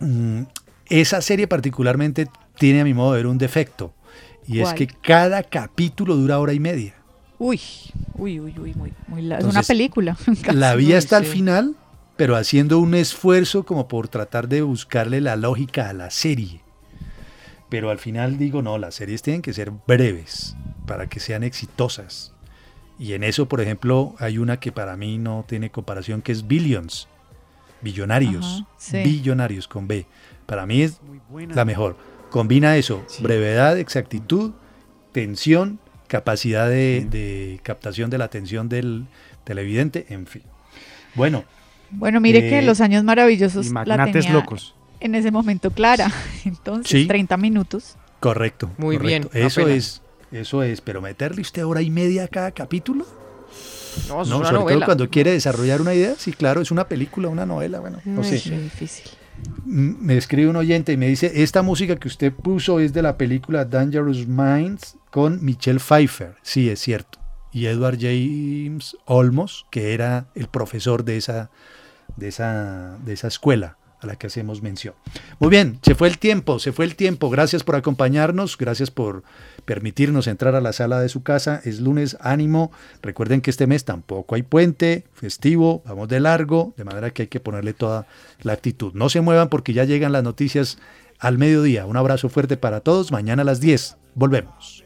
mm, 0.00 0.42
esa 0.86 1.20
serie 1.20 1.46
particularmente 1.46 2.28
tiene 2.58 2.80
a 2.80 2.84
mi 2.84 2.94
modo 2.94 3.12
de 3.12 3.18
ver 3.18 3.26
un 3.26 3.38
defecto, 3.38 3.92
y 4.46 4.60
es 4.60 4.72
que 4.74 4.86
cada 4.86 5.42
capítulo 5.42 6.16
dura 6.16 6.38
hora 6.38 6.52
y 6.52 6.60
media. 6.60 6.94
Uy, 7.38 7.60
uy, 8.14 8.40
uy, 8.40 8.54
uy, 8.58 8.74
muy, 8.74 8.92
muy 9.06 9.32
es 9.32 9.44
una 9.44 9.62
película. 9.62 10.16
La 10.52 10.74
vi 10.74 10.92
hasta 10.92 11.16
el 11.16 11.24
final, 11.24 11.76
pero 12.16 12.36
haciendo 12.36 12.78
un 12.78 12.94
esfuerzo 12.94 13.64
como 13.64 13.88
por 13.88 14.08
tratar 14.08 14.48
de 14.48 14.62
buscarle 14.62 15.20
la 15.22 15.36
lógica 15.36 15.88
a 15.88 15.94
la 15.94 16.10
serie. 16.10 16.60
Pero 17.70 17.90
al 17.90 17.98
final 17.98 18.36
digo, 18.36 18.60
no, 18.60 18.76
las 18.76 18.96
series 18.96 19.22
tienen 19.22 19.40
que 19.40 19.54
ser 19.54 19.70
breves 19.86 20.56
para 20.86 21.08
que 21.08 21.20
sean 21.20 21.44
exitosas. 21.44 22.34
Y 22.98 23.14
en 23.14 23.24
eso, 23.24 23.48
por 23.48 23.62
ejemplo, 23.62 24.14
hay 24.18 24.36
una 24.36 24.58
que 24.58 24.72
para 24.72 24.96
mí 24.96 25.16
no 25.16 25.44
tiene 25.48 25.70
comparación, 25.70 26.20
que 26.20 26.32
es 26.32 26.46
Billions. 26.46 27.08
Billonarios. 27.82 28.44
Ajá, 28.64 28.68
sí. 28.78 29.02
Billonarios 29.02 29.68
con 29.68 29.86
B. 29.88 30.06
Para 30.46 30.66
mí 30.66 30.82
es 30.82 31.00
la 31.54 31.64
mejor. 31.64 31.96
Combina 32.30 32.76
eso, 32.76 33.04
brevedad, 33.20 33.78
exactitud, 33.78 34.52
tensión, 35.12 35.78
capacidad 36.06 36.68
de, 36.68 37.06
de 37.10 37.60
captación 37.62 38.10
de 38.10 38.18
la 38.18 38.24
atención 38.26 38.68
del 38.68 39.06
televidente, 39.44 40.06
en 40.10 40.26
fin. 40.26 40.42
Bueno. 41.14 41.44
Bueno, 41.90 42.20
mire 42.20 42.40
que 42.40 42.60
eh, 42.60 42.62
los 42.62 42.80
años 42.80 43.02
maravillosos 43.02 43.66
y 43.66 43.68
la 43.70 43.74
magnates 43.74 44.12
tenía 44.24 44.32
locos. 44.32 44.74
en 45.00 45.14
ese 45.16 45.30
momento 45.32 45.70
clara. 45.72 46.10
Entonces, 46.44 47.02
Sí. 47.02 47.06
30 47.08 47.36
minutos. 47.36 47.96
Correcto. 48.20 48.70
Muy 48.78 48.96
correcto. 48.96 49.30
bien, 49.32 49.46
Eso 49.46 49.62
apenas. 49.62 49.78
es, 49.78 50.02
eso 50.40 50.62
es, 50.62 50.80
pero 50.80 51.00
meterle 51.00 51.40
usted 51.42 51.64
hora 51.66 51.82
y 51.82 51.90
media 51.90 52.24
a 52.24 52.28
cada 52.28 52.52
capítulo. 52.52 53.06
No, 54.08 54.22
es 54.22 54.28
No, 54.28 54.38
una 54.38 54.46
sobre 54.46 54.58
novela. 54.60 54.76
todo 54.78 54.84
cuando 54.86 55.10
quiere 55.10 55.32
desarrollar 55.32 55.80
una 55.80 55.94
idea, 55.94 56.14
sí, 56.18 56.32
claro, 56.32 56.60
es 56.60 56.70
una 56.70 56.86
película, 56.88 57.28
una 57.28 57.46
novela, 57.46 57.80
bueno, 57.80 57.98
no 58.04 58.22
sé. 58.24 58.40
Muy 58.50 58.62
difícil. 58.64 59.04
Mm, 59.64 59.94
Me 60.04 60.16
escribe 60.16 60.50
un 60.50 60.56
oyente 60.56 60.92
y 60.92 60.96
me 60.96 61.06
dice, 61.08 61.42
esta 61.42 61.62
música 61.62 61.96
que 61.96 62.08
usted 62.08 62.32
puso 62.32 62.80
es 62.80 62.92
de 62.92 63.02
la 63.02 63.16
película 63.16 63.64
Dangerous 63.64 64.26
Minds 64.26 64.96
con 65.10 65.44
Michelle 65.44 65.78
Pfeiffer. 65.80 66.34
Sí, 66.42 66.68
es 66.68 66.80
cierto. 66.80 67.18
Y 67.52 67.66
Edward 67.66 67.98
James 68.00 68.96
Olmos, 69.06 69.66
que 69.70 69.92
era 69.94 70.26
el 70.34 70.46
profesor 70.48 71.04
de 71.04 71.16
esa, 71.16 71.50
de 72.16 72.28
esa, 72.28 72.96
de 73.04 73.12
esa 73.12 73.26
escuela 73.28 73.76
a 74.00 74.06
la 74.06 74.16
que 74.16 74.26
hacemos 74.26 74.62
mención. 74.62 74.94
Muy 75.38 75.50
bien, 75.50 75.78
se 75.82 75.94
fue 75.94 76.08
el 76.08 76.18
tiempo, 76.18 76.58
se 76.58 76.72
fue 76.72 76.84
el 76.84 76.96
tiempo. 76.96 77.30
Gracias 77.30 77.64
por 77.64 77.76
acompañarnos, 77.76 78.56
gracias 78.56 78.90
por 78.90 79.22
permitirnos 79.64 80.26
entrar 80.26 80.54
a 80.54 80.60
la 80.60 80.72
sala 80.72 81.00
de 81.00 81.08
su 81.08 81.22
casa. 81.22 81.60
Es 81.64 81.80
lunes, 81.80 82.16
ánimo. 82.20 82.72
Recuerden 83.02 83.40
que 83.40 83.50
este 83.50 83.66
mes 83.66 83.84
tampoco 83.84 84.34
hay 84.34 84.42
puente, 84.42 85.04
festivo, 85.12 85.82
vamos 85.86 86.08
de 86.08 86.20
largo, 86.20 86.74
de 86.76 86.84
manera 86.84 87.10
que 87.10 87.22
hay 87.22 87.28
que 87.28 87.40
ponerle 87.40 87.74
toda 87.74 88.06
la 88.42 88.52
actitud. 88.52 88.92
No 88.94 89.08
se 89.08 89.20
muevan 89.20 89.48
porque 89.48 89.72
ya 89.72 89.84
llegan 89.84 90.12
las 90.12 90.22
noticias 90.22 90.78
al 91.18 91.38
mediodía. 91.38 91.86
Un 91.86 91.96
abrazo 91.96 92.28
fuerte 92.28 92.56
para 92.56 92.80
todos. 92.80 93.12
Mañana 93.12 93.42
a 93.42 93.44
las 93.44 93.60
10. 93.60 93.96
Volvemos. 94.14 94.84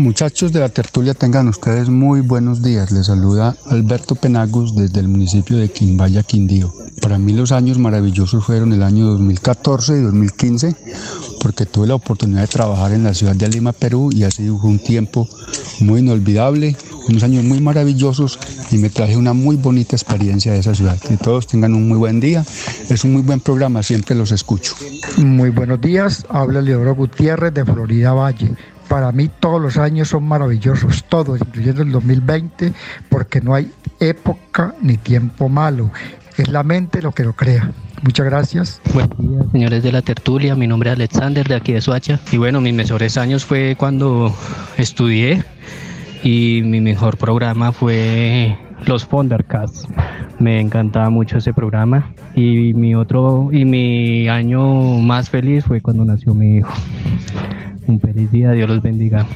Muchachos 0.00 0.50
de 0.50 0.60
la 0.60 0.70
tertulia, 0.70 1.12
tengan 1.12 1.46
ustedes 1.48 1.90
muy 1.90 2.22
buenos 2.22 2.62
días. 2.62 2.90
Les 2.90 3.04
saluda 3.04 3.54
Alberto 3.66 4.14
Penagos 4.14 4.74
desde 4.74 5.00
el 5.00 5.08
municipio 5.08 5.58
de 5.58 5.70
Quimbaya, 5.70 6.22
Quindío. 6.22 6.72
Para 7.02 7.18
mí 7.18 7.34
los 7.34 7.52
años 7.52 7.78
maravillosos 7.78 8.42
fueron 8.42 8.72
el 8.72 8.82
año 8.82 9.04
2014 9.04 9.98
y 9.98 10.00
2015 10.00 10.76
porque 11.42 11.66
tuve 11.66 11.86
la 11.86 11.96
oportunidad 11.96 12.40
de 12.40 12.46
trabajar 12.46 12.92
en 12.92 13.04
la 13.04 13.12
ciudad 13.12 13.36
de 13.36 13.46
Lima, 13.50 13.72
Perú 13.72 14.08
y 14.10 14.24
ha 14.24 14.30
sido 14.30 14.54
un 14.54 14.78
tiempo 14.78 15.28
muy 15.80 16.00
inolvidable, 16.00 16.78
unos 17.06 17.22
años 17.22 17.44
muy 17.44 17.60
maravillosos 17.60 18.38
y 18.70 18.78
me 18.78 18.88
traje 18.88 19.18
una 19.18 19.34
muy 19.34 19.56
bonita 19.56 19.96
experiencia 19.96 20.52
de 20.52 20.60
esa 20.60 20.74
ciudad. 20.74 20.98
Que 20.98 21.18
todos 21.18 21.46
tengan 21.46 21.74
un 21.74 21.86
muy 21.86 21.98
buen 21.98 22.20
día, 22.20 22.42
es 22.88 23.04
un 23.04 23.12
muy 23.12 23.22
buen 23.22 23.40
programa, 23.40 23.82
siempre 23.82 24.16
los 24.16 24.32
escucho. 24.32 24.76
Muy 25.18 25.50
buenos 25.50 25.78
días, 25.78 26.24
habla 26.30 26.62
Leodoro 26.62 26.94
Gutiérrez 26.94 27.52
de 27.52 27.66
Florida 27.66 28.14
Valle. 28.14 28.56
Para 28.90 29.12
mí 29.12 29.30
todos 29.38 29.62
los 29.62 29.76
años 29.76 30.08
son 30.08 30.24
maravillosos, 30.24 31.04
todos, 31.04 31.40
incluyendo 31.40 31.82
el 31.82 31.92
2020, 31.92 32.72
porque 33.08 33.40
no 33.40 33.54
hay 33.54 33.70
época 34.00 34.74
ni 34.82 34.96
tiempo 34.96 35.48
malo. 35.48 35.92
Es 36.36 36.48
la 36.48 36.64
mente 36.64 37.00
lo 37.00 37.12
que 37.12 37.22
lo 37.22 37.32
crea. 37.32 37.70
Muchas 38.02 38.26
gracias. 38.26 38.80
Buenos 38.92 39.16
días, 39.16 39.44
señores 39.52 39.84
de 39.84 39.92
la 39.92 40.02
tertulia. 40.02 40.56
Mi 40.56 40.66
nombre 40.66 40.90
es 40.90 40.96
Alexander, 40.96 41.46
de 41.46 41.54
aquí 41.54 41.72
de 41.72 41.80
Suacha. 41.80 42.18
Y 42.32 42.38
bueno, 42.38 42.60
mis 42.60 42.74
mejores 42.74 43.16
años 43.16 43.44
fue 43.44 43.76
cuando 43.78 44.34
estudié 44.76 45.44
y 46.24 46.62
mi 46.64 46.80
mejor 46.80 47.16
programa 47.16 47.70
fue 47.70 48.58
los 48.86 49.04
Fondercast. 49.04 49.88
Me 50.40 50.60
encantaba 50.60 51.10
mucho 51.10 51.38
ese 51.38 51.54
programa. 51.54 52.12
Y 52.34 52.74
mi 52.74 52.96
otro 52.96 53.50
y 53.52 53.64
mi 53.64 54.28
año 54.28 54.98
más 54.98 55.30
feliz 55.30 55.64
fue 55.64 55.80
cuando 55.80 56.04
nació 56.04 56.34
mi 56.34 56.56
hijo. 56.56 56.72
Un 57.86 58.00
feliz 58.00 58.30
día, 58.30 58.52
Dios 58.52 58.68
los 58.68 58.82
bendiga. 58.82 59.26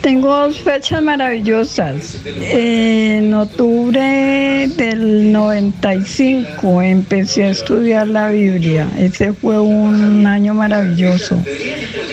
Tengo 0.00 0.28
dos 0.28 0.60
fechas 0.60 1.02
maravillosas. 1.02 2.20
En 2.40 3.32
octubre 3.34 4.68
del 4.76 5.32
95 5.32 6.82
empecé 6.82 7.44
a 7.44 7.50
estudiar 7.50 8.08
la 8.08 8.30
Biblia. 8.30 8.88
Ese 8.98 9.32
fue 9.32 9.60
un 9.60 10.26
año 10.26 10.54
maravilloso. 10.54 11.42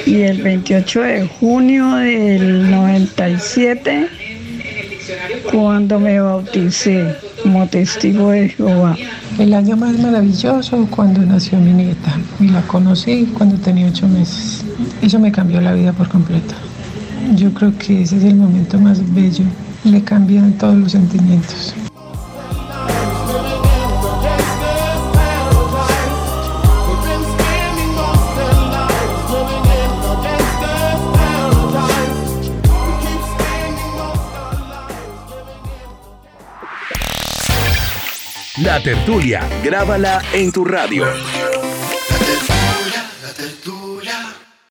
Y 0.06 0.22
el 0.22 0.42
28 0.42 1.02
de 1.02 1.28
junio 1.28 1.96
del 1.96 2.70
97, 2.70 4.08
cuando 5.52 6.00
me 6.00 6.20
bauticé 6.20 7.16
como 7.42 7.68
testigo 7.68 8.32
de 8.32 8.50
Jehová. 8.50 8.96
El 9.40 9.54
año 9.54 9.78
más 9.78 9.98
maravilloso 9.98 10.88
cuando 10.92 11.22
nació 11.22 11.60
mi 11.60 11.72
nieta. 11.72 12.20
Y 12.40 12.50
la 12.50 12.62
conocí 12.64 13.32
cuando 13.36 13.58
tenía 13.58 13.88
ocho 13.88 14.08
meses. 14.08 14.66
Eso 15.02 15.20
me 15.20 15.32
cambió 15.32 15.62
la 15.62 15.74
vida 15.74 15.94
por 15.94 16.08
completo. 16.10 16.54
Yo 17.36 17.54
creo 17.54 17.78
que 17.78 18.02
ese 18.02 18.18
es 18.18 18.24
el 18.24 18.36
momento 18.36 18.80
más 18.80 19.02
bello. 19.14 19.46
Me 19.84 20.04
cambian 20.04 20.54
todos 20.54 20.76
los 20.76 20.92
sentimientos. 20.92 21.74
La 38.62 38.84
tertulia, 38.84 39.48
grábala 39.64 40.22
en 40.34 40.52
tu 40.52 40.66
radio. 40.66 41.06